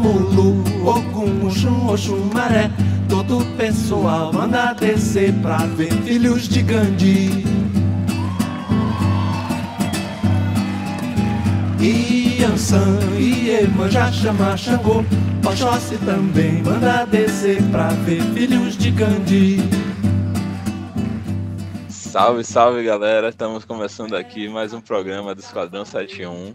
Mulu, 0.00 0.64
Ogum, 0.84 1.46
Oxum, 1.46 1.88
Oxum, 1.88 2.30
Maré. 2.32 2.70
Todo 3.08 3.44
pessoal 3.56 4.32
manda 4.32 4.72
descer 4.72 5.32
pra 5.42 5.58
ver 5.58 5.92
filhos 6.04 6.48
de 6.48 6.62
Gandhi. 6.62 7.44
Iansã 11.80 12.98
e 13.18 13.50
Emanjá 13.50 14.10
chama 14.10 14.56
Xangô. 14.56 15.04
Oxóssi 15.46 15.96
também 15.98 16.62
manda 16.62 17.04
descer 17.04 17.62
pra 17.70 17.88
ver 17.88 18.22
filhos 18.34 18.76
de 18.76 18.90
Gandhi. 18.90 19.58
Salve, 21.88 22.42
salve 22.42 22.82
galera! 22.82 23.28
Estamos 23.28 23.64
começando 23.64 24.16
aqui 24.16 24.48
mais 24.48 24.72
um 24.72 24.80
programa 24.80 25.34
do 25.34 25.40
Esquadrão 25.40 25.84
71. 25.84 26.54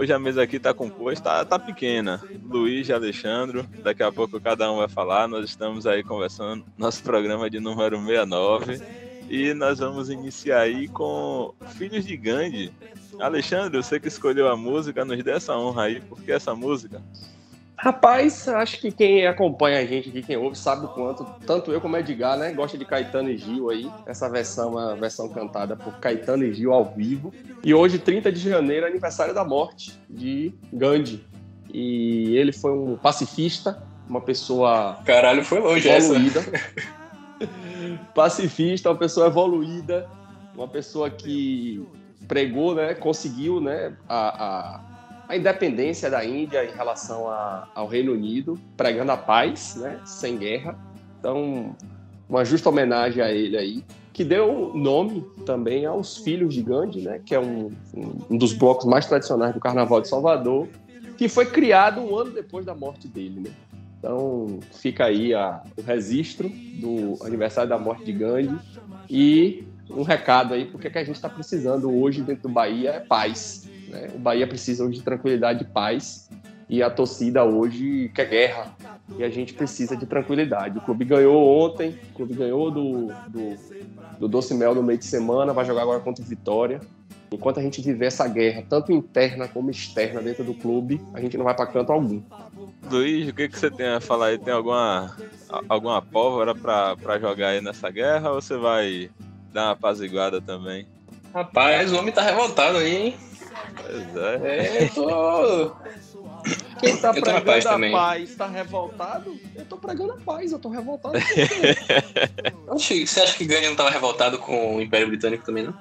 Hoje 0.00 0.14
a 0.14 0.18
mesa 0.18 0.42
aqui 0.42 0.56
está 0.56 0.72
composta, 0.72 1.24
tá, 1.24 1.44
tá 1.44 1.58
pequena. 1.58 2.22
Luiz 2.48 2.88
e 2.88 2.92
Alexandro, 2.94 3.68
daqui 3.82 4.02
a 4.02 4.10
pouco 4.10 4.40
cada 4.40 4.72
um 4.72 4.78
vai 4.78 4.88
falar. 4.88 5.28
Nós 5.28 5.44
estamos 5.44 5.86
aí 5.86 6.02
conversando 6.02 6.64
nosso 6.78 7.02
programa 7.02 7.50
de 7.50 7.60
número 7.60 7.98
69 7.98 8.80
e 9.28 9.52
nós 9.52 9.78
vamos 9.78 10.08
iniciar 10.08 10.60
aí 10.60 10.88
com 10.88 11.52
Filhos 11.76 12.06
de 12.06 12.16
Gandhi. 12.16 12.72
Alexandre, 13.20 13.76
você 13.76 14.00
que 14.00 14.08
escolheu 14.08 14.48
a 14.48 14.56
música, 14.56 15.04
nos 15.04 15.22
dê 15.22 15.32
essa 15.32 15.54
honra 15.54 15.82
aí, 15.82 16.00
por 16.00 16.18
que 16.22 16.32
essa 16.32 16.54
música? 16.54 17.02
Rapaz, 17.82 18.46
acho 18.46 18.78
que 18.78 18.92
quem 18.92 19.26
acompanha 19.26 19.78
a 19.78 19.86
gente 19.86 20.10
aqui, 20.10 20.22
quem 20.22 20.36
ouve, 20.36 20.54
sabe 20.56 20.84
o 20.84 20.88
quanto, 20.88 21.24
tanto 21.46 21.72
eu 21.72 21.80
como 21.80 21.96
Edgar, 21.96 22.36
né, 22.36 22.52
gosta 22.52 22.76
de 22.76 22.84
Caetano 22.84 23.30
e 23.30 23.38
Gil 23.38 23.70
aí. 23.70 23.90
Essa 24.04 24.28
versão 24.28 24.78
é 24.78 24.84
uma 24.84 24.96
versão 24.96 25.30
cantada 25.30 25.74
por 25.74 25.94
Caetano 25.94 26.44
e 26.44 26.52
Gil 26.52 26.74
ao 26.74 26.84
vivo. 26.84 27.32
E 27.64 27.72
hoje, 27.72 27.98
30 27.98 28.30
de 28.30 28.50
janeiro, 28.50 28.84
é 28.84 28.88
aniversário 28.90 29.32
da 29.32 29.46
morte 29.46 29.98
de 30.10 30.52
Gandhi. 30.70 31.24
E 31.72 32.36
ele 32.36 32.52
foi 32.52 32.70
um 32.70 32.98
pacifista, 32.98 33.82
uma 34.06 34.20
pessoa. 34.20 34.98
Caralho, 35.06 35.42
foi 35.42 35.60
longe 35.60 35.88
evoluída. 35.88 36.44
pacifista, 38.14 38.90
uma 38.90 38.98
pessoa 38.98 39.28
evoluída, 39.28 40.06
uma 40.54 40.68
pessoa 40.68 41.08
que 41.08 41.82
pregou, 42.28 42.74
né, 42.74 42.92
conseguiu, 42.92 43.58
né, 43.58 43.94
a, 44.06 44.74
a 44.76 44.89
a 45.30 45.36
independência 45.36 46.10
da 46.10 46.24
Índia 46.24 46.64
em 46.64 46.74
relação 46.74 47.28
a, 47.28 47.68
ao 47.72 47.86
Reino 47.86 48.12
Unido, 48.12 48.58
pregando 48.76 49.12
a 49.12 49.16
paz, 49.16 49.76
né, 49.76 50.00
sem 50.04 50.36
guerra. 50.36 50.76
Então, 51.20 51.76
uma 52.28 52.44
justa 52.44 52.68
homenagem 52.68 53.22
a 53.22 53.30
ele 53.30 53.56
aí, 53.56 53.84
que 54.12 54.24
deu 54.24 54.72
nome 54.74 55.24
também 55.46 55.86
aos 55.86 56.16
Filhos 56.16 56.52
de 56.52 56.62
Gandhi, 56.62 57.02
né, 57.02 57.20
que 57.24 57.32
é 57.32 57.38
um, 57.38 57.70
um 58.28 58.36
dos 58.36 58.52
blocos 58.52 58.86
mais 58.86 59.06
tradicionais 59.06 59.54
do 59.54 59.60
Carnaval 59.60 60.00
de 60.00 60.08
Salvador, 60.08 60.66
que 61.16 61.28
foi 61.28 61.46
criado 61.46 62.00
um 62.00 62.16
ano 62.16 62.32
depois 62.32 62.66
da 62.66 62.74
morte 62.74 63.06
dele. 63.06 63.38
Né? 63.38 63.50
Então, 64.00 64.58
fica 64.72 65.04
aí 65.04 65.32
a, 65.32 65.62
o 65.76 65.82
registro 65.82 66.48
do 66.48 67.24
aniversário 67.24 67.70
da 67.70 67.78
morte 67.78 68.04
de 68.04 68.12
Gandhi 68.12 68.58
e 69.08 69.62
um 69.88 70.02
recado 70.02 70.54
aí, 70.54 70.64
porque 70.64 70.90
que 70.90 70.98
a 70.98 71.04
gente 71.04 71.14
está 71.14 71.28
precisando 71.28 71.88
hoje 71.88 72.20
dentro 72.20 72.48
do 72.48 72.48
Bahia 72.48 72.90
é 72.90 73.00
paz. 73.00 73.69
Né? 73.90 74.08
O 74.14 74.18
Bahia 74.18 74.46
precisa 74.46 74.84
hoje 74.84 74.98
de 74.98 75.02
tranquilidade 75.02 75.64
e 75.64 75.66
paz. 75.66 76.30
E 76.68 76.84
a 76.84 76.88
torcida 76.88 77.44
hoje 77.44 78.10
quer 78.14 78.28
guerra. 78.28 78.72
E 79.18 79.24
a 79.24 79.28
gente 79.28 79.52
precisa 79.52 79.96
de 79.96 80.06
tranquilidade. 80.06 80.78
O 80.78 80.80
clube 80.80 81.04
ganhou 81.04 81.44
ontem, 81.44 81.98
o 82.12 82.14
clube 82.14 82.34
ganhou 82.34 82.70
do, 82.70 83.08
do, 83.28 83.56
do 84.20 84.28
Doce 84.28 84.54
Mel 84.54 84.74
no 84.74 84.82
meio 84.82 84.98
de 84.98 85.04
semana, 85.04 85.52
vai 85.52 85.64
jogar 85.64 85.82
agora 85.82 85.98
contra 85.98 86.24
o 86.24 86.26
Vitória. 86.26 86.80
Enquanto 87.32 87.58
a 87.58 87.62
gente 87.62 87.80
viver 87.80 88.06
essa 88.06 88.26
guerra, 88.28 88.64
tanto 88.68 88.92
interna 88.92 89.48
como 89.48 89.70
externa 89.70 90.20
dentro 90.20 90.44
do 90.44 90.54
clube, 90.54 91.00
a 91.12 91.20
gente 91.20 91.36
não 91.36 91.44
vai 91.44 91.54
para 91.54 91.66
canto 91.66 91.92
algum. 91.92 92.22
Luiz, 92.90 93.28
o 93.28 93.34
que, 93.34 93.48
que 93.48 93.58
você 93.58 93.70
tem 93.70 93.86
a 93.86 94.00
falar 94.00 94.26
aí? 94.26 94.38
Tem 94.38 94.52
alguma, 94.52 95.16
alguma 95.68 96.00
pólvora 96.00 96.54
para 96.54 97.18
jogar 97.20 97.48
aí 97.48 97.60
nessa 97.60 97.90
guerra 97.90 98.30
ou 98.30 98.40
você 98.40 98.56
vai 98.56 99.10
dar 99.52 99.66
uma 99.66 99.72
apaziguada 99.72 100.40
também? 100.40 100.86
Rapaz, 101.32 101.92
o 101.92 101.98
homem 101.98 102.12
tá 102.12 102.22
revoltado 102.22 102.78
aí, 102.78 102.96
hein? 102.96 103.29
Pois 103.76 104.16
é. 104.16 104.40
É, 104.42 104.82
eu 104.84 104.90
tô. 104.90 105.74
Quem 106.78 106.96
tá 106.96 107.08
Eu 107.08 107.20
pregando 107.20 107.44
paz 107.44 107.66
a 107.66 107.70
também. 107.70 107.92
paz 107.92 108.34
tá 108.36 108.46
revoltado? 108.46 109.38
Eu 109.54 109.64
tô 109.64 109.76
pregando 109.76 110.12
a 110.12 110.16
paz, 110.16 110.52
eu 110.52 110.58
tô 110.58 110.68
revoltado. 110.68 111.14
Oxi, 112.68 113.06
Você 113.06 113.20
acha 113.20 113.36
que 113.36 113.44
Gandhi 113.44 113.68
não 113.68 113.76
tava 113.76 113.90
revoltado 113.90 114.38
com 114.38 114.76
o 114.76 114.80
Império 114.80 115.08
Britânico 115.08 115.44
também, 115.44 115.64
não? 115.64 115.74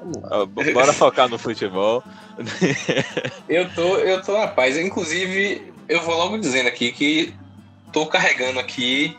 Vamos 0.00 0.22
lá. 0.22 0.42
Ó, 0.42 0.46
b- 0.46 0.72
Bora 0.72 0.92
focar 0.92 1.28
no 1.28 1.38
futebol. 1.38 2.04
Eu 3.48 3.68
tô, 3.74 3.96
eu 3.98 4.22
tô 4.22 4.38
na 4.38 4.48
paz. 4.48 4.76
Inclusive, 4.76 5.72
eu 5.88 6.00
vou 6.02 6.16
logo 6.16 6.38
dizendo 6.38 6.68
aqui 6.68 6.92
que 6.92 7.34
tô 7.92 8.06
carregando 8.06 8.58
aqui 8.60 9.18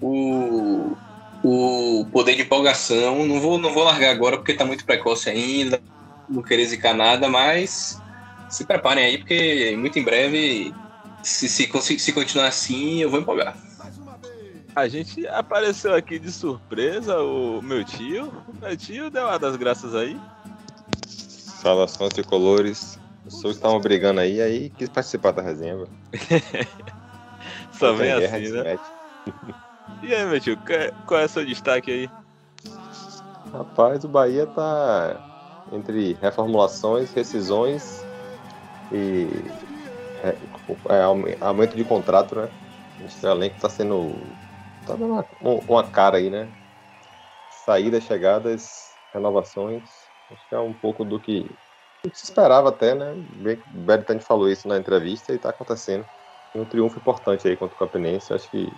o, 0.00 0.96
o 1.42 2.06
poder 2.12 2.34
de 2.36 2.42
empolgação. 2.42 3.24
Não 3.26 3.40
vou, 3.40 3.58
não 3.58 3.72
vou 3.72 3.84
largar 3.84 4.10
agora 4.10 4.36
porque 4.36 4.54
tá 4.54 4.64
muito 4.64 4.84
precoce 4.84 5.30
ainda. 5.30 5.80
Não 6.28 6.42
querer 6.42 6.66
zicar 6.66 6.94
nada, 6.94 7.28
mas 7.28 8.02
se 8.48 8.64
preparem 8.64 9.04
aí 9.04 9.18
porque 9.18 9.76
muito 9.78 9.98
em 9.98 10.04
breve, 10.04 10.74
se, 11.22 11.48
se, 11.48 11.98
se 11.98 12.12
continuar 12.12 12.48
assim, 12.48 13.00
eu 13.02 13.10
vou 13.10 13.20
empolgar. 13.20 13.56
A 14.74 14.86
gente 14.86 15.26
apareceu 15.28 15.94
aqui 15.94 16.18
de 16.18 16.30
surpresa, 16.30 17.18
o 17.20 17.60
meu 17.62 17.84
tio. 17.84 18.44
O 18.46 18.54
meu 18.60 18.76
tio 18.76 19.10
deu 19.10 19.24
uma 19.24 19.38
das 19.38 19.56
graças 19.56 19.94
aí. 19.94 20.20
Saudações 21.06 22.12
tricolores. 22.12 22.98
Os 23.26 23.40
senhores 23.40 23.56
estavam 23.56 23.80
brigando 23.80 24.20
aí, 24.20 24.40
aí 24.40 24.70
quis 24.70 24.88
participar 24.88 25.32
da 25.32 25.42
resenha. 25.42 25.76
Só 27.72 27.92
vem 27.92 28.12
assim, 28.12 28.50
né? 28.50 28.78
E 30.02 30.14
aí, 30.14 30.24
meu 30.26 30.40
tio, 30.40 30.56
qual- 30.58 31.06
qual 31.06 31.20
é 31.20 31.24
o 31.24 31.28
seu 31.28 31.44
destaque 31.44 31.90
aí? 31.90 32.10
Rapaz, 33.52 34.04
o 34.04 34.08
Bahia 34.08 34.46
tá 34.46 35.20
entre 35.72 36.14
reformulações, 36.14 37.12
rescisões 37.12 37.82
e 38.90 39.28
é, 40.22 40.36
é, 40.90 41.02
aume- 41.02 41.36
aumento 41.40 41.76
de 41.76 41.84
contrato, 41.84 42.34
né? 42.34 42.50
Esse 43.00 43.26
elenco 43.26 43.58
tá 43.58 43.68
sendo. 43.68 44.36
tá 44.84 44.96
dando 44.96 45.26
uma, 45.40 45.60
uma 45.68 45.90
cara 45.90 46.16
aí, 46.18 46.30
né? 46.30 46.50
Saídas, 47.48 48.04
chegadas, 48.04 48.96
renovações. 49.12 50.10
Acho 50.30 50.48
que 50.48 50.54
é 50.54 50.58
um 50.58 50.74
pouco 50.74 51.04
do 51.04 51.20
que, 51.20 51.44
do 52.04 52.10
que 52.10 52.18
se 52.18 52.24
esperava 52.24 52.70
até, 52.70 52.94
né? 52.94 53.12
O 53.12 53.84
Bertani 53.84 54.20
falou 54.20 54.48
isso 54.48 54.66
na 54.66 54.76
entrevista 54.76 55.32
e 55.32 55.38
tá 55.38 55.50
acontecendo. 55.50 56.06
Um 56.54 56.64
triunfo 56.64 56.98
importante 56.98 57.46
aí 57.46 57.56
contra 57.56 57.76
o 57.76 57.78
Campinense. 57.78 58.32
Acho 58.32 58.50
que 58.50 58.76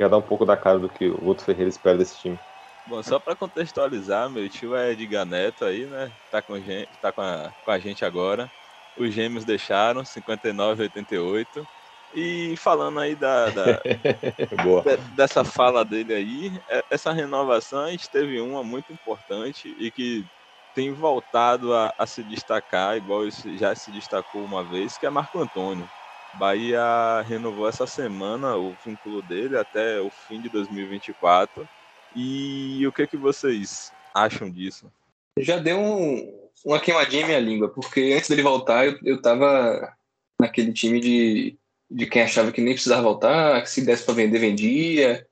já 0.00 0.08
dá 0.08 0.18
um 0.18 0.22
pouco 0.22 0.44
da 0.44 0.56
cara 0.56 0.78
do 0.78 0.88
que 0.88 1.08
o 1.08 1.18
Guto 1.18 1.44
Ferreira 1.44 1.68
espera 1.68 1.96
desse 1.96 2.18
time. 2.18 2.38
Bom, 2.84 3.02
só 3.02 3.18
pra 3.20 3.36
contextualizar, 3.36 4.28
meu 4.28 4.48
tio 4.48 4.74
é 4.74 4.90
Edgar 4.92 5.24
Neto 5.24 5.64
aí, 5.64 5.86
né? 5.86 6.12
Tá 6.28 6.42
com, 6.42 6.60
gen- 6.60 6.86
tá 7.00 7.12
com, 7.12 7.20
a, 7.20 7.54
com 7.62 7.70
a 7.70 7.78
gente 7.78 8.04
agora. 8.04 8.50
Os 8.96 9.14
gêmeos 9.14 9.44
deixaram, 9.44 10.04
59 10.04 10.82
e 10.82 10.84
88. 10.86 11.68
E 12.12 12.54
falando 12.56 12.98
aí 12.98 13.14
da, 13.14 13.50
da- 13.50 13.82
Boa. 14.64 14.82
de- 14.82 15.14
dessa 15.14 15.44
fala 15.44 15.84
dele 15.84 16.12
aí, 16.12 16.60
é- 16.68 16.84
essa 16.90 17.12
renovação 17.12 17.80
a 17.80 17.90
gente 17.90 18.10
teve 18.10 18.40
uma 18.40 18.64
muito 18.64 18.92
importante 18.92 19.68
e 19.78 19.90
que 19.92 20.26
tem 20.74 20.92
voltado 20.92 21.72
a, 21.74 21.92
a 21.96 22.06
se 22.06 22.24
destacar, 22.24 22.96
igual 22.96 23.22
já 23.30 23.74
se 23.76 23.92
destacou 23.92 24.44
uma 24.44 24.64
vez, 24.64 24.98
que 24.98 25.06
é 25.06 25.10
Marco 25.10 25.38
Antônio. 25.38 25.90
Bahia 26.32 27.22
renovou 27.26 27.68
essa 27.68 27.86
semana 27.86 28.56
o 28.56 28.74
vínculo 28.74 29.22
dele 29.22 29.56
até 29.56 30.00
o 30.00 30.10
fim 30.10 30.40
de 30.40 30.48
2024. 30.48 31.68
E 32.14 32.86
o 32.86 32.92
que 32.92 33.06
que 33.06 33.16
vocês 33.16 33.92
acham 34.14 34.50
disso? 34.50 34.90
Já 35.38 35.58
deu 35.58 35.78
um- 35.78 36.48
uma 36.64 36.78
queimadinha 36.80 37.22
em 37.22 37.26
minha 37.26 37.40
língua, 37.40 37.68
porque 37.68 38.12
antes 38.16 38.28
dele 38.28 38.42
voltar, 38.42 38.86
eu, 38.86 38.98
eu 39.02 39.22
tava 39.22 39.92
naquele 40.40 40.72
time 40.72 41.00
de, 41.00 41.58
de 41.90 42.06
quem 42.06 42.22
achava 42.22 42.52
que 42.52 42.60
nem 42.60 42.74
precisava 42.74 43.02
voltar, 43.02 43.62
que 43.62 43.70
se 43.70 43.84
desse 43.84 44.04
pra 44.04 44.14
vender, 44.14 44.38
vendia. 44.38 45.26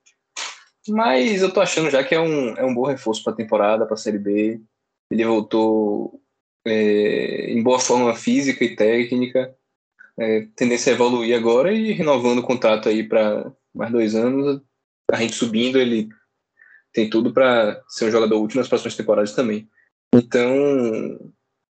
Mas 0.88 1.42
eu 1.42 1.52
tô 1.52 1.60
achando 1.60 1.90
já 1.90 2.02
que 2.02 2.14
é 2.14 2.20
um, 2.20 2.56
é 2.56 2.64
um 2.64 2.74
bom 2.74 2.84
reforço 2.86 3.22
pra 3.22 3.32
temporada, 3.32 3.86
pra 3.86 3.96
Série 3.96 4.18
B. 4.18 4.60
Ele 5.10 5.24
voltou 5.24 6.20
é, 6.66 7.50
em 7.52 7.62
boa 7.62 7.78
forma 7.78 8.14
física 8.14 8.64
e 8.64 8.74
técnica. 8.74 9.54
É, 10.18 10.46
tendência 10.56 10.92
a 10.92 10.94
evoluir 10.94 11.36
agora 11.36 11.72
e 11.72 11.92
renovando 11.92 12.38
o 12.38 12.42
contrato 12.42 12.88
aí 12.88 13.02
para 13.06 13.52
mais 13.74 13.92
dois 13.92 14.14
anos. 14.14 14.60
A 15.10 15.16
gente 15.16 15.34
subindo, 15.34 15.78
ele 15.78 16.08
tem 16.92 17.08
tudo 17.08 17.32
para 17.32 17.82
ser 17.88 18.06
um 18.06 18.10
jogador 18.10 18.40
útil 18.40 18.58
nas 18.58 18.68
próximas 18.68 18.96
temporadas 18.96 19.32
também. 19.32 19.68
Então, 20.12 20.52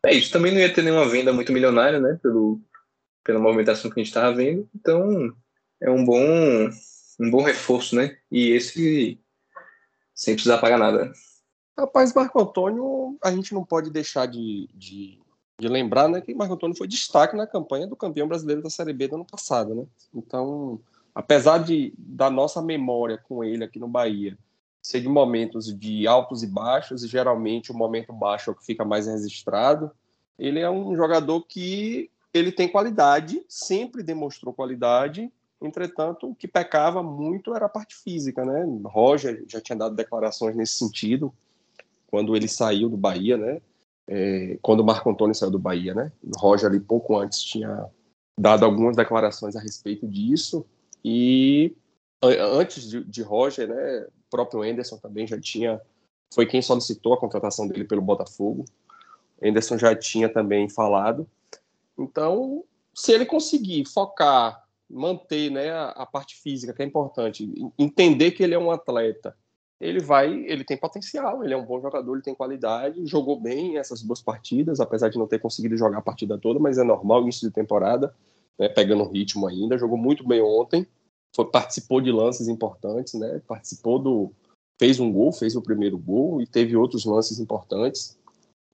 é 0.06 0.14
isso. 0.14 0.32
Também 0.32 0.52
não 0.52 0.60
ia 0.60 0.74
ter 0.74 0.82
nenhuma 0.82 1.08
venda 1.08 1.32
muito 1.32 1.52
milionária, 1.52 2.00
né? 2.00 2.20
Pelo, 2.22 2.60
pela 3.24 3.40
movimentação 3.40 3.90
que 3.90 4.00
a 4.00 4.04
gente 4.04 4.12
estava 4.12 4.36
vendo. 4.36 4.68
Então, 4.76 5.34
é 5.82 5.90
um 5.90 6.04
bom, 6.04 6.70
um 7.20 7.32
bom 7.32 7.44
reforço, 7.44 7.96
né? 7.96 8.18
E 8.32 8.50
esse 8.50 9.20
sem 10.14 10.34
precisar 10.34 10.60
pagar 10.60 10.78
nada. 10.78 11.12
Rapaz, 11.78 12.14
Marco 12.14 12.42
Antônio, 12.42 13.18
a 13.22 13.32
gente 13.32 13.54
não 13.54 13.66
pode 13.66 13.90
deixar 13.90 14.26
de, 14.26 14.70
de 14.74 15.20
de 15.60 15.68
lembrar 15.68 16.10
né, 16.10 16.22
que 16.22 16.36
Marco 16.36 16.54
Antônio 16.54 16.76
foi 16.76 16.88
destaque 16.88 17.36
na 17.36 17.48
campanha 17.48 17.88
do 17.88 17.96
campeão 17.96 18.28
brasileiro 18.28 18.62
da 18.62 18.70
Série 18.70 18.94
B 18.94 19.08
do 19.08 19.16
ano 19.16 19.26
passado. 19.26 19.74
Né? 19.74 19.86
Então, 20.14 20.80
apesar 21.14 21.60
de 21.60 21.94
da 21.98 22.30
nossa 22.30 22.62
memória 22.62 23.18
com 23.18 23.44
ele 23.44 23.64
aqui 23.64 23.80
no 23.80 23.88
Bahia 23.88 24.38
de 24.94 25.08
momentos 25.08 25.78
de 25.78 26.08
altos 26.08 26.44
e 26.44 26.48
baixos, 26.48 27.04
e 27.04 27.08
geralmente 27.08 27.72
o 27.72 27.76
momento 27.76 28.14
baixo 28.14 28.50
é 28.50 28.54
o 28.54 28.56
que 28.56 28.66
fica 28.66 28.86
mais 28.86 29.08
registrado, 29.08 29.92
ele 30.38 30.60
é 30.60 30.70
um 30.70 30.96
jogador 30.96 31.42
que 31.42 32.10
ele 32.34 32.52
tem 32.52 32.68
qualidade, 32.68 33.44
sempre 33.48 34.04
demonstrou 34.04 34.54
qualidade, 34.54 35.32
entretanto, 35.62 36.30
o 36.30 36.36
que 36.36 36.48
pecava 36.48 37.02
muito 37.02 37.56
era 37.56 37.66
a 37.66 37.70
parte 37.70 37.96
física, 37.96 38.46
né? 38.46 38.66
Roger 38.86 39.44
já 39.48 39.62
tinha 39.62 39.78
dado 39.78 39.96
declarações 39.96 40.56
nesse 40.56 40.78
sentido, 40.78 41.34
quando 42.08 42.36
ele 42.36 42.48
saiu 42.48 42.90
do 42.90 42.98
Bahia, 42.98 43.38
né? 43.38 43.62
É, 44.08 44.58
quando 44.62 44.82
o 44.82 44.86
Marco 44.86 45.10
Antônio 45.10 45.34
saiu 45.34 45.50
do 45.50 45.58
Bahia, 45.58 45.94
né? 45.94 46.12
Roger 46.36 46.70
ali 46.70 46.80
pouco 46.80 47.18
antes 47.18 47.42
tinha 47.42 47.90
dado 48.38 48.66
algumas 48.66 48.96
declarações 48.96 49.56
a 49.56 49.62
respeito 49.62 50.08
disso, 50.08 50.66
e 51.04 51.74
antes 52.28 52.90
de, 52.90 53.04
de 53.04 53.22
Roger, 53.22 53.68
né, 53.68 54.08
o 54.08 54.30
próprio 54.30 54.62
Anderson 54.62 54.98
também 54.98 55.28
já 55.28 55.40
tinha, 55.40 55.82
foi 56.34 56.46
quem 56.46 56.62
solicitou 56.62 57.14
a 57.14 57.20
contratação 57.20 57.68
dele 57.68 57.84
pelo 57.84 58.02
Botafogo. 58.02 58.66
Anderson 59.42 59.78
já 59.78 59.96
tinha 59.96 60.30
também 60.30 60.70
falado. 60.70 61.28
Então, 61.98 62.64
se 62.94 63.12
ele 63.12 63.26
conseguir 63.26 63.86
focar, 63.86 64.66
manter 64.90 65.50
né, 65.52 65.72
a, 65.72 65.90
a 65.90 66.06
parte 66.06 66.36
física, 66.38 66.74
que 66.74 66.82
é 66.82 66.86
importante, 66.86 67.52
entender 67.78 68.32
que 68.32 68.44
ele 68.44 68.54
é 68.54 68.60
um 68.60 68.72
atleta, 68.72 69.36
ele 69.80 70.00
vai, 70.00 70.32
ele 70.46 70.64
tem 70.64 70.78
potencial, 70.78 71.44
ele 71.44 71.54
é 71.54 71.58
um 71.58 71.66
bom 71.66 71.82
jogador, 71.82 72.14
ele 72.14 72.24
tem 72.24 72.34
qualidade, 72.34 73.06
jogou 73.06 73.40
bem 73.40 73.78
essas 73.78 74.02
duas 74.02 74.22
partidas, 74.22 74.80
apesar 74.80 75.10
de 75.10 75.18
não 75.18 75.28
ter 75.28 75.40
conseguido 75.40 75.76
jogar 75.76 75.98
a 75.98 76.02
partida 76.02 76.38
toda, 76.38 76.60
mas 76.60 76.78
é 76.78 76.84
normal 76.84 77.24
início 77.24 77.48
de 77.48 77.54
temporada, 77.54 78.16
né, 78.58 78.70
pegando 78.70 79.04
ritmo 79.04 79.48
ainda, 79.48 79.78
jogou 79.78 79.98
muito 79.98 80.26
bem 80.26 80.42
ontem 80.42 80.88
foi, 81.36 81.46
participou 81.46 82.00
de 82.00 82.12
lances 82.12 82.48
importantes, 82.48 83.14
né? 83.16 83.42
Participou 83.46 84.00
do. 84.00 84.32
fez 84.80 85.00
um 85.00 85.12
gol, 85.12 85.34
fez 85.34 85.56
o 85.56 85.62
primeiro 85.62 85.98
gol 85.98 86.42
e 86.42 86.48
teve 86.48 86.78
outros 86.78 87.04
lances 87.04 87.40
importantes 87.40 88.18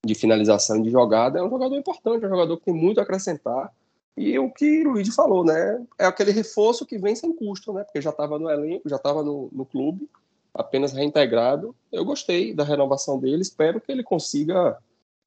de 0.06 0.14
finalização 0.14 0.78
e 0.78 0.84
de 0.84 0.92
jogada. 0.92 1.40
É 1.40 1.44
um 1.44 1.50
jogador 1.50 1.76
importante, 1.76 2.24
é 2.24 2.28
um 2.28 2.32
jogador 2.32 2.58
que 2.58 2.66
tem 2.66 2.74
muito 2.74 3.00
a 3.00 3.04
acrescentar. 3.04 3.72
E 4.16 4.38
o 4.38 4.52
que 4.52 4.86
o 4.86 4.92
Luigi 4.92 5.12
falou, 5.12 5.44
né? 5.44 5.84
É 5.98 6.06
aquele 6.06 6.32
reforço 6.32 6.86
que 6.86 7.00
vem 7.00 7.16
sem 7.16 7.36
custo, 7.36 7.74
né? 7.74 7.84
Porque 7.84 8.02
já 8.02 8.12
estava 8.12 8.38
no 8.38 8.50
elenco, 8.50 8.88
já 8.88 8.98
estava 8.98 9.24
no, 9.24 9.50
no 9.52 9.66
clube, 9.66 10.08
apenas 10.54 10.94
reintegrado. 10.94 11.76
Eu 11.92 12.06
gostei 12.06 12.54
da 12.54 12.64
renovação 12.64 13.20
dele, 13.20 13.42
espero 13.42 13.82
que 13.82 13.92
ele 13.92 14.04
consiga 14.04 14.78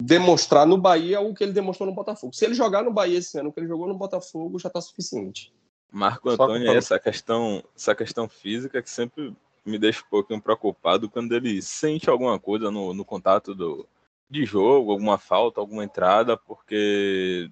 demonstrar 0.00 0.66
no 0.66 0.76
Bahia 0.76 1.20
o 1.20 1.34
que 1.34 1.42
ele 1.42 1.52
demonstrou 1.52 1.88
no 1.88 1.94
Botafogo. 1.94 2.34
Se 2.34 2.44
ele 2.44 2.54
jogar 2.54 2.84
no 2.84 2.92
Bahia 2.92 3.18
esse 3.18 3.38
ano, 3.38 3.48
o 3.48 3.52
que 3.52 3.58
ele 3.58 3.68
jogou 3.68 3.88
no 3.88 3.96
Botafogo, 3.96 4.58
já 4.58 4.68
está 4.68 4.80
suficiente. 4.80 5.52
Marco 5.94 6.28
Antônio 6.28 6.68
é 6.68 6.76
essa 6.76 6.98
questão, 6.98 7.62
essa 7.76 7.94
questão 7.94 8.28
física 8.28 8.82
que 8.82 8.90
sempre 8.90 9.32
me 9.64 9.78
deixa 9.78 10.00
um 10.00 10.10
pouquinho 10.10 10.42
preocupado 10.42 11.08
quando 11.08 11.32
ele 11.32 11.62
sente 11.62 12.10
alguma 12.10 12.36
coisa 12.36 12.68
no, 12.68 12.92
no 12.92 13.04
contato 13.04 13.54
do, 13.54 13.86
de 14.28 14.44
jogo, 14.44 14.90
alguma 14.90 15.18
falta, 15.18 15.60
alguma 15.60 15.84
entrada, 15.84 16.36
porque 16.36 17.48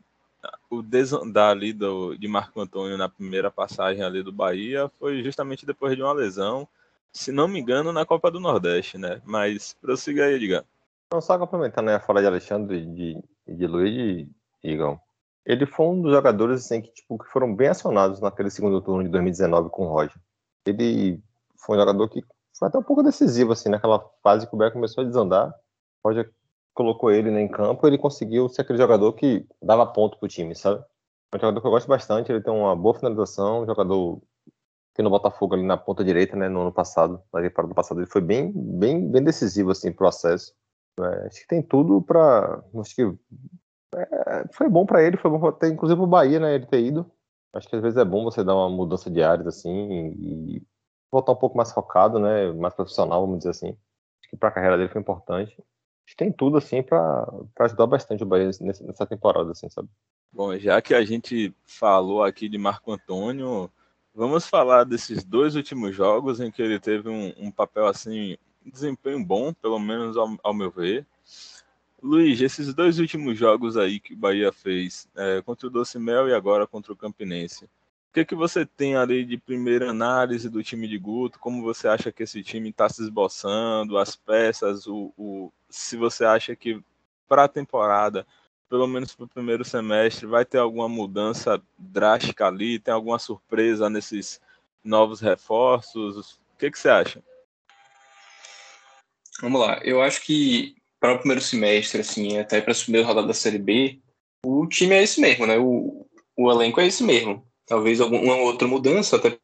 o 0.68 0.82
desandar 0.82 1.52
ali 1.52 1.72
do, 1.72 2.16
de 2.16 2.26
Marco 2.26 2.60
Antônio 2.60 2.98
na 2.98 3.08
primeira 3.08 3.48
passagem 3.48 4.02
ali 4.02 4.24
do 4.24 4.32
Bahia 4.32 4.90
foi 4.98 5.22
justamente 5.22 5.64
depois 5.64 5.94
de 5.94 6.02
uma 6.02 6.12
lesão, 6.12 6.66
se 7.12 7.30
não 7.30 7.46
me 7.46 7.60
engano, 7.60 7.92
na 7.92 8.04
Copa 8.04 8.28
do 8.28 8.40
Nordeste, 8.40 8.98
né? 8.98 9.22
Mas 9.24 9.76
prossiga 9.80 10.24
aí, 10.24 10.34
Edgar. 10.34 10.64
Não, 11.12 11.20
só 11.20 11.38
complementando 11.38 11.86
né, 11.86 11.94
a 11.94 12.00
fala 12.00 12.20
de 12.20 12.26
Alexandre 12.26 12.78
e 12.78 12.86
de, 12.86 13.22
de 13.46 13.66
Luiz, 13.68 14.26
Igão. 14.64 15.00
Ele 15.44 15.66
foi 15.66 15.86
um 15.86 16.02
dos 16.02 16.12
jogadores 16.12 16.64
assim, 16.64 16.80
que, 16.80 16.92
tipo, 16.92 17.18
que 17.18 17.30
foram 17.30 17.54
bem 17.54 17.68
acionados 17.68 18.20
naquele 18.20 18.50
segundo 18.50 18.80
turno 18.80 19.02
de 19.02 19.10
2019 19.10 19.70
com 19.70 19.86
o 19.86 19.88
Roger. 19.88 20.20
Ele 20.64 21.20
foi 21.58 21.76
um 21.76 21.80
jogador 21.80 22.08
que 22.08 22.22
foi 22.56 22.68
até 22.68 22.78
um 22.78 22.82
pouco 22.82 23.02
decisivo 23.02 23.52
assim, 23.52 23.68
naquela 23.68 23.98
fase 24.22 24.46
que 24.46 24.54
o 24.54 24.58
Beck 24.58 24.72
começou 24.72 25.02
a 25.02 25.06
desandar. 25.06 25.52
O 26.02 26.08
Roger 26.08 26.32
colocou 26.74 27.10
ele 27.10 27.30
né, 27.30 27.40
em 27.40 27.48
campo 27.48 27.86
ele 27.86 27.98
conseguiu 27.98 28.48
ser 28.48 28.62
aquele 28.62 28.78
jogador 28.78 29.12
que 29.12 29.46
dava 29.62 29.86
ponto 29.86 30.18
pro 30.18 30.28
time, 30.28 30.54
sabe? 30.54 30.82
É 31.32 31.36
um 31.36 31.40
jogador 31.40 31.60
que 31.60 31.66
eu 31.66 31.70
gosto 31.70 31.88
bastante, 31.88 32.30
ele 32.30 32.42
tem 32.42 32.52
uma 32.52 32.76
boa 32.76 32.94
finalização, 32.94 33.62
um 33.62 33.66
jogador 33.66 34.20
que 34.94 35.02
no 35.02 35.10
Botafogo 35.10 35.54
ali 35.54 35.62
na 35.62 35.76
ponta 35.76 36.04
direita, 36.04 36.36
né, 36.36 36.48
no 36.48 36.62
ano 36.62 36.72
passado, 36.72 37.22
na 37.32 37.40
temporada 37.40 37.72
do 37.72 37.74
passado, 37.74 38.00
ele 38.00 38.06
foi 38.06 38.20
bem, 38.20 38.52
bem, 38.54 39.10
bem 39.10 39.24
decisivo 39.24 39.70
assim 39.70 39.90
pro 39.90 40.06
acesso. 40.06 40.54
É, 41.00 41.26
acho 41.26 41.40
que 41.40 41.46
tem 41.46 41.62
tudo 41.62 42.02
para, 42.02 42.62
acho 42.78 42.94
que 42.94 43.02
foi 44.52 44.68
bom 44.68 44.86
para 44.86 45.02
ele, 45.02 45.16
foi 45.16 45.30
bom 45.30 45.46
até 45.46 45.68
inclusive 45.68 46.00
o 46.00 46.06
Bahia, 46.06 46.40
né, 46.40 46.54
ele 46.54 46.66
ter 46.66 46.80
ido. 46.80 47.10
Acho 47.52 47.68
que 47.68 47.76
às 47.76 47.82
vezes 47.82 47.98
é 47.98 48.04
bom 48.04 48.24
você 48.24 48.42
dar 48.42 48.54
uma 48.54 48.70
mudança 48.70 49.10
de 49.10 49.22
áreas 49.22 49.46
assim 49.46 50.14
e 50.18 50.62
voltar 51.10 51.32
um 51.32 51.36
pouco 51.36 51.56
mais 51.56 51.72
focado, 51.72 52.18
né, 52.18 52.50
mais 52.52 52.74
profissional, 52.74 53.20
vamos 53.20 53.38
dizer 53.38 53.50
assim. 53.50 53.68
Acho 53.68 54.30
que 54.30 54.36
para 54.36 54.48
a 54.48 54.52
carreira 54.52 54.78
dele 54.78 54.88
foi 54.88 55.00
importante. 55.00 55.52
Acho 55.52 56.16
que 56.16 56.16
tem 56.16 56.32
tudo 56.32 56.56
assim 56.56 56.82
para 56.82 57.28
ajudar 57.60 57.86
bastante 57.86 58.22
o 58.22 58.26
Bahia 58.26 58.50
nessa 58.60 59.06
temporada, 59.06 59.52
assim, 59.52 59.68
sabe? 59.68 59.88
Bom, 60.32 60.56
já 60.58 60.80
que 60.80 60.94
a 60.94 61.04
gente 61.04 61.54
falou 61.64 62.24
aqui 62.24 62.48
de 62.48 62.56
Marco 62.56 62.90
Antônio, 62.90 63.70
vamos 64.14 64.46
falar 64.46 64.84
desses 64.84 65.24
dois 65.24 65.54
últimos 65.54 65.94
jogos 65.94 66.40
em 66.40 66.50
que 66.50 66.62
ele 66.62 66.80
teve 66.80 67.08
um, 67.08 67.34
um 67.36 67.50
papel 67.50 67.86
assim, 67.86 68.36
um 68.64 68.70
desempenho 68.70 69.22
bom, 69.24 69.52
pelo 69.52 69.78
menos 69.78 70.16
ao, 70.16 70.28
ao 70.42 70.54
meu 70.54 70.70
ver. 70.70 71.06
Luiz, 72.02 72.40
esses 72.40 72.74
dois 72.74 72.98
últimos 72.98 73.38
jogos 73.38 73.76
aí 73.76 74.00
que 74.00 74.14
o 74.14 74.16
Bahia 74.16 74.52
fez, 74.52 75.08
é, 75.14 75.40
contra 75.40 75.68
o 75.68 75.70
Doce 75.70 76.00
Mel 76.00 76.28
e 76.28 76.34
agora 76.34 76.66
contra 76.66 76.92
o 76.92 76.96
Campinense, 76.96 77.64
o 77.64 77.68
que, 78.12 78.24
que 78.24 78.34
você 78.34 78.66
tem 78.66 78.96
ali 78.96 79.24
de 79.24 79.38
primeira 79.38 79.88
análise 79.88 80.50
do 80.50 80.64
time 80.64 80.88
de 80.88 80.98
Guto? 80.98 81.38
Como 81.38 81.62
você 81.62 81.86
acha 81.86 82.10
que 82.10 82.24
esse 82.24 82.42
time 82.42 82.70
está 82.70 82.88
se 82.88 83.02
esboçando, 83.02 83.96
as 83.96 84.16
peças, 84.16 84.86
o, 84.88 85.14
o 85.16 85.52
se 85.70 85.96
você 85.96 86.24
acha 86.24 86.56
que 86.56 86.82
para 87.28 87.44
a 87.44 87.48
temporada, 87.48 88.26
pelo 88.68 88.88
menos 88.88 89.14
para 89.14 89.24
o 89.24 89.28
primeiro 89.28 89.64
semestre, 89.64 90.26
vai 90.26 90.44
ter 90.44 90.58
alguma 90.58 90.88
mudança 90.88 91.62
drástica 91.78 92.48
ali? 92.48 92.80
Tem 92.80 92.92
alguma 92.92 93.18
surpresa 93.20 93.88
nesses 93.88 94.40
novos 94.82 95.20
reforços? 95.20 96.32
O 96.32 96.58
que, 96.58 96.70
que 96.70 96.78
você 96.78 96.88
acha? 96.88 97.22
Vamos 99.40 99.60
lá, 99.60 99.80
eu 99.84 100.02
acho 100.02 100.20
que 100.20 100.81
para 101.02 101.14
o 101.14 101.18
primeiro 101.18 101.42
semestre, 101.42 102.00
assim, 102.00 102.38
até 102.38 102.60
para 102.60 102.72
a 102.72 102.76
primeira 102.76 103.04
rodada 103.04 103.26
da 103.26 103.34
Série 103.34 103.58
B, 103.58 103.98
o 104.46 104.68
time 104.68 104.94
é 104.94 105.02
esse 105.02 105.20
mesmo, 105.20 105.44
né? 105.48 105.58
O, 105.58 106.06
o 106.36 106.48
elenco 106.48 106.80
é 106.80 106.86
esse 106.86 107.02
mesmo. 107.02 107.44
Talvez 107.66 108.00
alguma 108.00 108.36
outra 108.36 108.68
mudança, 108.68 109.16
até 109.16 109.36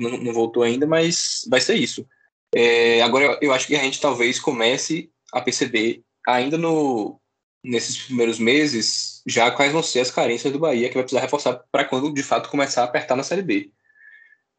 não, 0.00 0.18
não 0.18 0.32
voltou 0.32 0.64
ainda, 0.64 0.84
mas 0.84 1.46
vai 1.48 1.60
ser 1.60 1.76
isso. 1.76 2.04
É, 2.52 3.02
agora, 3.02 3.24
eu, 3.24 3.38
eu 3.42 3.52
acho 3.52 3.68
que 3.68 3.76
a 3.76 3.84
gente 3.84 4.00
talvez 4.00 4.40
comece 4.40 5.08
a 5.32 5.40
perceber, 5.40 6.02
ainda 6.26 6.58
no, 6.58 7.20
nesses 7.62 7.98
primeiros 8.02 8.40
meses, 8.40 9.22
já 9.24 9.48
quais 9.52 9.72
vão 9.72 9.84
ser 9.84 10.00
as 10.00 10.10
carências 10.10 10.52
do 10.52 10.58
Bahia, 10.58 10.88
que 10.88 10.94
vai 10.94 11.04
precisar 11.04 11.20
reforçar 11.20 11.62
para 11.70 11.84
quando 11.84 12.12
de 12.12 12.22
fato 12.24 12.50
começar 12.50 12.82
a 12.82 12.84
apertar 12.84 13.14
na 13.14 13.22
Série 13.22 13.42
B. 13.42 13.70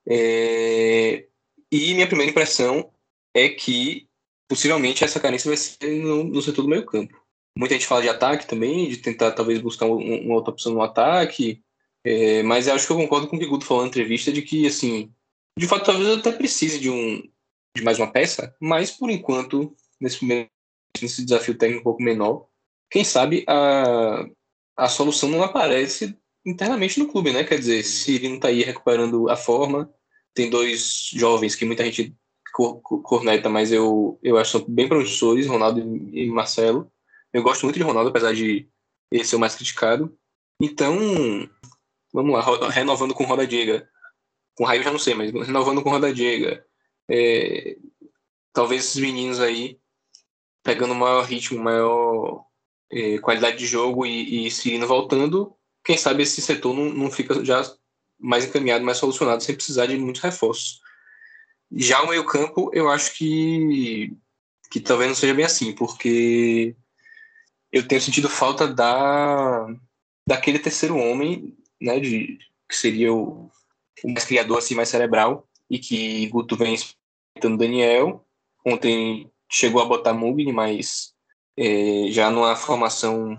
É, 0.08 1.26
e 1.70 1.94
minha 1.94 2.08
primeira 2.08 2.32
impressão 2.32 2.90
é 3.34 3.50
que 3.50 4.07
possivelmente 4.48 5.04
essa 5.04 5.20
carência 5.20 5.50
vai 5.50 5.58
ser 5.58 6.02
no, 6.02 6.24
no 6.24 6.42
setor 6.42 6.64
do 6.64 6.70
meio 6.70 6.86
campo. 6.86 7.20
Muita 7.58 7.74
gente 7.74 7.88
fala 7.88 8.02
de 8.02 8.10
ataque 8.10 8.48
também, 8.48 8.88
de 8.88 8.98
tentar 8.98 9.32
talvez 9.32 9.60
buscar 9.60 9.86
um, 9.86 9.98
uma 9.98 10.36
outra 10.36 10.52
opção 10.52 10.74
no 10.74 10.82
ataque, 10.82 11.64
é, 12.04 12.44
mas 12.44 12.68
eu 12.68 12.76
acho 12.76 12.86
que 12.86 12.94
eu 12.94 12.98
concordo 12.98 13.28
com 13.28 13.36
o 13.36 13.40
que 13.40 13.46
o 13.46 13.50
Guto 13.50 13.66
falou 13.66 13.84
na 13.84 13.90
entrevista 13.90 14.32
de 14.32 14.42
que, 14.42 14.66
assim, 14.68 15.12
de 15.58 15.68
fato 15.68 15.86
talvez 15.86 16.08
até 16.18 16.32
precise 16.32 16.80
de, 16.80 16.90
um, 16.90 17.22
de 17.76 17.84
mais 17.84 17.98
uma 17.98 18.12
peça, 18.12 18.56
mas 18.62 18.92
por 18.92 19.10
enquanto, 19.10 19.76
nesse 20.00 20.18
primeiro 20.18 20.50
nesse 21.02 21.24
desafio 21.24 21.58
técnico 21.58 21.82
um 21.82 21.84
pouco 21.84 22.02
menor, 22.02 22.48
quem 22.90 23.04
sabe 23.04 23.44
a, 23.48 24.26
a 24.76 24.88
solução 24.88 25.30
não 25.30 25.44
aparece 25.44 26.18
internamente 26.46 27.00
no 27.00 27.08
clube, 27.08 27.32
né? 27.32 27.44
Quer 27.44 27.60
dizer, 27.60 27.84
se 27.84 28.16
ele 28.16 28.30
não 28.30 28.36
está 28.38 28.48
aí 28.48 28.64
recuperando 28.64 29.30
a 29.30 29.36
forma, 29.36 29.92
tem 30.34 30.50
dois 30.50 31.10
jovens 31.14 31.56
que 31.56 31.66
muita 31.66 31.84
gente 31.84 32.16
corneta, 32.58 33.50
mas 33.50 33.72
eu, 33.72 34.20
eu 34.24 34.38
acho 34.38 34.66
bem 34.68 34.88
promissores, 34.88 35.48
Ronaldo 35.48 35.80
e 36.12 36.30
Marcelo. 36.30 36.92
Eu 37.32 37.44
gosto 37.44 37.64
muito 37.64 37.76
de 37.76 37.84
Ronaldo, 37.84 38.10
apesar 38.10 38.34
de 38.34 38.68
ele 39.12 39.24
ser 39.24 39.36
o 39.36 39.40
mais 39.40 39.56
criticado. 39.56 40.18
Então, 40.60 40.98
vamos 42.12 42.34
lá, 42.34 42.70
renovando 42.70 43.14
com 43.14 43.26
Roda 43.26 43.46
Diga. 43.46 43.88
Com 44.56 44.64
Raio 44.64 44.82
já 44.82 44.92
não 44.92 44.98
sei, 44.98 45.14
mas 45.14 45.32
renovando 45.32 45.84
com 45.84 45.90
Roda 45.92 46.12
Diga. 46.12 46.66
É, 47.10 47.78
talvez 48.52 48.86
esses 48.86 49.02
meninos 49.02 49.40
aí 49.40 49.80
pegando 50.64 50.96
maior 50.96 51.24
ritmo, 51.24 51.64
maior 51.64 52.44
é, 52.92 53.20
qualidade 53.20 53.58
de 53.58 53.66
jogo 53.66 54.06
e, 54.06 54.48
e 54.48 54.52
seguindo 54.52 54.86
voltando, 54.86 55.56
quem 55.84 55.98
sabe 55.98 56.24
esse 56.24 56.42
setor 56.42 56.74
não, 56.74 56.86
não 56.86 57.12
fica 57.12 57.46
já 57.46 57.62
mais 58.20 58.46
encaminhado, 58.46 58.84
mais 58.84 58.98
solucionado, 58.98 59.42
sem 59.42 59.56
precisar 59.56 59.86
de 59.86 59.98
muitos 59.98 60.22
reforços. 60.22 60.82
Já 61.72 62.02
o 62.02 62.10
meio-campo, 62.10 62.72
eu 62.74 62.90
acho 62.90 63.16
que, 63.16 64.16
que 64.72 64.80
talvez 64.80 65.10
não 65.10 65.16
seja 65.16 65.34
bem 65.34 65.46
assim, 65.46 65.74
porque 65.74 66.76
eu 67.72 67.88
tenho 67.88 68.02
sentido 68.02 68.30
falta 68.30 68.68
da 68.68 69.68
daquele 70.26 70.60
terceiro 70.60 70.98
homem, 70.98 71.58
né, 71.82 72.00
de 72.00 72.38
que 72.68 72.76
seria 72.76 73.14
o, 73.14 73.50
o 74.04 74.12
mais 74.12 74.26
criador 74.26 74.58
assim, 74.58 74.76
mais 74.76 74.90
cerebral 74.90 75.48
e 75.70 75.80
que 75.80 76.28
Guto 76.28 76.58
vem 76.58 76.74
experimentando 76.74 77.58
Daniel. 77.58 78.26
Ontem 78.66 79.32
chegou 79.50 79.82
a 79.82 79.86
botar 79.86 80.14
Mugni, 80.14 80.52
mas 80.52 81.14
é, 81.58 82.08
já 82.10 82.30
numa 82.30 82.56
formação 82.56 83.38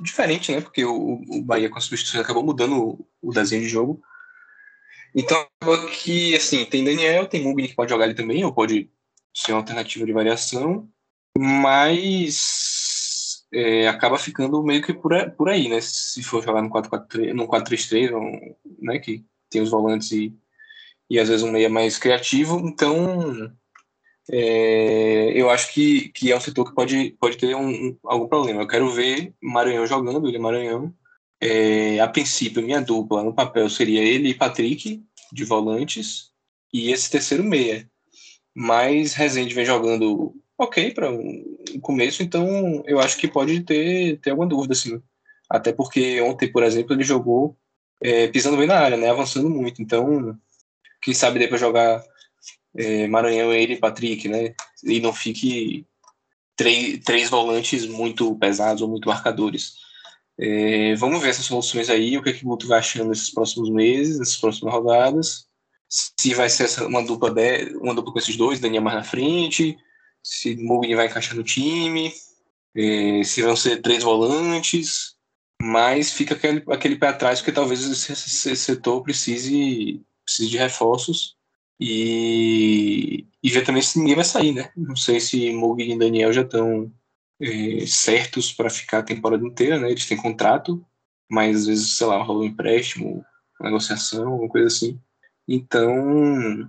diferente, 0.00 0.52
né? 0.52 0.60
Porque 0.60 0.84
o, 0.84 1.20
o 1.28 1.42
Bahia 1.42 1.68
com 1.68 1.78
a 1.78 1.80
substituição 1.80 2.20
acabou 2.20 2.42
mudando 2.42 2.76
o, 2.82 3.06
o 3.20 3.32
desenho 3.32 3.62
de 3.62 3.68
jogo. 3.68 4.00
Então, 5.14 5.46
aqui, 5.86 6.34
assim, 6.34 6.64
tem 6.64 6.84
Daniel, 6.84 7.26
tem 7.26 7.42
Mugni 7.42 7.68
que 7.68 7.74
pode 7.74 7.90
jogar 7.90 8.04
ali 8.04 8.14
também, 8.14 8.44
ou 8.44 8.52
pode 8.52 8.90
ser 9.34 9.52
uma 9.52 9.60
alternativa 9.60 10.04
de 10.04 10.12
variação, 10.12 10.88
mas 11.36 13.44
é, 13.52 13.88
acaba 13.88 14.18
ficando 14.18 14.62
meio 14.62 14.82
que 14.82 14.92
por, 14.92 15.12
por 15.32 15.48
aí, 15.48 15.68
né? 15.68 15.80
Se 15.80 16.22
for 16.22 16.44
jogar 16.44 16.62
no 16.62 16.70
4-4-3, 16.70 17.32
no 17.32 17.48
4-3-3, 17.48 18.56
né? 18.80 18.98
Que 18.98 19.24
tem 19.50 19.62
os 19.62 19.70
volantes 19.70 20.12
e, 20.12 20.34
e 21.10 21.18
às 21.18 21.28
vezes 21.28 21.44
um 21.44 21.52
meia 21.52 21.68
mais 21.68 21.98
criativo, 21.98 22.58
então 22.58 23.52
é, 24.30 25.32
eu 25.40 25.48
acho 25.48 25.72
que, 25.72 26.10
que 26.10 26.30
é 26.30 26.36
um 26.36 26.40
setor 26.40 26.68
que 26.68 26.74
pode, 26.74 27.16
pode 27.18 27.38
ter 27.38 27.54
um, 27.54 27.68
um, 27.68 27.98
algum 28.04 28.28
problema. 28.28 28.62
Eu 28.62 28.66
quero 28.66 28.90
ver 28.90 29.34
Maranhão 29.42 29.86
jogando, 29.86 30.28
ele 30.28 30.38
Maranhão. 30.38 30.94
É, 31.40 32.00
a 32.00 32.08
princípio, 32.08 32.62
minha 32.62 32.80
dupla 32.80 33.22
no 33.22 33.32
papel 33.32 33.68
seria 33.70 34.02
ele 34.02 34.30
e 34.30 34.34
Patrick, 34.34 35.02
de 35.32 35.44
volantes, 35.44 36.30
e 36.72 36.90
esse 36.90 37.10
terceiro 37.10 37.44
meia. 37.44 37.88
Mas 38.54 39.14
Rezende 39.14 39.54
vem 39.54 39.64
jogando 39.64 40.34
ok 40.58 40.90
para 40.90 41.10
um, 41.10 41.44
começo, 41.80 42.22
então 42.22 42.82
eu 42.86 42.98
acho 42.98 43.16
que 43.16 43.28
pode 43.28 43.60
ter, 43.60 44.18
ter 44.20 44.30
alguma 44.30 44.48
dúvida, 44.48 44.72
assim. 44.72 45.00
Até 45.48 45.72
porque 45.72 46.20
ontem, 46.20 46.50
por 46.50 46.62
exemplo, 46.62 46.94
ele 46.94 47.04
jogou 47.04 47.56
é, 48.02 48.28
pisando 48.28 48.56
bem 48.56 48.66
na 48.66 48.78
área, 48.78 48.96
né, 48.96 49.10
avançando 49.10 49.48
muito. 49.48 49.80
Então, 49.80 50.36
quem 51.00 51.14
sabe 51.14 51.38
depois 51.38 51.60
jogar 51.60 52.02
é, 52.76 53.06
Maranhão, 53.08 53.52
ele 53.52 53.74
e 53.74 53.78
Patrick, 53.78 54.28
né? 54.28 54.54
E 54.84 55.00
não 55.00 55.12
fique 55.12 55.86
três, 56.56 56.98
três 57.00 57.30
volantes 57.30 57.86
muito 57.86 58.34
pesados 58.36 58.82
ou 58.82 58.88
muito 58.88 59.08
marcadores. 59.08 59.74
É, 60.40 60.94
vamos 60.94 61.20
ver 61.20 61.30
essas 61.30 61.46
soluções 61.46 61.90
aí, 61.90 62.16
o 62.16 62.22
que, 62.22 62.32
que 62.32 62.44
o 62.44 62.48
Guto 62.48 62.68
vai 62.68 62.78
achando 62.78 63.08
nesses 63.08 63.30
próximos 63.30 63.70
meses, 63.70 64.18
nessas 64.18 64.36
próximas 64.36 64.72
rodadas. 64.72 65.48
Se 65.88 66.34
vai 66.34 66.48
ser 66.48 66.64
essa, 66.64 66.86
uma 66.86 67.04
dupla 67.04 67.30
de, 67.30 67.76
uma 67.76 67.94
dupla 67.94 68.12
com 68.12 68.18
esses 68.18 68.36
dois, 68.36 68.60
Daniel 68.60 68.82
mais 68.82 68.96
na 68.96 69.04
frente, 69.04 69.76
se 70.22 70.56
Mugni 70.56 70.94
vai 70.94 71.06
encaixar 71.06 71.34
no 71.34 71.42
time, 71.42 72.12
é, 72.76 73.22
se 73.24 73.42
vão 73.42 73.56
ser 73.56 73.82
três 73.82 74.04
volantes, 74.04 75.16
mas 75.60 76.12
fica 76.12 76.34
aquele, 76.34 76.62
aquele 76.68 76.96
pé 76.96 77.08
atrás, 77.08 77.40
porque 77.40 77.52
talvez 77.52 77.82
esse, 77.82 78.12
esse 78.12 78.56
setor 78.56 79.02
precise, 79.02 80.02
precise 80.24 80.50
de 80.50 80.58
reforços. 80.58 81.36
E, 81.80 83.26
e 83.42 83.50
ver 83.50 83.64
também 83.64 83.82
se 83.82 83.98
ninguém 83.98 84.16
vai 84.16 84.24
sair, 84.24 84.52
né? 84.52 84.70
Não 84.76 84.96
sei 84.96 85.20
se 85.20 85.52
Mugni 85.52 85.94
e 85.94 85.98
Daniel 85.98 86.32
já 86.32 86.42
estão 86.42 86.92
é, 87.40 87.86
certos 87.86 88.52
para 88.52 88.70
ficar 88.70 88.98
a 88.98 89.02
temporada 89.02 89.44
inteira, 89.44 89.78
né? 89.78 89.90
Eles 89.90 90.06
têm 90.06 90.16
contrato, 90.16 90.84
mas 91.30 91.56
às 91.56 91.66
vezes, 91.66 91.92
sei 91.94 92.06
lá, 92.06 92.22
rolou 92.22 92.42
um 92.42 92.46
empréstimo, 92.46 93.24
negociação, 93.60 94.28
alguma 94.28 94.48
coisa 94.48 94.66
assim. 94.66 95.00
Então, 95.46 96.68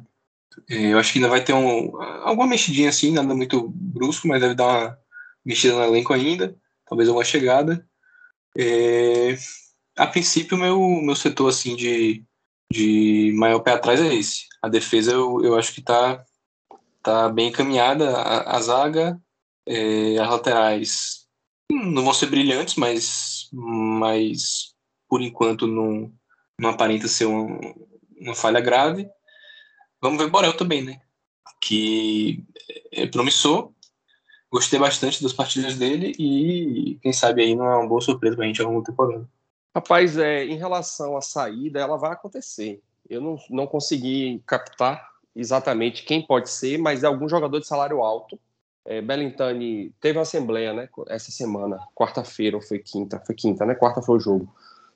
é, 0.69 0.93
eu 0.93 0.99
acho 0.99 1.11
que 1.11 1.19
ainda 1.19 1.29
vai 1.29 1.43
ter 1.43 1.53
um, 1.53 2.01
alguma 2.23 2.47
mexidinha 2.47 2.89
assim, 2.89 3.11
nada 3.11 3.33
muito 3.35 3.67
brusco, 3.69 4.27
mas 4.27 4.41
deve 4.41 4.55
dar 4.55 4.65
uma 4.67 4.99
mexida 5.45 5.75
no 5.75 5.83
elenco 5.83 6.13
ainda, 6.13 6.55
talvez 6.87 7.09
alguma 7.09 7.25
chegada. 7.25 7.85
É, 8.57 9.37
a 9.97 10.07
princípio, 10.07 10.57
meu 10.57 10.79
meu 11.01 11.15
setor 11.15 11.49
assim 11.49 11.75
de, 11.75 12.23
de 12.71 13.33
maior 13.35 13.59
pé 13.59 13.73
atrás 13.73 13.99
é 14.01 14.13
esse. 14.13 14.47
A 14.61 14.69
defesa 14.69 15.11
eu, 15.11 15.43
eu 15.43 15.57
acho 15.57 15.73
que 15.73 15.79
está 15.81 16.23
tá 17.03 17.29
bem 17.29 17.49
encaminhada. 17.49 18.11
A, 18.17 18.57
a 18.57 18.61
zaga, 18.61 19.19
é, 19.69 20.17
as 20.17 20.29
laterais 20.29 21.27
não 21.69 22.03
vão 22.03 22.13
ser 22.13 22.25
brilhantes, 22.25 22.75
mas, 22.75 23.47
mas 23.53 24.73
por 25.07 25.21
enquanto 25.21 25.67
não, 25.67 26.11
não 26.59 26.71
aparenta 26.71 27.07
ser 27.07 27.25
uma, 27.25 27.59
uma 28.19 28.33
falha 28.33 28.59
grave. 28.59 29.07
Vamos 30.01 30.17
ver 30.17 30.29
Borel 30.29 30.57
também, 30.57 30.81
né? 30.81 30.99
Que 31.61 32.43
é 32.91 33.05
promissor. 33.05 33.71
Gostei 34.51 34.79
bastante 34.79 35.21
das 35.21 35.33
partidas 35.33 35.75
dele 35.75 36.15
e 36.17 36.97
quem 37.03 37.13
sabe 37.13 37.43
aí 37.43 37.53
não 37.53 37.67
é 37.67 37.77
uma 37.77 37.87
boa 37.87 38.01
surpresa 38.01 38.35
para 38.35 38.45
a 38.45 38.47
gente 38.47 38.61
ao 38.61 38.69
longo 38.69 38.81
da 38.81 38.87
temporada. 38.87 39.29
Rapaz, 39.75 40.17
é, 40.17 40.45
em 40.45 40.57
relação 40.57 41.15
à 41.15 41.21
saída, 41.21 41.79
ela 41.79 41.95
vai 41.95 42.11
acontecer. 42.11 42.81
Eu 43.07 43.21
não, 43.21 43.37
não 43.51 43.67
consegui 43.67 44.41
captar 44.47 45.07
exatamente 45.35 46.03
quem 46.03 46.25
pode 46.25 46.49
ser, 46.49 46.79
mas 46.79 47.03
é 47.03 47.07
algum 47.07 47.29
jogador 47.29 47.59
de 47.59 47.67
salário 47.67 48.01
alto. 48.01 48.39
É, 48.85 49.01
Bellintani 49.01 49.93
teve 49.99 50.17
uma 50.17 50.23
assembleia, 50.23 50.73
né, 50.73 50.89
essa 51.07 51.31
semana, 51.31 51.77
quarta-feira 51.93 52.55
ou 52.55 52.61
foi 52.61 52.79
quinta? 52.79 53.21
Foi 53.25 53.35
quinta, 53.35 53.65
né? 53.65 53.75
Quarta 53.75 54.01
foi 54.01 54.17
o 54.17 54.19
jogo. 54.19 54.53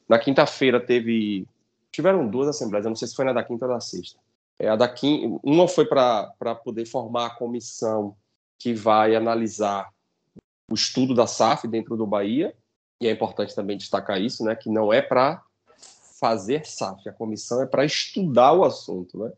Na 0.07 0.17
quinta-feira 0.17 0.79
teve. 0.79 1.47
Tiveram 1.91 2.27
duas 2.27 2.47
assembleias, 2.47 2.85
eu 2.85 2.89
não 2.89 2.95
sei 2.95 3.07
se 3.07 3.15
foi 3.15 3.25
na 3.25 3.33
da 3.33 3.43
quinta 3.43 3.65
ou 3.65 3.73
da 3.73 3.79
sexta. 3.79 4.19
É, 4.57 4.67
a 4.67 4.75
da 4.75 4.87
quinta, 4.87 5.39
uma 5.43 5.67
foi 5.67 5.85
para 5.85 6.55
poder 6.63 6.85
formar 6.85 7.27
a 7.27 7.29
comissão 7.35 8.15
que 8.57 8.73
vai 8.73 9.15
analisar 9.15 9.89
o 10.71 10.73
estudo 10.73 11.13
da 11.13 11.27
SAF 11.27 11.67
dentro 11.67 11.95
do 11.95 12.07
Bahia, 12.07 12.55
e 12.99 13.07
é 13.07 13.11
importante 13.11 13.53
também 13.53 13.77
destacar 13.77 14.19
isso, 14.19 14.43
né, 14.43 14.55
que 14.55 14.69
não 14.69 14.91
é 14.91 15.01
para 15.01 15.43
fazer 16.19 16.65
SAF, 16.65 17.07
a 17.07 17.13
comissão 17.13 17.61
é 17.61 17.65
para 17.65 17.83
estudar 17.83 18.53
o 18.53 18.63
assunto, 18.63 19.17
né? 19.17 19.31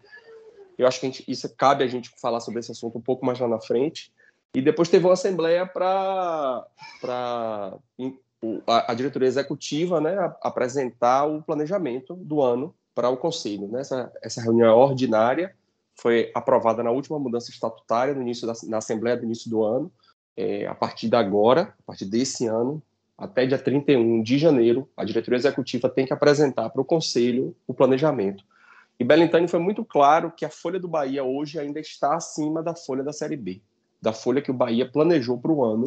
Eu 0.78 0.88
acho 0.88 1.00
que 1.00 1.08
gente, 1.08 1.24
isso 1.28 1.50
cabe 1.56 1.84
a 1.84 1.88
gente 1.88 2.12
falar 2.20 2.40
sobre 2.40 2.60
esse 2.60 2.72
assunto 2.72 2.98
um 2.98 3.02
pouco 3.02 3.26
mais 3.26 3.40
lá 3.40 3.48
na 3.48 3.60
frente. 3.60 4.14
E 4.56 4.62
depois 4.62 4.90
teve 4.90 5.06
uma 5.06 5.14
assembleia 5.14 5.66
para 5.66 6.66
a, 8.68 8.94
diretoria 8.94 9.28
executiva 9.28 10.00
né, 10.00 10.16
apresentar 10.42 11.26
o 11.26 11.42
planejamento 11.42 12.16
do 12.16 12.42
ano 12.42 12.74
para 12.94 13.10
o 13.10 13.18
conselho. 13.18 13.68
Né? 13.68 13.82
Essa, 13.82 14.12
essa 14.22 14.42
reunião 14.42 14.70
é 14.70 14.74
ordinária 14.74 15.54
foi 15.96 16.30
aprovada 16.36 16.84
na 16.84 16.92
última 16.92 17.18
mudança 17.18 17.50
estatutária 17.50 18.14
no 18.14 18.22
início 18.22 18.46
da 18.46 18.54
na 18.68 18.78
assembleia 18.78 19.18
do 19.18 19.24
início 19.24 19.50
do 19.50 19.64
ano. 19.64 19.92
É, 20.38 20.68
a 20.68 20.76
partir 20.76 21.08
de 21.08 21.16
agora, 21.16 21.74
a 21.80 21.84
partir 21.86 22.06
desse 22.06 22.46
ano, 22.46 22.84
até 23.18 23.46
dia 23.46 23.58
31 23.58 24.22
de 24.22 24.38
janeiro, 24.38 24.90
a 24.98 25.06
diretoria 25.06 25.38
executiva 25.38 25.90
tem 25.90 26.06
que 26.06 26.12
apresentar 26.12 26.70
para 26.70 26.82
o 26.82 26.86
Conselho 26.86 27.56
o 27.66 27.74
planejamento. 27.74 28.44
E 29.00 29.04
Belintani 29.06 29.48
foi 29.48 29.60
muito 29.60 29.86
claro 29.86 30.32
que 30.32 30.44
a 30.44 30.50
folha 30.50 30.80
do 30.80 30.90
Bahia 30.90 31.24
hoje 31.24 31.58
ainda 31.58 31.80
está 31.80 32.16
acima 32.16 32.62
da 32.62 32.76
folha 32.76 33.04
da 33.04 33.14
Série 33.14 33.38
B, 33.38 33.62
da 34.06 34.14
folha 34.14 34.42
que 34.42 34.52
o 34.52 34.54
Bahia 34.54 34.90
planejou 34.90 35.38
para 35.40 35.52
o 35.52 35.66
ano. 35.66 35.84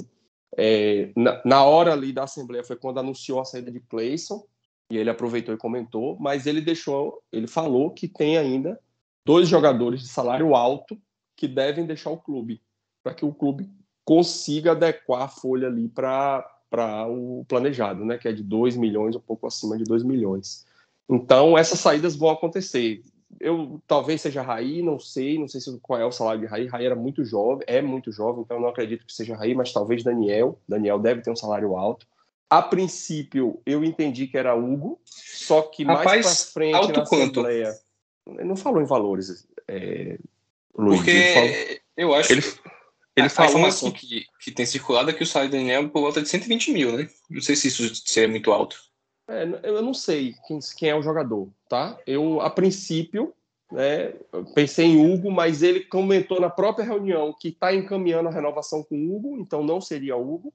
É, 0.56 1.12
na, 1.16 1.40
na, 1.44 1.64
hora 1.64 1.92
ali 1.92 2.12
da 2.12 2.24
Assembleia 2.24 2.64
foi 2.64 2.74
quando 2.74 2.98
anunciou 2.98 3.40
a 3.40 3.44
saída 3.44 3.70
de 3.70 3.78
Clayson, 3.78 4.44
e 4.90 4.96
ele 4.96 5.08
aproveitou 5.08 5.54
e 5.54 5.58
comentou, 5.58 6.16
mas 6.18 6.46
ele 6.46 6.60
deixou, 6.60 7.22
ele 7.30 7.46
falou 7.46 7.90
que 7.90 8.08
tem 8.08 8.36
ainda 8.36 8.80
dois 9.24 9.46
jogadores 9.46 10.00
de 10.00 10.08
salário 10.08 10.54
alto 10.56 10.98
que 11.36 11.46
devem 11.46 11.86
deixar 11.86 12.10
o 12.10 12.16
clube, 12.16 12.60
para 13.04 13.14
que 13.14 13.24
o 13.24 13.32
clube 13.32 13.70
consiga 14.04 14.72
adequar 14.72 15.22
a 15.22 15.28
folha 15.28 15.68
ali 15.68 15.88
para 15.88 16.54
para 16.70 17.08
o 17.08 17.46
planejado, 17.48 18.04
né, 18.04 18.18
que 18.18 18.28
é 18.28 18.32
de 18.32 18.42
2 18.42 18.76
milhões, 18.76 19.16
um 19.16 19.20
pouco 19.20 19.46
acima 19.46 19.78
de 19.78 19.84
2 19.84 20.02
milhões. 20.02 20.66
Então, 21.08 21.56
essas 21.56 21.80
saídas 21.80 22.14
vão 22.14 22.28
acontecer. 22.28 23.02
Eu 23.40 23.80
talvez 23.86 24.20
seja 24.20 24.42
Raí, 24.42 24.82
não 24.82 24.98
sei, 24.98 25.38
não 25.38 25.46
sei 25.46 25.60
se, 25.60 25.78
qual 25.80 26.00
é 26.00 26.04
o 26.04 26.12
salário 26.12 26.40
de 26.40 26.46
Raí. 26.46 26.66
Raí 26.66 26.86
era 26.86 26.96
muito 26.96 27.24
jovem, 27.24 27.64
é 27.66 27.82
muito 27.82 28.10
jovem, 28.10 28.42
então 28.42 28.60
não 28.60 28.68
acredito 28.68 29.04
que 29.06 29.12
seja 29.12 29.36
Raí, 29.36 29.54
mas 29.54 29.72
talvez 29.72 30.02
Daniel. 30.02 30.58
Daniel 30.66 30.98
deve 30.98 31.20
ter 31.20 31.30
um 31.30 31.36
salário 31.36 31.76
alto. 31.76 32.06
A 32.50 32.62
princípio, 32.62 33.60
eu 33.66 33.84
entendi 33.84 34.26
que 34.26 34.38
era 34.38 34.54
Hugo, 34.54 34.98
só 35.04 35.62
que 35.62 35.84
Rapaz, 35.84 36.04
mais 36.06 36.24
para 36.24 36.52
frente 36.52 36.74
alto 36.74 36.98
na 36.98 37.06
quanto? 37.06 37.40
Assembleia, 37.40 37.78
ele 38.26 38.44
não 38.44 38.56
falou 38.56 38.80
em 38.80 38.86
valores, 38.86 39.46
é, 39.66 40.18
Luiz. 40.74 40.98
Porque 40.98 41.82
eu 41.96 42.14
acho 42.14 42.32
ele, 42.32 42.42
ele 43.14 43.26
a, 43.26 43.30
falou 43.30 43.48
a 43.48 43.50
informação 43.50 43.90
que, 43.90 44.24
que 44.40 44.50
tem 44.50 44.64
circulado 44.64 45.10
é 45.10 45.12
que 45.12 45.22
o 45.22 45.26
salário 45.26 45.50
do 45.50 45.56
Daniel 45.58 45.82
é 45.82 45.88
por 45.88 46.00
volta 46.00 46.22
de 46.22 46.28
120 46.28 46.72
mil, 46.72 46.96
né? 46.96 47.08
Não 47.28 47.42
sei 47.42 47.54
se 47.54 47.68
isso 47.68 47.94
seria 48.06 48.28
muito 48.28 48.50
alto. 48.50 48.87
É, 49.28 49.46
eu 49.62 49.82
não 49.82 49.92
sei 49.92 50.34
quem, 50.46 50.58
quem, 50.76 50.88
é 50.88 50.94
o 50.94 51.02
jogador, 51.02 51.48
tá? 51.68 51.98
Eu, 52.06 52.40
a 52.40 52.48
princípio, 52.48 53.34
né, 53.70 54.14
pensei 54.54 54.86
em 54.86 55.12
Hugo, 55.12 55.30
mas 55.30 55.62
ele 55.62 55.80
comentou 55.80 56.40
na 56.40 56.48
própria 56.48 56.84
reunião 56.84 57.34
que 57.38 57.48
está 57.48 57.74
encaminhando 57.74 58.30
a 58.30 58.32
renovação 58.32 58.82
com 58.82 59.14
Hugo, 59.14 59.36
então 59.38 59.62
não 59.62 59.80
seria 59.80 60.16
Hugo. 60.16 60.52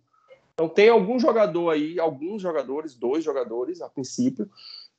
Então 0.54 0.68
tem 0.68 0.90
algum 0.90 1.20
jogador 1.20 1.70
aí, 1.70 2.00
alguns 2.00 2.42
jogadores, 2.42 2.96
dois 2.96 3.24
jogadores 3.24 3.80
a 3.80 3.90
princípio, 3.90 4.50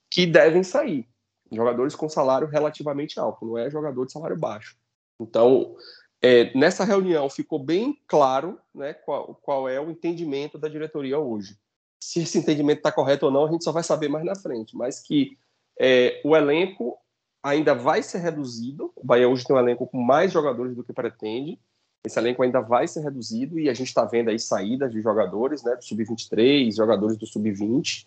que 0.08 0.24
devem 0.24 0.62
sair. 0.62 1.08
Jogadores 1.50 1.96
com 1.96 2.08
salário 2.08 2.46
relativamente 2.46 3.18
alto, 3.18 3.44
não 3.44 3.58
é 3.58 3.68
jogador 3.68 4.06
de 4.06 4.12
salário 4.12 4.36
baixo. 4.36 4.76
Então, 5.20 5.74
é, 6.22 6.56
nessa 6.56 6.84
reunião 6.84 7.28
ficou 7.28 7.58
bem 7.58 7.98
claro 8.06 8.58
né, 8.74 8.94
qual, 8.94 9.38
qual 9.42 9.68
é 9.68 9.80
o 9.80 9.90
entendimento 9.90 10.56
da 10.58 10.68
diretoria 10.68 11.18
hoje. 11.18 11.56
Se 12.04 12.20
esse 12.20 12.36
entendimento 12.36 12.78
está 12.78 12.92
correto 12.92 13.24
ou 13.24 13.32
não, 13.32 13.46
a 13.46 13.50
gente 13.50 13.64
só 13.64 13.72
vai 13.72 13.82
saber 13.82 14.08
mais 14.08 14.26
na 14.26 14.36
frente, 14.36 14.76
mas 14.76 15.00
que 15.00 15.38
é, 15.80 16.20
o 16.22 16.36
elenco 16.36 16.98
ainda 17.42 17.74
vai 17.74 18.02
ser 18.02 18.18
reduzido. 18.18 18.92
O 18.94 19.06
Bahia 19.06 19.26
hoje 19.26 19.42
tem 19.42 19.56
um 19.56 19.58
elenco 19.58 19.86
com 19.86 19.98
mais 19.98 20.30
jogadores 20.30 20.76
do 20.76 20.84
que 20.84 20.92
pretende. 20.92 21.58
Esse 22.04 22.18
elenco 22.18 22.42
ainda 22.42 22.60
vai 22.60 22.86
ser 22.86 23.00
reduzido 23.00 23.58
e 23.58 23.70
a 23.70 23.74
gente 23.74 23.88
está 23.88 24.04
vendo 24.04 24.28
aí 24.28 24.38
saídas 24.38 24.92
de 24.92 25.00
jogadores, 25.00 25.64
né, 25.64 25.74
do 25.76 25.82
sub-23, 25.82 26.76
jogadores 26.76 27.16
do 27.16 27.26
sub-20. 27.26 28.06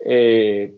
É, 0.00 0.72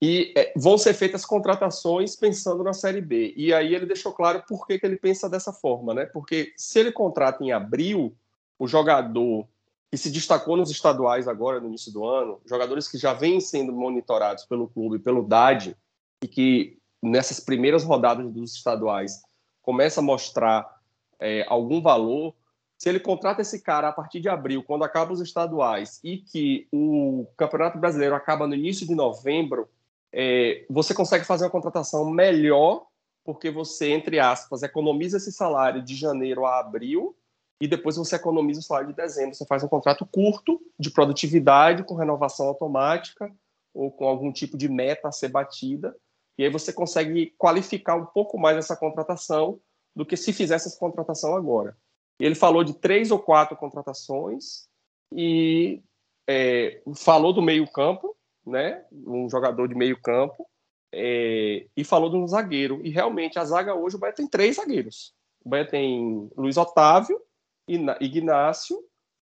e 0.00 0.34
é, 0.36 0.52
vão 0.54 0.76
ser 0.76 0.92
feitas 0.92 1.24
contratações 1.24 2.14
pensando 2.14 2.62
na 2.62 2.74
Série 2.74 3.00
B. 3.00 3.32
E 3.34 3.54
aí 3.54 3.74
ele 3.74 3.86
deixou 3.86 4.12
claro 4.12 4.44
por 4.46 4.66
que, 4.66 4.78
que 4.78 4.84
ele 4.84 4.98
pensa 4.98 5.30
dessa 5.30 5.50
forma, 5.50 5.94
né? 5.94 6.04
Porque 6.04 6.52
se 6.58 6.78
ele 6.78 6.92
contrata 6.92 7.42
em 7.42 7.52
abril, 7.52 8.14
o 8.58 8.68
jogador 8.68 9.48
que 9.90 9.96
se 9.96 10.10
destacou 10.10 10.56
nos 10.56 10.70
estaduais 10.70 11.28
agora 11.28 11.60
no 11.60 11.68
início 11.68 11.92
do 11.92 12.04
ano, 12.04 12.40
jogadores 12.44 12.88
que 12.88 12.98
já 12.98 13.12
vêm 13.12 13.40
sendo 13.40 13.72
monitorados 13.72 14.44
pelo 14.44 14.68
clube, 14.68 14.98
pelo 14.98 15.22
DAD, 15.22 15.76
e 16.22 16.28
que 16.28 16.78
nessas 17.02 17.40
primeiras 17.40 17.84
rodadas 17.84 18.30
dos 18.32 18.54
estaduais 18.54 19.22
começa 19.62 20.00
a 20.00 20.02
mostrar 20.02 20.80
é, 21.20 21.44
algum 21.48 21.80
valor, 21.80 22.34
se 22.78 22.88
ele 22.88 23.00
contrata 23.00 23.42
esse 23.42 23.62
cara 23.62 23.88
a 23.88 23.92
partir 23.92 24.20
de 24.20 24.28
abril, 24.28 24.62
quando 24.62 24.84
acabam 24.84 25.12
os 25.14 25.20
estaduais, 25.20 26.00
e 26.04 26.18
que 26.18 26.68
o 26.72 27.26
Campeonato 27.36 27.78
Brasileiro 27.78 28.14
acaba 28.14 28.46
no 28.46 28.54
início 28.54 28.86
de 28.86 28.94
novembro, 28.94 29.68
é, 30.12 30.64
você 30.68 30.94
consegue 30.94 31.24
fazer 31.24 31.44
uma 31.44 31.50
contratação 31.50 32.08
melhor, 32.10 32.86
porque 33.24 33.50
você, 33.50 33.90
entre 33.90 34.20
aspas, 34.20 34.62
economiza 34.62 35.16
esse 35.16 35.32
salário 35.32 35.82
de 35.82 35.94
janeiro 35.94 36.44
a 36.44 36.60
abril, 36.60 37.16
e 37.60 37.66
depois 37.66 37.96
você 37.96 38.16
economiza 38.16 38.60
o 38.60 38.62
salário 38.62 38.88
de 38.88 38.96
dezembro. 38.96 39.34
Você 39.34 39.46
faz 39.46 39.62
um 39.62 39.68
contrato 39.68 40.06
curto, 40.06 40.60
de 40.78 40.90
produtividade, 40.90 41.84
com 41.84 41.94
renovação 41.94 42.46
automática, 42.46 43.32
ou 43.74 43.90
com 43.90 44.06
algum 44.06 44.32
tipo 44.32 44.56
de 44.56 44.68
meta 44.68 45.08
a 45.08 45.12
ser 45.12 45.28
batida, 45.28 45.94
e 46.38 46.44
aí 46.44 46.50
você 46.50 46.72
consegue 46.72 47.34
qualificar 47.38 47.96
um 47.96 48.06
pouco 48.06 48.38
mais 48.38 48.56
essa 48.56 48.76
contratação 48.76 49.60
do 49.94 50.04
que 50.04 50.16
se 50.16 50.32
fizesse 50.32 50.68
essa 50.68 50.78
contratação 50.78 51.34
agora. 51.34 51.76
Ele 52.18 52.34
falou 52.34 52.64
de 52.64 52.74
três 52.74 53.10
ou 53.10 53.18
quatro 53.18 53.56
contratações 53.56 54.66
e 55.12 55.82
é, 56.28 56.82
falou 56.94 57.32
do 57.32 57.42
meio 57.42 57.70
campo, 57.70 58.16
né, 58.46 58.84
um 58.92 59.28
jogador 59.28 59.66
de 59.68 59.74
meio 59.74 60.00
campo, 60.00 60.46
é, 60.92 61.66
e 61.76 61.84
falou 61.84 62.10
de 62.10 62.16
um 62.16 62.26
zagueiro. 62.26 62.80
E 62.84 62.90
realmente 62.90 63.38
a 63.38 63.44
zaga 63.44 63.74
hoje 63.74 63.96
o 63.96 63.98
Bahia 63.98 64.14
tem 64.14 64.26
três 64.26 64.56
zagueiros. 64.56 65.14
O 65.44 65.48
Bahia 65.48 65.66
tem 65.66 66.30
Luiz 66.36 66.56
Otávio, 66.56 67.20
Ignácio 67.68 68.78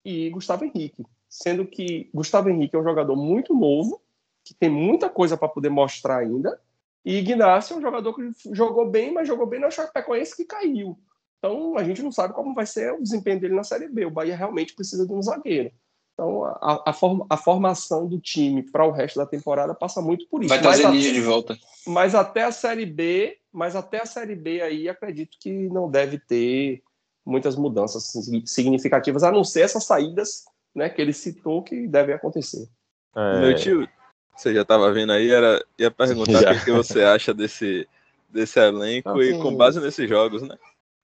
e 0.04 0.30
Gustavo 0.30 0.66
Henrique. 0.66 1.06
Sendo 1.30 1.66
que 1.66 2.10
Gustavo 2.14 2.50
Henrique 2.50 2.76
é 2.76 2.80
um 2.80 2.84
jogador 2.84 3.16
muito 3.16 3.54
novo, 3.54 4.02
que 4.44 4.54
tem 4.54 4.70
muita 4.70 5.10
coisa 5.10 5.38
para 5.38 5.48
poder 5.48 5.70
mostrar 5.70 6.18
ainda, 6.18 6.60
e 7.04 7.18
Ignacio 7.18 7.74
é 7.74 7.78
um 7.78 7.82
jogador 7.82 8.14
que 8.14 8.32
jogou 8.54 8.90
bem, 8.90 9.12
mas 9.12 9.28
jogou 9.28 9.48
bem 9.48 9.60
na 9.60 9.72
Chapecoense 9.72 10.36
que 10.36 10.46
caiu. 10.46 10.98
Então 11.40 11.76
a 11.76 11.84
gente 11.84 12.04
não 12.04 12.12
sabe 12.12 12.34
como 12.34 12.54
vai 12.54 12.66
ser 12.66 12.94
o 12.94 13.02
desempenho 13.02 13.40
dele 13.40 13.56
na 13.56 13.64
Série 13.64 13.88
B. 13.88 14.06
O 14.06 14.12
Bahia 14.12 14.36
realmente 14.36 14.76
precisa 14.76 15.08
de 15.08 15.12
um 15.12 15.22
zagueiro. 15.22 15.72
Então 16.14 16.44
a, 16.44 16.84
a, 16.86 16.94
form, 16.94 17.26
a 17.28 17.36
formação 17.36 18.08
do 18.08 18.20
time 18.20 18.62
para 18.62 18.86
o 18.86 18.92
resto 18.92 19.18
da 19.18 19.26
temporada 19.26 19.74
passa 19.74 20.02
muito 20.02 20.28
por 20.28 20.42
isso. 20.42 20.50
Vai 20.50 20.62
trazer 20.62 20.88
Lígia 20.92 21.14
de 21.14 21.22
volta. 21.22 21.58
Mas 21.88 22.14
até 22.14 22.44
a 22.44 22.52
Série 22.52 22.86
B, 22.86 23.40
mas 23.52 23.76
até 23.76 24.02
a 24.02 24.06
Série 24.06 24.36
B 24.36 24.62
aí 24.62 24.88
acredito 24.88 25.38
que 25.40 25.52
não 25.70 25.90
deve 25.90 26.20
ter 26.20 26.84
muitas 27.32 27.56
mudanças 27.56 28.12
significativas, 28.46 29.24
a 29.24 29.32
não 29.32 29.44
ser 29.44 29.62
essas 29.62 29.86
saídas 29.86 30.44
né, 30.76 30.90
que 30.90 31.02
ele 31.02 31.14
citou 31.14 31.64
que 31.64 31.88
devem 31.88 32.16
acontecer. 32.16 32.68
É... 33.16 33.40
Meu 33.40 33.56
tio, 33.56 33.88
você 34.36 34.54
já 34.54 34.62
estava 34.62 34.92
vendo 34.92 35.12
aí, 35.12 35.32
era, 35.32 35.64
ia 35.78 35.92
perguntar 35.92 36.56
o 36.56 36.64
que, 36.64 36.72
você 36.72 37.04
acha 37.04 37.34
desse, 37.34 37.88
desse 38.30 38.60
elenco 38.60 39.10
assim, 39.10 39.22
e 39.22 39.40
com 39.42 39.56
base 39.56 39.80
nesses 39.80 40.08
jogos, 40.08 40.42
né? 40.42 40.56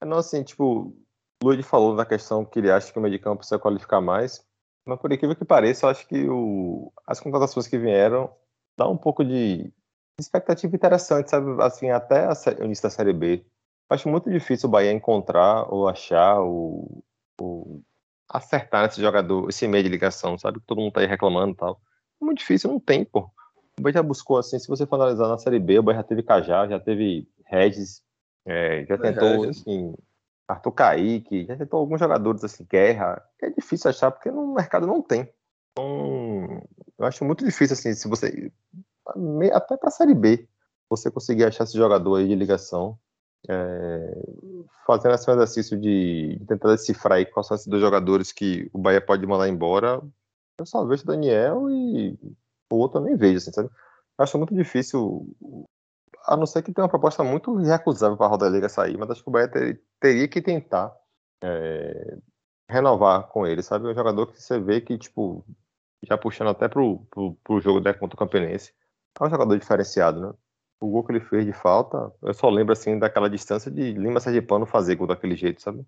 Não, 0.06 0.18
assim, 0.18 0.44
tipo, 0.44 0.94
o 1.42 1.46
Luiz 1.46 1.66
falou 1.66 1.96
na 1.96 2.06
questão 2.06 2.46
que 2.46 2.60
ele 2.60 2.72
acha 2.72 2.92
que 2.92 3.00
o 3.00 3.02
meio 3.02 3.13
de 3.13 3.20
campo 3.20 3.38
precisa 3.38 3.60
qualificar 3.60 4.02
mais, 4.02 4.46
mas 4.86 5.00
por 5.00 5.12
incrível 5.12 5.36
que 5.36 5.46
pareça, 5.46 5.86
eu 5.86 5.90
acho 5.90 6.08
que 6.08 6.28
o, 6.30 6.92
as 7.06 7.20
contratações 7.20 7.68
que 7.68 7.78
vieram 7.78 8.34
dá 8.78 8.88
um 8.88 8.98
pouco 8.98 9.24
de 9.24 9.72
expectativa 10.20 10.76
interessante, 10.76 11.30
sabe? 11.30 11.62
Assim, 11.62 11.90
até 11.90 12.28
o 12.60 12.66
início 12.66 12.84
da 12.84 12.90
Série 12.90 13.13
B. 13.13 13.46
Acho 13.89 14.10
muito 14.10 14.30
difícil 14.30 14.67
o 14.67 14.71
Bahia 14.71 14.91
encontrar 14.91 15.71
ou 15.73 15.88
achar 15.88 16.39
ou, 16.39 17.04
ou 17.39 17.82
acertar 18.30 18.86
esse 18.86 19.02
jogador, 19.02 19.50
esse 19.50 19.67
meio 19.67 19.84
de 19.84 19.89
ligação, 19.89 20.38
sabe? 20.38 20.60
Que 20.60 20.65
todo 20.65 20.82
mundo 20.82 20.91
tá 20.91 21.00
aí 21.02 21.08
reclamando 21.08 21.54
e 21.54 21.56
tal. 21.56 21.80
É 22.21 22.26
muito 22.26 22.39
difícil, 22.39 22.69
não 22.69 22.80
tem, 22.80 23.06
pô. 23.06 23.30
O 23.80 23.82
Bahia 23.82 23.93
já 23.93 24.04
buscou, 24.04 24.38
assim, 24.38 24.60
se 24.60 24.67
você 24.67 24.86
for 24.86 24.95
analisar 24.95 25.28
na 25.28 25.38
Série 25.38 25.60
B, 25.60 25.80
o 25.80 25.84
Bahia 25.84 26.00
já 26.00 26.04
teve 26.04 26.23
Cajá, 26.23 26.67
já 26.67 26.80
teve 26.80 27.28
Regis, 27.45 28.02
é, 28.45 28.86
já 28.86 28.97
tentou, 28.97 29.45
é, 29.45 29.50
assim, 29.50 29.93
Arthur 30.47 30.71
Kaique, 30.71 31.45
já 31.45 31.56
tentou 31.56 31.80
alguns 31.80 32.00
jogadores, 32.00 32.43
assim, 32.43 32.65
Guerra, 32.69 33.21
é 33.41 33.50
difícil 33.50 33.89
achar, 33.89 34.12
porque 34.12 34.32
no 34.32 34.54
mercado 34.54 34.88
não 34.88 35.02
tem. 35.02 35.30
Então, 35.71 36.62
eu 36.97 37.06
acho 37.06 37.23
muito 37.23 37.45
difícil, 37.45 37.73
assim, 37.73 37.93
se 37.93 38.08
você, 38.08 38.52
até 39.54 39.78
pra 39.78 39.91
Série 39.91 40.15
B, 40.15 40.47
você 40.89 41.12
conseguir 41.12 41.43
achar 41.43 41.65
esse 41.65 41.78
jogador 41.78 42.15
aí 42.15 42.28
de 42.28 42.36
ligação, 42.36 42.97
é, 43.50 44.21
fazendo 44.86 45.15
esse 45.15 45.30
exercício 45.30 45.80
de, 45.80 46.39
tentar 46.47 46.69
decifrar 46.69 47.26
quais 47.32 47.47
são 47.47 47.56
esses 47.56 47.67
dois 47.67 47.82
jogadores 47.82 48.32
que 48.32 48.69
o 48.73 48.78
Bahia 48.78 49.02
pode 49.02 49.26
mandar 49.26 49.47
embora, 49.47 50.02
eu 50.60 50.65
só 50.65 50.86
vejo 50.86 51.04
o 51.04 51.08
Daniel 51.08 51.69
e 51.69 52.17
o 52.71 52.76
outro 52.76 53.00
eu 53.00 53.06
nem 53.06 53.15
vejo, 53.15 53.38
assim, 53.38 53.52
sabe? 53.52 53.69
Acho 54.17 54.38
muito 54.38 54.56
difícil, 54.56 55.28
a 56.26 56.36
não 56.36 56.45
ser 56.45 56.63
que 56.63 56.73
tenha 56.73 56.84
uma 56.84 56.89
proposta 56.89 57.23
muito 57.23 57.56
recusável 57.56 58.17
para 58.17 58.26
a 58.26 58.30
Roda 58.30 58.50
Liga 58.50 58.67
sair, 58.67 58.97
mas 58.97 59.10
acho 59.10 59.23
que 59.23 59.30
o 59.30 59.32
Bahia 59.32 59.47
ter, 59.47 59.82
teria 60.00 60.28
que 60.28 60.41
tentar 60.41 60.95
é, 61.43 62.17
renovar 62.69 63.28
com 63.28 63.45
ele, 63.45 63.62
sabe? 63.62 63.88
Um 63.88 63.93
jogador 63.93 64.28
que 64.28 64.41
você 64.41 64.60
vê 64.60 64.82
que, 64.82 64.97
tipo, 64.97 65.45
já 66.04 66.17
puxando 66.17 66.50
até 66.50 66.67
pro, 66.67 67.06
pro 67.43 67.62
jogo 67.62 67.80
né, 67.80 67.93
contra 67.93 68.15
o 68.15 68.19
Campinense, 68.19 68.73
é 69.19 69.23
um 69.23 69.30
jogador 69.30 69.58
diferenciado, 69.58 70.21
né? 70.21 70.34
O 70.80 70.88
gol 70.90 71.04
que 71.04 71.12
ele 71.12 71.22
fez 71.22 71.46
de 71.46 71.54
falta, 71.54 72.12
eu 72.22 72.34
só 72.34 72.50
lembro, 72.50 72.74
assim, 72.74 73.00
daquela 73.00 73.30
distância 73.30 73.72
de 73.72 73.94
Lima 73.94 74.20
Sergipano 74.20 74.66
fazer 74.66 74.96
gol 74.96 75.08
daquele 75.08 75.36
jeito, 75.36 75.62
sabe? 75.62 75.84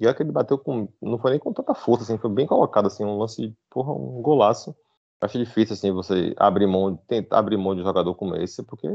E 0.00 0.06
é 0.06 0.12
que 0.12 0.22
ele 0.22 0.32
bateu 0.32 0.58
com. 0.58 0.88
Não 1.00 1.18
foi 1.18 1.32
nem 1.32 1.40
com 1.40 1.52
tanta 1.52 1.74
força, 1.74 2.04
assim, 2.04 2.18
foi 2.18 2.30
bem 2.30 2.46
colocado, 2.46 2.86
assim, 2.86 3.04
um 3.04 3.18
lance, 3.18 3.54
porra, 3.70 3.92
um 3.92 4.20
golaço. 4.20 4.74
Acho 5.20 5.38
difícil, 5.38 5.74
assim, 5.74 5.92
você 5.92 6.34
abrir 6.36 6.66
mão, 6.66 6.96
tentar 7.08 7.38
abrir 7.38 7.56
mão 7.56 7.74
de 7.74 7.80
um 7.80 7.84
jogador 7.84 8.14
como 8.14 8.36
esse, 8.36 8.62
porque 8.62 8.88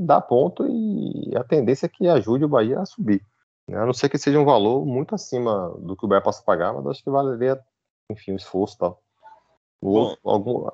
dá 0.00 0.20
ponto 0.20 0.66
e 0.66 1.36
a 1.36 1.44
tendência 1.44 1.86
é 1.86 1.88
que 1.88 2.08
ajude 2.08 2.44
o 2.44 2.48
Bahia 2.48 2.80
a 2.80 2.86
subir. 2.86 3.22
Né? 3.68 3.78
A 3.78 3.86
não 3.86 3.92
ser 3.92 4.08
que 4.08 4.18
seja 4.18 4.40
um 4.40 4.44
valor 4.44 4.84
muito 4.84 5.14
acima 5.14 5.70
do 5.78 5.96
que 5.96 6.04
o 6.04 6.08
Bahia 6.08 6.22
possa 6.22 6.42
pagar, 6.42 6.72
mas 6.72 6.86
acho 6.86 7.04
que 7.04 7.10
valeria, 7.10 7.60
enfim, 8.10 8.32
o 8.32 8.36
esforço 8.36 8.74
e 8.76 8.78
tal. 8.78 9.02
Ou, 9.80 10.16
algum, 10.24 10.66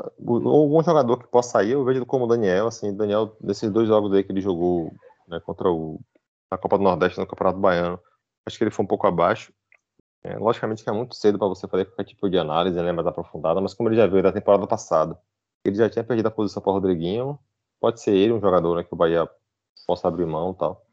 algum 0.48 0.82
jogador 0.82 1.18
que 1.18 1.26
possa 1.26 1.50
sair, 1.50 1.72
eu 1.72 1.84
vejo 1.84 2.06
como 2.06 2.24
o 2.24 2.28
Daniel, 2.28 2.68
assim, 2.68 2.94
Daniel, 2.96 3.36
nesses 3.40 3.70
dois 3.70 3.86
jogos 3.86 4.12
aí 4.12 4.24
que 4.24 4.32
ele 4.32 4.40
jogou 4.40 4.90
né, 5.28 5.40
contra 5.40 5.70
o 5.70 6.00
na 6.50 6.58
Copa 6.58 6.78
do 6.78 6.84
Nordeste 6.84 7.18
no 7.18 7.26
Campeonato 7.26 7.58
Baiano, 7.58 8.00
acho 8.46 8.56
que 8.56 8.64
ele 8.64 8.70
foi 8.70 8.84
um 8.84 8.88
pouco 8.88 9.06
abaixo. 9.06 9.52
É, 10.22 10.38
logicamente 10.38 10.82
que 10.82 10.88
é 10.88 10.92
muito 10.92 11.14
cedo 11.14 11.38
para 11.38 11.48
você 11.48 11.68
fazer 11.68 11.84
qualquer 11.84 12.04
tipo 12.04 12.30
de 12.30 12.38
análise 12.38 12.80
né, 12.80 12.92
mais 12.92 13.06
aprofundada, 13.06 13.60
mas 13.60 13.74
como 13.74 13.88
ele 13.90 13.96
já 13.96 14.06
veio 14.06 14.22
da 14.22 14.32
temporada 14.32 14.66
passada, 14.66 15.18
ele 15.64 15.76
já 15.76 15.90
tinha 15.90 16.04
perdido 16.04 16.26
a 16.26 16.30
posição 16.30 16.62
para 16.62 16.70
o 16.70 16.74
Rodriguinho, 16.74 17.38
pode 17.78 18.00
ser 18.00 18.12
ele 18.12 18.32
um 18.32 18.40
jogador 18.40 18.76
né, 18.76 18.84
que 18.84 18.94
o 18.94 18.96
Bahia 18.96 19.28
possa 19.86 20.08
abrir 20.08 20.24
mão 20.24 20.52
e 20.52 20.54
tal. 20.54 20.83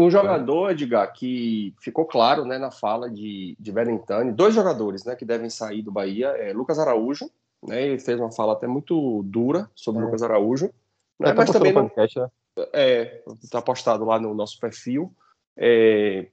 Um 0.00 0.10
jogador, 0.10 0.70
Edgar, 0.70 1.12
que 1.12 1.74
ficou 1.78 2.06
claro 2.06 2.44
né, 2.44 2.56
na 2.56 2.70
fala 2.70 3.10
de, 3.10 3.54
de 3.58 3.70
Belintani, 3.70 4.32
dois 4.32 4.54
jogadores 4.54 5.04
né, 5.04 5.14
que 5.14 5.24
devem 5.24 5.50
sair 5.50 5.82
do 5.82 5.92
Bahia, 5.92 6.28
é 6.28 6.52
Lucas 6.52 6.78
Araújo, 6.78 7.30
né, 7.62 7.82
ele 7.82 7.98
fez 7.98 8.18
uma 8.18 8.32
fala 8.32 8.54
até 8.54 8.66
muito 8.66 9.22
dura 9.24 9.70
sobre 9.74 10.00
é. 10.00 10.04
Lucas 10.06 10.22
Araújo, 10.22 10.70
né, 11.18 11.34
mas 11.34 11.50
também 11.50 11.72
não, 11.72 11.82
podcast, 11.82 12.18
né? 12.18 12.28
é, 12.72 13.22
está 13.42 13.60
postado 13.60 14.04
lá 14.04 14.18
no 14.18 14.34
nosso 14.34 14.58
perfil. 14.58 15.12
É, 15.56 16.28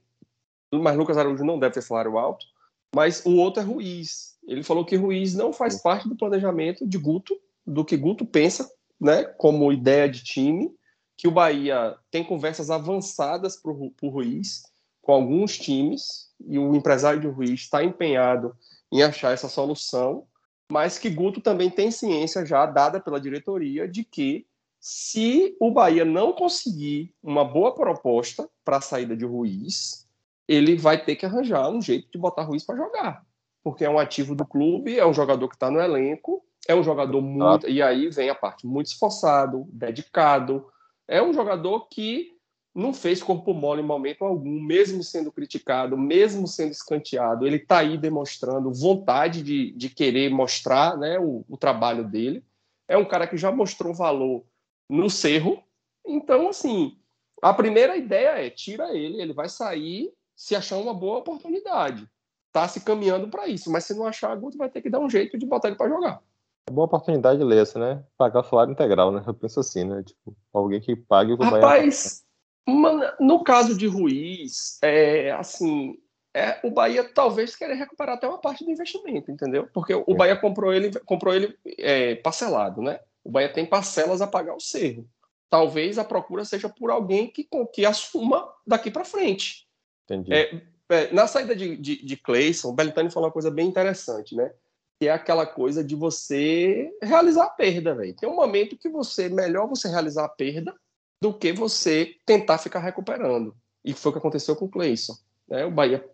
mas 0.72 0.96
Lucas 0.96 1.16
Araújo 1.16 1.44
não 1.44 1.58
deve 1.58 1.74
ter 1.74 1.82
salário 1.82 2.18
alto. 2.18 2.46
Mas 2.94 3.24
o 3.24 3.36
outro 3.36 3.62
é 3.62 3.66
Ruiz. 3.66 4.38
Ele 4.46 4.62
falou 4.62 4.84
que 4.84 4.96
Ruiz 4.96 5.34
não 5.34 5.52
faz 5.52 5.80
parte 5.82 6.08
do 6.08 6.16
planejamento 6.16 6.86
de 6.86 6.96
Guto, 6.96 7.38
do 7.66 7.84
que 7.84 7.96
Guto 7.96 8.24
pensa, 8.24 8.70
né, 8.98 9.24
como 9.24 9.72
ideia 9.72 10.08
de 10.08 10.24
time, 10.24 10.74
que 11.18 11.26
o 11.26 11.32
Bahia 11.32 11.96
tem 12.12 12.22
conversas 12.22 12.70
avançadas 12.70 13.56
para 13.56 13.72
o 13.72 14.08
Ruiz 14.08 14.62
com 15.02 15.12
alguns 15.12 15.58
times 15.58 16.30
e 16.40 16.56
o 16.60 16.76
empresário 16.76 17.20
de 17.20 17.26
Ruiz 17.26 17.62
está 17.62 17.82
empenhado 17.82 18.56
em 18.92 19.02
achar 19.02 19.32
essa 19.32 19.48
solução, 19.48 20.24
mas 20.70 20.96
que 20.96 21.10
Guto 21.10 21.40
também 21.40 21.68
tem 21.68 21.90
ciência 21.90 22.46
já 22.46 22.64
dada 22.64 23.00
pela 23.00 23.20
diretoria 23.20 23.88
de 23.88 24.04
que 24.04 24.46
se 24.80 25.56
o 25.60 25.72
Bahia 25.72 26.04
não 26.04 26.32
conseguir 26.32 27.12
uma 27.20 27.44
boa 27.44 27.74
proposta 27.74 28.48
para 28.64 28.76
a 28.76 28.80
saída 28.80 29.16
de 29.16 29.24
Ruiz, 29.24 30.06
ele 30.46 30.76
vai 30.76 31.04
ter 31.04 31.16
que 31.16 31.26
arranjar 31.26 31.68
um 31.68 31.82
jeito 31.82 32.08
de 32.12 32.16
botar 32.16 32.42
Ruiz 32.42 32.64
para 32.64 32.76
jogar. 32.76 33.26
Porque 33.64 33.84
é 33.84 33.90
um 33.90 33.98
ativo 33.98 34.36
do 34.36 34.46
clube, 34.46 34.96
é 34.96 35.04
um 35.04 35.12
jogador 35.12 35.48
que 35.48 35.56
está 35.56 35.68
no 35.68 35.80
elenco, 35.80 36.44
é 36.68 36.76
um 36.76 36.82
jogador 36.82 37.20
muito. 37.20 37.66
Ah. 37.66 37.70
E 37.70 37.82
aí 37.82 38.08
vem 38.08 38.30
a 38.30 38.34
parte 38.36 38.66
muito 38.66 38.86
esforçado, 38.86 39.66
dedicado. 39.72 40.64
É 41.08 41.22
um 41.22 41.32
jogador 41.32 41.88
que 41.88 42.38
não 42.74 42.94
fez 42.94 43.22
corpo 43.22 43.52
mole 43.52 43.82
em 43.82 43.84
momento 43.84 44.24
algum, 44.24 44.60
mesmo 44.60 45.02
sendo 45.02 45.32
criticado, 45.32 45.96
mesmo 45.96 46.46
sendo 46.46 46.70
escanteado. 46.70 47.46
Ele 47.46 47.56
está 47.56 47.78
aí 47.78 47.98
demonstrando 47.98 48.72
vontade 48.72 49.42
de, 49.42 49.72
de 49.72 49.88
querer 49.88 50.30
mostrar 50.30 50.96
né, 50.96 51.18
o, 51.18 51.44
o 51.48 51.56
trabalho 51.56 52.04
dele. 52.04 52.44
É 52.86 52.96
um 52.96 53.04
cara 53.04 53.26
que 53.26 53.36
já 53.36 53.50
mostrou 53.50 53.92
valor 53.92 54.44
no 54.88 55.10
cerro. 55.10 55.60
Então, 56.06 56.48
assim, 56.48 56.96
a 57.42 57.52
primeira 57.52 57.96
ideia 57.96 58.46
é 58.46 58.50
tira 58.50 58.96
ele, 58.96 59.20
ele 59.20 59.32
vai 59.32 59.48
sair 59.48 60.12
se 60.36 60.54
achar 60.54 60.76
uma 60.76 60.94
boa 60.94 61.18
oportunidade. 61.18 62.08
Tá 62.52 62.68
se 62.68 62.80
caminhando 62.80 63.28
para 63.28 63.48
isso, 63.48 63.70
mas 63.70 63.84
se 63.84 63.94
não 63.94 64.06
achar, 64.06 64.36
Guto 64.36 64.56
vai 64.56 64.70
ter 64.70 64.80
que 64.80 64.88
dar 64.88 65.00
um 65.00 65.10
jeito 65.10 65.36
de 65.36 65.44
botar 65.44 65.68
ele 65.68 65.76
para 65.76 65.88
jogar. 65.88 66.22
É 66.68 66.70
boa 66.70 66.84
oportunidade 66.84 67.42
ler 67.42 67.62
essa, 67.62 67.78
né? 67.78 68.04
Pagar 68.18 68.40
o 68.40 68.44
salário 68.44 68.72
integral, 68.72 69.10
né? 69.10 69.24
Eu 69.26 69.32
penso 69.32 69.58
assim, 69.58 69.84
né? 69.84 70.02
Tipo, 70.02 70.36
alguém 70.52 70.78
que 70.80 70.94
pague 70.94 71.32
o 71.32 71.38
que 71.38 71.44
Rapaz, 71.44 72.22
Bahia... 72.66 73.16
no 73.18 73.42
caso 73.42 73.74
de 73.74 73.86
Ruiz, 73.86 74.78
é 74.82 75.30
assim, 75.32 75.98
é, 76.34 76.60
o 76.62 76.70
Bahia 76.70 77.10
talvez 77.14 77.56
queira 77.56 77.74
recuperar 77.74 78.16
até 78.16 78.28
uma 78.28 78.36
parte 78.36 78.66
do 78.66 78.70
investimento, 78.70 79.30
entendeu? 79.30 79.66
Porque 79.72 79.94
o 79.94 80.14
Bahia 80.14 80.36
comprou 80.36 80.74
ele, 80.74 80.90
comprou 81.00 81.34
ele 81.34 81.56
é, 81.78 82.16
parcelado, 82.16 82.82
né? 82.82 83.00
O 83.24 83.30
Bahia 83.30 83.48
tem 83.48 83.64
parcelas 83.64 84.20
a 84.20 84.26
pagar 84.26 84.54
o 84.54 84.60
Cerro. 84.60 85.08
Talvez 85.48 85.96
a 85.96 86.04
procura 86.04 86.44
seja 86.44 86.68
por 86.68 86.90
alguém 86.90 87.28
que, 87.28 87.48
que 87.72 87.86
assuma 87.86 88.46
daqui 88.66 88.90
para 88.90 89.06
frente. 89.06 89.66
Entendi. 90.04 90.34
É, 90.34 90.62
é, 90.90 91.12
na 91.12 91.26
saída 91.26 91.56
de, 91.56 91.78
de, 91.78 92.04
de 92.04 92.16
Clayson, 92.18 92.68
o 92.68 92.74
Belintani 92.74 93.10
falou 93.10 93.28
uma 93.28 93.32
coisa 93.32 93.50
bem 93.50 93.66
interessante, 93.66 94.36
né? 94.36 94.52
Que 95.00 95.08
é 95.08 95.12
aquela 95.12 95.46
coisa 95.46 95.84
de 95.84 95.94
você 95.94 96.90
realizar 97.02 97.44
a 97.44 97.50
perda, 97.50 97.94
velho. 97.94 98.16
Tem 98.16 98.28
um 98.28 98.34
momento 98.34 98.76
que 98.76 98.88
você 98.88 99.28
melhor 99.28 99.68
você 99.68 99.88
realizar 99.88 100.24
a 100.24 100.28
perda 100.28 100.74
do 101.20 101.32
que 101.32 101.52
você 101.52 102.14
tentar 102.24 102.58
ficar 102.58 102.80
recuperando. 102.80 103.54
E 103.84 103.92
foi 103.92 104.10
o 104.10 104.12
que 104.12 104.18
aconteceu 104.18 104.56
com 104.56 104.66
o 104.66 104.70
Clayson. 104.70 105.14
Né? 105.48 105.64
O 105.64 105.70
Bahia 105.70 106.04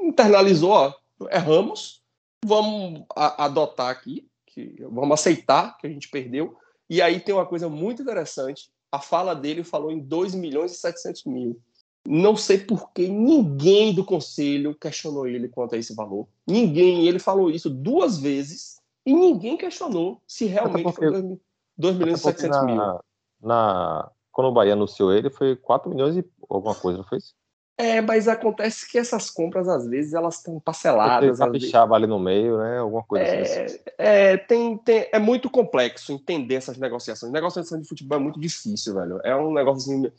internalizou, 0.00 0.70
ó, 0.70 0.94
erramos, 1.30 2.02
vamos 2.44 3.04
a, 3.14 3.44
adotar 3.44 3.90
aqui, 3.90 4.28
que, 4.46 4.76
vamos 4.80 5.12
aceitar 5.12 5.76
que 5.78 5.86
a 5.86 5.90
gente 5.90 6.08
perdeu. 6.08 6.56
E 6.88 7.00
aí 7.00 7.20
tem 7.20 7.34
uma 7.34 7.46
coisa 7.46 7.68
muito 7.68 8.02
interessante. 8.02 8.70
A 8.92 9.00
fala 9.00 9.34
dele 9.34 9.64
falou 9.64 9.90
em 9.90 9.98
2 9.98 10.34
milhões 10.34 10.72
e 10.72 10.76
700 10.76 11.24
mil. 11.24 11.60
Não 12.06 12.36
sei 12.36 12.58
por 12.58 12.92
que 12.92 13.08
ninguém 13.08 13.94
do 13.94 14.04
conselho 14.04 14.74
questionou 14.74 15.26
ele 15.26 15.48
quanto 15.48 15.74
a 15.74 15.78
esse 15.78 15.94
valor. 15.94 16.26
Ninguém. 16.46 17.06
Ele 17.06 17.18
falou 17.18 17.50
isso 17.50 17.70
duas 17.70 18.18
vezes 18.18 18.80
e 19.06 19.14
ninguém 19.14 19.56
questionou 19.56 20.20
se 20.26 20.44
realmente 20.44 20.82
porque, 20.82 21.08
foi 21.08 21.38
2 21.76 21.96
milhões 21.96 22.20
e 22.20 22.22
700 22.22 22.56
na, 22.56 22.64
mil. 22.64 23.00
Na, 23.42 24.10
quando 24.30 24.48
o 24.48 24.52
Bahia 24.52 24.74
anunciou 24.74 25.12
ele, 25.12 25.30
foi 25.30 25.56
4 25.56 25.88
milhões 25.90 26.16
e 26.16 26.24
alguma 26.48 26.74
coisa, 26.74 26.98
não 26.98 27.04
foi 27.04 27.18
isso? 27.18 27.34
É, 27.76 28.00
mas 28.00 28.28
acontece 28.28 28.88
que 28.88 28.96
essas 28.96 29.28
compras, 29.30 29.66
às 29.66 29.84
vezes, 29.88 30.14
elas 30.14 30.36
estão 30.36 30.60
parceladas. 30.60 31.38
Capixaba 31.38 31.96
ali 31.96 32.06
no 32.06 32.20
meio, 32.20 32.58
né? 32.58 32.78
Alguma 32.78 33.02
coisa 33.02 33.24
é, 33.24 33.40
assim. 33.40 33.78
É, 33.98 34.36
tem, 34.36 34.78
tem, 34.78 35.08
é 35.10 35.18
muito 35.18 35.50
complexo 35.50 36.12
entender 36.12 36.54
essas 36.54 36.78
negociações. 36.78 37.32
Negociação 37.32 37.80
de 37.80 37.88
futebol 37.88 38.18
é 38.18 38.22
muito 38.22 38.38
difícil, 38.38 38.94
velho. 38.94 39.20
É 39.24 39.34
um 39.34 39.52
negócio 39.52 39.92
assim, 39.92 40.12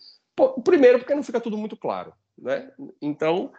primeiro, 0.63 0.99
porque 0.99 1.15
não 1.15 1.23
fica 1.23 1.39
tudo 1.39 1.57
muito 1.57 1.77
claro, 1.77 2.13
né? 2.37 2.71
Então, 3.01 3.51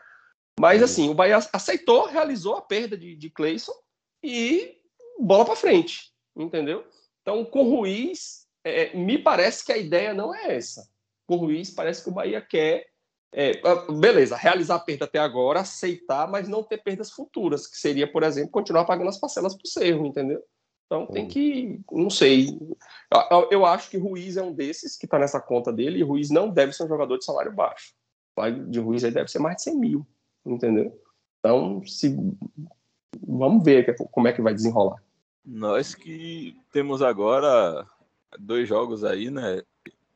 mas 0.58 0.82
assim, 0.82 1.08
o 1.08 1.14
Bahia 1.14 1.38
aceitou, 1.52 2.06
realizou 2.06 2.56
a 2.56 2.62
perda 2.62 2.96
de, 2.96 3.14
de 3.14 3.30
Cleison 3.30 3.74
e 4.22 4.76
bola 5.18 5.44
para 5.44 5.56
frente, 5.56 6.12
entendeu? 6.34 6.84
Então, 7.22 7.44
com 7.44 7.62
o 7.62 7.76
Ruiz, 7.76 8.46
é, 8.64 8.96
me 8.96 9.18
parece 9.18 9.64
que 9.64 9.72
a 9.72 9.76
ideia 9.76 10.14
não 10.14 10.34
é 10.34 10.56
essa. 10.56 10.88
Com 11.26 11.34
o 11.34 11.38
Ruiz, 11.38 11.70
parece 11.70 12.02
que 12.02 12.08
o 12.08 12.12
Bahia 12.12 12.40
quer, 12.40 12.86
é, 13.34 13.60
beleza, 13.98 14.36
realizar 14.36 14.76
a 14.76 14.80
perda 14.80 15.04
até 15.04 15.18
agora, 15.18 15.60
aceitar, 15.60 16.28
mas 16.30 16.48
não 16.48 16.62
ter 16.62 16.78
perdas 16.78 17.10
futuras, 17.10 17.66
que 17.66 17.76
seria, 17.76 18.10
por 18.10 18.22
exemplo, 18.22 18.50
continuar 18.50 18.84
pagando 18.84 19.08
as 19.08 19.18
parcelas 19.18 19.54
para 19.54 19.64
o 19.64 19.68
Cerro, 19.68 20.06
entendeu? 20.06 20.42
Então 20.86 21.06
tem 21.06 21.26
que, 21.26 21.80
não 21.90 22.08
sei. 22.08 22.58
Eu, 23.50 23.66
acho 23.66 23.90
que 23.90 23.98
Ruiz 23.98 24.36
é 24.36 24.42
um 24.42 24.52
desses 24.52 24.96
que 24.96 25.04
está 25.04 25.18
nessa 25.18 25.40
conta 25.40 25.72
dele, 25.72 25.98
e 25.98 26.02
Ruiz 26.02 26.30
não 26.30 26.48
deve 26.48 26.72
ser 26.72 26.84
um 26.84 26.88
jogador 26.88 27.18
de 27.18 27.24
salário 27.24 27.52
baixo. 27.52 27.92
O 28.36 28.50
de 28.50 28.78
Ruiz 28.78 29.02
aí 29.02 29.10
deve 29.10 29.30
ser 29.30 29.40
mais 29.40 29.56
de 29.56 29.62
100 29.62 29.78
mil, 29.78 30.06
entendeu? 30.44 30.96
Então, 31.40 31.82
se 31.84 32.16
vamos 33.26 33.64
ver 33.64 33.96
como 34.10 34.28
é 34.28 34.32
que 34.32 34.42
vai 34.42 34.54
desenrolar. 34.54 35.02
Nós 35.44 35.94
que 35.94 36.56
temos 36.72 37.02
agora 37.02 37.86
dois 38.38 38.68
jogos 38.68 39.04
aí, 39.04 39.30
né? 39.30 39.62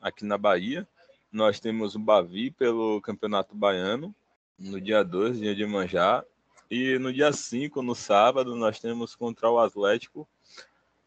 Aqui 0.01 0.25
na 0.25 0.39
Bahia. 0.39 0.87
Nós 1.33 1.61
temos 1.61 1.95
o 1.95 1.99
Bavi 1.99 2.51
pelo 2.51 3.01
Campeonato 3.01 3.55
Baiano, 3.55 4.15
no 4.59 4.81
dia 4.81 5.05
2, 5.05 5.39
dia 5.39 5.55
de 5.55 5.65
Manjá. 5.65 6.25
E 6.71 6.99
no 6.99 7.13
dia 7.13 7.33
5, 7.33 7.83
no 7.83 7.95
sábado, 7.95 8.55
nós 8.55 8.79
temos 8.79 9.17
contra 9.17 9.51
o 9.51 9.59
Atlético 9.59 10.29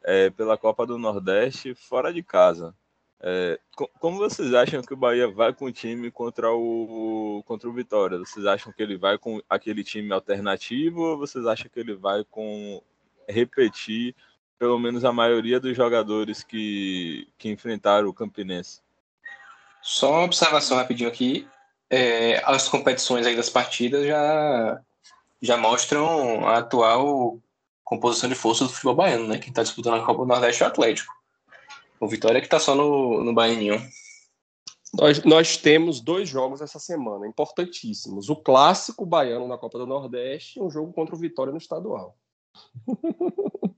é, 0.04 0.30
pela 0.30 0.58
Copa 0.58 0.86
do 0.86 0.98
Nordeste 0.98 1.74
fora 1.74 2.14
de 2.14 2.22
casa. 2.22 2.76
É, 3.26 3.58
como 4.02 4.18
vocês 4.18 4.54
acham 4.54 4.82
que 4.82 4.94
o 4.94 4.98
Bahia 4.98 5.30
vai 5.30 5.54
com 5.54 5.64
o 5.64 5.72
time 5.72 6.12
contra 6.12 6.52
o, 6.52 7.42
contra 7.46 7.70
o 7.70 7.74
Vitória? 7.74 8.18
Vocês 8.18 8.46
acham 8.46 8.74
que 8.74 8.84
ele 8.84 8.98
vai 8.98 9.18
com 9.18 9.42
aquele 9.50 9.82
time 9.82 10.12
alternativo 10.12 11.00
ou 11.02 11.18
vocês 11.18 11.46
acham 11.46 11.70
que 11.70 11.80
ele 11.80 11.96
vai 11.96 12.26
com 12.26 12.82
repetir 13.30 14.14
pelo 14.60 14.78
menos 14.78 15.06
a 15.06 15.14
maioria 15.14 15.58
dos 15.58 15.76
jogadores 15.76 16.44
que, 16.44 17.28
que 17.38 17.50
enfrentaram 17.50 18.10
o 18.10 18.14
Campinense? 18.14 18.82
Só 19.82 20.12
uma 20.12 20.24
observação 20.24 20.78
rapidinho 20.78 21.10
aqui. 21.10 21.48
É, 21.90 22.42
as 22.46 22.68
competições 22.68 23.26
aí 23.26 23.38
das 23.38 23.50
partidas 23.50 24.06
já, 24.06 24.82
já 25.44 25.58
mostram 25.58 26.48
a 26.48 26.60
atual 26.60 27.38
composição 27.84 28.30
de 28.30 28.36
força 28.36 28.64
do 28.64 28.70
futebol 28.70 28.96
baiano, 28.96 29.28
né? 29.28 29.38
Quem 29.38 29.50
está 29.50 29.62
disputando 29.62 29.96
a 29.96 30.06
Copa 30.06 30.22
do 30.22 30.28
Nordeste 30.28 30.64
é 30.64 30.66
o 30.66 30.70
Atlético. 30.70 31.14
O 32.00 32.08
Vitória 32.08 32.40
que 32.40 32.48
está 32.48 32.60
só 32.60 32.74
no, 32.74 33.22
no 33.22 33.34
Baianinho. 33.34 33.86
Nós, 34.94 35.22
nós 35.26 35.58
temos 35.58 36.00
dois 36.00 36.30
jogos 36.30 36.62
essa 36.62 36.80
semana, 36.80 37.28
importantíssimos. 37.28 38.30
O 38.30 38.38
clássico 38.38 39.06
baiano 39.06 39.46
na 39.48 39.58
Copa 39.58 39.78
do 39.78 39.86
Nordeste 39.86 40.60
e 40.60 40.62
um 40.62 40.70
jogo 40.70 40.94
contra 40.94 41.14
o 41.14 41.20
Vitória 41.20 41.52
no 41.52 41.58
estadual. 41.58 42.16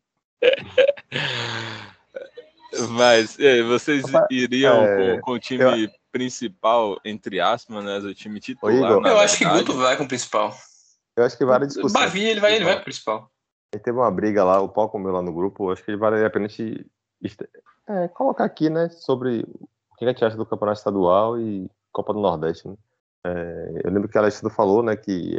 Mas 2.91 3.37
vocês 3.67 4.03
iriam 4.29 4.83
é, 4.83 5.15
com, 5.15 5.21
com, 5.21 5.31
o 5.31 5.39
time 5.39 5.85
eu... 5.85 5.89
principal, 6.11 6.99
entre 7.03 7.39
aspas, 7.39 7.83
né? 7.83 7.97
O 7.97 8.13
time 8.13 8.39
titular. 8.39 9.01
eu 9.07 9.19
acho 9.19 9.37
que 9.37 9.45
Guto 9.45 9.73
vai 9.73 9.97
com 9.97 10.03
o 10.03 10.07
principal. 10.07 10.55
Eu 11.17 11.23
acho 11.23 11.37
que 11.37 11.45
vale 11.45 11.67
discussão. 11.67 12.01
Bavi, 12.01 12.23
ele 12.23 12.39
vai, 12.39 12.55
ele 12.55 12.65
vai 12.65 12.75
com 12.75 12.81
o 12.81 12.83
principal. 12.83 13.31
Ele 13.73 13.83
teve 13.83 13.97
uma 13.97 14.11
briga 14.11 14.43
lá, 14.43 14.61
o 14.61 14.69
pau 14.69 14.89
comeu 14.89 15.11
lá 15.11 15.21
no 15.21 15.33
grupo. 15.33 15.71
Acho 15.71 15.83
que 15.83 15.91
ele 15.91 15.97
vale 15.97 16.23
a 16.23 16.29
pena 16.29 16.45
a 16.45 16.47
gente 16.47 16.85
é, 17.87 18.07
colocar 18.09 18.45
aqui, 18.45 18.69
né, 18.69 18.89
sobre 18.89 19.41
o 19.41 19.95
que 19.97 20.05
a 20.05 20.07
gente 20.07 20.23
acha 20.23 20.35
do 20.35 20.45
campeonato 20.45 20.79
estadual 20.79 21.39
e 21.39 21.69
Copa 21.91 22.13
do 22.13 22.19
Nordeste. 22.19 22.67
Né? 22.67 22.75
É, 23.25 23.81
eu 23.83 23.91
lembro 23.91 24.09
que 24.09 24.17
a 24.17 24.21
Alexandre 24.21 24.55
falou, 24.55 24.83
né, 24.83 24.95
que 24.95 25.37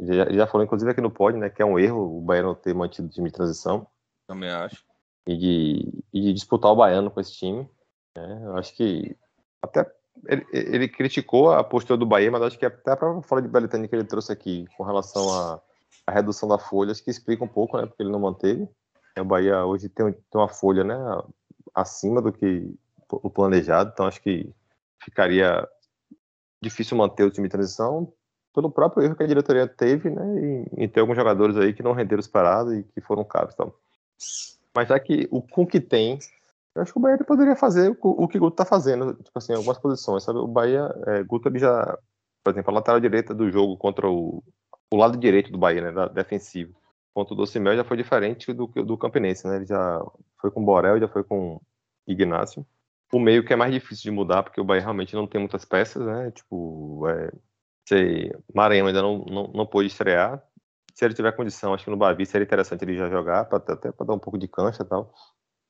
já, 0.00 0.30
já 0.30 0.46
falou, 0.46 0.64
inclusive 0.64 0.90
aqui 0.90 1.00
no 1.00 1.10
Pod, 1.10 1.36
né, 1.36 1.50
que 1.50 1.62
é 1.62 1.64
um 1.64 1.78
erro 1.78 2.18
o 2.18 2.20
Baiano 2.20 2.54
ter 2.54 2.74
mantido 2.74 3.08
o 3.08 3.10
time 3.10 3.28
de 3.28 3.34
transição. 3.34 3.86
Também 4.26 4.50
acho. 4.50 4.84
E 5.26 5.36
de, 5.36 6.04
e 6.12 6.20
de 6.20 6.32
disputar 6.32 6.72
o 6.72 6.76
Baiano 6.76 7.10
com 7.10 7.20
esse 7.20 7.32
time. 7.32 7.68
Né? 8.16 8.42
Eu 8.44 8.56
acho 8.56 8.74
que 8.74 9.16
até 9.62 9.88
ele, 10.26 10.46
ele, 10.52 10.88
criticou 10.88 11.52
a 11.52 11.64
postura 11.64 11.96
do 11.96 12.06
Bahia, 12.06 12.30
mas 12.30 12.42
acho 12.42 12.58
que 12.58 12.66
até 12.66 12.92
a 12.92 12.96
própria 12.96 13.22
fala 13.22 13.42
de 13.42 13.48
Belitani 13.48 13.88
que 13.88 13.94
ele 13.94 14.04
trouxe 14.04 14.32
aqui 14.32 14.66
com 14.76 14.84
relação 14.84 15.32
a 15.32 15.60
a 16.06 16.12
redução 16.12 16.48
da 16.48 16.58
folha, 16.58 16.92
acho 16.92 17.02
que 17.02 17.10
explica 17.10 17.44
um 17.44 17.48
pouco, 17.48 17.76
né, 17.76 17.86
porque 17.86 18.02
ele 18.02 18.10
não 18.10 18.20
manteve. 18.20 18.68
O 19.18 19.24
Bahia 19.24 19.64
hoje 19.64 19.88
tem, 19.88 20.12
tem 20.12 20.22
uma 20.34 20.48
folha, 20.48 20.84
né, 20.84 20.96
acima 21.74 22.20
do 22.20 22.32
que 22.32 22.74
o 23.08 23.30
planejado, 23.30 23.90
então 23.92 24.06
acho 24.06 24.22
que 24.22 24.50
ficaria 25.04 25.68
difícil 26.62 26.96
manter 26.96 27.24
o 27.24 27.30
time 27.30 27.46
de 27.46 27.52
transição 27.52 28.12
pelo 28.54 28.70
próprio 28.70 29.04
erro 29.04 29.16
que 29.16 29.22
a 29.22 29.26
diretoria 29.26 29.66
teve, 29.66 30.10
né, 30.10 30.66
em 30.76 30.88
ter 30.88 31.00
alguns 31.00 31.16
jogadores 31.16 31.56
aí 31.56 31.72
que 31.72 31.82
não 31.82 31.92
renderam 31.92 32.20
esperado 32.20 32.74
e 32.74 32.82
que 32.82 33.00
foram 33.00 33.24
caros, 33.24 33.54
então. 33.54 33.72
Mas 34.74 34.88
já 34.88 34.98
que 34.98 35.28
o 35.30 35.42
com 35.42 35.66
que 35.66 35.80
tem, 35.80 36.18
eu 36.74 36.82
acho 36.82 36.92
que 36.92 36.98
o 36.98 37.02
Bahia 37.02 37.18
poderia 37.18 37.56
fazer 37.56 37.90
o, 37.90 38.24
o 38.24 38.28
que 38.28 38.38
o 38.38 38.40
Guto 38.40 38.54
está 38.54 38.64
fazendo, 38.64 39.14
tipo 39.14 39.36
assim, 39.36 39.52
algumas 39.52 39.78
posições, 39.78 40.22
sabe? 40.22 40.38
O 40.38 40.48
Bahia, 40.48 40.92
é, 41.06 41.22
Guto 41.22 41.48
ele 41.48 41.58
já, 41.58 41.98
por 42.42 42.50
exemplo, 42.50 42.70
a 42.70 42.74
lateral 42.74 43.00
direita 43.00 43.34
do 43.34 43.50
jogo 43.50 43.76
contra 43.76 44.08
o, 44.08 44.42
o 44.90 44.96
lado 44.96 45.18
direito 45.18 45.52
do 45.52 45.58
Bahia, 45.58 45.82
né, 45.82 45.92
da, 45.92 46.08
defensivo. 46.08 46.74
Contra 47.14 47.34
o 47.34 47.36
Docimel 47.36 47.76
já 47.76 47.84
foi 47.84 47.96
diferente 47.96 48.52
do, 48.54 48.66
do 48.66 48.96
Campinense, 48.96 49.46
né? 49.46 49.56
Ele 49.56 49.66
já 49.66 50.02
foi 50.40 50.50
com 50.50 50.64
Borel, 50.64 50.98
já 50.98 51.08
foi 51.08 51.22
com 51.22 51.60
Ignácio. 52.06 52.66
O 53.12 53.20
meio 53.20 53.44
que 53.44 53.52
é 53.52 53.56
mais 53.56 53.72
difícil 53.72 54.04
de 54.04 54.10
mudar, 54.10 54.42
porque 54.42 54.60
o 54.60 54.64
Bahia 54.64 54.82
realmente 54.82 55.14
não 55.14 55.26
tem 55.26 55.38
muitas 55.38 55.66
peças, 55.66 56.06
né? 56.06 56.30
Tipo, 56.30 57.06
é, 57.08 57.30
sei, 57.86 58.32
Maranhão 58.54 58.86
ainda 58.86 59.02
não, 59.02 59.18
não, 59.26 59.48
não 59.48 59.66
pôde 59.66 59.88
estrear. 59.88 60.42
Se 60.94 61.04
ele 61.04 61.14
tiver 61.14 61.32
condição, 61.32 61.74
acho 61.74 61.84
que 61.84 61.90
no 61.90 61.96
Bavi 61.98 62.24
seria 62.24 62.44
interessante 62.44 62.82
ele 62.82 62.96
já 62.96 63.10
jogar, 63.10 63.44
pra, 63.44 63.58
até 63.58 63.92
para 63.92 64.06
dar 64.06 64.14
um 64.14 64.18
pouco 64.18 64.38
de 64.38 64.48
cancha 64.48 64.82
e 64.82 64.86
tal, 64.86 65.12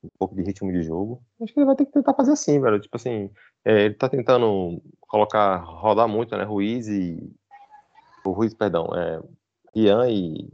um 0.03 0.09
pouco 0.17 0.35
de 0.35 0.43
ritmo 0.43 0.71
de 0.71 0.83
jogo. 0.83 1.23
Acho 1.41 1.53
que 1.53 1.59
ele 1.59 1.65
vai 1.65 1.75
ter 1.75 1.85
que 1.85 1.91
tentar 1.91 2.13
fazer 2.13 2.33
assim, 2.33 2.59
velho. 2.59 2.79
Tipo 2.79 2.97
assim, 2.97 3.29
é, 3.65 3.85
ele 3.85 3.93
tá 3.95 4.09
tentando 4.09 4.81
colocar, 5.01 5.57
rodar 5.57 6.07
muito, 6.07 6.35
né? 6.35 6.43
Ruiz 6.43 6.87
e. 6.87 7.17
O 8.25 8.31
Ruiz, 8.31 8.53
perdão, 8.53 8.87
é, 8.95 9.21
Ian 9.75 10.09
e, 10.09 10.51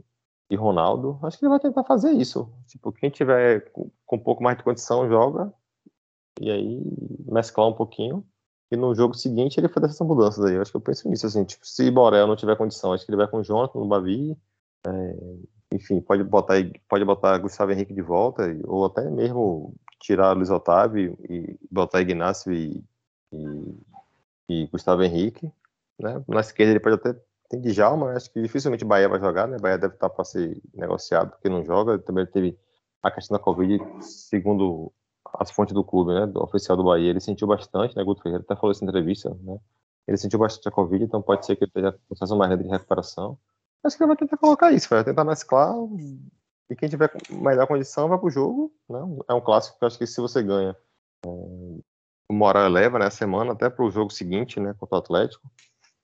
e 0.50 0.56
Ronaldo. 0.56 1.18
Acho 1.22 1.38
que 1.38 1.44
ele 1.44 1.50
vai 1.50 1.60
tentar 1.60 1.84
fazer 1.84 2.10
isso. 2.12 2.52
Tipo, 2.66 2.92
quem 2.92 3.10
tiver 3.10 3.70
com, 3.70 3.90
um 4.12 4.18
pouco 4.18 4.42
mais 4.42 4.56
de 4.56 4.64
condição, 4.64 5.08
joga. 5.08 5.52
E 6.40 6.50
aí, 6.50 6.82
mesclar 7.26 7.68
um 7.68 7.74
pouquinho. 7.74 8.24
E 8.70 8.76
no 8.76 8.94
jogo 8.94 9.14
seguinte 9.14 9.58
ele 9.58 9.68
faz 9.68 9.84
essas 9.84 10.06
mudanças 10.06 10.44
aí. 10.44 10.54
Eu 10.54 10.62
acho 10.62 10.70
que 10.70 10.76
eu 10.76 10.80
penso 10.80 11.08
nisso, 11.08 11.26
assim, 11.26 11.44
tipo, 11.44 11.66
se 11.66 11.90
Borel 11.90 12.26
não 12.26 12.36
tiver 12.36 12.56
condição, 12.56 12.92
acho 12.92 13.04
que 13.04 13.10
ele 13.10 13.16
vai 13.16 13.26
com 13.28 13.38
o 13.38 13.42
Jonathan 13.42 13.78
no 13.80 13.88
Bavi. 13.88 14.36
É, 14.86 14.90
enfim, 15.72 16.00
pode 16.00 16.24
botar, 16.24 16.56
pode 16.88 17.04
botar 17.04 17.38
Gustavo 17.38 17.72
Henrique 17.72 17.94
de 17.94 18.02
volta, 18.02 18.42
ou 18.64 18.86
até 18.86 19.08
mesmo 19.08 19.74
tirar 20.00 20.32
Luiz 20.32 20.50
Otávio 20.50 21.16
e 21.28 21.58
botar 21.70 22.00
Ignacio 22.00 22.52
e, 22.52 22.82
e, 23.32 23.78
e 24.48 24.66
Gustavo 24.66 25.02
Henrique. 25.02 25.50
Né? 25.98 26.22
Na 26.26 26.40
esquerda 26.40 26.72
ele 26.72 26.80
pode 26.80 26.96
até 26.96 27.14
tem 27.48 27.60
Djalma, 27.60 28.12
acho 28.12 28.32
que 28.32 28.40
dificilmente 28.40 28.84
Bahia 28.84 29.08
vai 29.08 29.18
jogar, 29.18 29.48
né? 29.48 29.56
Bahia 29.60 29.76
deve 29.76 29.94
estar 29.94 30.08
para 30.08 30.24
ser 30.24 30.62
negociado 30.72 31.30
porque 31.30 31.48
não 31.48 31.64
joga. 31.64 31.98
Também 31.98 32.24
teve 32.24 32.56
a 33.02 33.10
questão 33.10 33.36
da 33.36 33.42
Covid, 33.42 33.82
segundo 34.00 34.92
as 35.34 35.50
fontes 35.50 35.74
do 35.74 35.84
clube, 35.84 36.12
né, 36.12 36.26
do 36.26 36.42
oficial 36.42 36.76
do 36.76 36.84
Bahia, 36.84 37.10
ele 37.10 37.20
sentiu 37.20 37.46
bastante, 37.46 37.96
né, 37.96 38.04
Guto 38.04 38.22
Ferreira 38.22 38.42
até 38.42 38.54
falou 38.56 38.72
isso 38.72 38.84
em 38.84 38.88
entrevista, 38.88 39.30
né, 39.42 39.58
ele 40.06 40.16
sentiu 40.16 40.38
bastante 40.38 40.68
a 40.68 40.70
Covid, 40.70 41.04
então 41.04 41.22
pode 41.22 41.46
ser 41.46 41.56
que 41.56 41.64
ele 41.64 41.70
esteja 41.70 41.92
com 41.92 41.98
processo 42.08 42.36
mais 42.36 42.58
de 42.58 42.66
recuperação. 42.66 43.38
Acho 43.84 43.96
que 43.96 44.02
ele 44.02 44.08
vai 44.08 44.16
tentar 44.16 44.36
colocar 44.36 44.72
isso, 44.72 44.88
vai 44.88 45.02
tentar 45.02 45.24
mesclar, 45.24 45.74
e 46.68 46.76
quem 46.76 46.88
tiver 46.88 47.10
melhor 47.30 47.66
condição 47.66 48.08
vai 48.08 48.18
pro 48.18 48.30
jogo, 48.30 48.72
né, 48.88 49.00
é 49.28 49.34
um 49.34 49.40
clássico 49.40 49.78
que 49.78 49.84
eu 49.84 49.88
acho 49.88 49.98
que 49.98 50.06
se 50.06 50.20
você 50.20 50.42
ganha, 50.42 50.76
é, 51.24 51.28
o 51.28 51.82
moral 52.32 52.66
eleva, 52.66 52.98
né, 52.98 53.06
a 53.06 53.10
semana 53.10 53.52
até 53.52 53.68
pro 53.68 53.90
jogo 53.90 54.10
seguinte, 54.10 54.60
né, 54.60 54.74
contra 54.78 54.96
o 54.96 54.98
Atlético. 54.98 55.50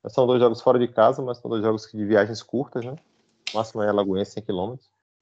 São 0.09 0.27
dois 0.27 0.41
jogos 0.41 0.61
fora 0.61 0.79
de 0.79 0.89
casa, 0.89 1.21
mas 1.23 1.39
são 1.39 1.51
dois 1.51 1.63
jogos 1.63 1.89
de 1.93 2.05
viagens 2.05 2.43
curtas, 2.43 2.85
né, 2.85 2.97
o 3.53 3.57
máximo 3.57 3.83
é 3.83 3.93
Lagoense, 3.93 4.33
100 4.33 4.43
km. 4.43 4.77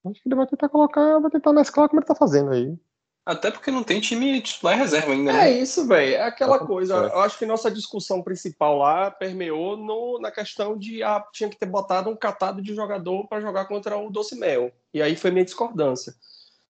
Acho 0.06 0.22
que 0.22 0.28
ele 0.28 0.36
vai 0.36 0.46
tentar 0.46 0.68
colocar, 0.68 1.18
vai 1.18 1.30
tentar 1.30 1.52
mesclar 1.52 1.88
como 1.88 2.00
ele 2.00 2.06
tá 2.06 2.14
fazendo 2.14 2.50
aí. 2.50 2.78
Até 3.26 3.50
porque 3.50 3.70
não 3.70 3.82
tem 3.82 4.00
time 4.00 4.38
titular 4.42 4.76
reserva 4.76 5.12
ainda, 5.12 5.32
né? 5.32 5.48
É 5.50 5.58
isso, 5.58 5.86
velho. 5.86 6.14
É 6.14 6.22
aquela 6.22 6.58
coisa. 6.58 6.94
Eu 6.94 7.20
acho 7.20 7.38
que 7.38 7.46
nossa 7.46 7.70
discussão 7.70 8.22
principal 8.22 8.76
lá 8.76 9.10
permeou 9.10 9.78
no, 9.78 10.18
na 10.20 10.30
questão 10.30 10.76
de 10.76 11.02
ah, 11.02 11.24
tinha 11.32 11.48
que 11.48 11.56
ter 11.56 11.64
botado 11.64 12.10
um 12.10 12.16
catado 12.16 12.60
de 12.60 12.74
jogador 12.74 13.26
para 13.26 13.40
jogar 13.40 13.64
contra 13.64 13.96
o 13.96 14.10
Doce 14.10 14.36
Mel. 14.36 14.70
E 14.92 15.00
aí 15.00 15.16
foi 15.16 15.30
minha 15.30 15.44
discordância. 15.44 16.14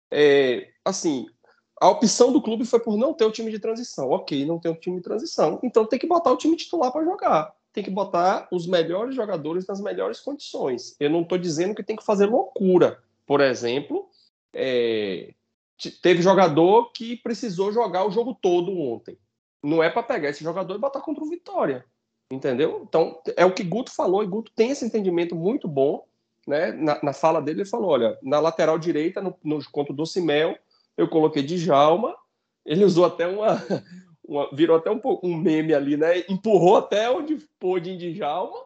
É, 0.10 0.70
assim, 0.84 1.28
a 1.80 1.88
opção 1.88 2.34
do 2.34 2.42
clube 2.42 2.66
foi 2.66 2.80
por 2.80 2.98
não 2.98 3.14
ter 3.14 3.26
o 3.26 3.32
time 3.32 3.52
de 3.52 3.60
transição. 3.60 4.10
Ok, 4.10 4.44
não 4.44 4.60
tem 4.60 4.72
o 4.72 4.76
time 4.76 4.98
de 4.98 5.04
transição. 5.04 5.60
Então 5.62 5.86
tem 5.86 6.00
que 6.00 6.08
botar 6.08 6.32
o 6.32 6.38
time 6.38 6.56
titular 6.56 6.92
para 6.92 7.06
jogar. 7.06 7.54
Tem 7.72 7.84
que 7.84 7.92
botar 7.92 8.48
os 8.52 8.66
melhores 8.66 9.14
jogadores 9.14 9.68
nas 9.68 9.80
melhores 9.80 10.20
condições. 10.20 10.96
Eu 11.00 11.12
não 11.12 11.22
estou 11.22 11.38
dizendo 11.38 11.76
que 11.76 11.84
tem 11.84 11.96
que 11.96 12.04
fazer 12.04 12.26
loucura. 12.26 12.98
Por 13.28 13.40
exemplo, 13.40 14.10
é, 14.52 15.32
teve 16.02 16.22
jogador 16.22 16.92
que 16.92 17.16
precisou 17.16 17.72
jogar 17.72 18.06
o 18.06 18.12
jogo 18.12 18.38
todo 18.42 18.78
ontem. 18.78 19.18
Não 19.64 19.82
é 19.82 19.90
para 19.90 20.04
pegar 20.04 20.30
esse 20.30 20.44
jogador 20.44 20.76
e 20.76 20.80
botar 20.80 21.02
contra 21.02 21.24
o 21.24 21.30
Vitória. 21.30 21.86
Entendeu? 22.32 22.86
Então, 22.88 23.20
é 23.36 23.44
o 23.46 23.54
que 23.54 23.64
Guto 23.64 23.92
falou, 23.92 24.24
e 24.24 24.28
Guto 24.28 24.52
tem 24.56 24.70
esse 24.70 24.86
entendimento 24.86 25.36
muito 25.36 25.68
bom. 25.68 26.06
Né? 26.46 26.72
Na, 26.72 27.00
na 27.02 27.14
fala 27.14 27.42
dele, 27.42 27.62
ele 27.62 27.70
falou: 27.70 27.90
olha, 27.90 28.18
na 28.22 28.40
lateral 28.40 28.78
direita, 28.78 29.22
no, 29.22 29.36
no 29.44 29.64
contra 29.72 29.94
o 29.94 29.96
Docimel, 29.96 30.58
eu 30.96 31.08
coloquei 31.08 31.42
Djalma. 31.42 32.16
Ele 32.66 32.86
usou 32.86 33.06
até 33.06 33.26
uma, 33.26 33.64
uma. 34.24 34.50
virou 34.54 34.78
até 34.78 34.92
um, 34.92 35.02
um 35.24 35.36
meme 35.36 35.74
ali, 35.74 35.98
né? 35.98 36.20
Empurrou 36.30 36.78
até 36.78 37.10
onde 37.10 37.38
pôde 37.60 37.92
em 37.92 37.98
Djalma. 37.98 38.60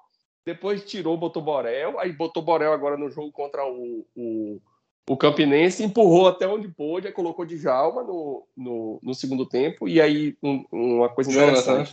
Depois 0.46 0.84
tirou, 0.84 1.16
botou 1.16 1.42
Borel. 1.42 1.98
Aí 2.00 2.12
botou 2.12 2.44
Borel 2.44 2.74
agora 2.74 2.98
no 2.98 3.10
jogo 3.10 3.32
contra 3.32 3.66
o, 3.66 4.06
o 4.16 4.62
o 5.10 5.18
Campinense 5.18 5.84
empurrou 5.84 6.28
até 6.28 6.48
onde 6.48 6.68
pôde, 6.70 7.08
aí 7.08 7.14
colocou 7.14 7.46
de 7.46 7.58
Jalma 7.58 8.04
no, 8.04 8.48
no, 8.56 9.00
no 9.04 9.14
segundo 9.14 9.46
tempo. 9.46 9.88
E 9.88 10.00
aí, 10.00 10.38
um, 10.42 10.64
uma 10.72 11.10
coisa 11.10 11.30
interessante. 11.30 11.66
Jonathan. 11.66 11.92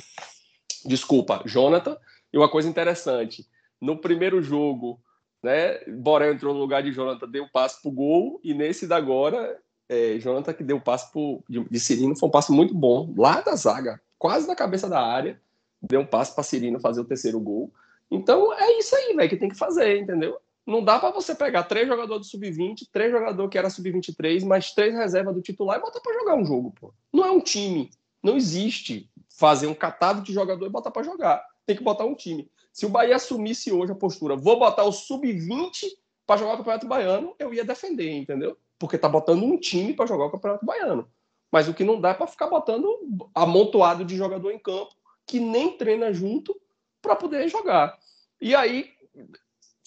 Desculpa, 0.86 1.42
Jonathan. 1.44 1.96
E 2.32 2.38
uma 2.38 2.48
coisa 2.48 2.68
interessante: 2.68 3.46
no 3.80 3.96
primeiro 3.96 4.40
jogo, 4.40 5.00
né, 5.42 5.78
Borel 5.88 6.32
entrou 6.32 6.54
no 6.54 6.60
lugar 6.60 6.82
de 6.82 6.92
Jonathan, 6.92 7.28
deu 7.28 7.48
passe 7.52 7.82
pro 7.82 7.90
gol. 7.90 8.40
E 8.44 8.54
nesse 8.54 8.86
da 8.86 8.96
agora, 8.96 9.58
é, 9.88 10.18
Jonathan 10.18 10.52
que 10.52 10.62
deu 10.62 10.76
o 10.76 10.80
passe 10.80 11.10
pro, 11.10 11.42
de, 11.48 11.64
de 11.64 11.80
Cirino, 11.80 12.16
foi 12.16 12.28
um 12.28 12.32
passe 12.32 12.52
muito 12.52 12.72
bom, 12.72 13.12
lá 13.18 13.40
da 13.40 13.56
zaga, 13.56 14.00
quase 14.16 14.46
na 14.46 14.54
cabeça 14.54 14.88
da 14.88 15.02
área. 15.02 15.40
Deu 15.82 16.00
um 16.00 16.06
passe 16.06 16.32
para 16.32 16.44
Cirino 16.44 16.78
fazer 16.78 17.00
o 17.00 17.06
terceiro 17.06 17.40
gol. 17.40 17.72
Então 18.08 18.52
é 18.52 18.78
isso 18.78 18.94
aí, 18.94 19.16
velho, 19.16 19.28
que 19.28 19.36
tem 19.36 19.48
que 19.48 19.56
fazer, 19.56 19.98
entendeu? 19.98 20.38
Não 20.70 20.84
dá 20.84 21.00
para 21.00 21.10
você 21.10 21.34
pegar 21.34 21.64
três 21.64 21.88
jogadores 21.88 22.28
do 22.28 22.30
sub-20, 22.30 22.86
três 22.92 23.10
jogadores 23.10 23.50
que 23.50 23.58
era 23.58 23.68
sub-23, 23.68 24.46
mais 24.46 24.70
três 24.72 24.94
reservas 24.94 25.34
do 25.34 25.42
titular 25.42 25.76
e 25.76 25.82
botar 25.82 25.98
para 25.98 26.14
jogar 26.14 26.36
um 26.36 26.44
jogo, 26.44 26.72
pô. 26.80 26.94
Não 27.12 27.24
é 27.24 27.30
um 27.32 27.40
time. 27.40 27.90
Não 28.22 28.36
existe 28.36 29.10
fazer 29.28 29.66
um 29.66 29.74
catado 29.74 30.22
de 30.22 30.32
jogador 30.32 30.64
e 30.64 30.70
botar 30.70 30.92
para 30.92 31.02
jogar. 31.02 31.44
Tem 31.66 31.76
que 31.76 31.82
botar 31.82 32.04
um 32.04 32.14
time. 32.14 32.48
Se 32.72 32.86
o 32.86 32.88
Bahia 32.88 33.16
assumisse 33.16 33.72
hoje 33.72 33.90
a 33.90 33.96
postura, 33.96 34.36
vou 34.36 34.60
botar 34.60 34.84
o 34.84 34.92
sub-20 34.92 35.86
para 36.24 36.36
jogar 36.38 36.54
o 36.54 36.58
Campeonato 36.58 36.86
Baiano, 36.86 37.34
eu 37.36 37.52
ia 37.52 37.64
defender, 37.64 38.12
entendeu? 38.12 38.56
Porque 38.78 38.96
tá 38.96 39.08
botando 39.08 39.42
um 39.42 39.58
time 39.58 39.92
para 39.92 40.06
jogar 40.06 40.26
o 40.26 40.30
Campeonato 40.30 40.64
Baiano. 40.64 41.10
Mas 41.50 41.66
o 41.66 41.74
que 41.74 41.82
não 41.82 42.00
dá 42.00 42.10
é 42.10 42.14
para 42.14 42.28
ficar 42.28 42.46
botando 42.46 42.96
amontoado 43.34 44.04
de 44.04 44.16
jogador 44.16 44.52
em 44.52 44.58
campo 44.60 44.94
que 45.26 45.40
nem 45.40 45.76
treina 45.76 46.12
junto 46.12 46.56
para 47.02 47.16
poder 47.16 47.48
jogar. 47.48 47.98
E 48.40 48.54
aí 48.54 48.88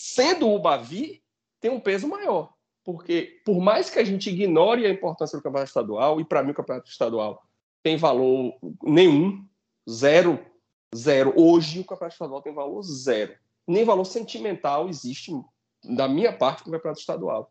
sendo 0.04 0.50
o 0.50 0.60
Bavi, 0.60 1.24
tem 1.62 1.72
um 1.72 1.80
peso 1.80 2.10
maior. 2.10 2.54
Porque, 2.84 3.42
por 3.46 3.62
mais 3.62 3.90
que 3.90 3.98
a 3.98 4.04
gente 4.04 4.30
ignore 4.30 4.86
a 4.86 4.90
importância 4.90 5.38
do 5.38 5.42
campeonato 5.42 5.70
estadual, 5.70 6.20
e 6.20 6.26
para 6.26 6.44
mim 6.44 6.52
o 6.52 6.54
campeonato 6.54 6.90
estadual 6.90 7.42
tem 7.82 7.96
valor 7.96 8.54
nenhum, 8.84 9.48
zero, 9.90 10.46
zero. 10.94 11.34
Hoje 11.38 11.80
o 11.80 11.86
campeonato 11.86 12.16
estadual 12.16 12.42
tem 12.42 12.54
valor 12.54 12.84
zero. 12.84 13.34
Nem 13.66 13.86
valor 13.86 14.04
sentimental 14.04 14.90
existe, 14.90 15.32
da 15.86 16.06
minha 16.06 16.34
parte, 16.34 16.64
com 16.64 16.70
o 16.70 16.74
campeonato 16.74 17.00
estadual. 17.00 17.50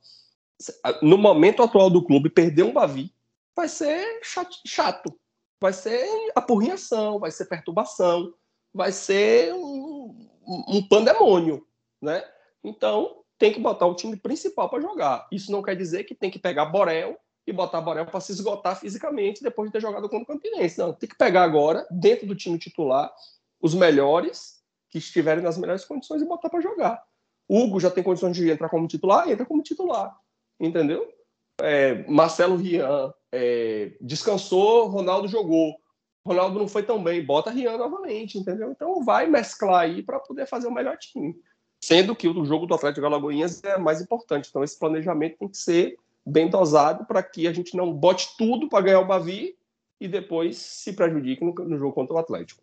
No 1.00 1.16
momento 1.16 1.62
atual 1.62 1.88
do 1.88 2.04
clube, 2.04 2.28
perder 2.28 2.64
um 2.64 2.72
Bavi 2.74 3.14
vai 3.56 3.66
ser 3.66 4.20
chato. 4.66 5.18
Vai 5.58 5.72
ser 5.72 6.06
apurrinhação, 6.34 7.18
vai 7.18 7.30
ser 7.30 7.46
perturbação, 7.46 8.34
vai 8.74 8.92
ser 8.92 9.54
um, 9.54 10.28
um 10.68 10.86
pandemônio, 10.86 11.66
né? 12.00 12.22
Então, 12.64 13.22
tem 13.38 13.52
que 13.52 13.60
botar 13.60 13.86
o 13.86 13.94
time 13.94 14.16
principal 14.16 14.68
para 14.68 14.80
jogar. 14.80 15.26
Isso 15.32 15.50
não 15.50 15.62
quer 15.62 15.74
dizer 15.74 16.04
que 16.04 16.14
tem 16.14 16.30
que 16.30 16.38
pegar 16.38 16.66
Borel 16.66 17.18
e 17.46 17.52
botar 17.52 17.80
Borel 17.80 18.06
para 18.06 18.20
se 18.20 18.32
esgotar 18.32 18.78
fisicamente 18.78 19.42
depois 19.42 19.68
de 19.68 19.72
ter 19.72 19.80
jogado 19.80 20.08
contra 20.08 20.22
o 20.22 20.38
Campinense. 20.38 20.78
Não, 20.78 20.92
tem 20.92 21.08
que 21.08 21.18
pegar 21.18 21.42
agora, 21.42 21.86
dentro 21.90 22.26
do 22.26 22.36
time 22.36 22.58
titular, 22.58 23.12
os 23.60 23.74
melhores 23.74 24.62
que 24.88 24.98
estiverem 24.98 25.42
nas 25.42 25.58
melhores 25.58 25.84
condições 25.84 26.22
e 26.22 26.26
botar 26.26 26.50
para 26.50 26.60
jogar. 26.60 27.02
Hugo 27.48 27.80
já 27.80 27.90
tem 27.90 28.04
condições 28.04 28.36
de 28.36 28.48
entrar 28.48 28.68
como 28.68 28.86
titular, 28.86 29.28
entra 29.28 29.44
como 29.44 29.62
titular. 29.62 30.16
Entendeu? 30.60 31.12
É, 31.60 32.06
Marcelo 32.08 32.56
Rian 32.56 33.12
é, 33.32 33.96
descansou, 34.00 34.86
Ronaldo 34.86 35.26
jogou. 35.26 35.76
Ronaldo 36.24 36.60
não 36.60 36.68
foi 36.68 36.84
tão 36.84 37.02
bem, 37.02 37.24
bota 37.24 37.50
Rian 37.50 37.76
novamente, 37.76 38.38
entendeu? 38.38 38.70
Então 38.70 39.04
vai 39.04 39.26
mesclar 39.26 39.80
aí 39.80 40.02
para 40.02 40.20
poder 40.20 40.46
fazer 40.46 40.68
o 40.68 40.72
melhor 40.72 40.96
time 40.96 41.34
sendo 41.82 42.14
que 42.14 42.28
o 42.28 42.44
jogo 42.44 42.64
do 42.64 42.74
Atlético 42.74 43.04
Alagoinhas 43.04 43.62
é 43.64 43.76
mais 43.76 44.00
importante. 44.00 44.48
Então, 44.48 44.62
esse 44.62 44.78
planejamento 44.78 45.38
tem 45.38 45.48
que 45.48 45.56
ser 45.56 45.96
bem 46.24 46.48
dosado 46.48 47.04
para 47.04 47.22
que 47.22 47.48
a 47.48 47.52
gente 47.52 47.76
não 47.76 47.92
bote 47.92 48.36
tudo 48.38 48.68
para 48.68 48.84
ganhar 48.84 49.00
o 49.00 49.06
Bavi 49.06 49.56
e 50.00 50.06
depois 50.06 50.56
se 50.56 50.92
prejudique 50.92 51.44
no, 51.44 51.52
no, 51.52 51.76
jogo 51.76 51.92
contra 51.92 52.14
o 52.14 52.18
Atlético. 52.18 52.62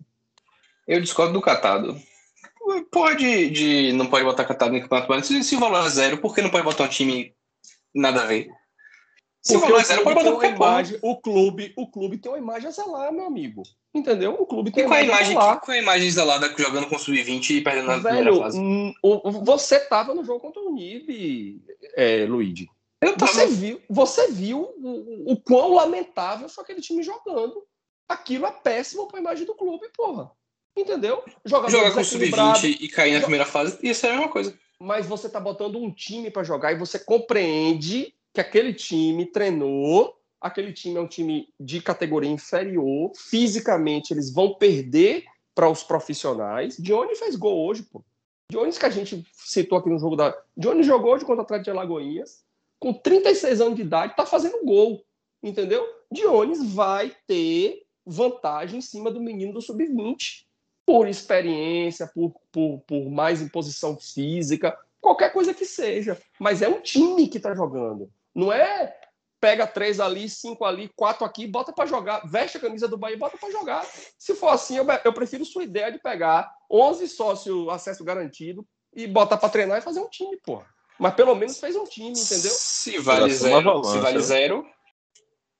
Eu 0.87 1.01
discordo 1.01 1.33
do 1.33 1.41
Catado. 1.41 1.99
Pode, 2.91 3.49
de, 3.49 3.91
não 3.93 4.07
pode 4.07 4.23
botar 4.23 4.45
Catado 4.45 4.73
no 4.73 4.81
Campeonato 4.81 5.07
Baiano. 5.09 5.25
Se, 5.25 5.43
se 5.43 5.55
o 5.55 5.59
valor 5.59 5.85
é 5.85 5.89
zero, 5.89 6.17
por 6.19 6.33
que 6.33 6.41
não 6.41 6.49
pode 6.49 6.63
botar 6.63 6.85
um 6.85 6.89
time 6.89 7.33
nada 7.93 8.21
a 8.21 8.25
ver? 8.25 8.49
Se 9.41 9.57
Porque 9.57 9.71
o, 9.71 9.83
zero, 9.83 10.03
pode 10.03 10.23
botar 10.23 10.47
imagem, 10.47 10.99
o 11.01 11.19
clube, 11.19 11.73
o 11.75 11.87
clube 11.89 12.17
tem 12.17 12.31
uma 12.31 12.37
imagem 12.37 12.69
a 12.69 12.71
zelar, 12.71 13.11
meu 13.11 13.25
amigo. 13.25 13.63
Entendeu? 13.93 14.35
O 14.39 14.45
clube 14.45 14.71
tem 14.71 14.83
e 14.83 14.87
qual 14.87 14.99
a 14.99 15.03
imagem, 15.03 15.35
a 15.35 15.55
qual 15.55 15.75
a 15.75 15.77
imagem 15.77 16.11
zelada 16.11 16.53
jogando 16.55 16.87
com 16.87 16.95
o 16.95 16.99
sub-20 16.99 17.49
e 17.49 17.61
perdendo 17.61 17.87
na 17.87 17.97
Velho, 17.97 18.15
primeira 18.15 18.39
fase? 18.43 18.59
Hum, 18.59 18.93
você 19.43 19.79
tava 19.79 20.13
no 20.13 20.23
jogo 20.23 20.39
contra 20.39 20.61
o 20.61 20.71
Nib, 20.71 21.59
é, 21.95 22.25
Luigi. 22.25 22.69
Eu 23.01 23.17
tava... 23.17 23.31
Você 23.31 23.47
viu, 23.47 23.81
você 23.89 24.31
viu 24.31 24.59
o, 24.77 25.31
o 25.31 25.37
quão 25.37 25.73
lamentável 25.73 26.47
foi 26.47 26.63
aquele 26.63 26.81
time 26.81 27.01
jogando. 27.01 27.65
Aquilo 28.07 28.45
é 28.45 28.51
péssimo 28.51 29.07
para 29.07 29.17
a 29.17 29.21
imagem 29.21 29.45
do 29.45 29.55
clube, 29.55 29.87
porra. 29.95 30.29
Entendeu? 30.77 31.23
Jogar 31.43 31.71
com 31.71 31.99
desequilibrado. 31.99 32.59
sub-20 32.59 32.77
e 32.81 32.87
cair 32.89 33.13
na 33.13 33.21
primeira 33.21 33.45
fase, 33.45 33.79
isso 33.81 34.05
é 34.05 34.09
a 34.09 34.13
mesma 34.13 34.29
coisa. 34.29 34.57
mas 34.79 35.05
você 35.07 35.27
tá 35.27 35.39
botando 35.39 35.77
um 35.77 35.91
time 35.91 36.29
para 36.29 36.43
jogar 36.43 36.71
e 36.71 36.77
você 36.77 36.99
compreende 36.99 38.13
que 38.33 38.39
aquele 38.39 38.73
time 38.73 39.25
treinou, 39.25 40.15
aquele 40.41 40.73
time 40.73 40.97
é 40.97 41.01
um 41.01 41.07
time 41.07 41.49
de 41.59 41.81
categoria 41.81 42.29
inferior, 42.29 43.11
fisicamente 43.15 44.13
eles 44.13 44.33
vão 44.33 44.55
perder 44.55 45.25
para 45.53 45.69
os 45.69 45.83
profissionais. 45.83 46.77
Johnny 46.77 47.15
fez 47.15 47.35
gol 47.35 47.67
hoje, 47.67 47.83
pô. 47.83 48.03
Jones 48.51 48.77
que 48.79 48.85
a 48.85 48.89
gente 48.89 49.23
citou 49.33 49.77
aqui 49.77 49.89
no 49.89 49.99
jogo 49.99 50.15
da. 50.15 50.35
Johnny 50.57 50.81
jogou 50.81 51.13
hoje 51.13 51.23
contra 51.23 51.41
o 51.41 51.45
Atlético 51.45 51.65
de 51.65 51.69
Alagoinhas, 51.71 52.43
com 52.79 52.91
36 52.93 53.61
anos 53.61 53.75
de 53.75 53.83
idade, 53.83 54.15
tá 54.15 54.25
fazendo 54.25 54.65
gol. 54.65 55.03
Entendeu? 55.43 55.85
Jones 56.11 56.73
vai 56.73 57.15
ter 57.27 57.85
vantagem 58.05 58.79
em 58.79 58.81
cima 58.81 59.11
do 59.11 59.21
menino 59.21 59.53
do 59.53 59.61
sub-20 59.61 60.45
por 60.85 61.07
experiência, 61.07 62.07
por, 62.07 62.33
por, 62.51 62.79
por 62.87 63.09
mais 63.11 63.41
imposição 63.41 63.95
física, 63.95 64.75
qualquer 64.99 65.31
coisa 65.31 65.53
que 65.53 65.65
seja. 65.65 66.19
Mas 66.39 66.63
é 66.63 66.67
um 66.67 66.81
time 66.81 67.27
que 67.27 67.37
está 67.37 67.53
jogando. 67.53 68.09
Não 68.33 68.51
é 68.51 68.98
pega 69.39 69.65
três 69.65 69.99
ali, 69.99 70.29
cinco 70.29 70.65
ali, 70.65 70.89
quatro 70.95 71.25
aqui, 71.25 71.47
bota 71.47 71.71
para 71.71 71.85
jogar, 71.85 72.21
veste 72.27 72.57
a 72.57 72.59
camisa 72.59 72.87
do 72.87 72.97
Bahia 72.97 73.15
e 73.15 73.19
bota 73.19 73.37
para 73.37 73.51
jogar. 73.51 73.85
Se 74.17 74.35
for 74.35 74.49
assim, 74.49 74.77
eu, 74.77 74.85
eu, 75.03 75.13
prefiro 75.13 75.45
sua 75.45 75.63
ideia 75.63 75.91
de 75.91 75.99
pegar 75.99 76.51
11 76.69 77.07
sócios 77.07 77.69
acesso 77.69 78.03
garantido 78.03 78.65
e 78.93 79.07
botar 79.07 79.37
para 79.37 79.49
treinar 79.49 79.77
e 79.77 79.81
fazer 79.81 79.99
um 79.99 80.09
time, 80.09 80.37
pô. 80.43 80.61
Mas 80.99 81.13
pelo 81.13 81.33
menos 81.33 81.59
fez 81.59 81.75
um 81.75 81.85
time, 81.85 82.09
entendeu? 82.09 82.51
Se 82.51 82.97
vale 82.99 83.33
zero, 83.33 83.83
se 83.85 83.99
vale 83.99 84.19
zero, 84.19 84.65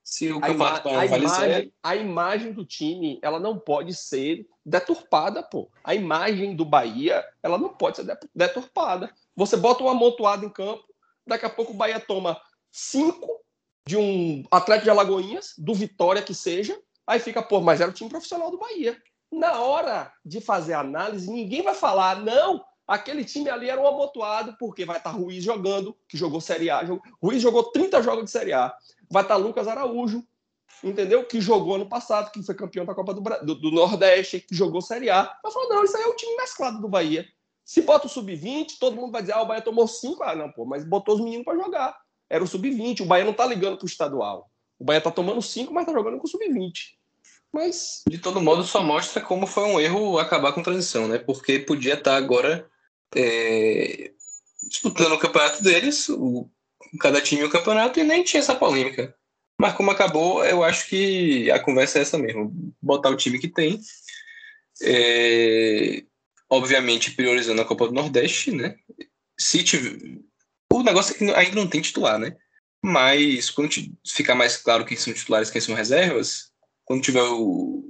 se 0.04 0.32
o 0.34 0.44
A, 0.44 0.50
ima 0.50 0.72
campeonato 0.72 0.90
a, 0.90 1.06
vale 1.06 1.28
zero, 1.28 1.52
imagem, 1.52 1.74
a 1.82 1.96
imagem 1.96 2.52
do 2.52 2.66
time, 2.66 3.20
ela 3.22 3.40
não 3.40 3.58
pode 3.58 3.94
ser 3.94 4.46
deturpada, 4.66 5.42
pô. 5.42 5.72
A 5.84 5.96
imagem 5.96 6.56
do 6.56 6.66
Bahia, 6.66 7.24
ela 7.42 7.58
não 7.58 7.70
pode 7.70 7.98
ser 7.98 8.06
de- 8.06 8.30
deturpada. 8.36 9.14
Você 9.36 9.56
bota 9.56 9.84
um 9.84 9.90
amontoado 9.90 10.46
em 10.46 10.50
campo, 10.50 10.84
daqui 11.26 11.46
a 11.46 11.50
pouco 11.50 11.72
o 11.72 11.76
Bahia 11.76 12.00
toma 12.00 12.42
cinco 12.72 13.40
de 13.88 13.98
um 13.98 14.44
Atlético 14.52 14.86
de 14.86 14.90
Alagoinhas, 14.92 15.54
do 15.58 15.74
Vitória 15.74 16.22
que 16.22 16.34
seja, 16.34 16.80
aí 17.08 17.20
fica, 17.20 17.42
pô, 17.42 17.60
mas 17.62 17.82
era 17.82 17.90
o 17.90 17.94
time 17.94 18.10
profissional 18.10 18.52
do 18.52 18.58
Bahia. 18.60 18.98
Na 19.32 19.60
hora 19.62 20.12
de 20.26 20.42
fazer 20.42 20.74
a 20.74 20.80
análise, 20.80 21.30
ninguém 21.32 21.62
vai 21.62 21.74
falar, 21.76 22.20
não, 22.24 22.64
aquele 22.88 23.24
time 23.24 23.50
ali 23.50 23.70
era 23.70 23.80
um 23.82 23.88
amontoado, 23.88 24.56
porque 24.60 24.86
vai 24.86 24.98
estar 24.98 25.12
Ruiz 25.12 25.44
jogando, 25.44 25.96
que 26.08 26.18
jogou 26.18 26.42
Série 26.42 26.70
A. 26.70 26.84
jogou- 26.86 27.04
Ruiz 27.22 27.42
jogou 27.42 27.64
30 27.72 28.02
jogos 28.02 28.26
de 28.26 28.32
Série 28.32 28.54
A. 28.54 28.74
Vai 29.10 29.24
estar 29.24 29.36
Lucas 29.38 29.68
Araújo, 29.68 30.24
entendeu? 30.84 31.26
Que 31.26 31.40
jogou 31.42 31.76
ano 31.76 31.88
passado, 31.88 32.32
que 32.32 32.42
foi 32.44 32.56
campeão 32.56 32.86
da 32.86 32.96
Copa 32.96 33.14
do, 33.14 33.22
do- 33.22 33.56
do 33.56 33.72
Nordeste, 33.72 34.40
que 34.40 34.56
jogou 34.56 34.82
Série 34.82 35.10
A. 35.10 35.32
Mas 35.44 35.54
falou, 35.54 35.70
não, 35.70 35.84
isso 35.84 35.98
aí 35.98 36.04
é 36.04 36.08
o 36.08 36.16
time 36.16 36.36
mesclado 36.38 36.82
do 36.82 36.88
Bahia. 36.90 37.28
Se 37.66 37.82
bota 37.84 38.08
o 38.08 38.10
sub-20, 38.10 38.78
todo 38.80 38.96
mundo 38.96 39.12
vai 39.12 39.22
dizer, 39.22 39.34
ah, 39.34 39.42
o 39.44 39.46
Bahia 39.46 39.62
tomou 39.62 39.88
cinco. 39.88 40.24
Ah, 40.24 40.36
não, 40.36 40.52
pô, 40.52 40.66
mas 40.66 40.84
botou 40.84 41.16
os 41.16 41.22
meninos 41.22 41.46
para 41.46 41.56
jogar. 41.58 41.96
Era 42.30 42.44
o 42.44 42.48
sub-20. 42.48 43.02
O 43.02 43.06
Bahia 43.06 43.26
não 43.26 43.34
tá 43.34 43.46
ligando 43.46 43.78
pro 43.78 43.88
estadual. 43.88 44.50
O 44.78 44.86
Bahia 44.86 45.02
tá 45.02 45.12
tomando 45.12 45.42
cinco, 45.42 45.74
mas 45.74 45.86
tá 45.86 45.92
jogando 45.94 46.18
com 46.18 46.26
o 46.26 46.30
sub-20. 46.30 46.72
Mas, 47.52 48.04
de 48.08 48.18
todo 48.20 48.40
modo, 48.40 48.64
só 48.64 48.84
mostra 48.84 49.22
como 49.22 49.48
foi 49.48 49.64
um 49.64 49.80
erro 49.80 50.20
acabar 50.20 50.54
com 50.54 50.62
transição, 50.62 51.08
né? 51.08 51.18
Porque 51.18 51.58
podia 51.60 51.96
estar 51.96 52.16
agora 52.16 52.70
é, 53.16 54.12
disputando 54.70 55.14
o 55.14 55.18
campeonato 55.20 55.64
deles, 55.64 56.08
o- 56.10 56.48
cada 57.00 57.20
time 57.22 57.44
o 57.44 57.50
campeonato, 57.50 58.00
e 58.00 58.04
nem 58.04 58.24
tinha 58.24 58.40
essa 58.40 58.56
polêmica. 58.56 59.16
Mas 59.60 59.74
como 59.74 59.90
acabou, 59.92 60.46
eu 60.46 60.64
acho 60.64 60.88
que 60.88 61.50
a 61.52 61.60
conversa 61.60 61.98
é 62.00 62.02
essa 62.04 62.18
mesmo. 62.18 62.54
Botar 62.82 63.10
o 63.10 63.18
time 63.18 63.40
que 63.40 63.48
tem. 63.48 63.80
é, 64.82 66.04
obviamente 66.50 67.12
priorizando 67.12 67.62
a 67.62 67.66
Copa 67.66 67.88
do 67.88 67.94
Nordeste, 67.94 68.52
né? 68.52 68.76
Se 69.38 69.64
tiver... 69.64 70.20
O 70.72 70.84
negócio 70.84 71.14
é 71.14 71.18
que 71.18 71.24
ainda 71.34 71.56
não 71.56 71.68
tem 71.68 71.82
titular, 71.82 72.18
né? 72.20 72.36
Mas 72.82 73.50
quando 73.50 73.74
ficar 74.08 74.36
mais 74.36 74.56
claro 74.58 74.86
quem 74.86 74.96
são 74.96 75.14
titulares 75.14 75.50
e 75.50 75.52
quem 75.52 75.62
são 75.62 75.76
reservas, 75.76 76.52
quando 76.86 77.04
tiver 77.04 77.24
o 77.24 77.84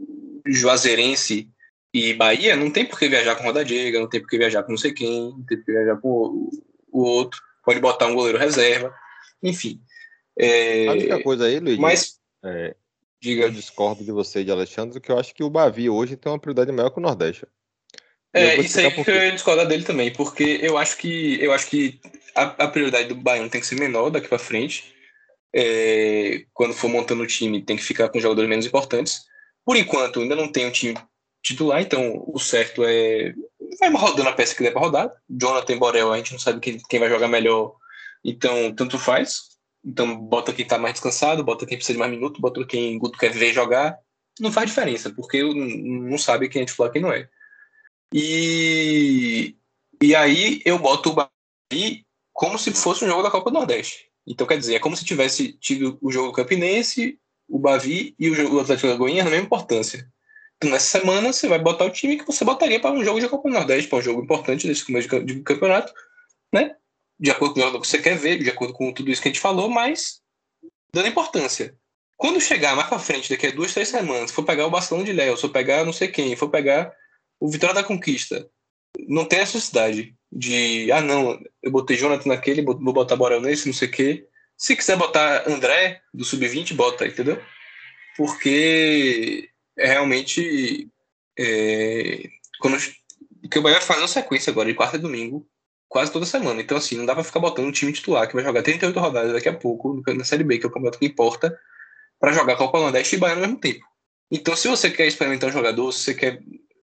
Juazeirense 0.45 1.49
e 1.93 2.13
Bahia, 2.13 2.55
não 2.55 2.71
tem 2.71 2.85
por 2.85 2.97
que 2.97 3.07
viajar 3.07 3.35
com 3.35 3.43
Roda 3.43 3.63
Diega, 3.63 3.99
não 3.99 4.09
tem 4.09 4.19
por 4.19 4.29
que 4.29 4.37
viajar 4.37 4.63
com 4.63 4.71
não 4.71 4.77
sei 4.77 4.93
quem, 4.93 5.31
não 5.31 5.45
tem 5.45 5.57
por 5.57 5.65
que 5.65 5.71
viajar 5.71 5.97
com 5.97 6.49
o, 6.91 7.01
outro, 7.01 7.39
pode 7.63 7.79
botar 7.79 8.07
um 8.07 8.15
goleiro 8.15 8.37
reserva, 8.37 8.93
enfim. 9.41 9.79
É, 10.37 10.87
A 10.87 10.91
única 10.93 11.23
coisa 11.23 11.45
aí, 11.45 11.59
Luiz, 11.59 11.77
mas, 11.77 12.19
é, 12.43 12.69
eu 12.69 12.75
diga, 13.21 13.51
discordo 13.51 14.03
de 14.03 14.11
você 14.11 14.41
e 14.41 14.43
de 14.43 14.51
Alexandre, 14.51 14.99
que 14.99 15.11
eu 15.11 15.19
acho 15.19 15.33
que 15.33 15.43
o 15.43 15.49
Bavi 15.49 15.89
hoje 15.89 16.15
tem 16.15 16.31
uma 16.31 16.39
prioridade 16.39 16.71
maior 16.71 16.89
que 16.89 16.99
o 16.99 17.01
Nordeste. 17.01 17.45
é, 18.33 18.57
eu 18.57 18.61
isso 18.61 18.79
aí 18.79 18.91
que 18.91 19.09
eu 19.09 19.15
ia 19.15 19.31
discordar 19.31 19.67
dele 19.67 19.83
também, 19.83 20.11
porque 20.11 20.59
eu 20.61 20.77
acho 20.77 20.97
que, 20.97 21.37
eu 21.41 21.51
acho 21.51 21.67
que 21.69 21.99
a, 22.35 22.43
a 22.43 22.67
prioridade 22.67 23.07
do 23.07 23.15
Baiano 23.15 23.49
tem 23.49 23.61
que 23.61 23.67
ser 23.67 23.79
menor 23.79 24.09
daqui 24.09 24.27
para 24.27 24.39
frente. 24.39 24.93
É, 25.53 26.45
quando 26.53 26.73
for 26.73 26.89
montando 26.89 27.23
o 27.23 27.27
time, 27.27 27.63
tem 27.63 27.75
que 27.75 27.83
ficar 27.83 28.09
com 28.09 28.19
jogadores 28.19 28.49
menos 28.49 28.65
importantes. 28.65 29.21
Por 29.65 29.75
enquanto, 29.75 30.19
ainda 30.19 30.35
não 30.35 30.51
tem 30.51 30.65
um 30.65 30.71
time 30.71 30.95
titular, 31.41 31.81
então 31.81 32.23
o 32.27 32.39
certo 32.39 32.83
é. 32.83 33.33
Vai 33.79 33.91
rodando 33.91 34.29
a 34.29 34.33
peça 34.33 34.55
que 34.55 34.63
der 34.63 34.71
para 34.71 34.81
rodar. 34.81 35.11
Jonathan 35.29 35.77
Borel, 35.77 36.11
a 36.11 36.17
gente 36.17 36.33
não 36.33 36.39
sabe 36.39 36.59
quem, 36.59 36.79
quem 36.89 36.99
vai 36.99 37.09
jogar 37.09 37.27
melhor, 37.27 37.75
então 38.23 38.73
tanto 38.73 38.97
faz. 38.97 39.49
Então 39.83 40.15
bota 40.15 40.53
quem 40.53 40.65
tá 40.65 40.77
mais 40.77 40.93
descansado, 40.93 41.43
bota 41.43 41.65
quem 41.65 41.77
precisa 41.77 41.93
de 41.93 41.99
mais 41.99 42.11
minutos, 42.11 42.41
bota 42.41 42.65
quem 42.65 42.97
Guto 42.97 43.17
quer 43.17 43.31
ver 43.31 43.53
jogar. 43.53 43.97
Não 44.39 44.51
faz 44.51 44.69
diferença, 44.69 45.11
porque 45.11 45.41
não 45.43 46.17
sabe 46.17 46.49
quem 46.49 46.61
é 46.61 46.65
titular 46.65 46.89
e 46.89 46.93
quem 46.93 47.01
não 47.01 47.11
é. 47.11 47.29
E, 48.13 49.55
e 50.01 50.15
aí 50.15 50.61
eu 50.65 50.79
boto 50.79 51.09
o 51.09 51.13
Bahia 51.13 52.03
como 52.39 52.57
se 52.57 52.71
fosse 52.71 53.03
um 53.03 53.07
jogo 53.09 53.21
da 53.21 53.29
Copa 53.29 53.51
do 53.51 53.55
Nordeste. 53.55 54.07
Então, 54.25 54.47
quer 54.47 54.57
dizer, 54.57 54.75
é 54.75 54.79
como 54.79 54.95
se 54.95 55.03
tivesse 55.03 55.51
tido 55.51 55.97
o 56.01 56.09
jogo 56.09 56.31
Campinense, 56.31 57.19
o 57.49 57.59
Bavi 57.59 58.15
e 58.17 58.29
o 58.29 58.61
Atlético 58.61 58.87
Lagoinha 58.87 59.25
na 59.25 59.29
mesma 59.29 59.45
importância. 59.45 60.09
Então, 60.55 60.69
nessa 60.69 60.99
semana, 60.99 61.33
você 61.33 61.49
vai 61.49 61.59
botar 61.59 61.83
o 61.83 61.89
time 61.89 62.17
que 62.17 62.25
você 62.25 62.45
botaria 62.45 62.79
para 62.79 62.95
um 62.95 63.03
jogo 63.03 63.19
de 63.19 63.27
Copa 63.27 63.49
do 63.49 63.53
Nordeste, 63.53 63.89
para 63.89 63.99
um 63.99 64.01
jogo 64.01 64.23
importante 64.23 64.65
desse 64.65 64.85
começo 64.85 65.09
de 65.09 65.11
ca- 65.11 65.19
de 65.19 65.41
campeonato, 65.41 65.93
né? 66.53 66.77
De 67.19 67.29
acordo 67.29 67.55
com 67.55 67.59
o 67.59 67.63
jogo 67.63 67.81
que 67.81 67.87
você 67.87 68.01
quer 68.01 68.17
ver, 68.17 68.41
de 68.41 68.49
acordo 68.49 68.73
com 68.73 68.93
tudo 68.93 69.11
isso 69.11 69.21
que 69.21 69.27
a 69.27 69.31
gente 69.33 69.41
falou, 69.41 69.69
mas 69.69 70.21
dando 70.93 71.09
importância. 71.09 71.75
Quando 72.15 72.39
chegar 72.39 72.73
mais 72.73 72.87
para 72.87 72.99
frente, 72.99 73.29
daqui 73.29 73.47
a 73.47 73.51
duas, 73.51 73.73
três 73.73 73.89
semanas, 73.89 74.31
for 74.31 74.45
pegar 74.45 74.65
o 74.65 74.71
Barcelona 74.71 75.05
de 75.05 75.11
Léo, 75.11 75.35
for 75.35 75.49
pegar 75.49 75.83
não 75.83 75.91
sei 75.91 76.07
quem, 76.07 76.37
for 76.37 76.49
pegar 76.49 76.89
o 77.37 77.49
Vitória 77.49 77.75
da 77.75 77.83
Conquista, 77.83 78.49
não 79.09 79.25
tem 79.25 79.39
necessidade 79.39 80.15
de, 80.31 80.91
ah, 80.91 81.01
não, 81.01 81.39
eu 81.61 81.71
botei 81.71 81.97
Jonathan 81.97 82.29
naquele, 82.29 82.61
vou 82.61 82.75
botar 82.93 83.15
Borel 83.15 83.41
nesse, 83.41 83.67
não 83.67 83.73
sei 83.73 83.87
o 83.87 83.91
quê. 83.91 84.27
Se 84.57 84.75
quiser 84.75 84.97
botar 84.97 85.49
André 85.49 86.01
do 86.13 86.23
Sub-20, 86.23 86.75
bota, 86.75 87.07
entendeu? 87.07 87.41
Porque 88.15 89.49
é 89.77 89.87
realmente. 89.87 90.89
É, 91.37 92.23
quando, 92.59 92.77
porque 93.41 93.57
o 93.57 93.61
Bahia 93.61 93.77
vai 93.77 93.87
fazer 93.87 94.01
uma 94.01 94.07
sequência 94.07 94.51
agora, 94.51 94.67
de 94.67 94.75
quarta 94.75 94.97
e 94.97 94.99
domingo, 94.99 95.47
quase 95.87 96.11
toda 96.11 96.25
semana. 96.25 96.61
Então, 96.61 96.77
assim, 96.77 96.97
não 96.97 97.05
dá 97.05 97.15
pra 97.15 97.23
ficar 97.23 97.39
botando 97.39 97.67
um 97.67 97.71
time 97.71 97.93
titular 97.93 98.27
que 98.27 98.35
vai 98.35 98.43
jogar 98.43 98.61
38 98.61 98.99
rodadas 98.99 99.33
daqui 99.33 99.49
a 99.49 99.53
pouco, 99.53 100.03
na 100.13 100.25
Série 100.25 100.43
B, 100.43 100.59
que 100.59 100.65
é 100.65 100.67
o 100.67 100.71
campeonato 100.71 100.99
que 100.99 101.05
importa, 101.05 101.57
pra 102.19 102.33
jogar 102.33 102.57
Copa 102.57 102.79
Nordeste 102.79 103.15
e 103.15 103.19
Bahia 103.19 103.35
ao 103.35 103.41
mesmo 103.41 103.57
tempo. 103.57 103.85
Então, 104.29 104.55
se 104.55 104.67
você 104.67 104.91
quer 104.91 105.07
experimentar 105.07 105.49
um 105.49 105.53
jogador, 105.53 105.91
se 105.91 105.99
você 105.99 106.13
quer 106.13 106.39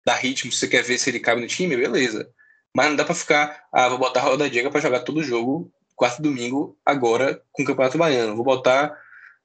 dar 0.05 0.15
ritmo, 0.15 0.51
se 0.51 0.59
você 0.59 0.67
quer 0.67 0.83
ver 0.83 0.97
se 0.97 1.09
ele 1.09 1.19
cabe 1.19 1.41
no 1.41 1.47
time, 1.47 1.75
beleza. 1.75 2.31
Mas 2.75 2.87
não 2.89 2.95
dá 2.95 3.03
pra 3.03 3.15
ficar, 3.15 3.67
ah, 3.71 3.89
vou 3.89 3.97
botar 3.97 4.19
a 4.21 4.23
Roda 4.23 4.49
Diego 4.49 4.71
pra 4.71 4.81
jogar 4.81 4.99
todo 5.01 5.23
jogo, 5.23 5.71
quarto 5.95 6.19
e 6.19 6.23
domingo, 6.23 6.77
agora 6.85 7.41
com 7.51 7.63
o 7.63 7.65
Campeonato 7.65 7.97
Baiano. 7.97 8.35
Vou 8.35 8.45
botar 8.45 8.95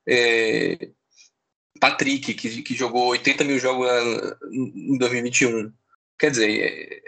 é, 0.06 0.90
Patrick, 1.80 2.34
que, 2.34 2.62
que 2.62 2.74
jogou 2.74 3.08
80 3.08 3.44
mil 3.44 3.58
jogos 3.58 3.86
na- 3.86 4.36
em 4.52 4.98
2021. 4.98 5.72
Quer 6.18 6.30
dizer, 6.30 6.50
é, 6.50 7.02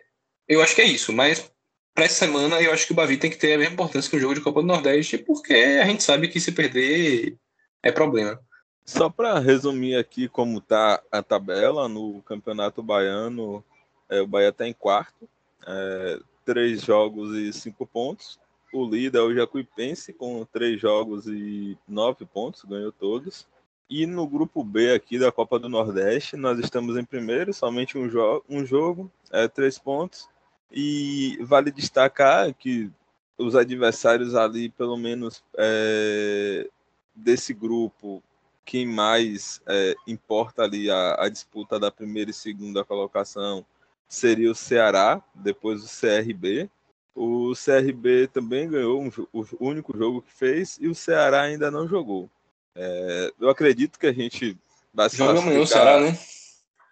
eu 0.48 0.62
acho 0.62 0.74
que 0.74 0.80
é 0.82 0.86
isso, 0.86 1.12
mas 1.12 1.50
para 1.94 2.04
essa 2.04 2.26
semana 2.26 2.60
eu 2.60 2.72
acho 2.72 2.86
que 2.86 2.92
o 2.92 2.96
Bavi 2.96 3.16
tem 3.16 3.30
que 3.30 3.38
ter 3.38 3.54
a 3.54 3.58
mesma 3.58 3.74
importância 3.74 4.10
que 4.10 4.16
o 4.16 4.20
jogo 4.20 4.34
de 4.34 4.40
Copa 4.40 4.60
do 4.60 4.66
Nordeste, 4.66 5.18
porque 5.18 5.54
a 5.54 5.84
gente 5.86 6.02
sabe 6.02 6.28
que 6.28 6.40
se 6.40 6.52
perder 6.52 7.36
é 7.82 7.92
problema. 7.92 8.40
Só 8.84 9.10
para 9.10 9.38
resumir 9.38 9.96
aqui 9.96 10.28
como 10.28 10.60
tá 10.60 11.02
a 11.10 11.22
tabela 11.22 11.88
no 11.88 12.22
Campeonato 12.22 12.82
Baiano, 12.82 13.64
é, 14.08 14.20
o 14.20 14.26
Bahia 14.26 14.50
está 14.50 14.66
em 14.66 14.72
quarto, 14.72 15.28
é, 15.66 16.20
três 16.44 16.82
jogos 16.82 17.36
e 17.36 17.52
cinco 17.52 17.86
pontos. 17.86 18.38
O 18.72 18.84
líder 18.88 19.18
é 19.18 19.22
o 19.22 19.34
Jacuipense 19.34 20.12
com 20.12 20.44
três 20.44 20.80
jogos 20.80 21.26
e 21.26 21.76
nove 21.88 22.24
pontos, 22.24 22.64
ganhou 22.64 22.92
todos. 22.92 23.46
E 23.88 24.04
no 24.04 24.26
grupo 24.26 24.64
B 24.64 24.92
aqui 24.92 25.18
da 25.18 25.30
Copa 25.30 25.58
do 25.58 25.68
Nordeste, 25.68 26.36
nós 26.36 26.58
estamos 26.58 26.96
em 26.96 27.04
primeiro, 27.04 27.54
somente 27.54 27.96
um, 27.96 28.08
jo 28.08 28.42
um 28.48 28.64
jogo, 28.66 29.10
é, 29.30 29.46
três 29.46 29.78
pontos. 29.78 30.28
E 30.70 31.38
vale 31.42 31.70
destacar 31.70 32.52
que 32.52 32.90
os 33.38 33.54
adversários 33.54 34.34
ali, 34.34 34.68
pelo 34.70 34.96
menos 34.96 35.44
é, 35.56 36.68
desse 37.14 37.54
grupo, 37.54 38.22
quem 38.64 38.84
mais 38.84 39.60
é, 39.66 39.94
importa 40.06 40.64
ali 40.64 40.90
a, 40.90 41.14
a, 41.22 41.28
disputa 41.28 41.78
da 41.78 41.90
primeira 41.90 42.30
e 42.30 42.34
segunda 42.34 42.84
colocação 42.84 43.64
seria 44.08 44.50
o 44.50 44.54
Ceará, 44.54 45.22
depois 45.34 45.82
o 45.82 46.00
CRB. 46.00 46.70
O 47.14 47.52
CRB 47.54 48.28
também 48.28 48.68
ganhou 48.68 49.02
um, 49.02 49.10
o 49.32 49.46
único 49.58 49.96
jogo 49.96 50.22
que 50.22 50.32
fez 50.32 50.78
e 50.80 50.86
o 50.86 50.94
Ceará 50.94 51.42
ainda 51.42 51.70
não 51.70 51.88
jogou. 51.88 52.30
É, 52.74 53.32
eu 53.40 53.48
acredito 53.48 53.98
que 53.98 54.06
a 54.06 54.12
gente 54.12 54.56
vai 54.92 55.08
se 55.08 55.16
Joga 55.16 55.40
amanhã 55.40 55.60
o 55.60 55.66
Ceará, 55.66 55.98
né? 55.98 56.18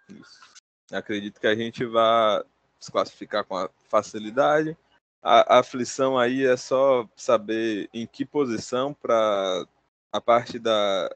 Isso. 0.09 0.39
Acredito 0.91 1.39
que 1.39 1.47
a 1.47 1.55
gente 1.55 1.85
vai 1.85 2.43
se 2.79 2.91
classificar 2.91 3.43
com 3.43 3.69
facilidade. 3.87 4.75
A, 5.21 5.55
a 5.55 5.59
aflição 5.59 6.17
aí 6.17 6.45
é 6.45 6.57
só 6.57 7.07
saber 7.15 7.89
em 7.93 8.05
que 8.05 8.25
posição 8.25 8.93
para 8.93 9.65
a 10.11 10.21
parte 10.21 10.59
da, 10.59 11.09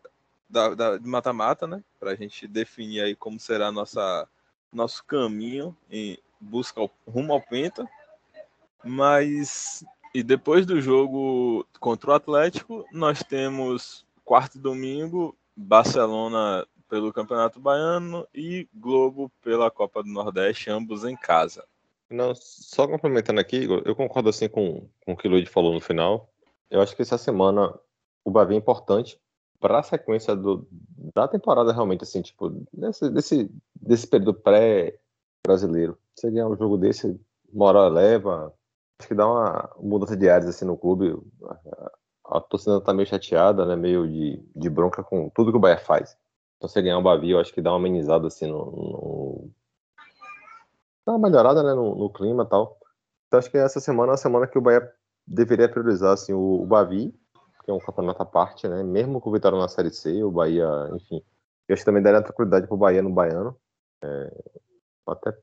da, 0.50 0.74
da 0.74 0.98
de 0.98 1.08
mata-mata, 1.08 1.68
né? 1.68 1.84
Para 2.00 2.12
a 2.12 2.16
gente 2.16 2.48
definir 2.48 3.02
aí 3.02 3.16
como 3.16 3.40
será 3.40 3.72
nossa 3.72 4.28
nosso 4.72 5.04
caminho 5.04 5.76
em 5.90 6.18
busca 6.40 6.82
rumo 7.08 7.34
ao 7.34 7.42
penta. 7.42 7.88
Mas 8.84 9.84
e 10.14 10.24
depois 10.24 10.66
do 10.66 10.82
jogo 10.82 11.66
contra 11.80 12.12
o 12.12 12.14
Atlético, 12.14 12.86
nós 12.92 13.22
temos 13.22 14.06
quarto 14.26 14.58
domingo 14.58 15.36
Barcelona 15.56 16.66
pelo 16.90 17.14
Campeonato 17.14 17.60
Baiano 17.60 18.28
e 18.34 18.68
Globo 18.74 19.32
pela 19.44 19.70
Copa 19.70 20.02
do 20.02 20.10
Nordeste, 20.10 20.72
ambos 20.72 21.04
em 21.04 21.16
casa. 21.16 21.64
Não, 22.10 22.34
só 22.34 22.88
complementando 22.88 23.40
aqui, 23.40 23.68
eu 23.86 23.96
concordo 23.96 24.30
assim 24.30 24.50
com, 24.50 24.88
com 25.06 25.14
o 25.14 25.18
que 25.18 25.28
o 25.28 25.32
Luiz 25.32 25.48
falou 25.48 25.74
no 25.74 25.80
final. 25.80 26.28
Eu 26.72 26.82
acho 26.82 26.96
que 26.96 27.04
essa 27.04 27.18
semana 27.18 27.72
o 28.26 28.32
Bavi 28.32 28.56
é 28.56 28.58
importante 28.58 29.20
para 29.60 29.80
a 29.80 29.84
sequência 29.84 30.36
do, 30.36 30.68
da 31.14 31.28
temporada 31.28 31.74
realmente, 31.74 32.04
assim, 32.04 32.22
tipo, 32.22 32.50
desse, 32.74 33.10
desse, 33.10 33.52
desse 33.76 34.08
período 34.08 34.34
pré-brasileiro. 34.34 35.98
Ganhar 36.24 36.48
um 36.48 36.58
jogo 36.58 36.78
desse, 36.78 37.20
moral 37.54 37.88
eleva, 37.88 38.54
acho 39.00 39.08
que 39.08 39.16
dá 39.16 39.28
uma 39.28 39.70
mudança 39.80 40.16
de 40.16 40.30
áreas 40.30 40.50
assim 40.50 40.66
no 40.66 40.78
clube. 40.78 41.18
A, 41.44 42.38
a 42.38 42.42
torcida 42.42 42.80
tá 42.82 42.94
meio 42.94 43.08
chateada, 43.08 43.66
né, 43.66 43.76
meio 43.76 44.08
de, 44.08 44.44
de 44.56 44.70
bronca 44.70 45.04
com 45.04 45.30
tudo 45.30 45.52
que 45.52 45.58
o 45.58 45.62
Bahia 45.62 45.78
faz. 45.78 46.18
Então, 46.58 46.68
você 46.68 46.82
ganhar 46.82 46.98
o 46.98 47.04
Bavi, 47.04 47.32
eu 47.32 47.40
acho 47.40 47.54
que 47.54 47.62
dá 47.62 47.72
uma 47.72 47.78
amenizada 47.78 48.28
assim 48.28 48.46
no, 48.48 48.66
no... 48.66 49.52
dá 51.06 51.14
uma 51.14 51.30
melhorada, 51.30 51.64
né, 51.64 51.74
no, 51.74 51.96
no 51.96 52.10
clima 52.12 52.44
e 52.44 52.48
tal. 52.48 52.78
Então, 53.28 53.40
acho 53.40 53.50
que 53.50 53.58
essa 53.58 53.80
semana 53.80 54.12
é 54.12 54.12
uma 54.12 54.18
semana 54.18 54.48
que 54.48 54.58
o 54.58 54.62
Bahia 54.62 54.92
deveria 55.26 55.70
priorizar 55.70 56.14
assim 56.14 56.34
o, 56.34 56.64
o 56.64 56.66
que 57.70 57.72
é 57.72 57.74
um 57.74 57.80
campeonato 57.80 58.24
à 58.24 58.26
parte, 58.26 58.68
né? 58.68 58.82
Mesmo 58.82 59.22
com 59.22 59.30
o 59.30 59.34
Vitória 59.34 59.58
na 59.58 59.68
Série 59.68 59.92
C, 59.92 60.24
o 60.24 60.32
Bahia, 60.32 60.68
enfim. 60.94 61.24
Eu 61.68 61.74
acho 61.74 61.84
que 61.84 61.86
também 61.86 62.02
daria 62.02 62.22
tranquilidade 62.24 62.66
pro 62.66 62.76
Bahia 62.76 63.04
no 63.04 63.12
Baiano. 63.12 63.56
É, 64.04 64.44
até 65.08 65.38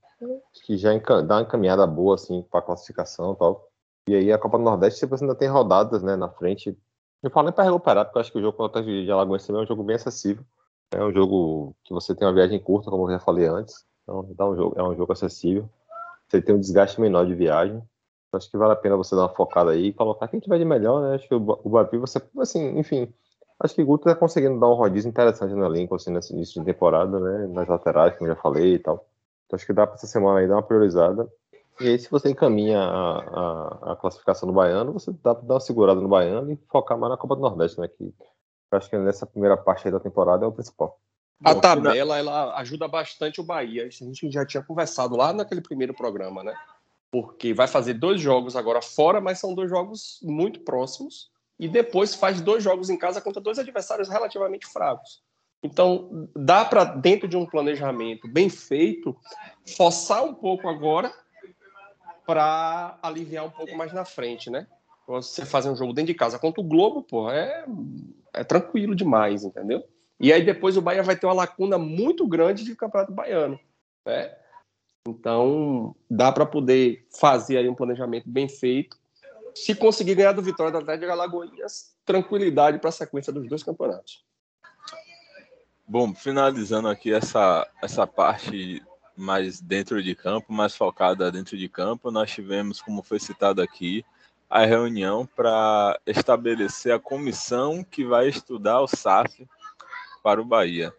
que 0.65 0.77
já 0.77 0.91
dá 1.23 1.37
uma 1.37 1.43
encaminhada 1.43 1.87
boa, 1.87 2.17
assim, 2.17 2.43
para 2.51 2.63
classificação 2.63 3.33
e 3.33 3.37
tal. 3.37 3.69
E 4.09 4.15
aí 4.17 4.33
a 4.33 4.39
Copa 4.39 4.59
do 4.59 4.65
Nordeste, 4.65 5.07
você 5.07 5.25
ainda 5.25 5.37
tem 5.37 5.49
rodadas, 5.49 6.03
né, 6.03 6.17
na 6.17 6.29
frente. 6.29 6.77
Eu 7.23 7.31
falo 7.31 7.47
nem 7.47 7.55
para 7.55 7.65
recuperar, 7.65 8.05
porque 8.05 8.19
eu 8.19 8.21
acho 8.21 8.33
que 8.33 8.39
o 8.39 8.43
jogo 8.43 8.57
contra 8.57 8.83
o 8.83 8.85
de 8.85 9.11
Alagoas 9.11 9.47
também 9.47 9.61
é 9.61 9.65
um 9.65 9.69
jogo 9.69 9.85
bem 9.85 9.97
acessível. 9.97 10.45
É 10.93 11.03
um 11.03 11.13
jogo 11.13 11.77
que 11.85 11.93
você 11.93 12.15
tem 12.15 12.27
uma 12.27 12.35
viagem 12.35 12.59
curta, 12.59 12.91
como 12.91 13.07
eu 13.07 13.13
já 13.13 13.21
falei 13.21 13.47
antes. 13.47 13.85
Então 14.03 14.29
dá 14.37 14.49
um 14.49 14.57
jogo, 14.57 14.79
é 14.79 14.83
um 14.83 14.97
jogo 14.97 15.13
acessível. 15.13 15.69
Você 16.29 16.43
tem 16.43 16.55
um 16.55 16.61
desgaste 16.61 17.01
menor 17.01 17.25
de 17.27 17.35
viagem. 17.35 17.81
Acho 18.33 18.51
que 18.51 18.57
vale 18.57 18.73
a 18.73 18.77
pena 18.77 18.97
você 18.97 19.15
dar 19.15 19.23
uma 19.23 19.35
focada 19.35 19.71
aí 19.71 19.87
e 19.87 19.93
colocar 19.93 20.29
quem 20.29 20.41
tiver 20.41 20.59
de 20.59 20.65
melhor, 20.65 21.01
né? 21.01 21.15
Acho 21.15 21.29
que 21.29 21.35
o 21.35 21.69
Bavi, 21.69 21.97
você, 21.99 22.21
assim, 22.39 22.79
enfim, 22.79 23.13
acho 23.61 23.75
que 23.75 23.83
o 23.83 23.87
Guto 23.87 24.05
tá 24.05 24.15
conseguindo 24.15 24.59
dar 24.61 24.69
um 24.69 24.75
rodízio 24.75 25.09
interessante 25.09 25.55
no 25.55 25.65
elenco, 25.65 25.95
assim, 25.95 26.13
nesse 26.13 26.35
início 26.35 26.61
de 26.61 26.67
temporada, 26.67 27.19
né? 27.19 27.47
Nas 27.49 27.69
laterais, 27.69 28.17
como 28.17 28.31
eu 28.31 28.35
já 28.35 28.41
falei 28.41 28.75
e 28.75 28.79
tal. 28.79 29.07
Então 29.47 29.57
acho 29.57 29.67
que 29.67 29.73
dá 29.73 29.87
para 29.87 29.95
essa 29.95 30.07
semana 30.07 30.41
aí 30.41 30.49
dar 30.49 30.57
uma 30.57 30.63
priorizada. 30.63 31.29
E 31.81 31.89
aí, 31.89 31.99
se 31.99 32.11
você 32.11 32.31
encaminha 32.31 32.81
a, 32.81 33.19
a, 33.19 33.93
a 33.93 33.97
classificação 33.97 34.47
do 34.47 34.55
Baiano, 34.55 34.93
você 34.93 35.13
dá 35.23 35.35
para 35.35 35.47
dar 35.47 35.55
uma 35.55 35.61
segurada 35.61 36.01
no 36.01 36.09
Baiano 36.09 36.51
e 36.51 36.59
focar 36.71 36.99
mais 36.99 37.11
na 37.11 37.19
Copa 37.19 37.37
do 37.37 37.43
Nordeste, 37.43 37.79
né? 37.79 37.89
Que 37.89 38.13
acho 38.73 38.91
que 38.91 38.99
nessa 38.99 39.27
primeira 39.27 39.57
parte 39.57 39.91
da 39.91 40.01
temporada 40.01 40.45
é 40.45 40.49
o 40.49 40.53
principal. 40.53 40.99
A 41.45 41.55
tabela, 41.55 42.19
ela 42.19 42.57
ajuda 42.59 42.89
bastante 42.89 43.41
o 43.41 43.45
Bahia. 43.45 43.87
Isso 43.87 44.03
a 44.03 44.07
gente 44.07 44.31
já 44.31 44.45
tinha 44.47 44.63
conversado 44.63 45.17
lá 45.17 45.33
naquele 45.35 45.61
primeiro 45.61 45.93
programa, 45.93 46.43
né? 46.43 46.55
Porque 47.11 47.55
vai 47.55 47.67
fazer 47.67 47.95
dois 47.95 48.21
jogos 48.21 48.57
agora 48.57 48.83
fora, 48.83 49.21
mas 49.21 49.39
são 49.39 49.55
dois 49.55 49.71
jogos 49.71 50.21
muito 50.23 50.61
próximos, 50.61 51.31
e 51.59 51.69
depois 51.69 52.15
faz 52.15 52.41
dois 52.41 52.63
jogos 52.63 52.91
em 52.91 52.99
casa 52.99 53.21
contra 53.21 53.41
dois 53.41 53.59
adversários 53.59 54.09
relativamente 54.09 54.67
fracos. 54.67 55.23
Então, 55.63 56.29
dá 56.35 56.65
para, 56.65 56.85
dentro 56.85 57.27
de 57.27 57.37
um 57.37 57.47
planejamento 57.47 58.29
bem 58.29 58.49
feito, 58.49 59.17
forçar 59.77 60.23
um 60.25 60.35
pouco 60.35 60.69
agora 60.69 61.13
para 62.27 62.99
aliviar 63.03 63.47
um 63.47 63.51
pouco 63.51 63.75
mais 63.77 63.93
na 63.93 64.05
frente, 64.05 64.51
né? 64.51 64.67
Você 65.07 65.47
fazer 65.47 65.71
um 65.71 65.77
jogo 65.77 65.93
dentro 65.93 66.13
de 66.13 66.19
casa 66.19 66.39
contra 66.39 66.61
o 66.61 66.65
Globo, 66.65 67.03
pô, 67.03 67.31
é, 67.31 67.65
é 68.33 68.45
tranquilo 68.45 68.95
demais, 68.95 69.45
entendeu? 69.45 69.85
E 70.19 70.33
aí 70.33 70.45
depois 70.45 70.77
o 70.77 70.83
Bahia 70.83 71.03
vai 71.03 71.17
ter 71.17 71.27
uma 71.27 71.35
lacuna 71.35 71.79
muito 71.79 72.27
grande 72.27 72.65
de 72.65 72.75
campeonato 72.75 73.13
baiano, 73.13 73.59
né? 74.05 74.35
Então, 75.11 75.95
dá 76.11 76.33
para 76.33 76.47
poder 76.47 77.07
fazer 77.11 77.59
aí 77.59 77.69
um 77.69 77.75
planejamento 77.75 78.29
bem 78.29 78.49
feito. 78.49 78.97
Se 79.55 79.75
conseguir 79.75 80.15
ganhar 80.15 80.33
do 80.33 80.43
Vitória 80.43 80.73
da 80.73 80.79
Atlético 80.79 81.11
Alagoinhas, 81.11 81.95
tranquilidade 82.05 82.79
para 82.79 82.91
a 82.91 82.93
sequência 82.93 83.33
dos 83.33 83.49
dois 83.49 83.63
campeonatos. 83.63 84.25
Bom, 85.89 86.15
finalizando 86.15 86.89
aqui 86.89 87.13
essa, 87.13 87.67
essa 87.83 88.07
parte 88.07 88.83
mais 89.17 89.61
dentro 89.61 90.03
de 90.03 90.15
campo, 90.15 90.53
mais 90.53 90.77
focada 90.77 91.31
dentro 91.33 91.57
de 91.57 91.69
campo, 91.69 92.11
nós 92.11 92.31
tivemos, 92.31 92.83
como 92.83 93.03
foi 93.03 93.19
citado 93.19 93.63
aqui, 93.63 94.05
a 94.49 94.65
reunião 94.65 95.27
para 95.27 95.99
estabelecer 96.07 96.93
a 96.93 96.99
comissão 96.99 97.83
que 97.83 98.05
vai 98.05 98.29
estudar 98.29 98.81
o 98.81 98.87
SAF 98.87 99.47
para 100.23 100.41
o 100.41 100.45
Bahia. 100.45 100.93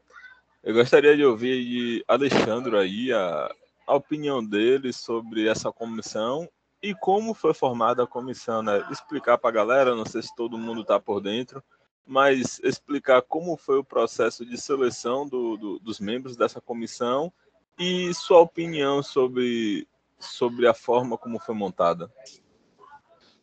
Eu 0.64 0.74
gostaria 0.74 1.16
de 1.16 1.24
ouvir 1.24 1.64
de 1.64 2.06
Alexandre 2.08 2.76
aí 2.78 3.14
a, 3.14 3.54
a 3.88 3.96
opinião 3.96 4.46
dele 4.46 4.92
sobre 4.92 5.48
essa 5.48 5.72
comissão 5.72 6.48
e 6.84 6.94
como 6.94 7.34
foi 7.34 7.54
formada 7.54 8.04
a 8.04 8.08
comissão, 8.08 8.62
né? 8.62 8.86
Explicar 8.92 9.38
para 9.38 9.50
a 9.50 9.54
galera, 9.54 9.96
não 9.96 10.06
sei 10.06 10.22
se 10.22 10.36
todo 10.36 10.58
mundo 10.58 10.82
está 10.82 11.00
por 11.00 11.22
dentro, 11.22 11.64
mas 12.06 12.60
explicar 12.60 13.22
como 13.22 13.58
foi 13.58 13.80
o 13.80 13.84
processo 13.84 14.46
de 14.46 14.58
seleção 14.58 15.28
do, 15.28 15.58
do, 15.58 15.80
dos 15.80 16.00
membros 16.00 16.36
dessa 16.36 16.62
comissão 16.62 17.32
e 17.80 18.14
sua 18.14 18.40
opinião 18.40 19.02
sobre, 19.02 19.88
sobre 20.20 20.68
a 20.68 20.74
forma 20.74 21.18
como 21.18 21.40
foi 21.40 21.56
montada. 21.56 22.12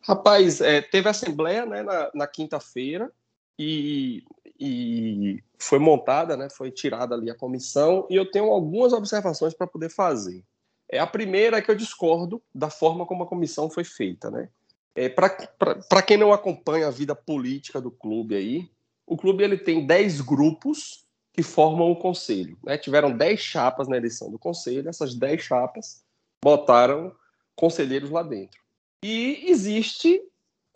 Rapaz, 0.01 0.61
é, 0.61 0.81
teve 0.81 1.09
assembleia 1.09 1.65
né, 1.65 1.81
na, 1.81 2.11
na 2.13 2.27
quinta-feira 2.27 3.11
e, 3.57 4.23
e 4.59 5.43
foi 5.57 5.79
montada, 5.79 6.37
né, 6.37 6.49
foi 6.49 6.71
tirada 6.71 7.15
ali 7.15 7.29
a 7.29 7.35
comissão, 7.35 8.07
e 8.09 8.15
eu 8.15 8.29
tenho 8.29 8.45
algumas 8.45 8.93
observações 8.93 9.53
para 9.53 9.67
poder 9.67 9.89
fazer. 9.89 10.43
É, 10.89 10.99
a 10.99 11.07
primeira 11.07 11.57
é 11.57 11.61
que 11.61 11.69
eu 11.69 11.75
discordo 11.75 12.41
da 12.53 12.69
forma 12.69 13.05
como 13.05 13.23
a 13.23 13.27
comissão 13.27 13.69
foi 13.69 13.83
feita. 13.83 14.29
Né? 14.29 14.49
É, 14.95 15.09
para 15.09 16.01
quem 16.01 16.17
não 16.17 16.31
acompanha 16.31 16.87
a 16.87 16.91
vida 16.91 17.15
política 17.15 17.81
do 17.81 17.91
clube 17.91 18.35
aí, 18.35 18.69
o 19.05 19.17
clube 19.17 19.43
ele 19.43 19.57
tem 19.57 19.85
10 19.85 20.21
grupos 20.21 21.05
que 21.33 21.43
formam 21.43 21.91
o 21.91 21.95
conselho. 21.95 22.57
Né? 22.63 22.77
Tiveram 22.77 23.15
10 23.15 23.39
chapas 23.39 23.87
na 23.87 23.97
eleição 23.97 24.31
do 24.31 24.39
conselho, 24.39 24.89
essas 24.89 25.15
10 25.15 25.41
chapas 25.41 26.03
botaram 26.43 27.13
conselheiros 27.55 28.09
lá 28.09 28.23
dentro. 28.23 28.59
E 29.03 29.45
existe 29.47 30.21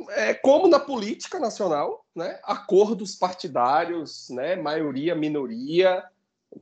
é, 0.09 0.33
como 0.33 0.67
na 0.67 0.79
política 0.79 1.39
nacional, 1.39 2.05
né, 2.15 2.39
acordos 2.43 3.15
partidários, 3.15 4.29
né, 4.29 4.55
maioria, 4.55 5.15
minoria, 5.15 6.03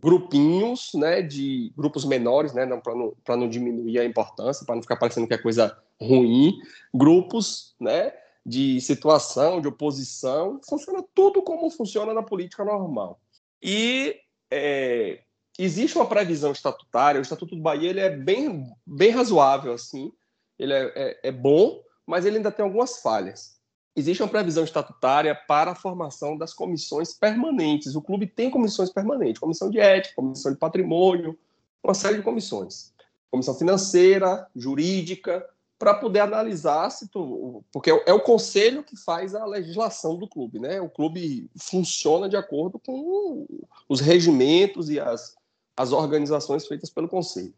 grupinhos, 0.01 0.91
né, 0.93 1.21
de 1.21 1.71
grupos 1.77 2.05
menores, 2.05 2.53
né, 2.53 2.65
para 2.77 2.95
não, 2.95 3.13
não 3.29 3.49
diminuir 3.49 3.99
a 3.99 4.05
importância, 4.05 4.65
para 4.65 4.75
não 4.75 4.81
ficar 4.81 4.97
parecendo 4.97 5.27
que 5.27 5.33
é 5.33 5.37
coisa 5.37 5.77
ruim, 5.99 6.57
grupos, 6.93 7.75
né, 7.79 8.13
de 8.45 8.79
situação, 8.81 9.59
de 9.59 9.67
oposição, 9.67 10.61
funciona 10.67 11.03
tudo 11.13 11.41
como 11.41 11.69
funciona 11.69 12.13
na 12.13 12.23
política 12.23 12.63
normal. 12.63 13.19
E 13.61 14.15
é, 14.49 15.21
existe 15.57 15.97
uma 15.97 16.05
previsão 16.07 16.51
estatutária, 16.51 17.19
o 17.19 17.21
Estatuto 17.21 17.55
do 17.55 17.61
Bahia 17.61 17.89
ele 17.89 17.99
é 17.99 18.09
bem, 18.09 18.65
bem 18.85 19.09
razoável, 19.09 19.73
assim, 19.73 20.11
ele 20.57 20.73
é, 20.73 20.93
é, 20.95 21.19
é 21.23 21.31
bom, 21.31 21.81
mas 22.07 22.25
ele 22.25 22.37
ainda 22.37 22.51
tem 22.51 22.63
algumas 22.63 22.99
falhas. 22.99 23.57
Existe 23.95 24.23
uma 24.23 24.29
previsão 24.29 24.63
estatutária 24.63 25.35
para 25.35 25.71
a 25.71 25.75
formação 25.75 26.37
das 26.37 26.53
comissões 26.53 27.13
permanentes. 27.13 27.95
O 27.95 28.01
clube 28.01 28.25
tem 28.25 28.49
comissões 28.49 28.89
permanentes, 28.89 29.39
comissão 29.39 29.69
de 29.69 29.79
ética, 29.79 30.15
comissão 30.15 30.51
de 30.51 30.57
patrimônio, 30.57 31.37
uma 31.83 31.93
série 31.93 32.17
de 32.17 32.23
comissões. 32.23 32.93
Comissão 33.29 33.55
financeira, 33.55 34.47
jurídica, 34.55 35.45
para 35.79 35.93
poder 35.93 36.19
analisar 36.19 36.89
se 36.89 37.07
tu, 37.07 37.63
porque 37.71 37.91
é 38.05 38.13
o 38.13 38.19
conselho 38.19 38.83
que 38.83 38.95
faz 38.95 39.35
a 39.35 39.45
legislação 39.45 40.15
do 40.15 40.27
clube, 40.27 40.59
né? 40.59 40.81
O 40.81 40.89
clube 40.89 41.49
funciona 41.55 42.27
de 42.27 42.35
acordo 42.35 42.79
com 42.79 43.45
os 43.87 43.99
regimentos 43.99 44.89
e 44.89 44.99
as, 44.99 45.35
as 45.75 45.91
organizações 45.91 46.65
feitas 46.65 46.89
pelo 46.89 47.07
conselho. 47.07 47.53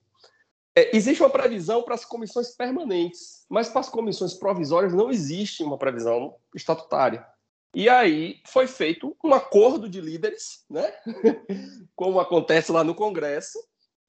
É, 0.76 0.96
existe 0.96 1.22
uma 1.22 1.30
previsão 1.30 1.84
para 1.84 1.96
as 1.96 2.06
comissões 2.06 2.50
permanentes, 2.56 3.46
mas 3.50 3.70
para 3.70 3.82
as 3.82 3.90
comissões 3.90 4.34
provisórias 4.34 4.94
não 4.94 5.10
existe 5.10 5.64
uma 5.64 5.78
previsão 5.78 6.36
estatutária. 6.56 7.26
E 7.74 7.88
aí 7.88 8.42
foi 8.46 8.66
feito 8.68 9.16
um 9.24 9.34
acordo 9.34 9.88
de 9.88 10.02
líderes, 10.02 10.66
né? 10.70 10.92
como 11.96 12.20
acontece 12.20 12.72
lá 12.72 12.84
no 12.84 12.96
Congresso, 12.96 13.60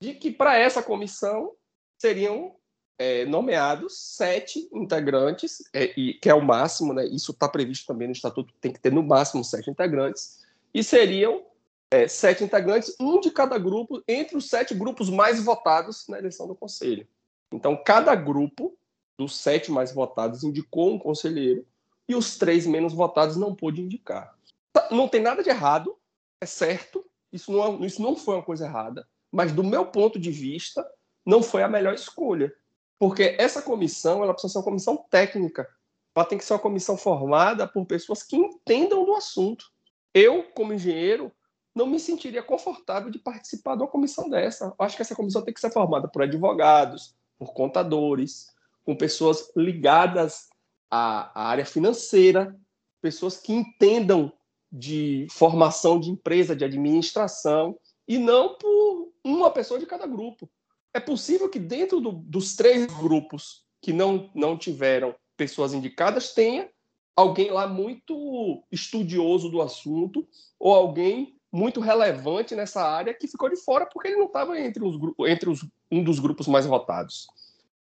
de 0.01 0.15
que 0.15 0.31
para 0.31 0.57
essa 0.57 0.83
comissão 0.83 1.53
seriam 1.99 2.55
é, 2.99 3.25
nomeados 3.27 3.99
sete 4.17 4.69
integrantes, 4.73 5.63
é, 5.75 5.93
e, 5.99 6.15
que 6.15 6.31
é 6.31 6.35
o 6.35 6.43
máximo, 6.43 6.95
né? 6.95 7.05
Isso 7.07 7.33
está 7.33 7.49
previsto 7.49 7.87
também 7.87 8.09
no 8.09 8.13
estatuto, 8.13 8.55
tem 8.61 8.73
que 8.73 8.81
ter 8.81 8.93
no 8.93 9.03
máximo 9.03 9.45
sete 9.45 9.71
integrantes, 9.71 10.41
e 10.73 10.83
seriam 10.83 11.45
é, 11.91 12.07
sete 12.07 12.45
integrantes, 12.45 12.95
um 13.01 13.21
de 13.21 13.31
cada 13.31 13.59
grupo, 13.59 14.03
entre 14.07 14.37
os 14.37 14.49
sete 14.49 14.75
grupos 14.75 15.11
mais 15.11 15.43
votados 15.43 16.07
na 16.09 16.19
eleição 16.19 16.47
do 16.47 16.55
conselho. 16.55 17.07
Então, 17.53 17.77
cada 17.77 18.15
grupo 18.15 18.77
dos 19.19 19.37
sete 19.37 19.73
mais 19.73 19.93
votados 19.93 20.45
indicou 20.45 20.93
um 20.93 20.99
conselheiro 20.99 21.67
e 22.09 22.15
os 22.15 22.39
três 22.39 22.67
menos 22.67 22.93
votados 22.93 23.37
não 23.37 23.55
pôde 23.55 23.83
indicar. 23.83 24.35
Tá, 24.73 24.89
não 24.91 25.09
tem 25.09 25.21
nada 25.21 25.43
de 25.43 25.51
errado, 25.51 25.97
é 26.41 26.47
certo, 26.47 27.05
isso 27.33 27.53
não, 27.53 27.85
isso 27.85 28.01
não 28.01 28.17
foi 28.17 28.37
uma 28.37 28.43
coisa 28.43 28.67
errada, 28.67 29.07
mas 29.31 29.53
do 29.53 29.65
meu 29.65 29.87
ponto 29.87 30.19
de 30.19 30.31
vista, 30.31 30.87
não 31.27 31.43
foi 31.43 31.63
a 31.63 31.69
melhor 31.69 31.95
escolha. 31.95 32.53
Porque 32.99 33.35
essa 33.39 33.63
comissão 33.63 34.23
ela 34.23 34.33
precisa 34.33 34.53
ser 34.53 34.59
uma 34.59 34.65
comissão 34.65 34.97
técnica. 35.11 35.69
Ela 36.15 36.27
tem 36.27 36.37
que 36.37 36.45
ser 36.45 36.53
uma 36.53 36.59
comissão 36.59 36.97
formada 36.97 37.67
por 37.67 37.87
pessoas 37.87 38.23
que 38.23 38.37
entendam 38.37 39.05
do 39.05 39.15
assunto. 39.15 39.71
Eu, 40.13 40.45
como 40.53 40.75
engenheiro, 40.75 41.33
não 41.75 41.87
me 41.87 42.01
sentiria 42.01 42.43
confortável 42.43 43.11
de 43.11 43.19
participar 43.19 43.77
de 43.77 43.83
uma 43.83 43.89
comissão 43.89 44.29
dessa. 44.29 44.67
Eu 44.67 44.85
acho 44.85 44.97
que 44.97 45.03
essa 45.03 45.15
comissão 45.15 45.43
tem 45.43 45.55
que 45.55 45.61
ser 45.61 45.73
formada 45.73 46.09
por 46.09 46.23
advogados, 46.23 47.15
por 47.39 47.53
contadores, 47.53 48.47
com 48.85 48.97
pessoas 48.97 49.51
ligadas 49.57 50.49
à, 50.91 51.31
à 51.41 51.49
área 51.49 51.65
financeira, 51.65 52.57
pessoas 53.01 53.37
que 53.37 53.53
entendam 53.53 54.33
de 54.71 55.27
formação 55.31 55.99
de 55.99 56.11
empresa, 56.11 56.55
de 56.55 56.65
administração, 56.65 57.79
e 58.07 58.19
não 58.19 58.57
por 58.57 59.13
uma 59.25 59.51
pessoa 59.51 59.79
de 59.79 59.87
cada 59.87 60.07
grupo 60.07 60.49
é 60.93 61.01
possível 61.01 61.49
que 61.49 61.59
dentro 61.59 62.01
do, 62.01 62.13
dos 62.13 62.57
três 62.57 62.87
grupos 62.87 63.65
que 63.81 63.93
não, 63.93 64.31
não 64.35 64.57
tiveram 64.57 65.15
pessoas 65.37 65.73
indicadas 65.73 66.35
tenha 66.35 66.69
alguém 67.17 67.51
lá 67.51 67.67
muito 67.67 68.63
estudioso 68.71 69.49
do 69.49 69.63
assunto 69.63 70.27
ou 70.59 70.75
alguém 70.75 71.39
muito 71.53 71.81
relevante 71.81 72.55
nessa 72.55 72.83
área 72.83 73.15
que 73.15 73.27
ficou 73.27 73.49
de 73.49 73.57
fora 73.57 73.87
porque 73.87 74.09
ele 74.09 74.19
não 74.19 74.27
estava 74.27 74.59
entre, 74.59 74.85
os, 74.85 74.97
entre 75.27 75.51
os, 75.51 75.67
um 75.91 76.03
dos 76.03 76.21
grupos 76.21 76.47
mais 76.47 76.67
votados. 76.67 77.27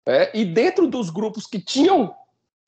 É, 0.06 0.36
e 0.38 0.44
dentro 0.44 0.86
dos 0.86 1.08
grupos 1.08 1.46
que 1.46 1.58
tinham, 1.58 2.14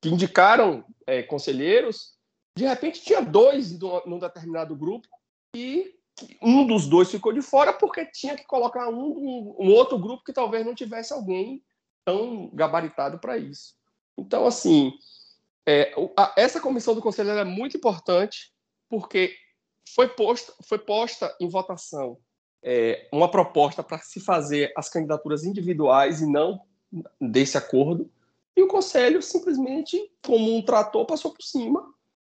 que 0.01 0.09
indicaram 0.09 0.85
é, 1.07 1.23
conselheiros, 1.23 2.15
de 2.57 2.65
repente 2.67 3.03
tinha 3.03 3.21
dois 3.21 3.79
num 4.07 4.19
determinado 4.19 4.75
grupo 4.75 5.07
e 5.55 5.95
um 6.41 6.67
dos 6.67 6.87
dois 6.87 7.11
ficou 7.11 7.33
de 7.33 7.43
fora 7.43 7.75
porque 7.75 8.07
tinha 8.07 8.35
que 8.35 8.45
colocar 8.45 8.89
um, 8.89 9.05
um, 9.05 9.57
um 9.59 9.71
outro 9.73 9.99
grupo 9.99 10.25
que 10.25 10.33
talvez 10.33 10.65
não 10.65 10.75
tivesse 10.75 11.13
alguém 11.13 11.63
tão 12.07 12.49
gabaritado 12.55 13.19
para 13.19 13.37
isso. 13.37 13.75
Então, 14.17 14.47
assim, 14.47 14.95
é, 15.67 15.93
a, 16.17 16.33
essa 16.37 16.61
comissão 16.61 16.95
do 16.95 17.03
conselho 17.03 17.31
é 17.31 17.45
muito 17.45 17.77
importante 17.77 18.51
porque 18.89 19.37
foi 19.95 20.09
posta, 20.09 20.53
foi 20.63 20.79
posta 20.79 21.35
em 21.41 21.49
votação 21.49 22.19
é, 22.69 23.09
uma 23.13 23.31
proposta 23.31 23.81
para 23.81 23.99
se 23.99 24.19
fazer 24.19 24.73
as 24.77 24.89
candidaturas 24.89 25.45
individuais 25.45 26.21
e 26.21 26.27
não 26.27 26.61
desse 27.21 27.57
acordo. 27.57 28.11
E 28.57 28.63
o 28.63 28.67
conselho 28.67 29.23
simplesmente, 29.23 30.11
como 30.25 30.57
um 30.57 30.63
trator, 30.63 31.07
passou 31.07 31.33
por 31.33 31.43
cima, 31.43 31.87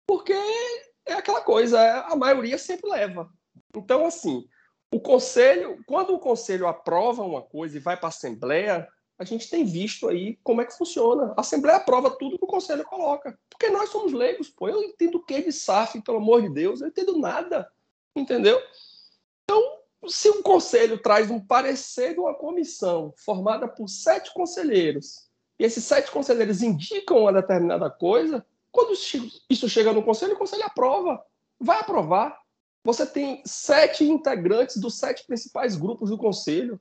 porque 0.06 0.34
é 1.06 1.14
aquela 1.14 1.40
coisa, 1.40 1.80
a 2.02 2.16
maioria 2.18 2.58
sempre 2.58 2.90
leva. 2.90 3.30
Então, 3.74 4.06
assim, 4.06 4.46
o 4.92 5.00
conselho, 5.00 5.82
quando 5.88 6.14
o 6.14 6.20
conselho 6.20 6.68
aprova 6.68 7.24
uma 7.24 7.42
coisa 7.42 7.78
e 7.78 7.82
vai 7.82 7.96
para 7.96 8.08
a 8.08 8.10
assembleia, 8.10 8.88
a 9.18 9.24
gente 9.24 9.50
tem 9.50 9.64
visto 9.64 10.08
aí 10.08 10.38
como 10.44 10.62
é 10.62 10.66
que 10.66 10.78
funciona. 10.78 11.34
A 11.38 11.42
assembleia 11.42 11.78
aprova 11.78 12.10
tudo 12.10 12.38
que 12.38 12.44
o 12.44 12.48
conselho 12.48 12.84
coloca, 12.84 13.38
porque 13.50 13.70
nós 13.70 13.90
somos 13.90 14.12
leigos, 14.12 14.50
pô. 14.50 14.68
Eu 14.68 14.84
entendo 14.84 15.16
o 15.16 15.24
que 15.24 15.42
de 15.42 15.52
SAF, 15.52 16.02
pelo 16.02 16.18
amor 16.18 16.42
de 16.42 16.50
Deus, 16.50 16.82
eu 16.82 16.88
entendo 16.88 17.18
nada, 17.18 17.68
entendeu? 18.16 18.62
Então, 19.44 19.62
se 20.08 20.30
um 20.30 20.42
conselho 20.42 21.02
traz 21.02 21.32
um 21.32 21.40
parecer 21.40 22.14
de 22.14 22.20
uma 22.20 22.34
comissão 22.34 23.14
formada 23.18 23.68
por 23.68 23.88
sete 23.88 24.34
conselheiros, 24.34 25.30
e 25.58 25.64
esses 25.64 25.84
sete 25.84 26.12
conselheiros 26.12 26.62
indicam 26.62 27.20
uma 27.20 27.34
determinada 27.34 27.90
coisa, 27.90 28.46
quando 28.72 28.94
isso 29.50 29.70
chega 29.70 29.94
no 29.94 30.04
conselho, 30.04 30.34
o 30.34 30.38
conselho 30.38 30.66
aprova, 30.66 31.24
vai 31.58 31.80
aprovar. 31.80 32.38
Você 32.84 33.06
tem 33.06 33.42
sete 33.46 34.04
integrantes 34.04 34.78
dos 34.78 35.00
sete 35.00 35.26
principais 35.26 35.78
grupos 35.78 36.10
do 36.10 36.18
conselho. 36.18 36.80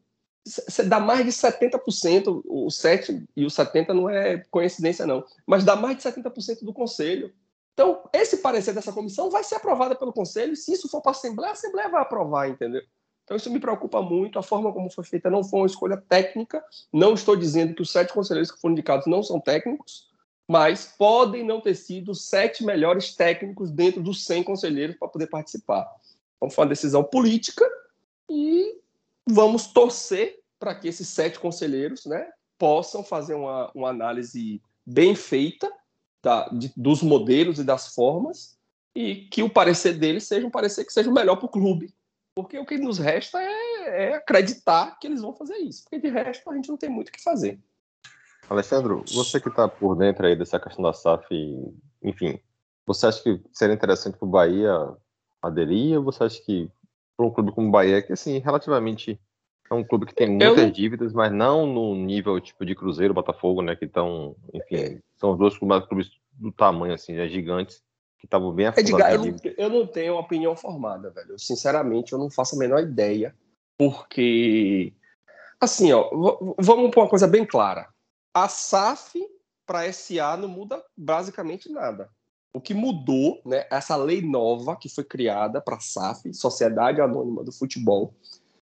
Dá 0.87 1.01
mais 1.01 1.25
de 1.25 1.33
70%, 1.33 2.43
o 2.47 2.71
7 2.71 3.25
e 3.35 3.47
o 3.47 3.51
70 3.51 3.95
não 3.95 4.11
é 4.11 4.45
coincidência, 4.51 5.07
não, 5.07 5.25
mas 5.47 5.65
dá 5.65 5.75
mais 5.75 5.97
de 5.97 6.03
70% 6.03 6.65
do 6.65 6.73
conselho. 6.73 7.33
Então, 7.73 8.09
esse 8.13 8.37
parecer 8.37 8.73
dessa 8.73 8.93
comissão 8.93 9.31
vai 9.31 9.43
ser 9.43 9.57
aprovado 9.57 9.97
pelo 9.97 10.13
conselho. 10.13 10.55
Se 10.55 10.73
isso 10.73 10.89
for 10.89 11.01
para 11.01 11.11
a 11.11 11.15
Assembleia, 11.15 11.51
a 11.51 11.55
Assembleia 11.55 11.89
vai 11.89 12.03
aprovar, 12.03 12.49
entendeu? 12.49 12.83
Então, 13.25 13.37
isso 13.37 13.51
me 13.51 13.59
preocupa 13.59 14.01
muito. 14.01 14.39
A 14.39 14.43
forma 14.43 14.73
como 14.73 14.91
foi 14.91 15.03
feita 15.03 15.31
não 15.31 15.43
foi 15.43 15.61
uma 15.61 15.67
escolha 15.67 15.97
técnica. 15.97 16.63
Não 16.93 17.15
estou 17.15 17.35
dizendo 17.35 17.75
que 17.75 17.83
os 17.83 17.91
sete 17.91 18.13
conselheiros 18.13 18.53
que 18.53 18.61
foram 18.61 18.73
indicados 18.73 19.07
não 19.07 19.23
são 19.23 19.41
técnicos, 19.41 20.09
mas 20.47 20.95
podem 20.97 21.45
não 21.45 21.61
ter 21.61 21.75
sido 21.75 22.13
os 22.13 22.29
sete 22.29 22.65
melhores 22.65 23.17
técnicos 23.17 23.71
dentro 23.71 24.03
dos 24.03 24.25
100 24.25 24.45
conselheiros 24.45 24.97
para 24.97 25.09
poder 25.09 25.27
participar. 25.27 25.91
Então, 26.37 26.51
foi 26.51 26.65
uma 26.65 26.69
decisão 26.69 27.03
política 27.03 27.69
e 28.31 28.79
vamos 29.27 29.67
torcer 29.67 30.39
para 30.59 30.75
que 30.75 30.89
esses 30.89 31.09
sete 31.09 31.39
conselheiros 31.39 32.07
né, 32.07 32.29
possam 32.59 33.03
fazer 33.03 33.35
uma, 33.35 33.71
uma 33.75 33.91
análise 33.91 34.63
bem 34.87 35.15
feita 35.15 35.71
da, 36.23 36.49
de, 36.49 36.73
dos 36.77 37.03
modelos 37.03 37.59
e 37.59 37.65
das 37.65 37.95
formas 37.95 38.59
e 38.95 39.27
que 39.31 39.43
o 39.43 39.51
parecer 39.51 39.95
deles 39.95 40.25
seja 40.25 40.47
um 40.47 40.51
parecer 40.51 40.85
que 40.85 40.93
seja 40.93 41.11
o 41.11 41.15
melhor 41.15 41.37
para 41.37 41.47
o 41.47 41.51
clube. 41.51 41.95
Porque 42.35 42.59
o 42.59 42.67
que 42.67 42.77
nos 42.79 42.99
resta 42.99 43.41
é, 43.41 44.11
é 44.11 44.15
acreditar 44.15 44.99
que 44.99 45.07
eles 45.07 45.21
vão 45.21 45.35
fazer 45.35 45.57
isso. 45.59 45.85
Porque 45.85 45.99
de 45.99 46.09
resto 46.13 46.51
a 46.51 46.55
gente 46.55 46.69
não 46.69 46.77
tem 46.77 46.91
muito 46.91 47.09
o 47.09 47.13
que 47.13 47.23
fazer. 47.23 47.61
Alessandro, 48.49 49.05
você 49.13 49.41
que 49.41 49.49
está 49.49 49.69
por 49.69 49.97
dentro 49.97 50.27
aí 50.27 50.37
dessa 50.37 50.61
questão 50.61 50.83
da 50.83 50.93
SAF, 50.93 51.27
enfim, 52.03 52.39
você 52.87 53.07
acha 53.07 53.23
que 53.23 53.41
seria 53.53 53.75
interessante 53.75 54.19
para 54.19 54.27
o 54.27 54.31
Bahia 54.31 54.75
aderir? 55.41 55.97
Ou 55.97 56.05
você 56.05 56.25
acha 56.25 56.43
que 56.43 56.71
para 57.17 57.27
um 57.27 57.31
clube 57.31 57.53
como 57.53 57.69
o 57.69 57.71
Bahia, 57.71 58.03
que 58.03 58.13
assim, 58.13 58.39
relativamente 58.39 59.21
é 59.71 59.75
um 59.75 59.85
clube 59.85 60.07
que 60.07 60.15
tem 60.15 60.29
muitas 60.29 60.59
eu... 60.59 60.71
dívidas, 60.71 61.13
mas 61.13 61.33
não 61.33 61.67
no 61.67 61.95
nível 61.95 62.41
tipo 62.41 62.65
de 62.67 62.75
Cruzeiro, 62.75 63.15
Botafogo, 63.15 63.63
né? 63.63 63.75
Que 63.75 63.87
estão, 63.87 64.37
enfim, 64.53 64.77
é. 64.77 64.99
são 65.17 65.33
os 65.33 65.39
dois 65.39 65.57
clubes 65.57 66.11
do 66.33 66.53
tamanho, 66.53 66.95
assim, 66.95 67.15
né, 67.15 67.29
gigantes, 67.29 67.83
que 68.19 68.27
estavam 68.27 68.53
bem 68.53 68.67
afundados. 68.67 69.27
eu, 69.27 69.33
não, 69.33 69.55
eu 69.57 69.71
não 69.71 69.87
tenho 69.87 70.17
opinião 70.17 70.55
formada, 70.55 71.11
velho. 71.11 71.39
Sinceramente, 71.39 72.13
eu 72.13 72.19
não 72.19 72.31
faço 72.31 72.57
a 72.57 72.59
menor 72.59 72.81
ideia, 72.81 73.35
porque, 73.79 74.93
assim, 75.61 75.93
ó, 75.93 76.11
vamos 76.59 76.91
para 76.91 77.03
uma 77.03 77.09
coisa 77.09 77.27
bem 77.27 77.47
clara 77.47 77.89
a 78.35 78.49
SAF 78.49 79.25
para 79.65 79.91
SA 79.93 80.37
não 80.37 80.49
muda 80.49 80.85
basicamente 80.97 81.71
nada. 81.71 82.11
O 82.55 82.61
que 82.61 82.73
mudou, 82.73 83.43
né, 83.45 83.67
essa 83.69 83.97
lei 83.97 84.23
nova 84.23 84.77
que 84.77 84.89
foi 84.89 85.03
criada 85.03 85.61
para 85.61 85.77
a 85.77 85.81
SAF, 85.81 86.33
Sociedade 86.33 87.01
Anônima 87.01 87.43
do 87.43 87.51
Futebol, 87.51 88.15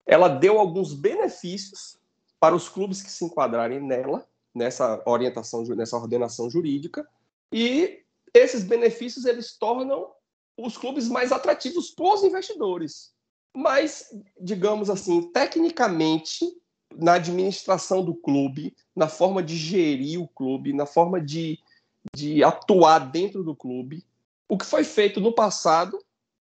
ela 0.06 0.28
deu 0.28 0.58
alguns 0.58 0.94
benefícios 0.94 1.98
para 2.40 2.54
os 2.54 2.70
clubes 2.70 3.02
que 3.02 3.10
se 3.10 3.24
enquadrarem 3.24 3.80
nela, 3.80 4.26
nessa 4.54 5.02
orientação, 5.04 5.62
nessa 5.64 5.96
ordenação 5.96 6.48
jurídica, 6.48 7.06
e 7.52 8.02
esses 8.32 8.64
benefícios 8.64 9.26
eles 9.26 9.56
tornam 9.58 10.10
os 10.56 10.78
clubes 10.78 11.06
mais 11.08 11.30
atrativos 11.30 11.90
para 11.90 12.14
os 12.14 12.24
investidores. 12.24 13.12
Mas, 13.54 14.08
digamos 14.40 14.88
assim, 14.88 15.30
tecnicamente, 15.32 16.46
na 16.94 17.14
administração 17.14 18.02
do 18.02 18.14
clube, 18.14 18.74
na 18.94 19.08
forma 19.08 19.42
de 19.42 19.56
gerir 19.56 20.20
o 20.20 20.28
clube, 20.28 20.72
na 20.72 20.86
forma 20.86 21.20
de, 21.20 21.58
de 22.14 22.42
atuar 22.42 23.10
dentro 23.10 23.42
do 23.42 23.54
clube. 23.54 24.04
O 24.48 24.56
que 24.56 24.64
foi 24.64 24.84
feito 24.84 25.20
no 25.20 25.32
passado 25.32 25.98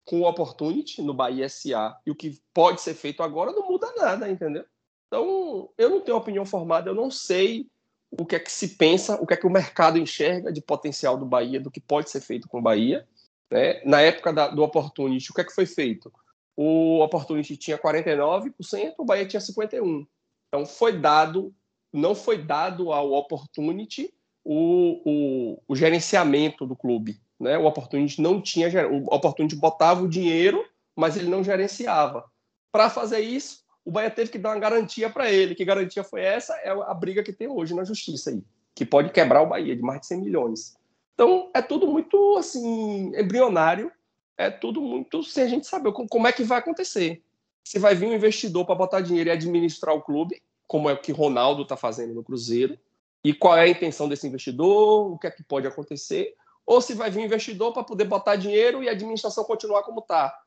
com 0.06 0.22
o 0.22 0.28
Opportunity 0.28 1.02
no 1.02 1.14
Bahia 1.14 1.48
SA 1.48 1.98
e 2.06 2.12
o 2.12 2.16
que 2.16 2.42
pode 2.54 2.82
ser 2.82 2.94
feito 2.94 3.24
agora 3.24 3.52
não 3.52 3.68
muda 3.68 3.92
nada, 3.96 4.30
entendeu? 4.30 4.66
Então, 5.08 5.70
eu 5.78 5.90
não 5.90 6.02
tenho 6.02 6.18
opinião 6.18 6.46
formada, 6.46 6.90
eu 6.90 6.96
não 6.96 7.10
sei 7.10 7.68
o 8.12 8.26
que 8.26 8.36
é 8.36 8.40
que 8.40 8.52
se 8.52 8.70
pensa, 8.70 9.16
o 9.22 9.26
que 9.26 9.34
é 9.34 9.38
que 9.38 9.48
o 9.48 9.50
mercado 9.50 9.98
enxerga 9.98 10.52
de 10.52 10.62
potencial 10.62 11.18
do 11.18 11.26
Bahia, 11.26 11.60
do 11.60 11.72
que 11.72 11.80
pode 11.80 12.10
ser 12.10 12.22
feito 12.22 12.48
com 12.48 12.60
o 12.60 12.62
Bahia. 12.62 13.08
Né? 13.50 13.82
Na 13.86 14.02
época 14.02 14.34
da, 14.34 14.48
do 14.50 14.64
Opportunity, 14.64 15.32
o 15.32 15.34
que 15.34 15.42
é 15.42 15.44
que 15.44 15.54
foi 15.54 15.66
feito? 15.66 16.12
O 16.56 17.00
Opportunity 17.00 17.58
tinha 17.58 17.78
49%, 17.78 18.94
o 18.98 19.06
Bahia 19.06 19.26
tinha 19.26 19.40
51%. 19.40 20.08
Então 20.48 20.66
foi 20.66 21.00
dado, 21.00 21.54
não 21.92 22.14
foi 22.14 22.38
dado 22.38 22.92
ao 22.92 23.14
Opportunity 23.14 24.14
o, 24.44 25.02
o, 25.06 25.64
o 25.68 25.76
gerenciamento 25.76 26.66
do 26.66 26.76
clube. 26.76 27.20
Né? 27.40 27.58
O 27.58 27.66
Opportunity 27.66 28.22
não 28.22 28.42
tinha, 28.42 28.70
o 28.88 29.06
Opportunity 29.14 29.56
botava 29.56 30.02
o 30.02 30.10
dinheiro, 30.10 30.64
mas 30.96 31.18
ele 31.18 31.30
não 31.30 31.44
gerenciava. 31.44 32.26
Para 32.72 32.90
fazer 32.90 33.20
isso, 33.20 33.64
o 33.86 33.92
Bahia 33.92 34.10
teve 34.10 34.32
que 34.32 34.38
dar 34.38 34.50
uma 34.50 34.60
garantia 34.60 35.10
para 35.10 35.32
ele. 35.32 35.56
Que 35.56 35.66
garantia 35.66 36.04
foi 36.04 36.22
essa? 36.22 36.54
É 36.56 36.70
a 36.70 36.94
briga 36.94 37.24
que 37.24 37.34
tem 37.34 37.48
hoje 37.48 37.74
na 37.74 37.84
justiça 37.84 38.30
aí, 38.30 38.42
que 38.74 38.86
pode 38.86 39.12
quebrar 39.12 39.42
o 39.42 39.48
Bahia 39.48 39.76
de 39.76 39.82
mais 39.82 40.02
de 40.02 40.08
100 40.08 40.22
milhões. 40.22 40.76
Então, 41.14 41.50
é 41.54 41.62
tudo 41.62 41.88
muito 41.88 42.38
assim 42.38 43.12
embrionário, 43.16 43.92
é 44.38 44.50
tudo 44.50 44.82
muito 44.82 45.24
sem 45.24 45.44
a 45.44 45.48
gente 45.48 45.68
saber 45.68 45.92
como 45.92 46.28
é 46.28 46.32
que 46.32 46.44
vai 46.44 46.60
acontecer. 46.60 47.22
Se 47.64 47.80
vai 47.80 47.96
vir 47.96 48.08
um 48.08 48.14
investidor 48.14 48.66
para 48.66 48.76
botar 48.76 49.02
dinheiro 49.02 49.30
e 49.30 49.32
administrar 49.32 49.96
o 49.96 50.02
clube, 50.02 50.42
como 50.68 50.90
é 50.90 50.94
o 50.94 50.98
que 51.00 51.12
Ronaldo 51.12 51.62
está 51.62 51.78
fazendo 51.78 52.14
no 52.14 52.24
Cruzeiro, 52.24 52.78
e 53.24 53.34
qual 53.34 53.56
é 53.56 53.62
a 53.62 53.68
intenção 53.68 54.10
desse 54.10 54.28
investidor, 54.28 55.14
o 55.14 55.18
que 55.18 55.28
é 55.28 55.32
que 55.32 55.44
pode 55.44 55.66
acontecer, 55.66 56.36
ou 56.66 56.82
se 56.82 56.94
vai 56.94 57.10
vir 57.10 57.20
um 57.20 57.26
investidor 57.26 57.74
para 57.74 57.84
poder 57.84 58.06
botar 58.06 58.36
dinheiro 58.36 58.84
e 58.84 58.90
a 58.90 58.92
administração 58.92 59.44
continuar 59.44 59.84
como 59.84 60.00
está. 60.00 60.38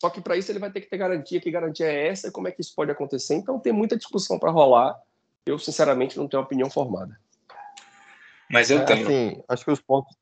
Só 0.00 0.10
que 0.10 0.20
para 0.20 0.36
isso 0.36 0.52
ele 0.52 0.58
vai 0.58 0.70
ter 0.70 0.82
que 0.82 0.90
ter 0.90 0.98
garantia, 0.98 1.40
que 1.40 1.50
garantia 1.50 1.86
é 1.86 2.08
essa, 2.08 2.28
e 2.28 2.30
como 2.30 2.48
é 2.48 2.50
que 2.50 2.60
isso 2.60 2.74
pode 2.74 2.90
acontecer. 2.90 3.34
Então 3.34 3.58
tem 3.58 3.72
muita 3.72 3.96
discussão 3.96 4.38
para 4.38 4.50
rolar. 4.50 5.00
Eu, 5.46 5.58
sinceramente, 5.58 6.18
não 6.18 6.28
tenho 6.28 6.42
opinião 6.42 6.68
formada. 6.68 7.18
Mas 8.50 8.70
eu 8.70 8.80
é, 8.80 8.84
tenho. 8.84 9.06
Assim, 9.06 9.42
acho 9.48 9.64
que 9.64 9.70
os 9.70 9.80
pontos. 9.80 10.14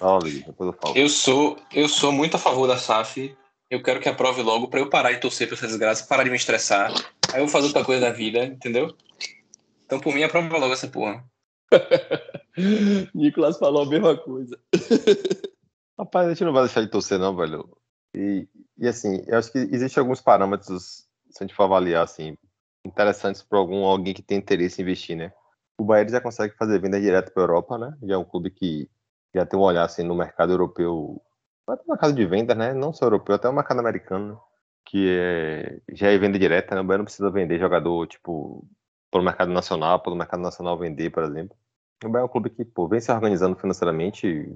Olha, 0.00 0.30
depois 0.30 0.72
eu 0.72 0.78
falo. 0.80 0.96
Eu 0.96 1.08
sou, 1.08 1.56
eu 1.72 1.88
sou 1.88 2.10
muito 2.10 2.36
a 2.36 2.40
favor 2.40 2.66
da 2.66 2.76
SAF. 2.76 3.36
Eu 3.70 3.82
quero 3.82 4.00
que 4.00 4.08
aprove 4.08 4.42
logo 4.42 4.68
para 4.68 4.80
eu 4.80 4.88
parar 4.88 5.12
de 5.12 5.20
torcer 5.20 5.46
para 5.46 5.56
essa 5.56 5.66
desgraça, 5.66 6.06
parar 6.06 6.24
de 6.24 6.30
me 6.30 6.36
estressar. 6.36 6.90
Aí 7.32 7.40
eu 7.40 7.44
vou 7.44 7.48
fazer 7.48 7.66
outra 7.66 7.84
coisa 7.84 8.00
da 8.00 8.10
vida, 8.10 8.44
entendeu? 8.44 8.96
Então, 9.88 9.98
por 9.98 10.14
mim, 10.14 10.22
aprova 10.22 10.58
logo 10.58 10.74
essa 10.74 10.86
porra. 10.86 11.24
Nicolas 13.14 13.58
falou 13.58 13.84
a 13.84 13.86
mesma 13.86 14.18
coisa. 14.18 14.60
Rapaz, 15.98 16.26
a 16.26 16.28
gente 16.34 16.44
não 16.44 16.52
vai 16.52 16.64
deixar 16.64 16.82
de 16.82 16.90
torcer, 16.90 17.18
não, 17.18 17.34
velho. 17.34 17.66
E, 18.14 18.46
e 18.76 18.86
assim, 18.86 19.24
eu 19.26 19.38
acho 19.38 19.50
que 19.50 19.56
existem 19.56 20.02
alguns 20.02 20.20
parâmetros, 20.20 21.08
se 21.30 21.42
a 21.42 21.46
gente 21.46 21.54
for 21.54 21.62
avaliar, 21.62 22.04
assim, 22.04 22.36
interessantes 22.84 23.42
para 23.42 23.58
algum 23.58 23.86
alguém 23.86 24.12
que 24.12 24.20
tem 24.20 24.36
interesse 24.36 24.82
em 24.82 24.84
investir, 24.84 25.16
né? 25.16 25.32
O 25.78 25.84
Bahia 25.84 26.06
já 26.06 26.20
consegue 26.20 26.54
fazer 26.54 26.78
venda 26.82 27.00
direto 27.00 27.32
para 27.32 27.42
a 27.42 27.44
Europa, 27.44 27.78
né? 27.78 27.96
Já 28.02 28.16
é 28.16 28.18
um 28.18 28.24
clube 28.24 28.50
que 28.50 28.90
já 29.34 29.46
tem 29.46 29.58
um 29.58 29.62
olhar 29.62 29.84
assim 29.84 30.02
no 30.02 30.14
mercado 30.14 30.52
europeu, 30.52 31.18
até 31.66 31.82
no 31.82 31.94
mercado 31.94 32.12
de 32.12 32.26
venda, 32.26 32.54
né? 32.54 32.74
Não 32.74 32.92
só 32.92 33.06
europeu, 33.06 33.34
até 33.34 33.48
o 33.48 33.54
mercado 33.54 33.80
americano, 33.80 34.34
né? 34.34 34.38
que 34.84 35.08
é, 35.18 35.80
já 35.92 36.08
é 36.08 36.18
venda 36.18 36.38
direta, 36.38 36.74
né? 36.74 36.82
O 36.82 36.84
Bahia 36.84 36.98
não 36.98 37.04
precisa 37.06 37.30
vender 37.30 37.58
jogador, 37.58 38.06
tipo, 38.06 38.68
pelo 39.10 39.24
mercado 39.24 39.52
nacional, 39.52 40.00
pelo 40.00 40.16
mercado 40.16 40.42
nacional 40.42 40.78
vender, 40.78 41.10
por 41.10 41.22
exemplo. 41.22 41.56
O 42.04 42.08
Bahia 42.08 42.22
é 42.22 42.26
um 42.26 42.28
clube 42.28 42.50
que, 42.50 42.64
pô, 42.64 42.86
vem 42.86 43.00
se 43.00 43.10
organizando 43.10 43.56
financeiramente, 43.56 44.50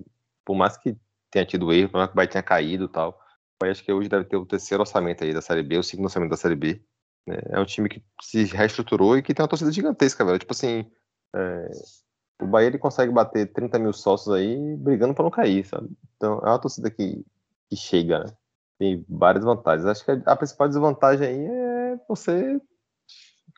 por 0.44 0.54
mais 0.54 0.76
que 0.76 0.96
tenha 1.30 1.44
tido 1.44 1.72
erro, 1.72 1.90
por 1.90 1.98
mais 1.98 2.08
que 2.08 2.14
o 2.14 2.16
Bahia 2.16 2.30
tenha 2.30 2.42
caído 2.42 2.84
e 2.84 2.88
tal, 2.88 3.18
acho 3.62 3.84
que 3.84 3.92
hoje 3.92 4.08
deve 4.08 4.24
ter 4.24 4.36
o 4.36 4.46
terceiro 4.46 4.82
orçamento 4.82 5.22
aí 5.22 5.32
da 5.32 5.40
Série 5.40 5.62
B, 5.62 5.78
o 5.78 5.82
segundo 5.82 6.06
orçamento 6.06 6.30
da 6.30 6.36
Série 6.36 6.56
B. 6.56 6.82
Né? 7.26 7.38
É 7.50 7.60
um 7.60 7.64
time 7.64 7.88
que 7.88 8.02
se 8.20 8.44
reestruturou 8.44 9.16
e 9.16 9.22
que 9.22 9.34
tem 9.34 9.42
uma 9.42 9.48
torcida 9.48 9.70
gigantesca, 9.70 10.24
velho. 10.24 10.38
Tipo 10.38 10.52
assim, 10.52 10.90
é... 11.34 11.70
o 12.40 12.46
Bahia 12.46 12.68
ele 12.68 12.78
consegue 12.78 13.12
bater 13.12 13.52
30 13.52 13.78
mil 13.78 13.92
sócios 13.92 14.34
aí 14.34 14.76
brigando 14.76 15.14
para 15.14 15.24
não 15.24 15.30
cair, 15.30 15.64
sabe? 15.64 15.88
Então 16.16 16.38
é 16.40 16.48
uma 16.48 16.60
torcida 16.60 16.90
que, 16.90 17.24
que 17.68 17.76
chega, 17.76 18.20
né? 18.20 18.32
Tem 18.78 19.04
várias 19.08 19.44
vantagens. 19.44 19.86
Acho 19.86 20.04
que 20.04 20.10
a 20.26 20.36
principal 20.36 20.68
desvantagem 20.68 21.26
aí 21.26 21.46
é 21.46 22.00
você 22.08 22.60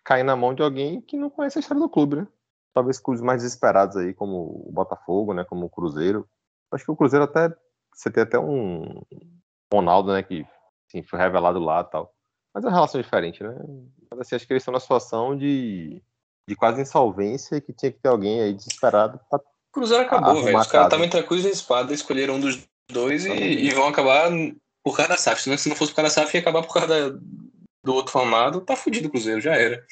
cair 0.05 0.23
na 0.23 0.37
mão 0.37 0.55
de 0.55 0.63
alguém 0.63 1.01
que 1.01 1.17
não 1.17 1.31
conhece 1.31 1.59
a 1.59 1.61
história 1.61 1.83
do 1.83 1.89
clube, 1.89 2.17
né? 2.17 2.29
Talvez 2.73 2.99
clubes 2.99 3.23
mais 3.23 3.43
desesperados 3.43 3.97
aí, 3.97 4.13
como 4.13 4.65
o 4.69 4.73
Botafogo, 4.73 5.33
né? 5.33 5.45
Como 5.45 5.67
o 5.67 5.71
Cruzeiro. 5.71 6.29
Acho 6.73 6.85
que 6.85 6.91
o 6.91 6.97
Cruzeiro 6.97 7.25
até 7.25 7.55
você 7.95 8.11
tem 8.11 8.25
até 8.25 8.39
um, 8.39 9.03
Ronaldo, 9.73 10.13
né, 10.13 10.23
que 10.23 10.47
assim, 10.89 11.03
foi 11.03 11.19
revelado 11.19 11.59
lá 11.59 11.81
e 11.81 11.91
tal. 11.91 12.13
Mas 12.53 12.65
é 12.65 12.69
uma 12.69 12.75
relação 12.75 13.01
diferente, 13.01 13.43
né? 13.43 13.55
Mas 14.11 14.21
assim, 14.21 14.37
acho 14.37 14.47
que 14.47 14.53
eles 14.53 14.63
estão 14.63 14.73
na 14.73 14.81
situação 14.81 15.37
de, 15.37 16.03
de 16.49 16.57
quase 16.57 16.83
insolvência 16.83 17.57
e 17.57 17.61
que 17.61 17.73
tinha 17.73 17.91
que 17.91 17.99
ter 17.99 18.09
alguém 18.09 18.41
aí 18.41 18.53
desesperado 18.53 19.19
pra 19.31 19.41
Cruzeiro 19.73 20.05
acabou, 20.05 20.41
velho. 20.43 20.57
Os 20.57 20.69
caras 20.69 20.87
estavam 20.87 21.05
entre 21.05 21.19
a 21.19 21.25
cruz 21.25 21.45
e 21.45 21.49
a 21.49 21.51
espada, 21.51 21.93
escolheram 21.93 22.35
um 22.35 22.41
dos 22.41 22.65
dois 22.89 23.25
e, 23.25 23.33
e, 23.33 23.71
vão 23.71 23.89
acabar 23.89 24.31
por 24.85 24.97
causa 24.97 25.11
da 25.11 25.17
SAF. 25.17 25.43
Se 25.59 25.69
não 25.69 25.75
fosse 25.75 25.91
por 25.91 25.97
causa 25.97 26.15
da 26.15 26.23
SAF, 26.23 26.37
ia 26.37 26.41
acabar 26.41 26.63
por 26.63 26.73
causa 26.73 26.87
da, 26.87 27.19
do 27.85 27.95
outro 27.95 28.13
formado. 28.13 28.61
Tá 28.63 28.75
fudido 28.75 29.09
o 29.09 29.11
Cruzeiro, 29.11 29.41
já 29.41 29.55
era. 29.55 29.85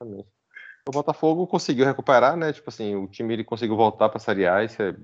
O 0.00 0.90
Botafogo 0.90 1.46
conseguiu 1.46 1.84
recuperar, 1.84 2.36
né? 2.36 2.52
Tipo 2.52 2.70
assim, 2.70 2.94
o 2.94 3.06
time 3.08 3.34
ele 3.34 3.44
conseguiu 3.44 3.76
voltar 3.76 4.08
para 4.08 4.16
a 4.16 4.20
Série 4.20 4.46
A, 4.46 4.64
isso 4.64 4.80
é 4.80 4.96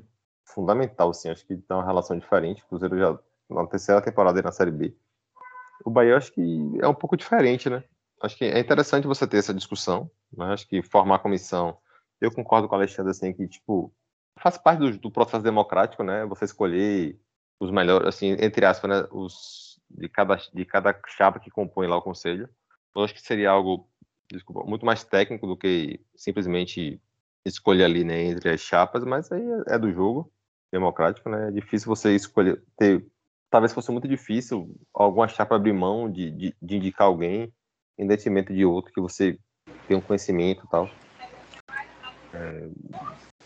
fundamental, 0.47 1.11
assim. 1.11 1.29
Acho 1.29 1.45
que 1.45 1.57
tem 1.57 1.77
uma 1.77 1.85
relação 1.85 2.19
diferente. 2.19 2.63
O 2.63 2.69
Cruzeiro 2.69 2.99
já 2.99 3.19
na 3.51 3.67
terceira 3.67 4.01
temporada 4.01 4.41
na 4.41 4.53
Série 4.53 4.71
B. 4.71 4.97
O 5.85 5.91
Bahia 5.91 6.17
acho 6.17 6.33
que 6.33 6.79
é 6.81 6.89
um 6.89 6.95
pouco 6.95 7.17
diferente, 7.17 7.69
né? 7.69 7.85
Acho 8.23 8.39
que 8.39 8.45
é 8.45 8.59
interessante 8.59 9.07
você 9.07 9.27
ter 9.27 9.39
essa 9.39 9.53
discussão, 9.53 10.11
mas 10.35 10.51
acho 10.51 10.69
que 10.69 10.83
formar 10.83 11.19
comissão, 11.19 11.77
eu 12.21 12.33
concordo 12.33 12.69
com 12.69 12.75
o 12.75 12.79
Alexandre 12.79 13.11
assim 13.11 13.33
que 13.33 13.47
tipo 13.47 13.93
faz 14.39 14.57
parte 14.57 14.79
do, 14.79 14.99
do 14.99 15.11
processo 15.11 15.43
democrático, 15.43 16.03
né? 16.03 16.25
Você 16.27 16.47
escolher 16.47 17.21
os 17.61 17.71
melhores, 17.71 18.09
assim, 18.09 18.37
entre 18.41 18.65
aspas, 18.65 18.91
né, 18.91 19.09
os 19.11 19.74
de 19.95 20.09
cada 20.09 20.37
de 20.37 20.65
cada 20.65 20.99
chapa 21.09 21.39
que 21.39 21.51
compõe 21.51 21.87
lá 21.87 21.97
o 21.97 22.03
conselho. 22.03 22.49
Eu 22.95 23.03
acho 23.03 23.15
que 23.15 23.23
seria 23.23 23.51
algo, 23.51 23.89
desculpa, 24.31 24.69
muito 24.69 24.85
mais 24.85 25.05
técnico 25.05 25.47
do 25.47 25.57
que 25.57 26.01
simplesmente 26.15 27.01
escolher 27.45 27.85
ali, 27.85 28.05
né, 28.05 28.23
entre 28.23 28.51
as 28.51 28.61
chapas, 28.61 29.05
mas 29.05 29.31
aí 29.31 29.43
é, 29.43 29.75
é 29.75 29.79
do 29.79 29.93
jogo 29.93 30.33
democrático, 30.73 31.29
né? 31.29 31.49
É 31.49 31.51
difícil 31.51 31.89
você 31.89 32.15
escolher 32.15 32.63
ter 32.77 33.07
talvez 33.51 33.73
fosse 33.73 33.93
muito 33.93 34.09
difícil 34.09 34.75
alguma 34.93 35.29
chapa 35.29 35.55
abrir 35.55 35.73
mão 35.73 36.11
de, 36.11 36.29
de, 36.33 36.57
de, 36.61 36.77
indicar 36.77 37.07
alguém 37.07 37.53
em 37.97 38.05
detrimento 38.05 38.53
de 38.53 38.65
outro 38.65 38.93
que 38.93 39.01
você 39.01 39.39
tem 39.87 39.97
um 39.97 40.01
conhecimento 40.01 40.65
e 40.67 40.69
tal. 40.69 40.91
É... 42.33 42.69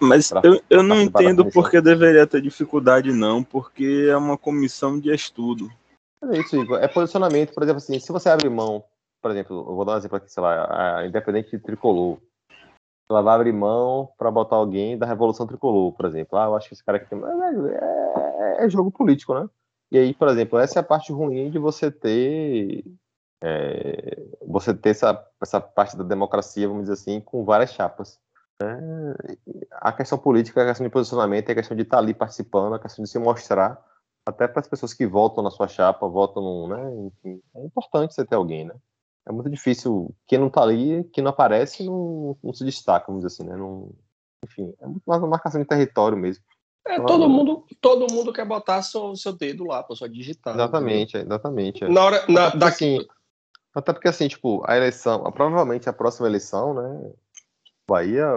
Mas 0.01 0.31
pra, 0.31 0.41
eu, 0.45 0.63
eu 0.71 0.83
não 0.83 0.99
entendo 1.03 1.45
porque 1.51 1.81
deveria 1.81 2.27
ter 2.27 2.41
dificuldade, 2.41 3.13
não, 3.13 3.45
porque 3.45 4.07
é 4.09 4.17
uma 4.17 4.39
comissão 4.39 4.99
de 4.99 5.13
estudo. 5.13 5.71
É 6.23 6.39
isso, 6.39 6.57
Igor. 6.57 6.79
É 6.79 6.89
posicionamento, 6.89 7.55
por 7.55 7.63
exemplo, 7.63 7.79
assim, 7.79 7.99
se 7.99 8.13
você 8.13 8.29
abre 8.29 8.49
mão, 8.49 8.85
por 9.23 9.31
exemplo, 9.31 9.57
eu 9.57 9.75
vou 9.75 9.85
dar 9.85 9.95
um 9.95 9.97
exemplo 9.99 10.17
aqui, 10.17 10.33
sei 10.33 10.43
lá, 10.43 10.99
a 10.99 11.07
Independente 11.07 11.51
de 11.51 11.59
Tricolor. 11.59 12.19
Ela 13.11 13.23
vai 13.23 13.35
abrir 13.35 13.53
mão 13.53 14.11
para 14.19 14.31
botar 14.31 14.57
alguém 14.57 14.99
da 14.99 15.07
Revolução 15.07 15.47
Tricolor, 15.47 15.93
por 15.93 16.07
exemplo. 16.07 16.39
Ah, 16.39 16.45
eu 16.45 16.57
acho 16.57 16.69
que 16.69 16.75
esse 16.75 16.85
cara 16.85 16.99
aqui 16.99 17.09
tem. 17.09 17.19
É, 17.19 18.63
é, 18.63 18.65
é 18.65 18.69
jogo 18.69 18.91
político, 18.91 19.35
né? 19.35 19.49
E 19.91 19.99
aí, 19.99 20.13
por 20.13 20.29
exemplo, 20.29 20.59
essa 20.59 20.79
é 20.79 20.81
a 20.81 20.85
parte 20.85 21.11
ruim 21.11 21.51
de 21.51 21.59
você 21.59 21.91
ter 21.91 22.85
é, 23.43 24.27
você 24.47 24.75
ter 24.75 24.91
essa, 24.91 25.27
essa 25.41 25.61
parte 25.61 25.97
da 25.97 26.05
democracia, 26.05 26.67
vamos 26.67 26.83
dizer 26.83 26.95
assim, 26.95 27.21
com 27.21 27.45
várias 27.45 27.73
chapas. 27.73 28.19
É, 28.61 28.67
a 29.73 29.93
questão 29.93 30.19
política, 30.19 30.63
a 30.63 30.67
questão 30.67 30.87
de 30.87 30.93
posicionamento, 30.93 31.51
a 31.51 31.55
questão 31.55 31.77
de 31.77 31.85
estar 31.85 31.99
ali 31.99 32.13
participando, 32.13 32.75
a 32.75 32.79
questão 32.79 33.05
de 33.05 33.11
se 33.11 33.19
mostrar, 33.19 33.81
até 34.29 34.47
para 34.47 34.61
as 34.61 34.69
pessoas 34.69 34.93
que 34.93 35.07
votam 35.07 35.43
na 35.43 35.51
sua 35.51 35.67
chapa, 35.67 36.07
votam 36.07 36.43
no, 36.43 36.69
né, 36.69 37.07
enfim, 37.07 37.41
é 37.57 37.65
importante 37.65 38.13
você 38.13 38.27
ter 38.27 38.37
alguém, 38.37 38.67
né? 38.67 38.75
É 39.27 39.33
muito 39.33 39.49
difícil, 39.49 40.15
quem 40.27 40.39
não 40.39 40.49
está 40.49 40.63
ali, 40.63 41.03
quem 41.13 41.25
não 41.25 41.31
aparece, 41.31 41.83
não, 41.83 42.37
não 42.43 42.53
se 42.53 42.63
destaca, 42.63 43.07
vamos 43.09 43.25
dizer 43.25 43.35
assim, 43.35 43.51
né? 43.51 43.57
Não, 43.57 43.91
enfim, 44.45 44.75
é 44.81 44.87
muito 44.87 45.03
mais 45.07 45.23
uma 45.23 45.29
marcação 45.29 45.59
de 45.61 45.67
território 45.67 46.17
mesmo. 46.17 46.45
É, 46.87 47.01
todo 47.01 47.29
mundo, 47.29 47.65
todo 47.81 48.13
mundo 48.13 48.33
quer 48.33 48.47
botar 48.47 48.83
seu, 48.83 49.17
seu 49.17 49.33
dedo 49.33 49.65
lá 49.65 49.83
para 49.83 49.97
sua 49.97 50.09
digitar. 50.09 50.55
Exatamente, 50.55 51.17
entendeu? 51.17 51.29
exatamente. 51.29 51.85
É. 51.85 51.89
Na 51.89 52.05
hora, 52.05 52.25
na, 52.29 52.49
até, 52.49 52.59
porque, 52.59 52.65
assim, 52.65 53.07
até 53.75 53.93
porque 53.95 54.09
assim, 54.09 54.29
tipo, 54.29 54.63
a 54.67 54.77
eleição, 54.77 55.23
provavelmente 55.33 55.89
a 55.89 55.93
próxima 55.93 56.29
eleição, 56.29 56.75
né, 56.75 57.13
Bahia 57.89 58.29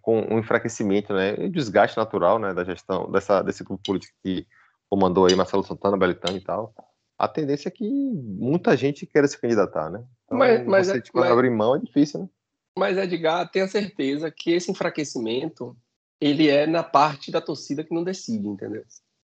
com 0.00 0.20
um 0.20 0.38
enfraquecimento, 0.38 1.12
né, 1.12 1.34
e 1.38 1.50
desgaste 1.50 1.98
natural, 1.98 2.38
né, 2.38 2.54
da 2.54 2.64
gestão 2.64 3.10
dessa 3.10 3.42
desse 3.42 3.62
grupo 3.62 3.82
político 3.82 4.14
que 4.22 4.46
comandou 4.88 5.26
aí 5.26 5.34
Marcelo 5.34 5.64
Santana, 5.64 5.96
Belitano 5.96 6.36
e 6.36 6.40
tal. 6.40 6.74
A 7.18 7.28
tendência 7.28 7.68
é 7.68 7.70
que 7.70 7.88
muita 7.88 8.76
gente 8.76 9.06
queira 9.06 9.26
se 9.28 9.38
candidatar, 9.38 9.90
né? 9.90 10.04
Então, 10.24 10.38
mas, 10.38 10.66
mas 10.66 10.86
você, 10.86 10.98
é, 10.98 11.00
tipo, 11.00 11.18
mas, 11.18 11.30
abrir 11.30 11.50
mão 11.50 11.76
é 11.76 11.78
difícil, 11.78 12.20
né? 12.20 12.28
Mas 12.76 12.98
Edgar, 12.98 13.48
tenha 13.50 13.68
certeza 13.68 14.30
que 14.30 14.52
esse 14.52 14.70
enfraquecimento 14.70 15.76
ele 16.20 16.48
é 16.48 16.66
na 16.66 16.82
parte 16.82 17.30
da 17.30 17.40
torcida 17.40 17.84
que 17.84 17.94
não 17.94 18.02
decide, 18.02 18.48
entendeu? 18.48 18.84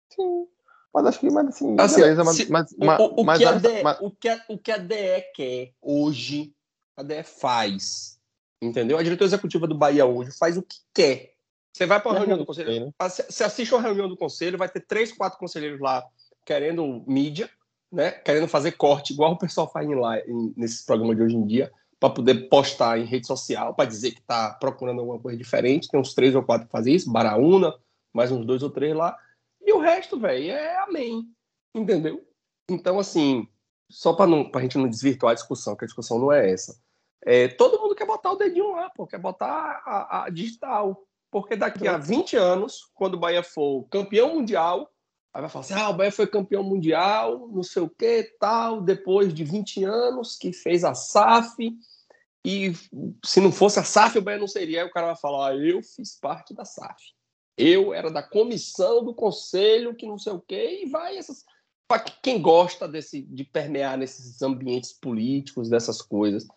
Sim. 0.09 0.47
Mas 0.93 1.05
acho 1.05 1.19
que, 1.19 1.29
mas 1.29 1.47
assim, 1.47 1.75
assim 1.79 2.01
beleza, 2.01 2.23
mas, 2.23 2.49
mas, 2.49 2.71
o, 2.99 3.21
o, 3.21 3.23
mas, 3.23 3.37
que 3.37 3.45
a 3.45 3.51
DE, 3.53 3.83
mas... 3.83 3.99
o, 4.01 4.11
que 4.11 4.27
a, 4.27 4.45
o 4.49 4.57
que 4.57 4.71
a 4.71 4.77
DE 4.77 5.21
quer 5.35 5.73
hoje, 5.81 6.53
a 6.97 7.03
DE 7.03 7.23
faz. 7.23 8.19
Entendeu? 8.61 8.97
A 8.97 9.03
diretoria 9.03 9.29
executiva 9.29 9.67
do 9.67 9.77
Bahia 9.77 10.05
hoje 10.05 10.31
faz 10.37 10.57
o 10.57 10.63
que 10.63 10.77
quer. 10.93 11.35
Você 11.73 11.85
vai 11.85 12.01
para 12.01 12.11
a 12.11 12.17
reunião 12.19 12.37
do 12.37 12.45
conselho, 12.45 12.85
né? 12.85 12.91
você 12.99 13.43
assiste 13.43 13.73
uma 13.73 13.81
reunião 13.81 14.09
do 14.09 14.17
conselho, 14.17 14.57
vai 14.57 14.67
ter 14.67 14.81
três, 14.81 15.11
quatro 15.11 15.39
conselheiros 15.39 15.79
lá 15.79 16.03
querendo 16.45 17.03
mídia, 17.07 17.49
né? 17.91 18.11
Querendo 18.11 18.47
fazer 18.47 18.73
corte, 18.73 19.13
igual 19.13 19.33
o 19.33 19.37
pessoal 19.37 19.71
faz 19.71 19.87
lá 19.89 20.15
nesses 20.57 20.83
programas 20.83 21.15
de 21.15 21.23
hoje 21.23 21.35
em 21.35 21.45
dia, 21.45 21.71
para 21.99 22.09
poder 22.09 22.49
postar 22.49 22.97
em 22.97 23.05
rede 23.05 23.27
social, 23.27 23.73
para 23.73 23.89
dizer 23.89 24.11
que 24.11 24.19
está 24.19 24.53
procurando 24.53 24.99
alguma 24.99 25.19
coisa 25.19 25.37
diferente. 25.37 25.87
Tem 25.87 25.99
uns 25.99 26.13
três 26.13 26.35
ou 26.35 26.43
quatro 26.43 26.67
que 26.67 26.71
fazem 26.71 26.95
isso, 26.95 27.11
Baraúna, 27.11 27.75
mais 28.13 28.31
uns 28.31 28.45
dois 28.45 28.63
ou 28.63 28.69
três 28.69 28.95
lá. 28.95 29.17
E 29.61 29.73
o 29.73 29.79
resto, 29.79 30.19
velho, 30.19 30.51
é 30.51 30.77
amém. 30.77 31.25
Entendeu? 31.75 32.25
Então, 32.69 32.99
assim, 32.99 33.47
só 33.89 34.13
para 34.13 34.31
a 34.31 34.61
gente 34.61 34.77
não 34.77 34.87
desvirtuar 34.87 35.31
a 35.31 35.35
discussão, 35.35 35.75
que 35.75 35.83
a 35.83 35.87
discussão 35.87 36.19
não 36.19 36.31
é 36.31 36.51
essa. 36.51 36.79
É, 37.25 37.47
todo 37.49 37.79
mundo 37.79 37.95
quer 37.95 38.05
botar 38.05 38.31
o 38.31 38.37
dedinho 38.37 38.71
lá, 38.71 38.89
pô, 38.89 39.05
quer 39.05 39.19
botar 39.19 39.81
a, 39.85 40.23
a 40.25 40.29
digital. 40.29 41.05
Porque 41.31 41.55
daqui 41.55 41.87
a 41.87 41.97
20 41.97 42.35
anos, 42.35 42.89
quando 42.95 43.13
o 43.13 43.19
Bahia 43.19 43.43
for 43.43 43.87
campeão 43.89 44.35
mundial, 44.35 44.91
aí 45.33 45.41
vai 45.41 45.49
falar 45.49 45.65
assim: 45.65 45.73
ah, 45.73 45.89
o 45.89 45.93
Bahia 45.93 46.11
foi 46.11 46.27
campeão 46.27 46.63
mundial, 46.63 47.47
não 47.49 47.63
sei 47.63 47.83
o 47.83 47.89
que, 47.89 48.23
tal, 48.39 48.81
depois 48.81 49.33
de 49.33 49.43
20 49.43 49.83
anos 49.83 50.35
que 50.35 50.51
fez 50.51 50.83
a 50.83 50.93
SAF. 50.93 51.71
E 52.43 52.73
se 53.23 53.39
não 53.39 53.51
fosse 53.51 53.79
a 53.79 53.83
SAF, 53.83 54.17
o 54.17 54.21
Bahia 54.21 54.39
não 54.39 54.47
seria. 54.47 54.81
Aí 54.81 54.87
o 54.87 54.91
cara 54.91 55.07
vai 55.07 55.15
falar: 55.15 55.49
ah, 55.49 55.55
eu 55.55 55.83
fiz 55.83 56.17
parte 56.19 56.53
da 56.53 56.65
SAF. 56.65 57.13
Eu 57.57 57.93
era 57.93 58.09
da 58.09 58.23
comissão 58.23 59.03
do 59.03 59.13
conselho, 59.13 59.95
que 59.95 60.07
não 60.07 60.17
sei 60.17 60.33
o 60.33 60.39
quê, 60.39 60.81
e 60.83 60.89
vai 60.89 61.17
essas. 61.17 61.43
Para 61.87 61.99
quem 61.99 62.41
gosta 62.41 62.87
desse, 62.87 63.21
de 63.23 63.43
permear 63.43 63.97
nesses 63.97 64.41
ambientes 64.41 64.93
políticos, 64.93 65.69
dessas 65.69 66.01
coisas. 66.01 66.47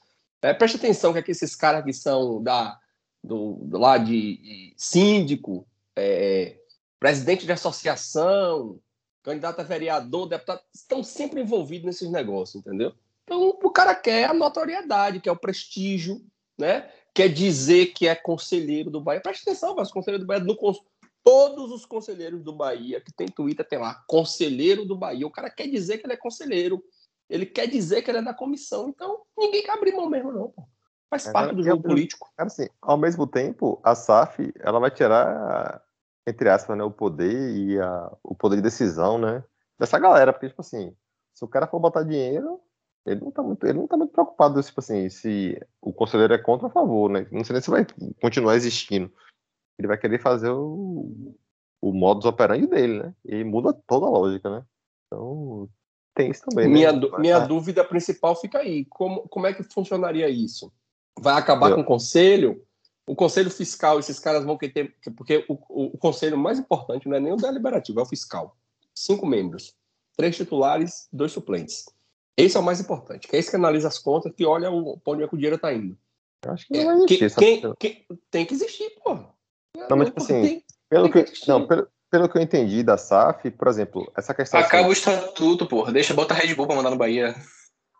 É, 0.42 0.52
preste 0.52 0.76
atenção 0.76 1.12
que 1.12 1.18
aqui 1.18 1.30
esses 1.30 1.56
caras 1.56 1.84
que 1.84 1.92
são 1.92 2.42
da, 2.42 2.78
do, 3.22 3.68
lá 3.70 3.98
de, 3.98 4.36
de 4.38 4.74
síndico, 4.76 5.66
é, 5.96 6.58
presidente 6.98 7.46
de 7.46 7.52
associação, 7.52 8.78
candidato 9.22 9.60
a 9.60 9.64
vereador, 9.64 10.26
deputado, 10.26 10.60
estão 10.74 11.02
sempre 11.02 11.40
envolvidos 11.40 11.86
nesses 11.86 12.10
negócios, 12.10 12.56
entendeu? 12.56 12.92
Então 13.24 13.58
o 13.62 13.70
cara 13.70 13.94
quer 13.94 14.28
a 14.28 14.34
notoriedade, 14.34 15.20
quer 15.20 15.30
o 15.30 15.36
prestígio, 15.36 16.20
né? 16.58 16.90
Quer 17.14 17.28
dizer 17.28 17.86
que 17.92 18.08
é 18.08 18.14
conselheiro 18.14 18.90
do 18.90 19.00
Bahia. 19.00 19.20
Preste 19.20 19.42
atenção, 19.42 19.74
mas 19.76 19.90
conselheiro 19.90 20.24
do 20.24 20.26
Bahia 20.26 20.44
todos 21.22 21.70
os 21.70 21.86
conselheiros 21.86 22.42
do 22.42 22.52
Bahia 22.52 23.00
que 23.00 23.12
tem 23.12 23.28
Twitter 23.28 23.66
tem 23.66 23.78
lá 23.78 24.02
conselheiro 24.08 24.84
do 24.84 24.96
Bahia. 24.96 25.26
O 25.26 25.30
cara 25.30 25.50
quer 25.50 25.68
dizer 25.68 25.98
que 25.98 26.06
ele 26.06 26.14
é 26.14 26.16
conselheiro. 26.16 26.82
Ele 27.28 27.46
quer 27.46 27.66
dizer 27.68 28.02
que 28.02 28.10
ele 28.10 28.18
é 28.18 28.22
da 28.22 28.34
comissão. 28.34 28.88
Então, 28.88 29.22
ninguém 29.38 29.62
quer 29.62 29.72
abrir 29.72 29.92
mão 29.92 30.08
mesmo, 30.08 30.32
não. 30.32 30.50
Pô. 30.50 30.64
Faz 31.12 31.26
é, 31.26 31.32
parte 31.32 31.54
do 31.54 31.62
jogo 31.62 31.82
eu, 31.84 31.90
político. 31.90 32.32
Cara, 32.34 32.46
assim, 32.46 32.66
ao 32.80 32.96
mesmo 32.96 33.26
tempo, 33.26 33.78
a 33.84 33.94
SAF 33.94 34.50
ela 34.60 34.80
vai 34.80 34.90
tirar, 34.90 35.82
entre 36.26 36.48
aspas, 36.48 36.74
né, 36.74 36.82
o 36.82 36.90
poder 36.90 37.54
e 37.54 37.78
a, 37.78 38.10
o 38.22 38.34
poder 38.34 38.56
de 38.56 38.62
decisão, 38.62 39.18
né? 39.18 39.44
Dessa 39.78 39.98
galera. 39.98 40.32
Porque, 40.32 40.48
tipo 40.48 40.62
assim, 40.62 40.96
se 41.34 41.44
o 41.44 41.48
cara 41.48 41.66
for 41.66 41.78
botar 41.78 42.02
dinheiro, 42.02 42.58
ele 43.04 43.20
não 43.20 43.30
tá 43.30 43.42
muito, 43.42 43.62
ele 43.66 43.78
não 43.78 43.86
tá 43.86 43.94
muito 43.94 44.10
preocupado, 44.10 44.62
tipo 44.62 44.80
assim, 44.80 45.10
se 45.10 45.60
o 45.82 45.92
conselheiro 45.92 46.32
é 46.32 46.38
contra 46.38 46.64
ou 46.64 46.70
a 46.70 46.72
favor, 46.72 47.10
né? 47.10 47.26
Não 47.30 47.44
sei 47.44 47.52
nem 47.52 47.62
se 47.62 47.68
vai 47.68 47.86
continuar 48.18 48.56
existindo. 48.56 49.12
Ele 49.78 49.88
vai 49.88 49.98
querer 49.98 50.18
fazer 50.18 50.48
o, 50.48 51.36
o 51.82 51.92
modus 51.92 52.24
operandi 52.24 52.66
dele, 52.66 53.02
né? 53.02 53.14
E 53.22 53.44
muda 53.44 53.74
toda 53.86 54.06
a 54.06 54.10
lógica, 54.10 54.48
né? 54.48 54.64
Então, 55.06 55.68
tem 56.14 56.30
isso 56.30 56.42
também. 56.46 56.68
Né? 56.68 56.72
Minha, 56.72 56.92
né? 56.92 57.08
minha 57.18 57.38
dúvida 57.40 57.84
principal 57.84 58.34
fica 58.34 58.60
aí. 58.60 58.86
Como, 58.86 59.28
como 59.28 59.46
é 59.46 59.52
que 59.52 59.62
funcionaria 59.62 60.30
isso? 60.30 60.72
Vai 61.18 61.34
acabar 61.34 61.70
Eu... 61.70 61.76
com 61.76 61.82
o 61.82 61.84
conselho? 61.86 62.64
O 63.06 63.16
conselho 63.16 63.50
fiscal, 63.50 63.98
esses 63.98 64.18
caras 64.18 64.44
vão 64.44 64.56
querer. 64.56 64.94
Porque 65.16 65.44
o, 65.48 65.54
o, 65.68 65.84
o, 65.94 65.98
conselho 65.98 66.38
mais 66.38 66.58
importante 66.58 67.08
não 67.08 67.16
é 67.16 67.20
nem 67.20 67.32
o 67.32 67.36
deliberativo, 67.36 68.00
é 68.00 68.02
o 68.02 68.06
fiscal. 68.06 68.56
Cinco 68.94 69.26
membros. 69.26 69.74
Três 70.16 70.36
titulares, 70.36 71.08
dois 71.12 71.32
suplentes. 71.32 71.86
Esse 72.36 72.56
é 72.56 72.60
o 72.60 72.62
mais 72.62 72.80
importante, 72.80 73.28
que 73.28 73.36
é 73.36 73.38
esse 73.38 73.50
que 73.50 73.56
analisa 73.56 73.88
as 73.88 73.98
contas, 73.98 74.32
que 74.34 74.44
olha 74.44 74.70
o, 74.70 74.98
onde 75.04 75.22
é 75.22 75.28
que 75.28 75.34
o 75.34 75.36
dinheiro 75.36 75.56
está 75.56 75.72
indo. 75.72 75.96
Eu 76.44 76.52
acho 76.52 76.66
que 76.66 76.72
não 76.72 76.84
vai 76.84 76.96
existir. 76.96 77.24
É, 77.24 77.30
quem, 77.30 77.74
quem, 77.78 78.06
tem 78.30 78.46
que 78.46 78.54
existir, 78.54 78.90
pô. 79.02 79.14
Não, 79.88 79.96
mas 79.96 80.08
tipo 80.08 80.22
assim, 80.22 80.42
tem, 80.42 80.64
pelo, 80.88 81.10
tem 81.10 81.24
que, 81.24 81.32
que 81.32 81.48
não, 81.48 81.66
pelo, 81.66 81.88
pelo 82.10 82.28
que 82.28 82.38
eu 82.38 82.42
entendi 82.42 82.82
da 82.82 82.96
SAF, 82.96 83.50
por 83.50 83.68
exemplo, 83.68 84.10
essa 84.16 84.34
questão. 84.34 84.60
Acaba 84.60 84.82
assim, 84.82 84.88
o 84.88 84.92
estatuto, 84.92 85.66
porra. 85.66 85.92
Deixa, 85.92 86.14
bota 86.14 86.34
a 86.34 86.36
Red 86.36 86.54
Bull 86.54 86.66
pra 86.66 86.76
mandar 86.76 86.90
no 86.90 86.96
Bahia. 86.96 87.34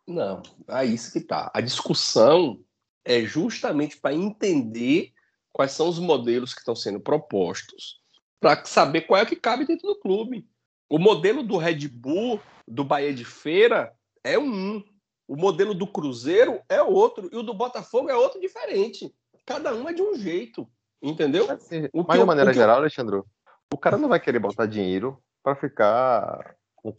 Não, 0.07 0.43
é 0.69 0.85
isso 0.85 1.13
que 1.13 1.21
tá. 1.21 1.51
A 1.55 1.61
discussão 1.61 2.59
é 3.05 3.22
justamente 3.22 3.96
para 3.96 4.14
entender 4.14 5.12
quais 5.53 5.72
são 5.72 5.88
os 5.88 5.98
modelos 5.98 6.55
que 6.55 6.61
estão 6.61 6.74
sendo 6.74 7.00
propostos, 7.00 8.00
para 8.40 8.64
saber 8.64 9.03
qual 9.03 9.20
é 9.20 9.24
o 9.24 9.26
que 9.26 9.36
cabe 9.36 9.66
dentro 9.66 9.86
do 9.86 10.00
clube. 10.00 10.48
O 10.90 10.98
modelo 10.98 11.42
do 11.42 11.57
Red 11.57 11.88
Bull, 11.88 12.40
do 12.66 12.84
Bahia 12.84 13.14
de 13.14 13.24
Feira, 13.24 13.94
é 14.24 14.38
um. 14.38 14.82
O 15.28 15.36
modelo 15.36 15.74
do 15.74 15.86
Cruzeiro 15.86 16.61
é 16.68 16.82
outro. 16.82 17.28
E 17.32 17.36
o 17.36 17.42
do 17.42 17.55
Botafogo 17.55 18.11
é 18.11 18.16
outro 18.16 18.40
diferente. 18.40 19.14
Cada 19.46 19.74
um 19.74 19.88
é 19.88 19.92
de 19.92 20.03
um 20.03 20.14
jeito. 20.14 20.68
Entendeu? 21.00 21.46
Mas, 21.46 21.68
mas 22.07 22.20
de 22.20 22.24
maneira 22.24 22.53
geral, 22.53 22.76
Alexandre, 22.76 23.22
o 23.72 23.78
cara 23.78 23.98
não 23.98 24.09
vai 24.09 24.20
querer 24.20 24.38
botar 24.38 24.66
dinheiro 24.66 25.18
para 25.42 25.57
ficar 25.57 26.55
um 26.84 26.94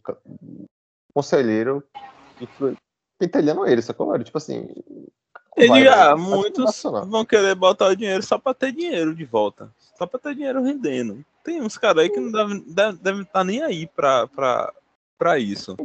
conselheiro 1.14 1.82
pentelhando 3.18 3.66
ele, 3.66 3.80
sacou? 3.80 4.18
Tipo 4.22 4.38
assim. 4.38 4.68
Ele, 5.56 5.88
ah, 5.88 6.16
muitos 6.16 6.82
vão 7.06 7.24
querer 7.24 7.54
botar 7.54 7.86
o 7.86 7.96
dinheiro 7.96 8.22
só 8.22 8.38
para 8.38 8.54
ter 8.54 8.72
dinheiro 8.72 9.14
de 9.14 9.24
volta. 9.24 9.70
Só 9.96 10.06
para 10.06 10.18
ter 10.18 10.34
dinheiro 10.34 10.62
rendendo. 10.62 11.24
Tem 11.44 11.60
uns 11.62 11.78
caras 11.78 12.02
aí 12.02 12.10
que 12.10 12.18
não 12.18 12.32
devem 12.32 12.64
deve, 12.66 12.98
deve 12.98 13.20
estar 13.22 13.32
tá 13.32 13.44
nem 13.44 13.62
aí 13.62 13.86
para 13.86 14.28
pra 15.16 15.38
isso. 15.38 15.76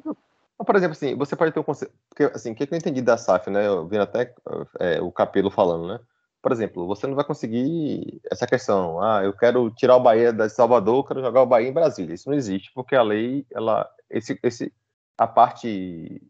Por 0.58 0.76
exemplo, 0.76 0.94
assim, 0.94 1.16
você 1.16 1.36
pode 1.36 1.52
ter 1.52 1.60
um 1.60 1.64
conselho. 1.64 1.92
Porque, 2.10 2.24
assim, 2.24 2.52
o 2.52 2.56
que 2.56 2.64
eu 2.64 2.78
entendi 2.78 3.02
da 3.02 3.18
SAF, 3.18 3.50
né? 3.50 3.66
Eu 3.68 3.88
vi 3.88 3.98
até 3.98 4.34
é, 4.80 5.00
o 5.02 5.12
Capelo 5.12 5.50
falando, 5.50 5.88
né? 5.88 6.00
por 6.42 6.52
exemplo, 6.52 6.88
você 6.88 7.06
não 7.06 7.16
vai 7.16 7.26
conseguir 7.26 8.22
essa 8.32 8.48
questão, 8.48 9.02
ah, 9.02 9.22
eu 9.24 9.34
quero 9.34 9.70
tirar 9.72 9.98
o 9.98 10.02
Bahia 10.02 10.32
de 10.32 10.50
Salvador, 10.50 11.06
quero 11.06 11.22
jogar 11.22 11.42
o 11.42 11.46
Bahia 11.46 11.68
em 11.68 11.74
Brasília. 11.74 12.14
Isso 12.14 12.30
não 12.30 12.38
existe, 12.38 12.72
porque 12.74 12.96
a 12.96 13.04
lei, 13.04 13.46
ela, 13.52 13.90
esse, 14.10 14.40
esse, 14.42 14.74
a 15.18 15.28
parte, 15.28 16.22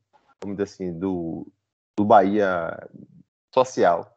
vamos 0.41 0.57
dizer 0.57 0.63
assim, 0.63 0.97
do, 0.97 1.47
do 1.95 2.03
Bahia 2.03 2.75
social, 3.53 4.13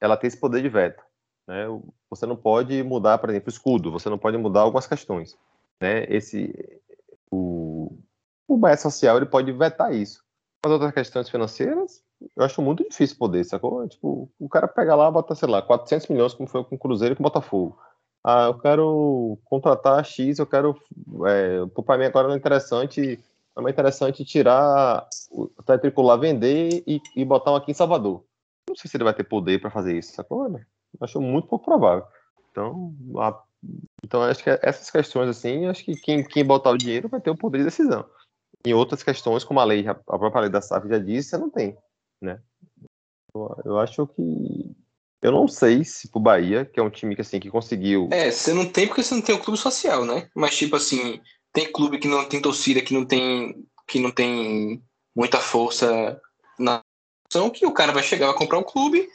ela 0.00 0.16
tem 0.16 0.28
esse 0.28 0.38
poder 0.38 0.62
de 0.62 0.68
veto. 0.68 1.02
Né? 1.46 1.66
Você 2.10 2.26
não 2.26 2.36
pode 2.36 2.82
mudar, 2.82 3.18
por 3.18 3.30
exemplo, 3.30 3.48
o 3.48 3.52
escudo, 3.52 3.92
você 3.92 4.08
não 4.08 4.18
pode 4.18 4.36
mudar 4.36 4.60
algumas 4.60 4.86
questões. 4.86 5.36
Né? 5.80 6.04
Esse, 6.08 6.80
o, 7.30 7.98
o 8.46 8.56
Bahia 8.56 8.76
social 8.76 9.16
ele 9.16 9.26
pode 9.26 9.50
vetar 9.52 9.94
isso. 9.94 10.22
As 10.64 10.70
outras 10.70 10.92
questões 10.92 11.28
financeiras, 11.28 12.02
eu 12.36 12.44
acho 12.44 12.62
muito 12.62 12.88
difícil 12.88 13.16
poder, 13.18 13.44
sacou? 13.44 13.86
Tipo, 13.88 14.30
o 14.38 14.48
cara 14.48 14.68
pega 14.68 14.94
lá, 14.94 15.10
bota, 15.10 15.34
sei 15.34 15.48
lá, 15.48 15.60
400 15.60 16.06
milhões, 16.08 16.34
como 16.34 16.48
foi 16.48 16.62
com 16.64 16.76
o 16.76 16.78
Cruzeiro 16.78 17.14
e 17.14 17.16
com 17.16 17.22
o 17.22 17.24
Botafogo. 17.24 17.76
Ah, 18.24 18.44
eu 18.44 18.58
quero 18.58 19.38
contratar 19.44 20.04
X, 20.04 20.38
eu 20.38 20.46
quero. 20.46 20.76
É, 21.26 21.66
para 21.84 21.98
mim 21.98 22.04
agora 22.04 22.28
não 22.28 22.34
é 22.34 22.38
interessante. 22.38 23.18
É 23.56 23.60
mais 23.60 23.74
interessante 23.74 24.24
tirar 24.24 25.06
o 25.30 25.48
tricular, 25.78 26.18
vender 26.18 26.84
e, 26.86 27.00
e 27.16 27.24
botar 27.24 27.52
um 27.52 27.56
aqui 27.56 27.72
em 27.72 27.74
Salvador. 27.74 28.24
Não 28.68 28.76
sei 28.76 28.90
se 28.90 28.96
ele 28.96 29.04
vai 29.04 29.14
ter 29.14 29.24
poder 29.24 29.60
para 29.60 29.70
fazer 29.70 29.98
isso, 29.98 30.12
sacou? 30.12 30.46
Eu 30.48 30.60
acho 31.00 31.20
muito 31.20 31.48
pouco 31.48 31.64
provável. 31.64 32.04
Então, 32.50 32.94
a, 33.18 33.42
então 34.04 34.22
acho 34.22 34.42
que 34.42 34.50
essas 34.62 34.90
questões, 34.90 35.28
assim, 35.28 35.66
acho 35.66 35.84
que 35.84 35.94
quem, 35.96 36.24
quem 36.24 36.44
botar 36.44 36.70
o 36.70 36.78
dinheiro 36.78 37.08
vai 37.08 37.20
ter 37.20 37.30
o 37.30 37.36
poder 37.36 37.58
de 37.58 37.64
decisão. 37.64 38.04
Em 38.64 38.74
outras 38.74 39.02
questões, 39.02 39.42
como 39.42 39.60
a 39.60 39.64
lei, 39.64 39.86
a 39.88 39.94
própria 39.94 40.42
lei 40.42 40.50
da 40.50 40.60
SAF 40.60 40.88
já 40.88 40.98
disse, 40.98 41.30
você 41.30 41.38
não 41.38 41.50
tem 41.50 41.76
né? 42.22 42.40
Eu, 43.34 43.56
eu 43.64 43.78
acho 43.78 44.06
que 44.06 44.76
eu 45.20 45.32
não 45.32 45.46
sei 45.48 45.84
se 45.84 46.08
pro 46.08 46.20
Bahia, 46.20 46.64
que 46.64 46.80
é 46.80 46.82
um 46.82 46.90
time 46.90 47.14
que 47.14 47.20
assim 47.20 47.40
que 47.40 47.50
conseguiu. 47.50 48.08
É, 48.12 48.30
você 48.30 48.54
não 48.54 48.66
tem 48.66 48.86
porque 48.86 49.02
você 49.02 49.14
não 49.14 49.22
tem 49.22 49.34
um 49.34 49.40
clube 49.40 49.58
social, 49.58 50.04
né? 50.04 50.28
Mas 50.34 50.56
tipo 50.56 50.76
assim, 50.76 51.20
tem 51.52 51.70
clube 51.70 51.98
que 51.98 52.08
não 52.08 52.24
tem 52.28 52.40
torcida, 52.40 52.80
que 52.80 52.94
não 52.94 53.04
tem 53.04 53.66
que 53.86 53.98
não 54.00 54.10
tem 54.10 54.82
muita 55.14 55.38
força 55.38 56.20
na 56.58 56.82
que 57.50 57.66
o 57.66 57.72
cara 57.72 57.92
vai 57.92 58.02
chegar, 58.02 58.26
vai 58.26 58.36
comprar 58.36 58.58
um 58.58 58.62
clube 58.62 59.08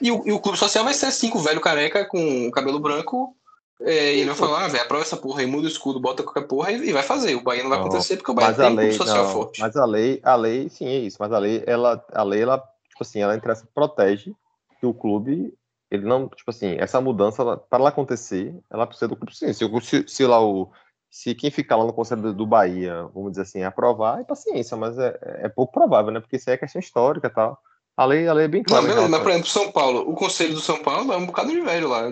e 0.00 0.10
o, 0.10 0.22
e 0.26 0.32
o 0.32 0.40
clube 0.40 0.58
social 0.58 0.84
vai 0.84 0.94
ser 0.94 1.10
cinco 1.10 1.38
velho 1.38 1.60
careca 1.60 2.04
com 2.04 2.50
cabelo 2.50 2.80
branco 2.80 3.36
é, 3.82 4.14
e 4.14 4.20
ele 4.20 4.26
vai 4.26 4.36
falar, 4.36 4.64
ah, 4.64 4.68
velho, 4.68 4.84
aprova 4.84 5.02
essa 5.02 5.16
porra 5.16 5.40
aí, 5.40 5.46
muda 5.46 5.66
o 5.66 5.70
escudo, 5.70 5.98
bota 5.98 6.22
qualquer 6.22 6.46
porra 6.46 6.70
e, 6.70 6.92
vai 6.92 7.02
fazer. 7.02 7.34
O 7.34 7.42
Bahia 7.42 7.62
não 7.62 7.70
vai 7.70 7.78
não, 7.78 7.86
acontecer 7.86 8.16
porque 8.16 8.30
o 8.30 8.34
Bahia 8.34 8.54
tem 8.54 8.76
lei, 8.76 8.90
um 8.90 8.92
social 8.92 9.24
não, 9.24 9.32
forte. 9.32 9.60
Mas 9.60 9.74
a 9.74 9.86
lei, 9.86 10.20
a 10.22 10.36
lei, 10.36 10.68
sim, 10.68 10.86
é 10.86 10.98
isso. 10.98 11.16
Mas 11.18 11.32
a 11.32 11.38
lei, 11.38 11.62
ela, 11.66 12.04
a 12.12 12.22
lei, 12.22 12.42
ela, 12.42 12.58
tipo 12.58 13.00
assim, 13.02 13.20
ela 13.20 13.34
interessa, 13.34 13.66
protege 13.74 14.34
que 14.78 14.84
o 14.84 14.92
clube, 14.92 15.54
ele 15.90 16.04
não, 16.04 16.28
tipo 16.28 16.50
assim, 16.50 16.76
essa 16.78 17.00
mudança, 17.00 17.42
para 17.56 17.78
ela 17.78 17.88
acontecer, 17.88 18.54
ela 18.70 18.86
precisa 18.86 19.08
do 19.08 19.16
clube 19.16 19.34
sim. 19.34 19.50
Se, 19.52 19.64
se, 19.80 20.04
se 20.06 20.26
lá 20.26 20.44
o, 20.44 20.70
se 21.10 21.34
quem 21.34 21.50
ficar 21.50 21.76
lá 21.76 21.84
no 21.84 21.92
Conselho 21.92 22.32
do 22.32 22.46
Bahia, 22.46 23.02
vamos 23.12 23.32
dizer 23.32 23.42
assim, 23.42 23.62
aprovar, 23.64 24.20
é 24.20 24.24
paciência, 24.24 24.76
mas 24.76 24.96
é, 24.96 25.18
é 25.42 25.48
pouco 25.48 25.72
provável, 25.72 26.12
né? 26.12 26.20
Porque 26.20 26.36
isso 26.36 26.48
aí 26.48 26.54
é 26.54 26.58
questão 26.58 26.78
histórica 26.78 27.26
e 27.26 27.30
tal. 27.30 27.60
A 27.96 28.04
lei, 28.04 28.28
a 28.28 28.32
lei 28.32 28.44
é 28.44 28.48
bem 28.48 28.60
Não, 28.60 28.66
clara. 28.66 28.84
em 28.84 28.88
beleza, 28.88 29.08
mas 29.08 29.20
por 29.20 29.30
exemplo, 29.30 29.48
São 29.48 29.72
Paulo, 29.72 30.08
o 30.08 30.14
conselho 30.14 30.54
do 30.54 30.60
São 30.60 30.80
Paulo 30.82 31.12
é 31.12 31.16
um 31.16 31.26
bocado 31.26 31.50
de 31.50 31.60
velho 31.60 31.88
lá, 31.88 32.10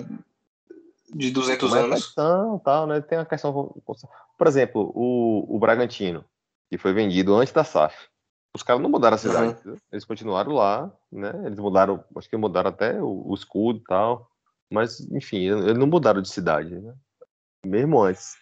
de 1.14 1.30
200 1.30 1.70
Mas 1.70 1.84
anos. 1.84 2.04
questão, 2.04 2.58
tal, 2.58 2.86
né? 2.86 3.00
Tem 3.00 3.18
a 3.18 3.24
questão. 3.24 3.74
Por 4.36 4.46
exemplo, 4.46 4.92
o, 4.94 5.56
o 5.56 5.58
Bragantino, 5.58 6.24
que 6.68 6.76
foi 6.76 6.92
vendido 6.92 7.34
antes 7.34 7.52
da 7.52 7.64
SAF. 7.64 7.96
Os 8.54 8.62
caras 8.62 8.82
não 8.82 8.90
mudaram 8.90 9.14
a 9.14 9.18
cidade. 9.18 9.56
Uhum. 9.64 9.76
Eles 9.92 10.04
continuaram 10.04 10.52
lá, 10.52 10.92
né? 11.10 11.32
Eles 11.44 11.58
mudaram, 11.58 12.02
acho 12.16 12.28
que 12.28 12.36
mudaram 12.36 12.70
até 12.70 13.00
o, 13.00 13.22
o 13.26 13.34
escudo 13.34 13.78
e 13.78 13.84
tal. 13.84 14.28
Mas, 14.70 15.00
enfim, 15.12 15.48
eles 15.48 15.78
não 15.78 15.86
mudaram 15.86 16.20
de 16.20 16.28
cidade, 16.28 16.74
né? 16.74 16.92
Mesmo 17.64 18.02
antes. 18.02 18.34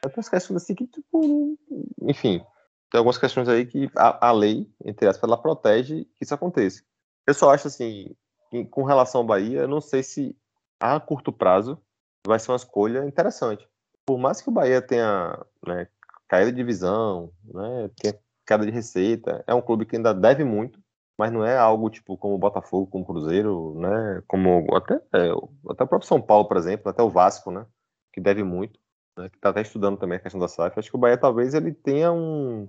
Tem 0.00 0.12
umas 0.16 0.28
questões 0.28 0.62
assim 0.62 0.74
que, 0.74 0.86
tipo, 0.86 1.58
enfim, 2.02 2.44
tem 2.90 2.98
algumas 2.98 3.18
questões 3.18 3.48
aí 3.48 3.66
que 3.66 3.90
a, 3.96 4.28
a 4.28 4.32
lei, 4.32 4.70
entre 4.84 5.08
aspas, 5.08 5.28
ela 5.28 5.40
protege 5.40 6.04
que 6.04 6.24
isso 6.24 6.34
aconteça. 6.34 6.82
Eu 7.26 7.34
só 7.34 7.50
acho 7.50 7.66
assim, 7.66 8.14
que 8.50 8.64
com 8.66 8.84
relação 8.84 9.22
ao 9.22 9.26
Bahia, 9.26 9.60
eu 9.60 9.68
não 9.68 9.80
sei 9.80 10.02
se 10.02 10.36
a 10.80 10.98
curto 11.00 11.32
prazo 11.32 11.80
vai 12.26 12.38
ser 12.38 12.50
uma 12.52 12.56
escolha 12.56 13.04
interessante. 13.04 13.68
Por 14.04 14.18
mais 14.18 14.40
que 14.40 14.48
o 14.48 14.52
Bahia 14.52 14.80
tenha 14.80 15.44
né, 15.66 15.88
caída 16.28 16.50
de 16.50 16.56
divisão, 16.56 17.32
né, 17.44 17.90
tenha 17.96 18.18
queda 18.46 18.64
de 18.64 18.70
receita, 18.70 19.42
é 19.46 19.54
um 19.54 19.60
clube 19.60 19.84
que 19.84 19.96
ainda 19.96 20.14
deve 20.14 20.44
muito, 20.44 20.80
mas 21.18 21.32
não 21.32 21.44
é 21.44 21.56
algo 21.56 21.90
tipo 21.90 22.16
como 22.16 22.34
o 22.34 22.38
Botafogo, 22.38 22.86
como 22.86 23.02
o 23.02 23.06
Cruzeiro, 23.06 23.74
né, 23.80 24.22
como 24.28 24.66
até, 24.76 24.94
é, 25.12 25.30
até 25.70 25.84
o 25.84 25.88
próprio 25.88 26.02
São 26.02 26.20
Paulo, 26.20 26.46
por 26.46 26.56
exemplo, 26.56 26.88
até 26.88 27.02
o 27.02 27.10
Vasco, 27.10 27.50
né, 27.50 27.66
que 28.12 28.20
deve 28.20 28.44
muito, 28.44 28.78
né, 29.16 29.28
que 29.28 29.36
está 29.36 29.50
até 29.50 29.62
estudando 29.62 29.98
também 29.98 30.18
a 30.18 30.20
questão 30.20 30.40
da 30.40 30.48
SAF. 30.48 30.78
Acho 30.78 30.90
que 30.90 30.96
o 30.96 31.00
Bahia 31.00 31.16
talvez 31.16 31.54
ele 31.54 31.72
tenha 31.72 32.12
um, 32.12 32.68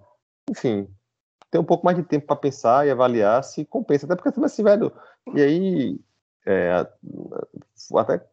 enfim, 0.50 0.88
tem 1.52 1.60
um 1.60 1.66
pouco 1.66 1.86
mais 1.86 1.98
de 1.98 2.04
tempo 2.04 2.26
para 2.28 2.36
pensar 2.36 2.88
e 2.88 2.92
avaliar 2.92 3.44
se 3.44 3.66
compensa, 3.66 4.06
até 4.06 4.16
porque 4.16 4.44
assim, 4.44 4.64
velho, 4.64 4.92
e 5.34 5.42
aí 5.42 6.00
é, 6.46 6.88
até 7.96 8.26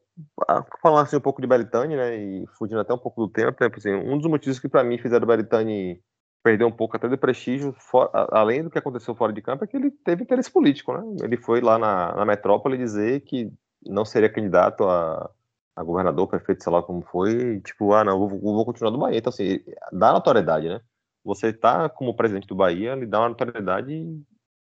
falar 0.80 1.02
assim, 1.02 1.16
um 1.16 1.20
pouco 1.20 1.40
de 1.40 1.46
Belitani, 1.46 1.96
né, 1.96 2.16
e 2.16 2.46
fugindo 2.58 2.80
até 2.80 2.94
um 2.94 2.98
pouco 2.98 3.26
do 3.26 3.32
tempo, 3.32 3.56
né, 3.60 3.70
assim, 3.76 3.92
um 3.92 4.16
dos 4.18 4.28
motivos 4.28 4.58
que 4.58 4.68
para 4.68 4.84
mim 4.84 4.98
fizeram 4.98 5.24
o 5.24 5.28
Belitani 5.28 6.00
perder 6.42 6.64
um 6.64 6.72
pouco 6.72 6.96
até 6.96 7.08
de 7.08 7.16
prestígio, 7.16 7.74
a- 8.12 8.38
além 8.38 8.62
do 8.62 8.70
que 8.70 8.78
aconteceu 8.78 9.14
fora 9.14 9.32
de 9.32 9.40
campo, 9.42 9.64
é 9.64 9.66
que 9.66 9.76
ele 9.76 9.90
teve 9.90 10.22
interesse 10.22 10.50
político, 10.50 10.92
né, 10.92 11.02
ele 11.24 11.36
foi 11.36 11.60
lá 11.60 11.78
na, 11.78 12.14
na 12.14 12.24
metrópole 12.24 12.78
dizer 12.78 13.20
que 13.22 13.50
não 13.84 14.04
seria 14.04 14.28
candidato 14.30 14.84
a, 14.84 15.30
a 15.76 15.82
governador, 15.82 16.28
prefeito, 16.28 16.62
sei 16.62 16.72
lá 16.72 16.82
como 16.82 17.02
foi, 17.02 17.60
tipo, 17.60 17.92
ah, 17.92 18.04
não, 18.04 18.18
vou, 18.18 18.28
vou 18.28 18.64
continuar 18.64 18.90
do 18.90 18.98
Bahia, 18.98 19.18
então 19.18 19.30
assim, 19.30 19.60
dá 19.92 20.12
notoriedade, 20.12 20.68
né, 20.68 20.80
você 21.24 21.52
tá 21.52 21.88
como 21.88 22.14
presidente 22.16 22.46
do 22.46 22.54
Bahia, 22.54 22.94
lhe 22.94 23.06
dá 23.06 23.20
uma 23.20 23.30
notoriedade 23.30 23.92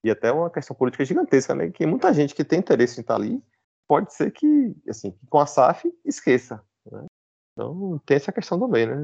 e, 0.03 0.12
até 0.12 0.32
uma 0.32 0.49
questão 0.49 0.76
política 0.76 1.05
gigantesca, 1.05 1.53
né, 1.55 1.70
que 1.70 1.86
muita 1.86 2.14
gente 2.14 2.36
que 2.36 2.43
tem 2.43 2.60
interesse 2.60 2.99
em 2.99 3.01
estar 3.01 3.16
ali, 3.16 3.41
pode 3.88 4.14
ser 4.14 4.32
que, 4.32 4.76
assim, 4.89 5.16
com 5.30 5.39
a 5.39 5.45
SAF 5.45 5.91
esqueça. 6.05 6.62
Né? 6.91 7.05
Então 7.53 7.99
tem 8.05 8.18
essa 8.18 8.32
questão 8.32 8.60
também, 8.60 8.86
né? 8.86 8.95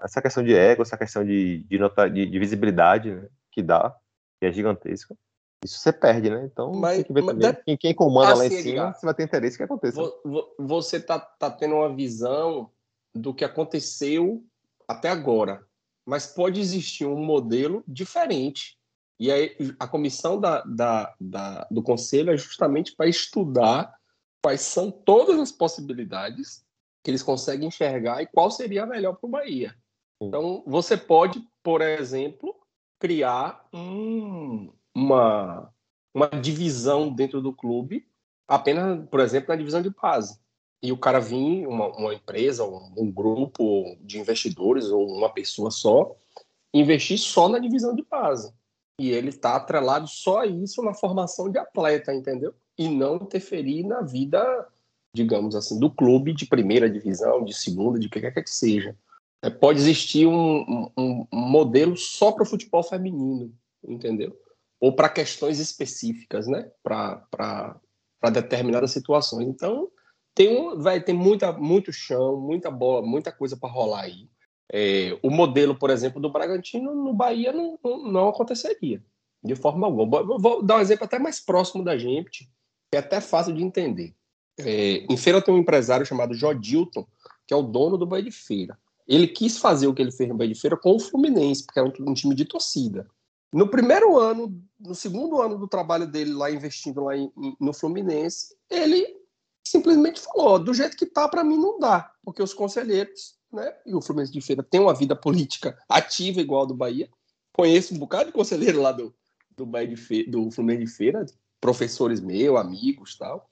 Essa 0.00 0.22
questão 0.22 0.42
de 0.42 0.54
ego, 0.54 0.82
essa 0.82 0.96
questão 0.96 1.24
de, 1.24 1.64
de, 1.64 1.78
de- 2.12 2.26
de 2.30 2.38
visibilidade 2.38 3.14
né? 3.14 3.28
que 3.50 3.62
dá, 3.62 3.94
que 4.40 4.46
é 4.46 4.52
gigantesca. 4.52 5.16
Isso 5.64 5.78
você 5.78 5.92
perde, 5.92 6.28
né? 6.28 6.44
Então 6.44 6.72
Mas- 6.72 6.96
tem 6.96 7.04
que 7.04 7.12
ver 7.14 7.20
também 7.24 7.38
deve- 7.38 7.62
quem, 7.64 7.76
quem 7.76 7.94
comanda 7.94 8.34
lá 8.34 8.44
em 8.44 8.48
Assim, 8.48 8.62
cima, 8.62 8.92
se 8.92 9.04
vai 9.04 9.14
ter 9.14 9.24
interesse 9.24 9.56
que 9.56 9.62
aconteça. 9.62 10.00
Vo- 10.00 10.20
vo- 10.24 10.54
Você 10.58 11.00
tá, 11.00 11.18
tá 11.18 11.50
tendo 11.50 11.76
uma 11.76 11.94
visão 11.94 12.70
do 13.14 13.32
que 13.32 13.44
aconteceu 13.44 14.44
até 14.86 15.08
agora, 15.08 15.66
mas 16.06 16.26
pode 16.26 16.60
existir 16.60 17.06
um 17.06 17.16
modelo 17.24 17.82
diferente. 17.88 18.76
E 19.18 19.32
aí, 19.32 19.56
a 19.80 19.88
comissão 19.88 20.38
da, 20.38 20.60
da, 20.64 21.14
da- 21.18 21.66
do 21.70 21.82
conselho 21.82 22.30
é 22.32 22.36
justamente 22.36 22.94
para 22.94 23.06
estudar 23.08 23.94
quais 24.42 24.60
são 24.60 24.90
todas 24.90 25.38
as 25.40 25.50
possibilidades 25.50 26.62
que 27.02 27.10
eles 27.10 27.22
conseguem 27.22 27.68
enxergar 27.68 28.20
e 28.22 28.26
qual 28.26 28.50
seria 28.50 28.82
a 28.82 28.86
melhor 28.86 29.14
para 29.14 29.26
o 29.26 29.30
Bahia. 29.30 29.74
Então, 30.20 30.62
você 30.66 30.96
pode, 30.96 31.42
por 31.62 31.80
exemplo, 31.80 32.54
criar 32.98 33.66
um- 33.72 34.70
uma, 34.94 35.70
uma 36.14 36.28
divisão 36.28 37.12
dentro 37.12 37.40
do 37.40 37.52
clube, 37.52 38.06
apenas, 38.46 39.06
por 39.08 39.20
exemplo, 39.20 39.48
na 39.48 39.56
divisão 39.56 39.82
de 39.82 39.90
base. 39.90 40.38
E 40.82 40.92
o 40.92 40.98
cara 40.98 41.18
vir, 41.18 41.66
uma, 41.66 41.88
uma 41.96 42.14
empresa, 42.14 42.64
um, 42.64 42.92
um 42.96 43.10
grupo 43.10 43.96
de 44.02 44.18
investidores 44.18 44.86
ou 44.90 45.10
uma 45.16 45.30
pessoa 45.30 45.70
só, 45.70 46.14
investir 46.72 47.18
só 47.18 47.48
na 47.48 47.58
divisão 47.58 47.94
de 47.94 48.02
base. 48.02 48.52
E 49.00 49.10
ele 49.10 49.30
está 49.30 49.56
atrelado 49.56 50.06
só 50.06 50.40
a 50.40 50.46
isso 50.46 50.82
na 50.82 50.94
formação 50.94 51.50
de 51.50 51.58
atleta, 51.58 52.14
entendeu? 52.14 52.54
E 52.78 52.88
não 52.88 53.16
interferir 53.16 53.82
na 53.84 54.02
vida, 54.02 54.68
digamos 55.14 55.56
assim, 55.56 55.80
do 55.80 55.90
clube 55.90 56.32
de 56.32 56.46
primeira 56.46 56.88
divisão, 56.88 57.44
de 57.44 57.54
segunda, 57.54 57.98
de 57.98 58.08
que 58.08 58.20
quer 58.20 58.30
que 58.42 58.50
seja. 58.50 58.96
É, 59.42 59.50
pode 59.50 59.78
existir 59.78 60.26
um, 60.26 60.90
um- 60.96 61.26
um 61.32 61.40
modelo 61.40 61.96
só 61.96 62.30
para 62.32 62.42
o 62.44 62.46
futebol 62.46 62.82
feminino, 62.82 63.52
entendeu? 63.86 64.38
Ou 64.80 64.94
para 64.94 65.08
questões 65.08 65.58
específicas, 65.58 66.46
né? 66.46 66.70
Para 66.82 67.80
determinadas 68.32 68.90
situações. 68.90 69.46
Então, 69.48 69.88
tem, 70.34 70.48
um, 70.48 70.78
vai 70.78 71.00
ter 71.00 71.12
muita, 71.12 71.52
muito 71.52 71.92
chão, 71.92 72.40
muita 72.40 72.70
bola, 72.70 73.06
muita 73.06 73.30
coisa 73.30 73.56
para 73.56 73.70
rolar 73.70 74.02
aí. 74.02 74.28
É, 74.72 75.18
o 75.22 75.30
modelo, 75.30 75.74
por 75.78 75.90
exemplo, 75.90 76.20
do 76.20 76.30
Bragantino 76.30 76.94
no 76.94 77.12
Bahia 77.12 77.52
não, 77.52 77.78
não, 77.84 78.10
não 78.10 78.28
aconteceria, 78.28 79.02
de 79.42 79.54
forma 79.54 79.86
alguma. 79.86 80.22
Vou, 80.24 80.38
vou 80.38 80.62
dar 80.62 80.78
um 80.78 80.80
exemplo 80.80 81.04
até 81.04 81.18
mais 81.18 81.38
próximo 81.38 81.84
da 81.84 81.96
gente, 81.96 82.50
que 82.90 82.96
é 82.96 82.98
até 82.98 83.20
fácil 83.20 83.54
de 83.54 83.62
entender. 83.62 84.14
É, 84.58 85.04
em 85.08 85.16
Feira 85.16 85.42
tem 85.42 85.54
um 85.54 85.58
empresário 85.58 86.06
chamado 86.06 86.34
Jodilton, 86.34 87.06
que 87.46 87.54
é 87.54 87.56
o 87.56 87.62
dono 87.62 87.96
do 87.96 88.06
Bahia 88.06 88.24
de 88.24 88.30
Feira. 88.30 88.78
Ele 89.06 89.28
quis 89.28 89.58
fazer 89.58 89.86
o 89.86 89.94
que 89.94 90.00
ele 90.00 90.10
fez 90.10 90.28
no 90.28 90.36
Bahia 90.36 90.52
de 90.52 90.60
Feira 90.60 90.76
com 90.76 90.96
o 90.96 91.00
Fluminense, 91.00 91.64
porque 91.64 91.78
era 91.78 91.88
um, 91.88 92.10
um 92.10 92.14
time 92.14 92.34
de 92.34 92.44
torcida. 92.44 93.06
No 93.54 93.68
primeiro 93.70 94.18
ano, 94.18 94.60
no 94.80 94.96
segundo 94.96 95.40
ano 95.40 95.56
do 95.56 95.68
trabalho 95.68 96.08
dele 96.08 96.32
lá 96.32 96.50
investindo 96.50 97.04
lá 97.04 97.16
em- 97.16 97.30
no 97.60 97.72
Fluminense, 97.72 98.56
ele 98.68 99.06
simplesmente 99.64 100.20
falou: 100.20 100.54
"Ó, 100.54 100.58
do 100.58 100.74
jeito 100.74 100.96
que 100.96 101.06
tá, 101.06 101.28
para 101.28 101.44
mim 101.44 101.56
não 101.56 101.78
dá, 101.78 102.12
porque 102.24 102.42
os 102.42 102.52
conselheiros, 102.52 103.36
né, 103.52 103.72
e 103.86 103.94
o 103.94 104.02
Fluminense 104.02 104.32
de 104.32 104.40
Feira 104.40 104.60
tem 104.60 104.80
uma 104.80 104.92
vida 104.92 105.14
política 105.14 105.78
ativa 105.88 106.40
igual 106.40 106.62
a 106.64 106.66
do 106.66 106.74
Bahia. 106.74 107.08
Conheço 107.52 107.94
um 107.94 107.98
bocado 107.98 108.26
de 108.26 108.32
conselheiro 108.32 108.82
lá 108.82 108.90
do, 108.90 109.14
do, 109.56 109.64
Bahia 109.64 109.86
de 109.86 109.96
Feira, 109.96 110.28
do 110.32 110.50
Fluminense 110.50 110.86
de 110.86 110.90
Feira, 110.90 111.24
professores 111.60 112.18
meus, 112.18 112.58
amigos 112.58 113.16
tal. 113.16 113.48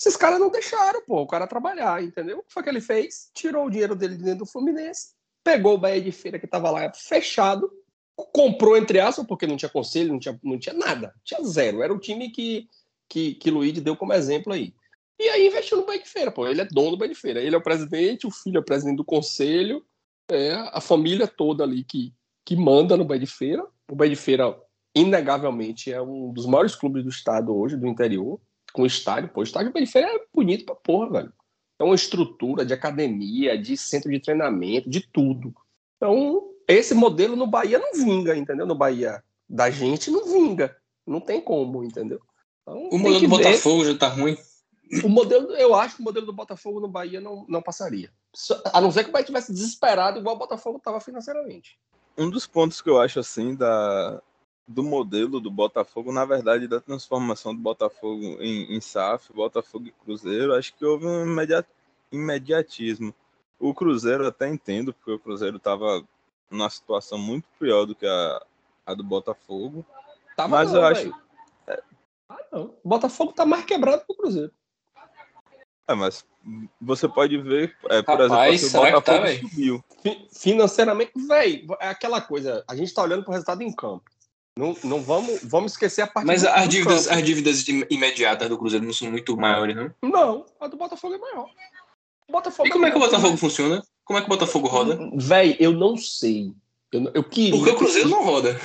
Esses 0.00 0.16
caras 0.16 0.40
não 0.40 0.48
deixaram, 0.48 1.02
pô, 1.04 1.20
o 1.20 1.26
cara 1.26 1.46
trabalhar, 1.46 2.02
entendeu? 2.02 2.38
O 2.38 2.42
que 2.42 2.54
foi 2.54 2.62
que 2.62 2.70
ele 2.70 2.80
fez? 2.80 3.30
Tirou 3.34 3.66
o 3.66 3.70
dinheiro 3.70 3.94
dele 3.94 4.16
de 4.16 4.24
dentro 4.24 4.46
do 4.46 4.50
Fluminense, 4.50 5.10
pegou 5.44 5.74
o 5.74 5.78
Bahia 5.78 6.00
de 6.00 6.10
Feira 6.10 6.38
que 6.38 6.46
tava 6.46 6.70
lá 6.70 6.90
fechado, 6.94 7.70
comprou, 8.26 8.76
entre 8.76 9.00
aspas, 9.00 9.26
porque 9.26 9.46
não 9.46 9.56
tinha 9.56 9.68
conselho, 9.68 10.12
não 10.12 10.18
tinha, 10.18 10.38
não 10.42 10.58
tinha 10.58 10.74
nada, 10.74 11.14
tinha 11.24 11.42
zero. 11.42 11.82
Era 11.82 11.92
o 11.92 11.98
time 11.98 12.30
que, 12.30 12.68
que, 13.08 13.34
que 13.34 13.50
Luiz 13.50 13.80
deu 13.80 13.96
como 13.96 14.12
exemplo 14.12 14.52
aí. 14.52 14.74
E 15.18 15.28
aí 15.28 15.46
investiu 15.46 15.76
no 15.76 15.84
Bahia 15.84 16.02
de 16.02 16.08
Feira, 16.08 16.30
pô. 16.30 16.46
Ele 16.46 16.62
é 16.62 16.64
dono 16.64 16.92
do 16.92 16.96
Bahia 16.96 17.12
de 17.12 17.20
Feira. 17.20 17.40
Ele 17.40 17.54
é 17.54 17.58
o 17.58 17.62
presidente, 17.62 18.26
o 18.26 18.30
filho 18.30 18.56
é 18.56 18.60
o 18.60 18.64
presidente 18.64 18.96
do 18.96 19.04
conselho, 19.04 19.84
é 20.30 20.52
a 20.72 20.80
família 20.80 21.26
toda 21.26 21.62
ali 21.62 21.84
que, 21.84 22.14
que 22.44 22.56
manda 22.56 22.96
no 22.96 23.04
Bahia 23.04 23.20
de 23.20 23.26
Feira. 23.26 23.66
O 23.90 23.94
Bahia 23.94 24.14
de 24.14 24.20
Feira, 24.20 24.58
inegavelmente, 24.94 25.92
é 25.92 26.00
um 26.00 26.32
dos 26.32 26.46
maiores 26.46 26.74
clubes 26.74 27.04
do 27.04 27.10
estado 27.10 27.54
hoje, 27.54 27.76
do 27.76 27.86
interior, 27.86 28.40
com 28.72 28.86
estádio. 28.86 29.28
Pô, 29.28 29.40
o 29.40 29.44
estádio 29.44 29.72
do 29.72 29.78
de 29.78 29.86
Feira 29.86 30.08
é 30.08 30.20
bonito 30.32 30.64
pra 30.64 30.74
porra, 30.74 31.10
velho. 31.10 31.32
É 31.78 31.84
uma 31.84 31.94
estrutura 31.94 32.64
de 32.64 32.72
academia, 32.72 33.58
de 33.58 33.76
centro 33.76 34.10
de 34.10 34.20
treinamento, 34.20 34.88
de 34.88 35.00
tudo. 35.00 35.54
Então, 35.96 36.49
esse 36.72 36.94
modelo 36.94 37.36
no 37.36 37.46
Bahia 37.46 37.78
não 37.78 37.92
vinga, 37.92 38.36
entendeu? 38.36 38.66
No 38.66 38.74
Bahia 38.74 39.22
da 39.48 39.70
gente 39.70 40.10
não 40.10 40.24
vinga. 40.24 40.76
Não 41.06 41.20
tem 41.20 41.40
como, 41.40 41.82
entendeu? 41.82 42.20
Então, 42.62 42.88
O 42.90 42.98
modelo 42.98 43.14
do 43.14 43.36
ver. 43.36 43.44
Botafogo 43.44 43.84
já 43.84 43.96
tá 43.96 44.08
ruim. 44.08 44.36
O 45.04 45.08
modelo, 45.08 45.52
eu 45.52 45.74
acho 45.74 45.96
que 45.96 46.02
o 46.02 46.04
modelo 46.04 46.26
do 46.26 46.32
Botafogo 46.32 46.80
no 46.80 46.88
Bahia 46.88 47.20
não, 47.20 47.44
não 47.48 47.62
passaria. 47.62 48.10
A 48.72 48.80
não 48.80 48.90
ser 48.90 49.04
que 49.04 49.10
o 49.10 49.12
Bahia 49.12 49.26
tivesse 49.26 49.52
desesperado, 49.52 50.18
igual 50.18 50.36
o 50.36 50.38
Botafogo 50.38 50.78
estava 50.78 51.00
financeiramente. 51.00 51.78
Um 52.18 52.28
dos 52.28 52.46
pontos 52.46 52.80
que 52.82 52.90
eu 52.90 53.00
acho 53.00 53.20
assim 53.20 53.54
da 53.54 54.20
do 54.70 54.84
modelo 54.84 55.40
do 55.40 55.50
Botafogo, 55.50 56.12
na 56.12 56.24
verdade, 56.24 56.68
da 56.68 56.80
transformação 56.80 57.52
do 57.52 57.60
Botafogo 57.60 58.22
em, 58.40 58.72
em 58.72 58.80
SAF, 58.80 59.32
Botafogo 59.32 59.88
e 59.88 59.90
Cruzeiro, 59.90 60.54
acho 60.54 60.72
que 60.76 60.84
houve 60.84 61.06
um 61.06 61.24
imediat, 61.24 61.68
imediatismo. 62.12 63.12
O 63.58 63.74
Cruzeiro 63.74 64.24
até 64.24 64.48
entendo, 64.48 64.94
porque 64.94 65.10
o 65.10 65.18
Cruzeiro 65.18 65.56
estava 65.56 66.06
numa 66.50 66.68
situação 66.68 67.16
muito 67.18 67.46
pior 67.58 67.84
do 67.86 67.94
que 67.94 68.06
a, 68.06 68.42
a 68.86 68.94
do 68.94 69.04
Botafogo. 69.04 69.84
Tava 70.36 70.48
Mas 70.56 70.72
não, 70.72 70.80
eu 70.80 70.86
acho- 70.86 71.02
velho. 71.02 71.14
Ah, 72.28 72.38
não. 72.52 72.74
O 72.82 72.88
Botafogo 72.88 73.32
tá 73.32 73.44
mais 73.46 73.64
quebrado 73.64 74.04
que 74.04 74.12
o 74.12 74.16
Cruzeiro. 74.16 74.52
É, 75.88 75.94
mas 75.94 76.24
você 76.80 77.08
pode 77.08 77.36
ver, 77.38 77.76
é, 77.88 78.00
por 78.02 78.18
Rapaz, 78.20 78.30
exemplo, 78.32 78.54
assim, 78.54 78.66
o 78.66 78.70
tá, 78.72 78.90
Botafogo 78.92 79.22
velho? 79.26 79.48
subiu. 79.48 79.84
Fi- 80.02 80.28
Financeiramente, 80.32 81.12
velho, 81.16 81.76
é 81.80 81.88
aquela 81.88 82.20
coisa. 82.20 82.64
A 82.68 82.76
gente 82.76 82.94
tá 82.94 83.02
olhando 83.02 83.24
pro 83.24 83.32
resultado 83.32 83.62
em 83.62 83.72
campo. 83.74 84.04
Não, 84.56 84.74
não 84.84 85.00
vamos, 85.02 85.42
vamos 85.44 85.72
esquecer 85.72 86.02
a 86.02 86.06
parte 86.06 86.26
Mas 86.26 86.44
as 86.44 86.68
dívidas, 86.68 87.06
campo. 87.06 87.18
as 87.18 87.24
dívidas 87.24 87.68
im- 87.68 87.86
imediatas 87.90 88.48
do 88.48 88.58
Cruzeiro 88.58 88.84
não 88.84 88.92
são 88.92 89.10
muito 89.10 89.36
maiores, 89.36 89.74
não? 89.76 89.92
Não, 90.02 90.46
a 90.60 90.66
do 90.68 90.76
Botafogo 90.76 91.14
é 91.14 91.18
maior. 91.18 91.48
Botafogo 92.28 92.68
E 92.68 92.70
como 92.70 92.86
é 92.86 92.90
que 92.90 92.96
o. 92.96 93.00
Botafogo 93.00 93.36
funciona? 93.36 93.82
Como 94.10 94.18
é 94.18 94.22
que 94.22 94.26
o 94.26 94.30
Botafogo 94.30 94.66
roda? 94.66 94.98
Véi, 95.14 95.56
eu 95.60 95.70
não 95.70 95.96
sei. 95.96 96.52
Eu, 96.90 97.12
eu 97.14 97.22
queria. 97.22 97.52
Porque 97.56 97.70
o 97.70 97.76
Cruzeiro 97.76 98.08
não 98.08 98.24
roda. 98.24 98.58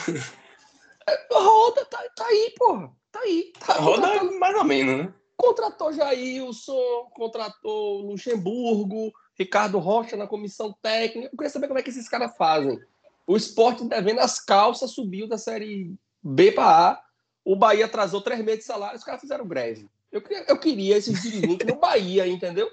Roda, 1.31 1.85
tá, 1.85 2.03
tá 2.15 2.25
aí, 2.25 2.51
porra. 2.57 2.91
Tá 3.11 3.19
aí. 3.19 3.53
Tá 3.59 3.73
Roda 3.75 4.07
contratando- 4.07 4.39
mais 4.39 4.55
ou 4.57 4.63
menos, 4.63 4.97
né? 5.05 5.13
Contratou 5.37 5.93
Jailson, 5.93 7.11
contratou 7.13 8.01
Luxemburgo, 8.07 9.13
Ricardo 9.37 9.77
Rocha 9.77 10.17
na 10.17 10.25
comissão 10.25 10.75
técnica. 10.81 11.27
Eu 11.31 11.37
queria 11.37 11.51
saber 11.51 11.67
como 11.67 11.77
é 11.77 11.83
que 11.83 11.91
esses 11.91 12.09
caras 12.09 12.35
fazem. 12.35 12.79
O 13.27 13.37
esporte 13.37 13.83
devendo 13.85 14.21
as 14.21 14.39
calças 14.39 14.89
subiu 14.93 15.27
da 15.27 15.37
série 15.37 15.93
B 16.23 16.53
para 16.53 16.89
A. 16.89 17.01
O 17.43 17.55
Bahia 17.55 17.85
atrasou 17.85 18.19
três 18.19 18.43
meses 18.43 18.61
de 18.61 18.65
salário, 18.65 18.97
os 18.97 19.03
caras 19.03 19.21
fizeram 19.21 19.45
greve. 19.47 19.87
Eu 20.11 20.23
queria, 20.23 20.43
eu 20.47 20.57
queria 20.57 20.97
esses 20.97 21.21
dirigentes 21.21 21.67
no 21.67 21.75
Bahia, 21.75 22.25
entendeu? 22.25 22.67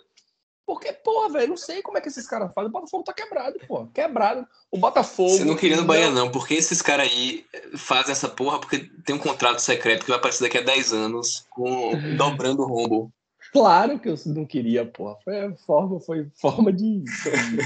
Porque, 0.72 0.90
porra, 0.90 1.28
velho, 1.28 1.50
não 1.50 1.56
sei 1.58 1.82
como 1.82 1.98
é 1.98 2.00
que 2.00 2.08
esses 2.08 2.26
caras 2.26 2.50
fazem. 2.54 2.70
O 2.70 2.72
Botafogo 2.72 3.04
tá 3.04 3.12
quebrado, 3.12 3.58
pô. 3.68 3.86
Quebrado. 3.88 4.48
O 4.70 4.78
Botafogo. 4.78 5.28
Você 5.28 5.44
não 5.44 5.54
queria 5.54 5.76
no 5.76 5.84
Bahia, 5.84 6.10
não, 6.10 6.30
porque 6.30 6.54
esses 6.54 6.80
caras 6.80 7.08
aí 7.12 7.44
fazem 7.76 8.12
essa 8.12 8.26
porra 8.26 8.58
porque 8.58 8.90
tem 9.04 9.14
um 9.14 9.18
contrato 9.18 9.58
secreto 9.58 10.04
que 10.04 10.08
vai 10.08 10.16
aparecer 10.16 10.44
daqui 10.44 10.56
a 10.56 10.62
10 10.62 10.94
anos, 10.94 11.46
com 11.50 11.92
dobrando 12.16 12.62
o 12.62 12.66
rombo. 12.66 13.12
Claro 13.52 13.98
que 13.98 14.08
eu 14.08 14.14
não 14.28 14.46
queria, 14.46 14.86
porra. 14.86 15.18
Foi 15.22 15.54
forma, 15.56 16.00
foi 16.00 16.26
forma 16.40 16.72
de, 16.72 17.00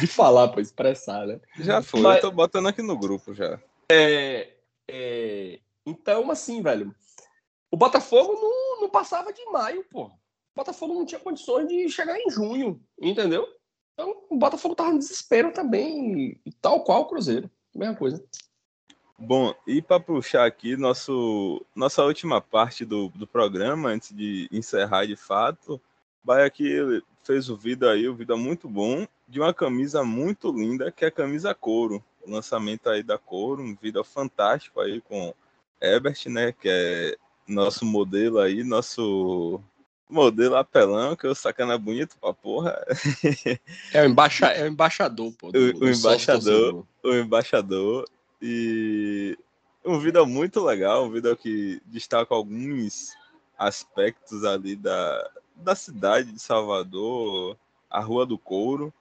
de 0.01 0.07
falar, 0.09 0.49
pô, 0.49 0.59
expressar, 0.59 1.29
né? 1.29 1.39
Já 1.61 1.81
foi, 1.81 2.01
Mas- 2.01 2.17
eu 2.17 2.23
tô 2.23 2.31
botando 2.33 2.67
aqui 2.67 2.83
no 2.83 2.99
grupo 2.99 3.33
já. 3.33 3.61
É, 3.89 4.51
então, 5.87 6.29
assim, 6.29 6.61
velho, 6.61 6.93
o 7.71 7.77
Botafogo 7.77 8.33
não, 8.33 8.81
não 8.81 8.91
passava 8.91 9.33
de 9.33 9.45
maio, 9.45 9.85
pô. 9.89 10.11
Botafogo 10.57 10.95
não 10.95 11.05
tinha 11.05 11.21
condições 11.21 11.69
de 11.69 11.89
chegar 11.91 12.19
em 12.19 12.31
junho, 12.31 12.81
entendeu? 12.99 13.47
Então, 13.93 14.25
o 14.31 14.37
Botafogo 14.37 14.75
tava 14.75 14.93
no 14.93 14.99
desespero 14.99 15.53
também, 15.53 16.41
tal 16.61 16.83
qual 16.83 17.03
o 17.03 17.07
Cruzeiro. 17.07 17.51
Mesma 17.75 17.95
coisa. 17.95 18.25
Bom, 19.19 19.55
e 19.67 19.81
para 19.81 20.01
puxar 20.01 20.47
aqui 20.47 20.77
nosso, 20.77 21.65
nossa 21.75 22.03
última 22.03 22.41
parte 22.41 22.85
do, 22.85 23.09
do 23.11 23.27
programa, 23.27 23.91
antes 23.91 24.15
de 24.15 24.49
encerrar 24.51 25.07
de 25.07 25.17
fato, 25.17 25.81
vai 26.25 26.45
aqui 26.45 27.03
fez 27.23 27.51
o 27.51 27.57
vídeo 27.57 27.89
aí, 27.89 28.09
o 28.09 28.15
vídeo 28.15 28.35
é 28.35 28.39
muito 28.39 28.69
bom, 28.69 29.07
de 29.27 29.41
uma 29.41 29.53
camisa 29.53 30.05
muito 30.05 30.53
linda, 30.53 30.93
que 30.93 31.05
é 31.05 31.09
a 31.09 31.13
camisa 31.13 31.55
couro. 31.55 32.03
O 32.23 32.31
lançamento 32.31 32.89
aí 32.89 33.03
da 33.03 33.19
couro, 33.19 33.63
um 33.63 33.75
vídeo 33.75 34.03
fantástico 34.05 34.81
aí 34.81 35.01
com 35.01 35.35
Ebert, 35.81 36.27
né, 36.29 36.53
que 36.53 36.69
é 36.69 37.17
nosso 37.49 37.85
modelo 37.85 38.39
aí, 38.39 38.63
nosso 38.63 39.61
modelo 40.09 40.57
apelão, 40.57 41.17
que 41.17 41.27
o 41.27 41.35
sacana 41.35 41.75
é 41.75 41.79
bonito 41.79 42.17
pra 42.21 42.33
porra. 42.33 42.81
É 43.93 44.03
o, 44.03 44.07
embaixa, 44.07 44.47
é 44.47 44.65
o 44.65 44.69
embaixador, 44.69 45.33
pô. 45.33 45.51
do- 45.51 45.73
do 45.73 45.89
embaixador. 45.89 46.85
o 47.03 47.15
embaixador 47.15 48.09
e 48.41 49.37
um 49.85 49.99
vídeo 49.99 50.25
muito 50.27 50.63
legal, 50.65 51.05
um 51.07 51.11
vídeo 51.11 51.37
que 51.37 51.81
destaca 51.87 52.35
alguns 52.35 53.13
aspectos 53.59 54.45
ali 54.45 54.77
da, 54.77 55.31
da 55.57 55.75
cidade 55.75 56.31
de 56.33 56.41
Salvador, 56.41 57.57
a 57.91 58.01
Rua 58.01 58.27
do 58.27 58.37
Couro. 58.39 58.93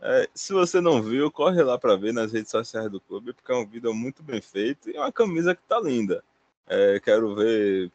É, 0.00 0.28
se 0.34 0.52
você 0.52 0.80
não 0.80 1.00
viu, 1.00 1.30
corre 1.30 1.62
lá 1.62 1.78
para 1.78 1.94
ver 1.96 2.12
nas 2.12 2.32
redes 2.32 2.50
sociais 2.50 2.90
do 2.90 3.00
clube, 3.00 3.32
porque 3.32 3.52
é 3.52 3.54
um 3.54 3.66
vídeo 3.66 3.94
muito 3.94 4.22
bem 4.22 4.40
feito 4.40 4.90
e 4.90 4.96
é 4.96 5.00
uma 5.00 5.12
camisa 5.12 5.54
que 5.54 5.62
tá 5.68 5.78
linda. 5.78 6.24
É, 6.66 6.98
quero 7.00 7.34
ver 7.36 7.90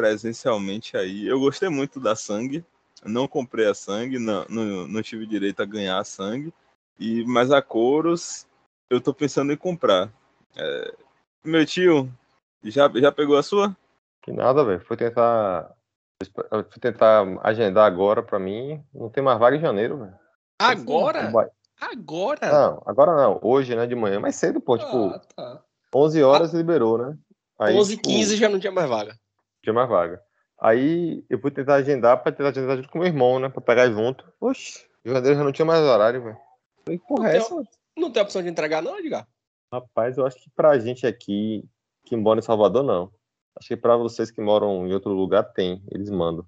presencialmente 0.00 0.96
aí. 0.96 1.26
Eu 1.26 1.38
gostei 1.38 1.68
muito 1.68 2.00
da 2.00 2.16
sangue, 2.16 2.64
não 3.04 3.28
comprei 3.28 3.66
a 3.66 3.74
sangue, 3.74 4.18
não, 4.18 4.46
não, 4.48 4.88
não 4.88 5.02
tive 5.02 5.26
direito 5.26 5.60
a 5.60 5.66
ganhar 5.66 5.98
a 5.98 6.04
sangue, 6.04 6.54
e, 6.98 7.22
mas 7.26 7.52
a 7.52 7.60
Coros 7.60 8.46
eu 8.88 8.98
tô 8.98 9.12
pensando 9.12 9.52
em 9.52 9.56
comprar. 9.56 10.10
É, 10.56 10.94
meu 11.44 11.66
tio, 11.66 12.10
já, 12.64 12.90
já 12.94 13.12
pegou 13.12 13.36
a 13.36 13.42
sua? 13.42 13.76
Que 14.22 14.32
nada, 14.32 14.64
velho. 14.64 14.80
Fui 14.80 14.96
tentar. 14.96 15.70
Fui 16.70 16.80
tentar 16.80 17.24
agendar 17.42 17.86
agora 17.86 18.22
pra 18.22 18.38
mim. 18.38 18.82
Não 18.92 19.08
tem 19.08 19.22
mais 19.22 19.38
vaga 19.38 19.56
em 19.56 19.60
janeiro, 19.60 19.98
velho. 19.98 20.14
Agora? 20.60 21.30
Vai- 21.30 21.48
Agora? 21.80 22.52
Não, 22.52 22.82
agora 22.84 23.16
não. 23.16 23.40
Hoje, 23.42 23.74
né, 23.74 23.86
de 23.86 23.94
manhã. 23.94 24.20
Mais 24.20 24.36
cedo, 24.36 24.60
pô. 24.60 24.76
Tipo, 24.76 25.14
Ah, 25.14 25.20
tá. 25.34 25.62
11 25.94 26.22
horas 26.22 26.52
liberou, 26.52 26.98
né? 26.98 27.16
Aí, 27.58 27.74
11 27.74 27.96
tipo, 27.96 28.08
15 28.08 28.36
já 28.36 28.50
não 28.50 28.60
tinha 28.60 28.70
mais 28.72 28.86
vaga. 28.88 29.18
Tinha 29.70 29.74
mais 29.74 29.88
vaga. 29.88 30.22
Aí 30.60 31.24
eu 31.30 31.40
fui 31.40 31.50
tentar 31.50 31.74
agendar 31.74 32.22
pra 32.22 32.32
tentar 32.32 32.50
agendar 32.50 32.76
junto 32.76 32.90
com 32.90 32.98
meu 32.98 33.06
irmão, 33.06 33.38
né? 33.38 33.48
Pra 33.48 33.60
pegar 33.60 33.90
junto. 33.90 34.24
Oxi, 34.40 34.86
em 35.04 35.10
janeiro 35.10 35.38
já 35.38 35.44
não 35.44 35.52
tinha 35.52 35.64
mais 35.64 35.80
horário, 35.80 36.22
velho. 36.22 36.36
Falei, 36.84 36.98
porra, 36.98 37.30
é 37.30 37.38
Não 37.38 37.40
essa? 37.40 37.62
Não 37.96 38.10
tem 38.10 38.22
opção 38.22 38.42
de 38.42 38.48
entregar, 38.48 38.82
não, 38.82 38.98
Edgar? 38.98 39.26
Rapaz, 39.72 40.18
eu 40.18 40.26
acho 40.26 40.36
que 40.36 40.50
pra 40.50 40.78
gente 40.78 41.06
aqui, 41.06 41.64
que 42.04 42.16
mora 42.16 42.40
em 42.40 42.42
Salvador, 42.42 42.82
não. 42.82 43.10
Acho 43.58 43.68
que 43.68 43.76
pra 43.76 43.96
vocês 43.96 44.30
que 44.30 44.40
moram 44.40 44.86
em 44.86 44.92
outro 44.92 45.12
lugar, 45.12 45.44
tem. 45.44 45.82
Eles 45.90 46.10
mandam. 46.10 46.44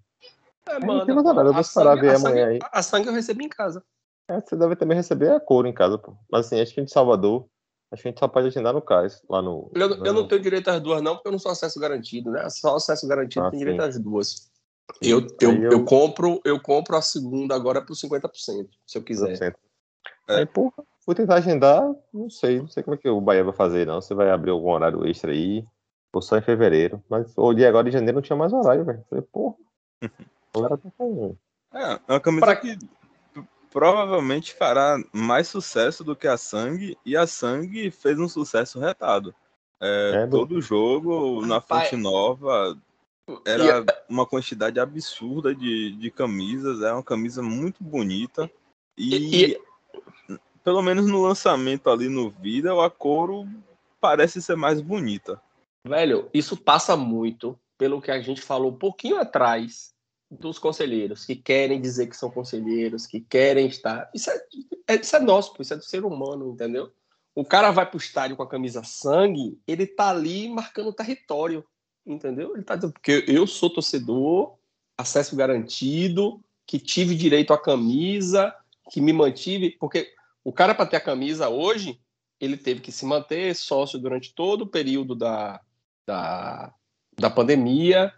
É, 0.69 0.79
não 0.79 1.05
tem 1.05 1.15
mais 1.15 1.27
nada, 1.27 1.41
eu 1.41 1.53
vou 1.53 1.61
esperar 1.61 1.97
ver 1.97 2.11
a 2.11 2.17
amanhã 2.17 2.19
sangue, 2.19 2.41
aí. 2.43 2.59
A 2.73 2.83
sangue 2.83 3.09
eu 3.09 3.13
recebi 3.13 3.45
em 3.45 3.49
casa. 3.49 3.85
É, 4.29 4.41
você 4.41 4.57
deve 4.57 4.77
também 4.77 4.97
receber 4.97 5.33
a 5.33 5.41
couro 5.41 5.67
em 5.67 5.73
casa, 5.73 5.99
pô. 5.99 6.17
Mas 6.31 6.47
assim, 6.47 6.61
acho 6.61 6.75
que 6.75 6.83
de 6.83 6.91
Salvador, 6.91 7.47
acho 7.93 8.03
que 8.03 8.09
a 8.09 8.11
gente 8.11 8.19
só 8.19 8.27
pode 8.29 8.47
agendar 8.49 8.73
no 8.73 8.83
CAIS, 8.83 9.23
lá 9.29 9.41
no. 9.43 9.71
Eu, 9.75 9.89
no- 9.97 10.07
eu 10.07 10.13
não 10.13 10.27
tenho 10.27 10.41
direito 10.43 10.69
às 10.69 10.81
duas, 10.81 11.01
não, 11.03 11.15
porque 11.15 11.29
eu 11.29 11.33
não 11.33 11.39
sou 11.39 11.53
acesso 11.53 11.79
garantido, 11.79 12.31
né? 12.31 12.49
Só 12.51 12.75
acesso 12.77 13.07
garantido 13.07 13.47
Ah, 13.47 13.51
tem 13.51 13.59
sim. 13.61 13.65
direito 13.67 13.83
às 13.83 13.99
duas. 13.99 14.51
Eu, 15.01 15.21
eu, 15.41 15.53
eu- 15.63 15.73
eu 15.73 15.85
compro, 15.85 16.41
eu 16.45 16.61
compro 16.61 16.97
a 16.97 17.03
segunda 17.03 17.55
agora 17.55 17.81
por 17.81 17.95
50%, 17.95 18.69
se 18.87 18.99
eu 18.99 19.03
quiser. 19.03 19.37
100%. 19.37 19.55
É. 20.29 20.37
Aí, 20.37 20.47
porra, 20.47 20.73
vou 21.07 21.15
tentar 21.15 21.37
agendar, 21.37 21.83
não 22.13 22.29
sei, 22.31 22.59
não 22.61 22.69
sei 22.69 22.83
como 22.83 22.95
é 22.95 22.99
que 22.99 23.09
o 23.09 23.21
Bahia 23.21 23.45
vai 23.45 23.53
fazer, 23.55 23.87
não. 23.87 24.01
Você 24.01 24.15
vai 24.15 24.31
abrir 24.31 24.51
algum 24.51 24.71
horário 24.71 25.07
extra 25.07 25.31
aí, 25.33 25.65
ou 26.13 26.21
só 26.23 26.37
em 26.37 26.43
fevereiro. 26.43 27.03
Mas 27.09 27.33
olhei 27.37 27.67
agora 27.67 27.89
em 27.89 27.93
janeiro 27.93 28.17
não 28.17 28.23
tinha 28.23 28.37
mais 28.37 28.53
horário, 28.53 28.85
velho. 28.85 29.05
Falei, 29.09 29.25
porra. 29.33 29.55
A 30.03 30.09
galera 30.55 30.77
tá 30.79 30.91
com. 30.99 31.37
É, 31.73 31.93
é 31.93 31.99
uma 32.09 32.21
camisa 32.21 32.45
Pra- 32.47 32.57
que 32.57 32.77
provavelmente 33.73 34.55
fará 34.55 35.03
mais 35.13 35.49
sucesso 35.49 36.05
do 36.05 36.15
que 36.15 36.29
a 36.29 36.37
Sangue, 36.37 36.97
e 37.05 37.17
a 37.17 37.27
Sangue 37.27 37.91
fez 37.91 38.19
um 38.19 38.29
sucesso 38.29 38.79
retado. 38.79 39.35
É, 39.81 40.23
É, 40.23 40.27
do- 40.27 40.39
todo 40.39 40.61
jogo 40.61 41.45
na 41.45 41.57
Rapaz. 41.57 41.89
Fonte 41.91 42.01
Nova 42.01 42.79
era 43.45 43.85
uma 44.09 44.27
quantidade 44.27 44.79
absurda 44.79 45.55
de, 45.55 45.93
de 45.97 46.11
camisas, 46.11 46.83
é 46.83 46.93
uma 46.93 47.03
camisa 47.03 47.43
muito 47.43 47.83
bonita. 47.83 48.51
E, 48.97 49.55
E- 49.55 49.61
pelo 50.63 50.83
menos 50.83 51.07
no 51.07 51.23
lançamento 51.23 51.91
ali 51.91 52.09
no 52.09 52.31
vídeo, 52.31 52.81
a 52.81 52.91
couro 52.91 53.49
parece 54.01 54.41
ser 54.43 54.57
mais 54.57 54.81
bonita. 54.81 55.41
Velho, 55.87 56.29
isso 56.33 56.57
passa 56.57 56.97
muito 56.97 57.59
pelo 57.77 58.01
que 58.01 58.11
a 58.13 58.21
gente 58.21 58.41
falou 58.41 58.71
um 58.71 58.77
pouquinho 58.79 59.19
atrás 59.19 59.92
dos 60.41 60.59
conselheiros, 60.59 61.27
que 61.27 61.37
querem 61.37 61.81
dizer 61.81 62.07
que 62.07 62.17
são 62.17 62.31
conselheiros, 62.31 63.07
que 63.07 63.21
querem 63.21 63.67
estar. 63.67 64.11
Isso 64.15 64.31
é, 64.31 64.43
é- 64.89 65.01
isso 65.01 65.15
é 65.15 65.21
nosso, 65.21 65.55
isso 65.61 65.75
é 65.75 65.77
do 65.77 65.85
ser 65.85 66.05
humano, 66.05 66.53
entendeu? 66.53 66.91
O 67.35 67.45
cara 67.45 67.71
vai 67.71 67.89
pro 67.89 67.99
estádio 67.99 68.37
com 68.37 68.43
a 68.43 68.49
camisa 68.49 68.83
sangue, 68.83 69.61
ele 69.67 69.87
tá 69.87 70.11
ali 70.11 70.49
marcando 70.49 70.93
território, 70.93 71.65
entendeu? 72.07 72.55
Ele 72.55 72.65
tá 72.65 72.77
dizendo, 72.77 72.93
porque 72.93 73.25
eu 73.29 73.47
sou 73.47 73.71
torcedor, 73.71 74.57
acesso 74.97 75.37
garantido, 75.37 76.43
que 76.67 76.79
tive 76.79 77.15
direito 77.15 77.53
à 77.53 77.61
camisa, 77.61 78.55
que 78.91 79.01
me 79.01 79.13
mantive, 79.13 79.71
porque 79.79 80.13
o 80.45 80.53
cara 80.53 80.75
para 80.75 80.87
ter 80.87 80.97
a 80.97 81.01
camisa 81.01 81.49
hoje, 81.49 82.01
ele 82.41 82.57
teve 82.57 82.81
que 82.81 82.91
se 82.91 83.05
manter 83.05 83.55
sócio 83.55 83.99
durante 83.99 84.35
todo 84.35 84.63
o 84.63 84.67
período 84.67 85.15
da, 85.15 85.61
da, 86.07 86.75
da 87.19 87.31
pandemia. 87.31 88.13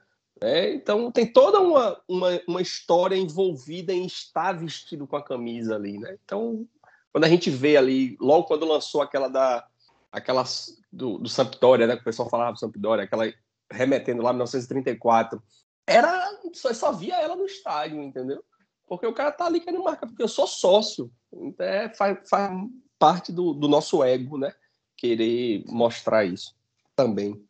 Né? 0.45 0.75
Então, 0.75 1.11
tem 1.11 1.27
toda 1.27 1.59
uma, 1.59 1.99
uma, 2.07 2.41
uma 2.47 2.61
história 2.61 3.17
envolvida 3.17 3.95
em 3.95 4.05
estar 4.05 4.53
vestido 4.53 5.07
com 5.07 5.17
a 5.17 5.25
camisa 5.25 5.75
ali. 5.75 5.99
Né? 5.99 6.19
Então, 6.23 6.69
quando 7.11 7.25
a 7.25 7.29
gente 7.29 7.49
vê 7.49 7.79
ali, 7.79 8.15
logo 8.21 8.45
quando 8.45 8.67
lançou 8.67 9.01
aquela 9.01 9.29
da 9.29 9.67
aquela 10.13 10.45
do, 10.93 11.19
do 11.19 11.29
Sampdoria, 11.31 11.87
né, 11.87 11.97
que 11.97 12.03
o 12.03 12.05
pessoal 12.05 12.29
falava 12.29 12.53
do 12.53 12.59
Sampdoria, 12.59 13.05
aquela 13.05 13.25
remetendo 13.73 14.23
lá 14.23 14.31
em 14.31 14.35
1934, 14.35 15.43
era 15.87 16.39
só, 16.53 16.73
só 16.75 16.93
via 16.93 17.21
ela 17.21 17.35
no 17.35 17.47
estádio, 17.47 18.01
entendeu? 18.03 18.45
Porque 18.87 19.07
o 19.07 19.15
cara 19.15 19.33
tá 19.33 19.47
ali 19.47 19.61
querendo 19.61 19.83
marcar, 19.83 20.07
porque 20.07 20.23
eu 20.23 20.29
sou 20.29 20.47
sócio. 20.47 21.11
Então, 21.33 21.67
é, 21.67 21.89
faz, 21.95 22.29
faz 22.29 22.53
parte 22.99 23.33
do, 23.33 23.55
do 23.55 23.67
nosso 23.67 24.05
ego, 24.05 24.37
né? 24.37 24.53
Querer 24.95 25.65
mostrar 25.67 26.27
isso 26.27 26.55
também. 26.95 27.43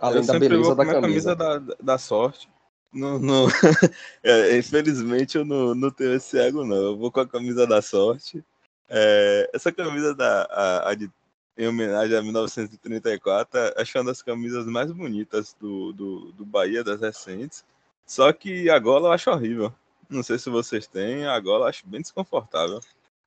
Além 0.00 0.20
eu 0.20 0.26
da 0.26 0.32
sempre 0.34 0.48
beleza 0.48 0.74
vou 0.74 0.76
com 0.76 0.84
da 0.84 1.00
camisa. 1.00 1.34
camisa 1.34 1.36
da, 1.36 1.74
da 1.80 1.98
sorte. 1.98 2.48
Não, 2.92 3.18
não- 3.18 3.46
é, 4.22 4.56
infelizmente 4.56 5.36
eu 5.36 5.44
não, 5.44 5.74
não 5.74 5.90
tenho 5.90 6.14
esse 6.14 6.38
ego, 6.38 6.64
não. 6.64 6.76
Eu 6.76 6.96
vou 6.96 7.10
com 7.10 7.20
a 7.20 7.26
camisa 7.26 7.66
da 7.66 7.82
sorte. 7.82 8.44
É, 8.88 9.50
essa 9.52 9.72
camisa 9.72 10.14
da 10.14 10.42
a, 10.50 10.90
a 10.90 10.94
de 10.94 11.10
em 11.58 11.66
homenagem 11.66 12.16
a 12.16 12.22
1934. 12.22 13.72
Acho 13.76 13.98
uma 13.98 14.04
das 14.04 14.22
camisas 14.22 14.66
mais 14.66 14.92
bonitas 14.92 15.56
do, 15.58 15.92
do, 15.92 16.32
do 16.32 16.44
Bahia, 16.44 16.84
das 16.84 17.00
recentes. 17.00 17.64
Só 18.04 18.32
que 18.32 18.68
a 18.68 18.78
gola 18.78 19.08
eu 19.08 19.12
acho 19.12 19.30
horrível. 19.30 19.72
Não 20.08 20.22
sei 20.22 20.38
se 20.38 20.50
vocês 20.50 20.86
têm, 20.86 21.26
a 21.26 21.38
gola 21.40 21.64
eu 21.64 21.68
acho 21.68 21.86
bem 21.86 22.00
desconfortável. 22.00 22.80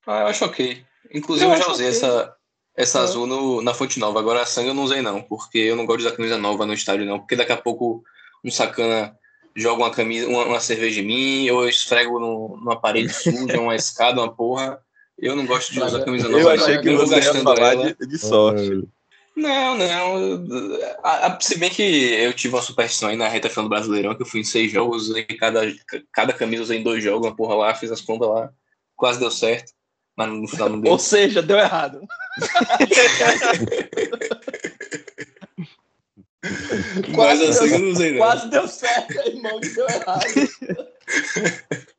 Ah, 0.06 0.20
eu 0.20 0.26
acho 0.28 0.44
ok. 0.44 0.84
Inclusive, 1.12 1.50
eu, 1.50 1.54
eu 1.54 1.62
já 1.62 1.70
usei 1.70 1.88
okay. 1.88 1.98
essa, 1.98 2.36
essa 2.80 3.00
azul 3.00 3.26
no, 3.26 3.62
na 3.62 3.74
Fonte 3.74 3.98
Nova. 3.98 4.18
Agora 4.18 4.42
a 4.42 4.46
sangue 4.46 4.68
eu 4.68 4.74
não 4.74 4.84
usei, 4.84 5.02
não, 5.02 5.20
porque 5.20 5.58
eu 5.58 5.76
não 5.76 5.86
gosto 5.86 6.00
de 6.00 6.06
usar 6.06 6.16
camisa 6.16 6.38
nova 6.38 6.66
no 6.66 6.72
estádio, 6.72 7.06
não. 7.06 7.18
Porque 7.18 7.36
daqui 7.36 7.52
a 7.52 7.56
pouco 7.56 8.02
um 8.44 8.50
sacana 8.50 9.14
joga 9.54 9.82
uma 9.82 9.90
camisa, 9.90 10.26
uma, 10.26 10.44
uma 10.44 10.60
cerveja 10.60 11.00
em 11.00 11.04
mim, 11.04 11.50
ou 11.50 11.62
eu 11.62 11.68
esfrego 11.68 12.18
no, 12.18 12.56
numa 12.56 12.80
parede 12.80 13.12
suja, 13.12 13.60
uma 13.60 13.76
escada, 13.76 14.20
uma 14.20 14.32
porra. 14.32 14.78
Eu 15.18 15.36
não 15.36 15.44
gosto 15.44 15.72
de 15.72 15.82
usar 15.82 16.02
camisa 16.02 16.28
nova. 16.28 16.40
Eu 16.40 16.50
achei 16.50 16.78
que 16.78 16.94
você 16.94 17.16
ia 17.16 17.34
falar 17.34 17.74
de, 17.74 18.06
de 18.06 18.18
sorte. 18.18 18.88
Não, 19.36 19.76
não. 19.76 20.46
Se 21.40 21.58
bem 21.58 21.70
que 21.70 21.82
eu 21.82 22.32
tive 22.32 22.54
uma 22.54 22.62
superstição 22.62 23.10
aí 23.10 23.16
na 23.16 23.28
reta 23.28 23.48
final 23.48 23.64
do 23.64 23.70
Brasileirão, 23.70 24.14
que 24.14 24.22
eu 24.22 24.26
fui 24.26 24.40
em 24.40 24.44
seis 24.44 24.72
jogos, 24.72 25.08
usei 25.08 25.24
cada, 25.24 25.62
cada 26.12 26.32
camisa 26.32 26.62
usei 26.62 26.78
em 26.78 26.82
dois 26.82 27.04
jogos, 27.04 27.26
uma 27.26 27.36
porra 27.36 27.54
lá, 27.54 27.74
fiz 27.74 27.90
as 27.92 28.00
contas 28.00 28.28
lá, 28.28 28.50
quase 28.96 29.20
deu 29.20 29.30
certo, 29.30 29.72
mas 30.20 30.28
no 30.28 30.46
final 30.46 30.68
não 30.68 30.80
deu. 30.82 30.92
Ou 30.92 30.98
seja, 30.98 31.40
deu 31.40 31.56
errado. 31.58 32.06
quase, 37.14 37.40
deu, 37.40 37.50
assim, 37.50 37.78
não 37.78 37.90
usei, 37.90 38.10
não. 38.12 38.18
quase 38.18 38.50
deu 38.50 38.68
certo, 38.68 39.14
irmão, 39.26 39.58
deu 39.60 39.88
errado. 39.88 40.24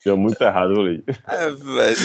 Deu 0.05 0.15
muito 0.17 0.41
errado 0.41 0.79
ali. 0.79 1.03
É, 1.27 1.49
velho, 1.49 1.97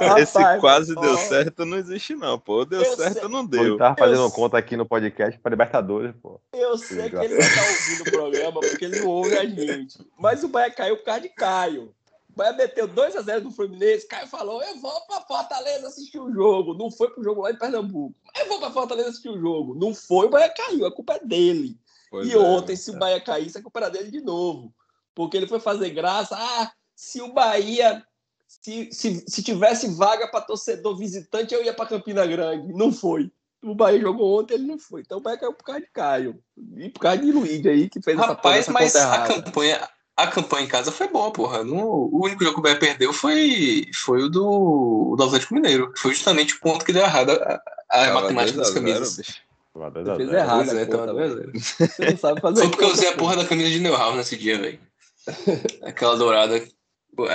não, 0.00 0.18
esse 0.18 0.38
quase 0.60 0.94
deu 0.94 1.18
certo 1.18 1.64
não 1.64 1.78
existe, 1.78 2.14
não, 2.14 2.38
pô. 2.38 2.64
Deu 2.64 2.80
eu 2.82 2.96
certo, 2.96 3.20
sei. 3.20 3.28
não 3.28 3.44
deu. 3.44 3.64
Ele 3.64 3.76
tava 3.78 3.96
fazendo 3.98 4.22
eu 4.22 4.30
conta 4.30 4.56
aqui 4.56 4.76
no 4.76 4.86
podcast 4.86 5.36
para 5.40 5.50
Libertadores, 5.50 6.14
pô. 6.22 6.40
Eu 6.52 6.78
sei 6.78 7.10
que 7.10 7.16
ele 7.16 7.36
vai 7.36 7.46
estar 7.46 7.62
ouvindo 7.62 8.02
o 8.02 8.12
programa 8.12 8.60
porque 8.60 8.84
ele 8.84 9.00
não 9.00 9.08
ouve 9.08 9.36
a 9.36 9.44
gente. 9.44 9.98
Mas 10.18 10.44
o 10.44 10.48
Bahia 10.48 10.70
caiu 10.70 10.96
por 10.96 11.04
causa 11.04 11.22
de 11.22 11.30
Caio. 11.30 11.92
O 12.34 12.36
Bahia 12.36 12.52
meteu 12.52 12.88
2x0 12.88 13.44
no 13.44 13.52
Fluminense. 13.52 14.08
Caio 14.08 14.26
falou: 14.26 14.60
Eu 14.60 14.80
vou 14.80 15.00
pra 15.06 15.20
Fortaleza 15.20 15.86
assistir 15.86 16.18
o 16.18 16.32
jogo. 16.32 16.74
Não 16.74 16.90
foi 16.90 17.08
pro 17.08 17.22
jogo 17.22 17.42
lá 17.42 17.52
em 17.52 17.58
Pernambuco. 17.58 18.14
Eu 18.36 18.48
vou 18.48 18.58
pra 18.58 18.72
Fortaleza 18.72 19.10
assistir 19.10 19.28
o 19.28 19.40
jogo. 19.40 19.74
Não 19.76 19.94
foi, 19.94 20.26
o 20.26 20.30
Bahia 20.30 20.52
caiu. 20.52 20.84
A 20.84 20.92
culpa 20.92 21.14
é 21.14 21.24
dele. 21.24 21.78
Pois 22.10 22.28
e 22.28 22.32
é, 22.32 22.38
ontem, 22.38 22.74
se 22.74 22.90
o 22.90 22.98
Bahia 22.98 23.20
caísse, 23.20 23.56
a 23.56 23.62
culpa 23.62 23.78
era 23.78 23.88
dele 23.88 24.10
de 24.10 24.20
novo. 24.20 24.74
Porque 25.14 25.36
ele 25.36 25.46
foi 25.46 25.60
fazer 25.60 25.90
graça. 25.90 26.36
Ah, 26.36 26.72
se 26.94 27.22
o 27.22 27.32
Bahia. 27.32 28.04
Se, 28.46 28.90
se, 28.92 29.24
se 29.26 29.42
tivesse 29.42 29.88
vaga 29.94 30.28
para 30.28 30.44
torcedor 30.44 30.96
visitante, 30.96 31.54
eu 31.54 31.64
ia 31.64 31.72
para 31.72 31.86
Campina 31.86 32.26
Grande. 32.26 32.72
Não 32.72 32.92
foi. 32.92 33.30
O 33.62 33.74
Bahia 33.74 34.00
jogou 34.00 34.40
ontem, 34.40 34.54
ele 34.54 34.66
não 34.66 34.78
foi. 34.78 35.02
Então 35.02 35.18
o 35.18 35.20
Bahia 35.20 35.38
caiu 35.38 35.54
por 35.54 35.64
causa 35.64 35.80
de 35.80 35.86
Caio. 35.86 36.42
E 36.76 36.88
por 36.90 37.00
causa 37.00 37.18
de 37.18 37.30
Luiz 37.32 37.64
aí, 37.64 37.88
que 37.88 38.02
fez 38.02 38.18
Rapaz, 38.18 38.60
essa 38.60 38.72
mas 38.72 38.94
a 38.94 39.26
campanha, 39.26 39.88
a 40.16 40.26
campanha 40.28 40.64
em 40.64 40.68
casa 40.68 40.92
foi 40.92 41.08
boa, 41.08 41.32
porra. 41.32 41.64
No, 41.64 42.08
o 42.12 42.24
único 42.24 42.44
jogo 42.44 42.54
que 42.54 42.60
o 42.60 42.62
Bahia 42.62 42.78
perdeu 42.78 43.12
foi, 43.12 43.90
foi 43.94 44.22
o 44.22 44.28
do, 44.28 45.12
o 45.12 45.16
do 45.16 45.24
Atlético 45.24 45.54
Mineiro. 45.54 45.92
Foi 45.96 46.12
justamente 46.12 46.54
o 46.54 46.60
ponto 46.60 46.84
que 46.84 46.92
deu 46.92 47.02
errado 47.02 47.30
a, 47.30 47.60
a 47.90 48.14
matemática 48.14 48.58
das 48.58 48.70
camisas. 48.70 49.16
Fez 50.16 50.32
errado, 50.32 50.72
né? 50.72 50.86
Você 51.58 52.10
não 52.10 52.16
sabe 52.16 52.40
fazer 52.40 52.60
Foi 52.60 52.70
porque 52.70 52.84
eu 52.84 52.92
usei 52.92 53.08
a 53.08 53.16
porra 53.16 53.36
da 53.36 53.44
camisa 53.44 53.70
de 53.70 53.80
Neuhaus 53.80 54.14
nesse 54.14 54.36
dia, 54.36 54.56
velho. 54.56 54.78
Aquela 55.82 56.16
dourada. 56.16 56.62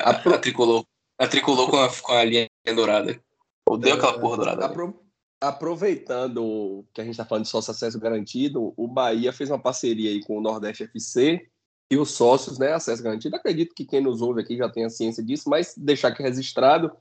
A, 0.05 0.09
a, 0.11 0.37
tricolor. 0.37 0.85
A 1.17 1.27
tricolor 1.27 1.69
com 1.69 1.77
a, 1.77 1.89
com 1.89 2.13
a 2.13 2.23
linha 2.23 2.47
dourada. 2.73 3.19
Odeio 3.67 3.95
aquela 3.95 4.17
porra 4.19 4.37
dourada. 4.37 4.65
Apro, 4.65 5.01
aproveitando 5.41 6.85
que 6.93 7.01
a 7.01 7.03
gente 7.03 7.17
tá 7.17 7.25
falando 7.25 7.43
de 7.43 7.49
sócio 7.49 7.71
acesso 7.71 7.99
garantido, 7.99 8.73
o 8.77 8.87
Bahia 8.87 9.33
fez 9.33 9.49
uma 9.49 9.59
parceria 9.59 10.09
aí 10.09 10.23
com 10.23 10.37
o 10.37 10.41
Nordeste 10.41 10.83
FC 10.83 11.45
e 11.89 11.97
os 11.97 12.11
sócios, 12.11 12.59
né? 12.59 12.73
Acesso 12.73 13.01
garantido. 13.01 13.35
Acredito 13.35 13.73
que 13.73 13.85
quem 13.85 14.01
nos 14.01 14.21
ouve 14.21 14.41
aqui 14.41 14.55
já 14.55 14.69
tem 14.69 14.85
a 14.85 14.89
ciência 14.89 15.23
disso, 15.23 15.49
mas 15.49 15.73
deixar 15.75 16.09
aqui 16.09 16.21
registrado. 16.21 16.91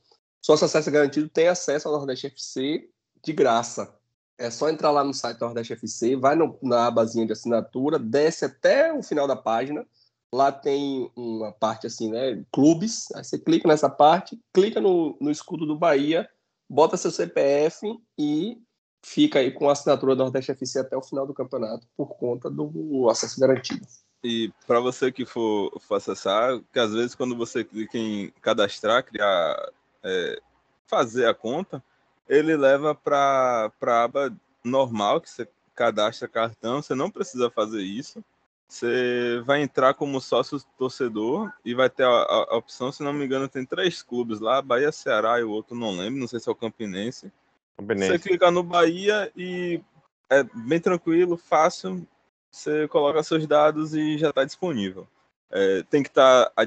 Sócio 0.41 0.65
acesso 0.65 0.89
garantido 0.89 1.29
tem 1.29 1.47
acesso 1.47 1.87
ao 1.87 1.93
Nordeste 1.95 2.27
FC 2.27 2.89
de 3.23 3.33
graça. 3.33 3.93
É 4.37 4.49
só 4.49 4.69
entrar 4.69 4.89
lá 4.91 5.03
no 5.03 5.13
site 5.13 5.37
do 5.37 5.45
Nordeste 5.45 5.73
FC, 5.73 6.15
vai 6.15 6.35
no, 6.35 6.57
na 6.63 6.87
abazinha 6.87 7.25
de 7.25 7.33
assinatura, 7.33 7.99
desce 7.99 8.45
até 8.45 8.91
o 8.93 9.03
final 9.03 9.27
da 9.27 9.35
página. 9.35 9.85
Lá 10.33 10.51
tem 10.51 11.11
uma 11.15 11.51
parte 11.51 11.85
assim, 11.85 12.09
né? 12.09 12.43
Clubes. 12.51 13.11
Aí 13.13 13.23
você 13.23 13.37
clica 13.37 13.67
nessa 13.67 13.89
parte, 13.89 14.39
clica 14.53 14.79
no, 14.79 15.17
no 15.19 15.29
escudo 15.29 15.65
do 15.65 15.77
Bahia, 15.77 16.27
bota 16.69 16.97
seu 16.97 17.11
CPF 17.11 17.85
e 18.17 18.57
fica 19.05 19.39
aí 19.39 19.51
com 19.51 19.69
a 19.69 19.73
assinatura 19.73 20.15
do 20.15 20.23
Nordeste 20.23 20.51
FC 20.51 20.79
até 20.79 20.95
o 20.95 21.01
final 21.01 21.27
do 21.27 21.33
campeonato 21.33 21.85
por 21.97 22.15
conta 22.17 22.49
do 22.49 23.09
acesso 23.09 23.39
garantido. 23.39 23.85
E 24.23 24.51
para 24.67 24.79
você 24.79 25.11
que 25.11 25.25
for, 25.25 25.71
for, 25.79 25.95
acessar, 25.95 26.59
que 26.73 26.79
às 26.79 26.93
vezes 26.93 27.15
quando 27.15 27.35
você 27.35 27.63
clica 27.63 27.97
em 27.97 28.31
cadastrar, 28.41 29.03
criar, 29.03 29.71
é, 30.03 30.41
fazer 30.87 31.25
a 31.27 31.33
conta, 31.33 31.81
ele 32.27 32.55
leva 32.57 32.93
para 32.93 33.71
a 33.81 34.03
aba 34.03 34.35
normal, 34.63 35.21
que 35.21 35.29
você 35.29 35.47
cadastra 35.73 36.27
cartão, 36.27 36.81
você 36.81 36.93
não 36.93 37.09
precisa 37.09 37.49
fazer 37.49 37.81
isso. 37.81 38.23
Você 38.67 39.41
vai 39.45 39.63
entrar 39.63 39.95
como 39.95 40.21
sócio 40.21 40.61
torcedor 40.77 41.51
e 41.65 41.73
vai 41.73 41.89
ter 41.89 42.03
a, 42.03 42.09
a, 42.09 42.47
a, 42.51 42.57
opção, 42.57 42.91
se 42.91 43.01
não 43.01 43.11
me 43.11 43.25
engano, 43.25 43.47
tem 43.47 43.65
três 43.65 44.03
clubes 44.03 44.39
lá, 44.39 44.61
Bahia, 44.61 44.91
Ceará 44.91 45.39
e 45.39 45.43
o 45.43 45.49
outro 45.49 45.75
não 45.75 45.97
lembro, 45.97 46.19
não 46.19 46.27
sei 46.27 46.39
se 46.39 46.47
é 46.47 46.51
o 46.51 46.55
Campinense. 46.55 47.31
Campinense. 47.77 48.11
Você 48.11 48.19
clica 48.19 48.51
no 48.51 48.61
Bahia 48.61 49.31
e 49.35 49.81
é 50.29 50.43
bem 50.43 50.79
tranquilo, 50.79 51.35
fácil, 51.35 52.05
você 52.51 52.87
coloca 52.87 53.23
seus 53.23 53.45
dados 53.45 53.93
e 53.93 54.17
já 54.17 54.29
está 54.29 54.43
disponível. 54.43 55.07
É, 55.51 55.83
tem 55.83 56.03
que 56.03 56.09
estar 56.09 56.45
tá 56.49 56.63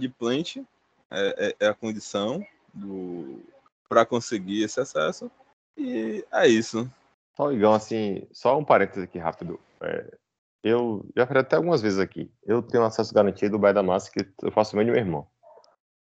é, 1.11 1.57
é, 1.61 1.67
é 1.67 1.69
a 1.69 1.75
condição 1.75 2.45
para 3.89 4.07
conseguir 4.07 4.63
esse 4.63 4.81
acesso. 4.81 5.31
E 5.77 6.25
é 6.33 6.49
isso. 6.49 6.91
Só, 7.37 7.53
Igão, 7.53 7.73
assim, 7.73 8.27
só 8.33 8.59
um 8.59 8.65
parênteses 8.65 9.05
aqui 9.05 9.19
rápido. 9.19 9.59
É, 9.81 10.17
eu 10.63 11.05
já 11.17 11.27
falei 11.27 11.43
até 11.43 11.57
algumas 11.57 11.83
vezes 11.83 11.99
aqui. 11.99 12.31
Eu 12.45 12.63
tenho 12.63 12.85
acesso 12.85 13.13
garantido 13.13 13.53
do 13.53 13.59
Baía 13.59 13.75
da 13.75 13.83
Massa 13.83 14.11
que 14.11 14.27
eu 14.43 14.53
faço 14.53 14.77
meio 14.77 14.87
de 14.87 14.93
meu 14.93 15.01
irmão. 15.01 15.27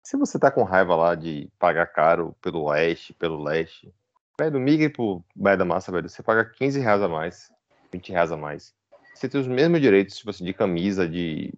Se 0.03 0.17
você 0.17 0.37
tá 0.37 0.51
com 0.51 0.63
raiva 0.63 0.95
lá 0.95 1.15
de 1.15 1.49
pagar 1.57 1.87
caro 1.87 2.35
pelo 2.41 2.63
oeste, 2.63 3.13
pelo 3.13 3.41
leste, 3.41 3.93
velho, 4.37 4.59
migre 4.59 4.89
pro 4.89 5.23
Baía 5.35 5.57
da 5.57 5.65
Massa, 5.65 5.91
velho. 5.91 6.09
Você 6.09 6.21
paga 6.21 6.45
15 6.45 6.79
reais 6.79 7.01
a 7.01 7.07
mais, 7.07 7.51
20 7.91 8.11
reais 8.11 8.31
a 8.31 8.37
mais. 8.37 8.75
Você 9.13 9.29
tem 9.29 9.39
os 9.39 9.47
mesmos 9.47 9.81
direitos, 9.81 10.17
tipo 10.17 10.29
assim, 10.29 10.43
de 10.43 10.53
camisa, 10.53 11.07
de, 11.07 11.53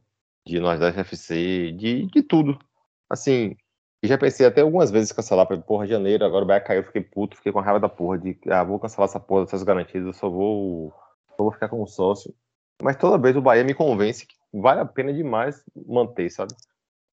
de 0.46 0.60
Nordeste 0.60 1.00
FC, 1.00 1.72
de, 1.72 2.06
de 2.08 2.24
tudo. 2.24 2.60
Assim, 3.10 3.56
já 4.04 4.18
pensei 4.18 4.46
até 4.46 4.62
algumas 4.62 4.92
vezes 4.92 5.12
cancelar, 5.12 5.48
porque, 5.48 5.64
porra, 5.64 5.88
janeiro, 5.88 6.26
agora 6.26 6.44
o 6.44 6.48
Bahia 6.48 6.62
caiu, 6.62 6.84
fiquei 6.84 7.02
puto, 7.02 7.38
fiquei 7.38 7.52
com 7.52 7.60
raiva 7.60 7.80
da 7.80 7.90
porra 7.90 8.18
de, 8.18 8.38
ah, 8.50 8.64
vou 8.64 8.80
cancelar 8.80 9.10
essa 9.10 9.20
porra 9.20 9.46
dessas 9.46 9.64
garantidas, 9.64 10.06
eu 10.06 10.14
só 10.14 10.30
vou, 10.30 10.94
só 11.36 11.44
vou 11.44 11.52
ficar 11.52 11.70
como 11.70 11.88
sócio. 11.88 12.34
Mas 12.82 12.98
toda 12.98 13.18
vez 13.18 13.36
o 13.36 13.42
Bahia 13.42 13.64
me 13.64 13.74
convence 13.74 14.26
que 14.26 14.36
vale 14.54 14.82
a 14.82 14.86
pena 14.86 15.14
demais 15.14 15.64
manter, 15.88 16.30
sabe? 16.30 16.54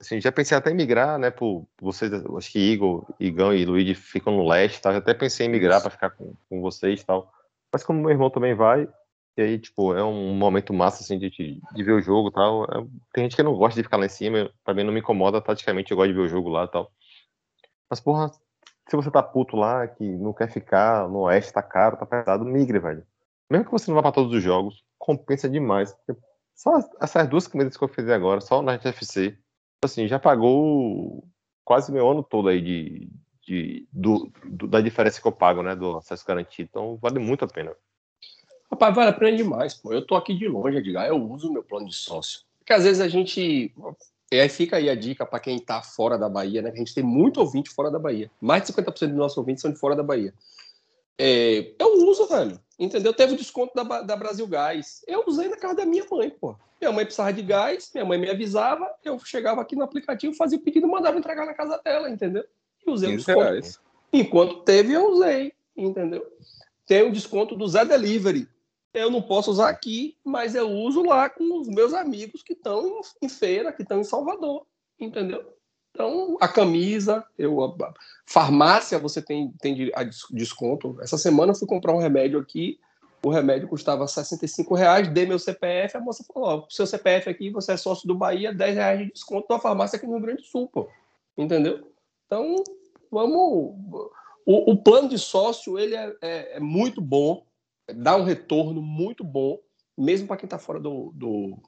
Assim, 0.01 0.21
já 0.21 0.33
pensei 0.33 0.59
até 0.59 0.71
em 0.71 0.75
migrar, 0.75 1.19
né, 1.19 1.31
por 1.31 1.67
vocês, 1.81 2.13
acho 2.13 2.51
que 2.51 2.59
Igor, 2.59 3.07
Igão 3.21 3.55
e 3.55 3.65
Luigi 3.65 3.95
ficam 3.95 4.37
no 4.37 4.49
leste, 4.49 4.83
tá? 4.83 4.93
Já 4.93 4.99
até 4.99 5.15
pensei 5.15 5.47
em 5.47 5.51
migrar 5.51 5.81
para 5.81 5.91
ficar 5.91 6.11
com, 6.11 6.35
com 6.49 6.61
vocês 6.61 7.01
e 7.01 7.07
tal. 7.07 7.33
Mas 7.73 7.85
como 7.85 8.01
meu 8.01 8.11
irmão 8.11 8.29
também 8.29 8.55
vai, 8.55 8.89
e 9.37 9.43
aí, 9.43 9.59
tipo, 9.59 9.95
é 9.95 10.05
um 10.05 10.35
momento 10.35 10.75
massa, 10.75 11.03
assim, 11.03 11.19
de, 11.19 11.31
de 11.31 11.83
ver 11.83 11.93
o 11.93 12.03
jogo 12.03 12.29
e 12.29 12.33
tal. 12.33 12.65
É, 12.65 12.87
tem 13.13 13.25
gente 13.25 13.37
que 13.37 13.43
não 13.43 13.55
gosta 13.55 13.81
de 13.81 13.85
ficar 13.85 13.97
lá 13.97 14.05
em 14.05 14.11
cima, 14.11 14.51
pra 14.63 14.75
mim 14.75 14.85
não 14.85 14.93
me 14.93 15.01
incomoda, 15.01 15.41
taticamente 15.41 15.91
eu 15.91 15.97
gosto 15.97 16.09
de 16.09 16.15
ver 16.15 16.21
o 16.21 16.29
jogo 16.29 16.51
lá 16.51 16.65
e 16.65 16.69
tal. 16.69 16.93
Mas, 17.89 18.01
porra, 18.01 18.31
se 18.89 18.97
você 18.97 19.11
tá 19.11 19.23
puto 19.23 19.57
lá, 19.57 19.87
que 19.89 20.05
não 20.05 20.33
quer 20.33 20.51
ficar 20.51 21.09
no 21.09 21.21
oeste, 21.21 21.53
tá 21.53 21.63
caro, 21.63 21.97
tá 21.97 22.05
pesado, 22.05 22.45
migre, 22.45 22.79
velho. 22.79 23.07
Mesmo 23.51 23.65
que 23.65 23.73
você 23.73 23.91
não 23.91 23.95
vá 23.95 24.03
pra 24.03 24.13
todos 24.13 24.35
os 24.35 24.43
jogos, 24.43 24.85
compensa 24.99 25.49
demais. 25.49 25.97
Só 26.55 26.79
essas 27.01 27.29
duas 27.29 27.47
comidas 27.47 27.77
que 27.77 27.83
eu 27.83 27.89
fiz 27.89 28.09
agora, 28.09 28.41
só 28.41 28.61
na 28.61 28.75
FC, 28.75 29.39
assim, 29.83 30.07
já 30.07 30.19
pagou 30.19 31.27
quase 31.65 31.91
meu 31.91 32.09
ano 32.11 32.23
todo 32.23 32.49
aí 32.49 32.61
de, 32.61 33.11
de 33.43 33.89
do, 33.93 34.31
do, 34.45 34.69
da 34.69 34.81
diferença 34.81 35.21
que 35.21 35.27
eu 35.27 35.33
pago, 35.33 35.63
né, 35.63 35.75
do 35.75 35.97
acesso 35.97 36.27
garantido. 36.27 36.69
Então, 36.71 36.97
vale 36.97 37.19
muito 37.19 37.45
a 37.45 37.49
pena. 37.49 37.75
Rapaz, 38.73 38.95
vale 38.95 39.11
a 39.11 39.13
pena 39.13 39.37
demais, 39.37 39.75
pô. 39.75 39.93
Eu 39.93 40.05
tô 40.05 40.15
aqui 40.15 40.33
de 40.33 40.49
longe, 40.49 40.79
Edgar. 40.79 41.07
Eu 41.07 41.23
uso 41.23 41.51
o 41.51 41.53
meu 41.53 41.63
plano 41.63 41.87
de 41.87 41.95
sócio. 41.95 42.41
Porque 42.59 42.73
às 42.73 42.85
vezes 42.85 43.03
a 43.03 43.09
gente. 43.09 43.71
E 44.33 44.41
aí 44.41 44.49
fica 44.49 44.79
aí 44.79 44.89
a 44.89 44.95
dica 44.95 45.27
para 45.27 45.39
quem 45.41 45.59
tá 45.59 45.83
fora 45.83 46.17
da 46.17 46.27
Bahia, 46.27 46.63
né? 46.63 46.71
A 46.71 46.77
gente 46.77 46.95
tem 46.95 47.05
muito 47.05 47.39
ouvinte 47.39 47.69
fora 47.69 47.91
da 47.91 47.99
Bahia. 47.99 48.31
Mais 48.41 48.63
de 48.63 48.73
50% 48.73 49.09
dos 49.09 49.17
nossos 49.17 49.37
ouvintes 49.37 49.61
são 49.61 49.71
de 49.71 49.79
fora 49.79 49.95
da 49.95 50.03
Bahia. 50.03 50.33
É, 51.19 51.75
eu 51.79 52.09
uso, 52.09 52.27
velho. 52.27 52.59
Entendeu? 52.79 53.13
Teve 53.13 53.35
o 53.35 53.37
desconto 53.37 53.75
da, 53.75 54.01
da 54.01 54.17
Brasil 54.17 54.47
Gás. 54.47 55.05
Eu 55.07 55.25
usei 55.27 55.49
na 55.49 55.57
casa 55.59 55.77
da 55.77 55.85
minha 55.85 56.07
mãe, 56.11 56.31
pô. 56.31 56.57
Minha 56.81 56.93
mãe 56.93 57.05
precisava 57.05 57.33
de 57.33 57.43
gás, 57.43 57.91
minha 57.95 58.05
mãe 58.05 58.19
me 58.19 58.29
avisava, 58.29 58.91
eu 59.05 59.17
chegava 59.21 59.61
aqui 59.61 59.77
no 59.77 59.85
aplicativo, 59.85 60.35
fazia 60.35 60.59
o 60.59 60.61
pedido 60.61 60.89
e 60.89 60.91
mandava 60.91 61.17
entregar 61.17 61.47
na 61.47 61.55
casa 61.55 61.81
dela, 61.85 62.11
entendeu? 62.11 62.45
E 62.85 62.91
usei 62.91 63.15
o 63.15 63.17
desconto. 63.19 63.81
Enquanto 64.13 64.63
teve, 64.65 64.93
eu 64.93 65.13
usei, 65.13 65.53
entendeu? 65.77 66.27
tem 66.87 67.03
o 67.03 67.13
desconto 67.13 67.57
do 67.57 67.67
Zé 67.67 67.85
Delivery. 67.85 68.47
Eu 68.95 69.11
não 69.11 69.23
posso 69.23 69.51
usar 69.51 69.69
aqui, 69.69 70.17
mas 70.25 70.55
eu 70.55 70.71
uso 70.71 71.03
lá 71.03 71.31
com 71.31 71.61
os 71.61 71.69
meus 71.69 71.95
amigos 71.95 72.43
que 72.43 72.53
estão 72.53 73.01
em, 73.23 73.29
feira, 73.29 73.73
que 73.73 73.83
estão 73.83 74.01
em 74.01 74.05
Salvador, 74.05 74.67
entendeu? 75.01 75.45
Então, 75.91 76.37
a 76.41 76.49
camisa, 76.49 77.25
eu, 77.39 77.63
a 77.63 77.95
farmácia, 78.27 78.99
você 78.99 79.21
tem, 79.21 79.53
tem 79.61 79.91
desconto. 80.31 80.99
Essa 81.01 81.19
semana 81.19 81.53
eu 81.53 81.57
fui 81.57 81.67
comprar 81.67 81.95
um 81.95 81.99
remédio 81.99 82.39
aqui, 82.39 82.79
o 83.25 83.31
remédio 83.31 83.69
custava 83.69 84.07
65 84.07 84.75
reais, 84.75 85.09
dei 85.09 85.27
meu 85.27 85.39
CPF, 85.39 85.97
a 85.97 86.01
moça 86.01 86.25
falou, 86.25 86.49
ó, 86.49 86.67
seu 86.69 86.87
CPF 86.87 87.31
aqui, 87.31 87.51
você 87.51 87.73
é 87.73 87.77
sócio 87.77 88.09
do 88.09 88.17
Bahia, 88.17 88.53
10 88.53 88.75
reais 88.75 88.99
de 88.99 89.13
desconto 89.13 89.47
na 89.49 89.61
farmácia 89.61 89.97
aqui 89.97 90.07
no 90.07 90.15
Rio 90.15 90.23
Grande 90.23 90.43
do 90.43 90.49
Sul, 90.49 90.69
pô. 90.69 90.89
Entendeu? 91.37 91.87
Então, 92.27 92.57
vamos... 93.11 93.77
O, 94.45 94.73
o 94.73 94.77
plano 94.77 95.09
de 95.09 95.19
sócio, 95.19 95.79
ele 95.79 95.95
é, 95.95 96.13
é, 96.21 96.57
é, 96.57 96.61
muito 96.61 97.01
bom, 97.01 97.47
dá 97.89 98.17
um 98.17 98.25
retorno 98.25 98.83
muito 98.83 99.25
bom, 99.25 99.59
mesmo 99.97 100.27
para 100.27 100.37
quem 100.37 100.47
está 100.47 100.59
fora 100.59 100.81
do, 100.81 101.13
do, 101.15 101.59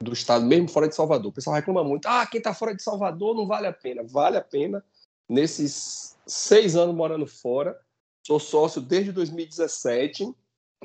do 0.00 0.12
estado, 0.12 0.44
mesmo 0.44 0.68
fora 0.68 0.88
de 0.88 0.94
Salvador. 0.94 1.30
O 1.30 1.34
pessoal 1.34 1.56
reclama 1.56 1.84
muito, 1.84 2.06
ah, 2.06 2.26
quem 2.26 2.38
está 2.38 2.54
fora 2.54 2.74
de 2.74 2.82
Salvador 2.82 3.34
não 3.34 3.46
vale 3.46 3.66
a 3.66 3.72
pena. 3.72 4.02
Vale 4.04 4.36
a 4.36 4.42
pena. 4.42 4.84
Nesses 5.28 6.16
seis 6.26 6.76
anos 6.76 6.94
morando 6.94 7.26
fora, 7.26 7.78
sou 8.26 8.38
sócio 8.38 8.80
desde 8.80 9.12
2017, 9.12 10.34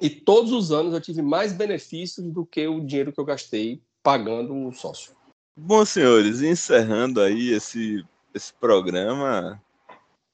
e 0.02 0.10
todos 0.10 0.52
os 0.52 0.72
anos 0.72 0.94
eu 0.94 1.02
tive 1.02 1.22
mais 1.22 1.52
benefícios 1.52 2.26
do 2.32 2.46
que 2.46 2.66
o 2.68 2.80
dinheiro 2.80 3.12
que 3.12 3.20
eu 3.20 3.26
gastei 3.26 3.82
pagando 4.02 4.68
o 4.68 4.72
sócio. 4.72 5.14
Bom, 5.58 5.84
senhores, 5.84 6.42
encerrando 6.42 7.22
aí 7.22 7.50
esse, 7.50 8.06
esse 8.34 8.54
programa, 8.54 9.62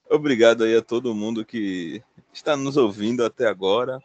obrigado 0.09 0.63
aí 0.63 0.75
a 0.75 0.83
todo 0.83 1.15
mundo 1.15 1.43
que 1.43 2.03
está 2.31 2.55
nos 2.55 2.77
ouvindo 2.77 3.25
até 3.25 3.47
agora. 3.47 3.99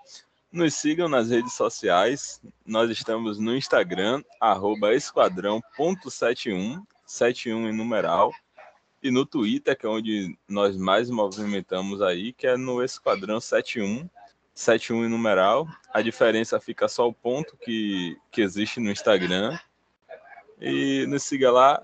Nos 0.52 0.74
sigam 0.74 1.08
nas 1.08 1.30
redes 1.30 1.54
sociais. 1.54 2.40
Nós 2.66 2.90
estamos 2.90 3.38
no 3.38 3.56
Instagram, 3.56 4.22
esquadrão.71, 4.94 6.82
71 7.06 7.68
em 7.68 7.72
numeral, 7.72 8.32
e 9.02 9.10
no 9.10 9.24
Twitter, 9.24 9.76
que 9.76 9.86
é 9.86 9.88
onde 9.88 10.36
nós 10.46 10.76
mais 10.76 11.08
movimentamos 11.08 12.02
aí, 12.02 12.32
que 12.32 12.46
é 12.46 12.56
no 12.56 12.82
Esquadrão 12.84 13.40
71. 13.40 14.08
71 14.54 15.06
em 15.06 15.08
numeral. 15.08 15.66
A 15.92 16.02
diferença 16.02 16.60
fica 16.60 16.86
só 16.86 17.08
o 17.08 17.14
ponto 17.14 17.56
que, 17.56 18.16
que 18.30 18.42
existe 18.42 18.78
no 18.78 18.90
Instagram. 18.90 19.58
E 20.60 21.06
nos 21.06 21.22
siga 21.22 21.50
lá. 21.50 21.82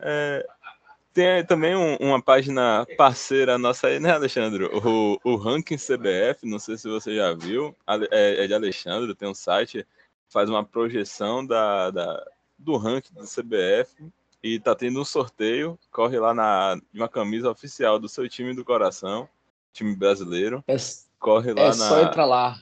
É, 0.00 0.44
tem 1.14 1.46
também 1.46 1.76
um, 1.76 1.96
uma 2.00 2.20
página 2.20 2.84
parceira 2.98 3.56
nossa 3.56 3.86
aí, 3.86 4.00
né, 4.00 4.10
Alexandre? 4.10 4.64
O, 4.64 5.18
o 5.24 5.36
Ranking 5.36 5.76
CBF, 5.76 6.44
não 6.44 6.58
sei 6.58 6.76
se 6.76 6.88
você 6.88 7.14
já 7.14 7.32
viu. 7.32 7.74
É, 8.10 8.44
é 8.44 8.46
de 8.48 8.52
Alexandre, 8.52 9.14
tem 9.14 9.28
um 9.28 9.34
site, 9.34 9.86
faz 10.28 10.50
uma 10.50 10.64
projeção 10.64 11.46
da, 11.46 11.90
da, 11.92 12.26
do 12.58 12.76
ranking 12.76 13.14
do 13.14 13.24
CBF 13.24 14.12
e 14.42 14.58
tá 14.58 14.74
tendo 14.74 15.00
um 15.00 15.04
sorteio. 15.04 15.78
Corre 15.92 16.18
lá 16.18 16.34
na 16.34 16.76
uma 16.92 17.08
camisa 17.08 17.48
oficial 17.48 17.98
do 18.00 18.08
seu 18.08 18.28
time 18.28 18.52
do 18.52 18.64
coração, 18.64 19.28
time 19.72 19.94
brasileiro. 19.94 20.64
É, 20.66 20.76
corre 21.20 21.52
lá 21.52 21.62
é 21.62 21.66
na. 21.66 21.74
Só 21.74 22.02
entrar 22.02 22.26
lá, 22.26 22.60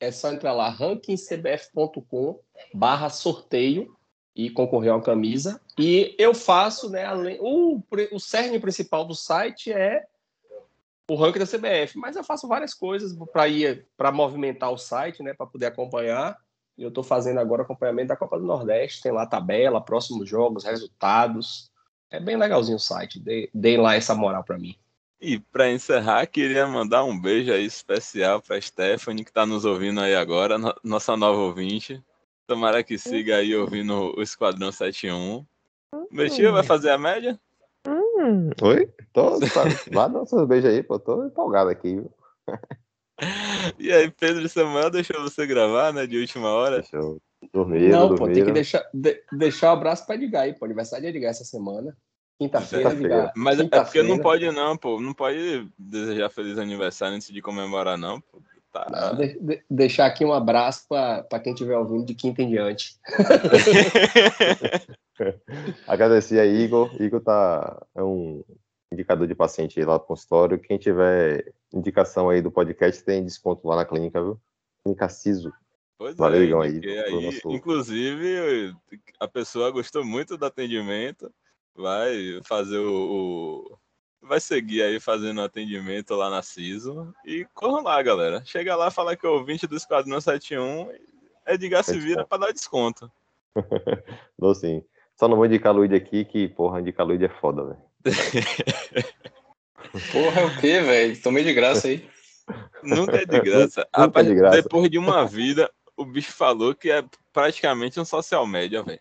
é 0.00 0.10
só 0.10 0.32
entrar 0.32 0.54
lá, 0.54 0.70
rankingcbf.com 0.70 2.40
barra 2.72 3.10
sorteio 3.10 3.95
e 4.36 4.50
concorrer 4.50 4.92
a 4.92 4.96
uma 4.96 5.02
camisa. 5.02 5.58
E 5.78 6.14
eu 6.18 6.34
faço, 6.34 6.90
né, 6.90 7.06
além, 7.06 7.38
o, 7.40 7.82
o 8.12 8.20
cerne 8.20 8.60
principal 8.60 9.06
do 9.06 9.14
site 9.14 9.72
é 9.72 10.04
o 11.08 11.14
ranking 11.14 11.38
da 11.38 11.46
CBF, 11.46 11.96
mas 11.96 12.16
eu 12.16 12.22
faço 12.22 12.46
várias 12.46 12.74
coisas 12.74 13.16
para 13.32 13.48
ir 13.48 13.86
para 13.96 14.12
movimentar 14.12 14.70
o 14.70 14.76
site, 14.76 15.22
né, 15.22 15.32
para 15.32 15.46
poder 15.46 15.66
acompanhar. 15.66 16.36
Eu 16.76 16.88
estou 16.88 17.02
fazendo 17.02 17.40
agora 17.40 17.62
acompanhamento 17.62 18.08
da 18.08 18.16
Copa 18.16 18.38
do 18.38 18.44
Nordeste, 18.44 19.02
tem 19.02 19.10
lá 19.10 19.24
tabela, 19.24 19.80
próximos 19.80 20.28
jogos, 20.28 20.64
resultados. 20.64 21.70
É 22.10 22.20
bem 22.20 22.36
legalzinho 22.36 22.76
o 22.76 22.80
site. 22.80 23.22
Deem 23.54 23.78
lá 23.78 23.94
essa 23.94 24.14
moral 24.14 24.44
para 24.44 24.58
mim. 24.58 24.76
E 25.18 25.38
para 25.38 25.70
encerrar, 25.70 26.26
queria 26.26 26.66
mandar 26.66 27.04
um 27.04 27.18
beijo 27.18 27.50
aí 27.50 27.64
especial 27.64 28.42
para 28.42 28.60
Stephanie, 28.60 29.24
que 29.24 29.30
está 29.30 29.46
nos 29.46 29.64
ouvindo 29.64 30.00
aí 30.00 30.14
agora, 30.14 30.58
nossa 30.84 31.16
nova 31.16 31.38
ouvinte. 31.38 32.04
Tomara 32.46 32.84
que 32.84 32.96
siga 32.96 33.36
aí 33.36 33.54
ouvindo 33.56 34.14
o 34.16 34.22
Esquadrão 34.22 34.70
71. 34.70 35.44
Hum. 35.92 36.06
Meu 36.10 36.30
tio 36.30 36.52
vai 36.52 36.62
fazer 36.62 36.90
a 36.90 36.98
média? 36.98 37.38
Hum. 37.86 38.50
Oi? 38.62 38.88
Tô, 39.12 39.40
tá, 39.40 39.64
vai 39.92 40.10
dar 40.10 40.26
seus 40.26 40.46
beijos 40.46 40.70
aí, 40.70 40.82
pô. 40.82 40.98
Tô 40.98 41.24
empolgado 41.24 41.70
aqui. 41.70 42.00
e 43.78 43.92
aí, 43.92 44.10
Pedro 44.10 44.48
Samuel 44.48 44.90
deixou 44.90 45.20
você 45.22 45.44
gravar, 45.46 45.92
né? 45.92 46.06
De 46.06 46.18
última 46.18 46.50
hora? 46.50 46.80
Deixou. 46.80 47.20
Dormir, 47.52 47.90
Não, 47.90 48.14
pô, 48.14 48.26
tem 48.26 48.44
que 48.44 48.52
deixar, 48.52 48.88
de, 48.92 49.22
deixar 49.32 49.68
o 49.68 49.70
um 49.70 49.78
abraço 49.78 50.06
pra 50.06 50.14
Edgar 50.14 50.42
aí, 50.42 50.54
pô. 50.54 50.64
Aniversário 50.64 51.02
de 51.02 51.16
Edgar 51.16 51.30
essa 51.30 51.44
semana. 51.44 51.96
Quinta-feira, 52.38 52.94
Quinta 52.94 53.32
Mas 53.34 53.60
Quinta 53.60 53.76
é 53.76 53.84
porque 53.84 54.02
não 54.02 54.18
pode, 54.18 54.50
não, 54.50 54.76
pô. 54.76 55.00
Não 55.00 55.12
pode 55.12 55.68
desejar 55.78 56.30
feliz 56.30 56.58
aniversário 56.58 57.16
antes 57.16 57.32
de 57.32 57.42
comemorar, 57.42 57.98
não, 57.98 58.20
pô. 58.20 58.40
Tá. 58.84 59.12
De, 59.12 59.38
de, 59.38 59.62
deixar 59.70 60.06
aqui 60.06 60.24
um 60.24 60.32
abraço 60.32 60.86
para 60.88 61.40
quem 61.40 61.52
estiver 61.52 61.76
ouvindo 61.76 62.04
de 62.04 62.14
quinta 62.14 62.42
em 62.42 62.48
diante. 62.48 62.96
Agradecer 65.86 66.38
a 66.38 66.46
Igor. 66.46 66.90
Igor 67.00 67.20
tá, 67.20 67.84
é 67.94 68.02
um 68.02 68.44
indicador 68.92 69.26
de 69.26 69.34
paciente 69.34 69.80
lá 69.82 69.94
no 69.94 70.00
consultório. 70.00 70.58
Quem 70.58 70.78
tiver 70.78 71.52
indicação 71.72 72.28
aí 72.28 72.42
do 72.42 72.50
podcast 72.50 73.02
tem 73.02 73.24
desconto 73.24 73.66
lá 73.66 73.76
na 73.76 73.84
clínica, 73.84 74.22
viu? 74.22 74.40
Clínica 74.82 75.08
Ciso. 75.08 75.52
Pois 75.98 76.14
Valeu, 76.16 76.42
é, 76.42 76.44
Igor, 76.44 76.62
aí, 76.62 76.98
aí 76.98 77.24
nosso... 77.24 77.50
Inclusive, 77.50 78.74
a 79.18 79.26
pessoa 79.26 79.70
gostou 79.70 80.04
muito 80.04 80.36
do 80.36 80.44
atendimento 80.44 81.32
vai 81.76 82.40
fazer 82.44 82.78
o, 82.78 82.92
o, 82.92 83.78
vai 84.26 84.40
seguir 84.40 84.82
aí 84.82 85.00
fazendo 85.00 85.40
atendimento 85.40 86.14
lá 86.14 86.28
na 86.28 86.42
CISO 86.42 87.14
e 87.24 87.46
corram 87.54 87.82
lá, 87.82 88.00
galera. 88.02 88.42
Chega 88.44 88.76
lá, 88.76 88.90
fala 88.90 89.16
que 89.16 89.26
é 89.26 89.28
ouvinte 89.28 89.66
do 89.66 89.76
Esquadrão 89.76 90.20
71 90.20 90.90
Edgar 91.46 91.84
se 91.84 91.98
vira 91.98 92.26
para 92.26 92.46
dar 92.46 92.52
desconto. 92.52 93.10
Dou 94.38 94.54
sim. 94.54 94.82
Só 95.14 95.28
não 95.28 95.36
vou 95.36 95.46
indicar 95.46 95.74
Luiz 95.74 95.92
aqui, 95.92 96.24
que, 96.24 96.48
porra, 96.48 96.80
indicar 96.80 97.06
Luiz 97.06 97.22
é 97.22 97.28
foda, 97.28 97.64
velho. 97.64 97.78
porra, 100.12 100.40
é 100.40 100.44
o 100.44 100.60
quê, 100.60 100.80
velho? 100.80 101.22
Tomei 101.22 101.44
de 101.44 101.54
graça 101.54 101.88
aí. 101.88 102.06
Nunca 102.82 103.16
é 103.16 103.24
de 103.24 103.40
graça. 103.40 103.88
Rapaz, 103.94 104.26
é 104.26 104.30
de 104.30 104.36
graça. 104.36 104.62
Depois 104.62 104.90
de 104.90 104.98
uma 104.98 105.24
vida, 105.24 105.70
o 105.96 106.04
bicho 106.04 106.32
falou 106.32 106.74
que 106.74 106.90
é 106.90 107.02
praticamente 107.32 107.98
um 107.98 108.04
social 108.04 108.46
média, 108.46 108.82
velho. 108.82 109.00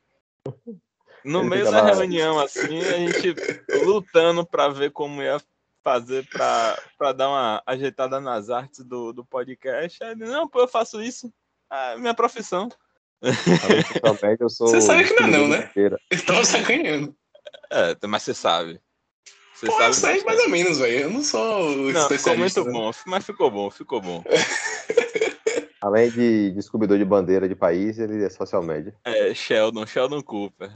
No 1.25 1.39
Ele 1.39 1.49
meio 1.49 1.65
da 1.65 1.81
lá... 1.81 1.93
reunião, 1.93 2.39
assim, 2.39 2.79
a 2.79 2.97
gente 2.97 3.35
lutando 3.83 4.45
para 4.45 4.69
ver 4.69 4.91
como 4.91 5.23
ia 5.23 5.41
fazer 5.83 6.27
para 6.29 7.11
dar 7.13 7.29
uma 7.29 7.63
ajeitada 7.65 8.19
nas 8.21 8.49
artes 8.49 8.85
do, 8.85 9.11
do 9.11 9.25
podcast. 9.25 10.03
Aí, 10.03 10.15
não, 10.15 10.47
pô, 10.47 10.61
eu 10.61 10.67
faço 10.67 11.01
isso. 11.01 11.33
É 11.71 11.97
minha 11.97 12.13
profissão. 12.13 12.69
Você 14.59 14.81
sabe 14.81 15.05
que 15.05 15.13
não 15.15 15.27
é 15.27 15.31
não, 15.31 15.47
né? 15.47 15.71
Eu 15.75 16.25
tava 16.25 16.45
sacaneando. 16.45 17.15
É, 17.71 18.07
mas 18.07 18.23
você 18.23 18.33
sabe. 18.33 18.79
Você 19.55 19.67
Pô, 19.67 19.71
sabe 19.73 19.87
eu 19.87 19.93
sei 19.93 20.23
mais 20.23 20.39
ou 20.41 20.49
menos, 20.49 20.77
velho. 20.79 20.99
Eu 20.99 21.09
não 21.09 21.23
sou 21.23 21.75
não, 21.75 22.01
especialista. 22.01 22.17
Ficou 22.17 22.37
muito 22.37 22.65
né? 22.65 22.71
bom, 22.71 22.91
mas 23.07 23.25
ficou 23.25 23.51
bom, 23.51 23.71
ficou 23.71 24.01
bom. 24.01 24.23
Além 25.81 26.09
de 26.11 26.51
descobridor 26.51 26.97
de 26.97 27.05
bandeira 27.05 27.47
de 27.47 27.55
país, 27.55 27.99
ele 27.99 28.23
é 28.23 28.29
social 28.29 28.61
média. 28.61 28.93
É, 29.05 29.33
Sheldon, 29.33 29.85
Sheldon 29.85 30.21
Cooper. 30.21 30.71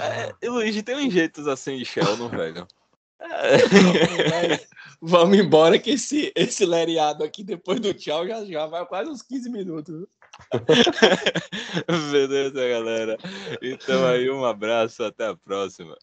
É, 0.00 0.32
e 0.40 0.48
Luigi 0.48 0.82
tem 0.82 0.94
uns 0.94 1.12
jeitos 1.12 1.48
assim 1.48 1.76
de 1.76 1.84
Sheldon, 1.84 2.28
velho. 2.28 2.66
É. 3.22 4.66
Vamos 5.02 5.38
embora 5.38 5.78
que 5.78 5.90
esse, 5.90 6.32
esse 6.34 6.64
lereado 6.64 7.22
aqui, 7.22 7.44
depois 7.44 7.78
do 7.78 7.92
tchau, 7.92 8.26
já, 8.26 8.42
já 8.46 8.66
vai 8.66 8.86
quase 8.86 9.10
uns 9.10 9.20
15 9.20 9.50
minutos. 9.50 10.06
Beleza, 12.10 12.68
galera. 12.68 13.18
Então 13.60 14.06
aí, 14.06 14.30
um 14.30 14.44
abraço, 14.44 15.04
até 15.04 15.26
a 15.26 15.36
próxima. 15.36 15.98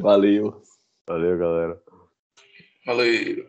Valeu. 0.00 0.60
Valeu, 1.06 1.38
galera. 1.38 1.82
Valeu. 2.84 3.48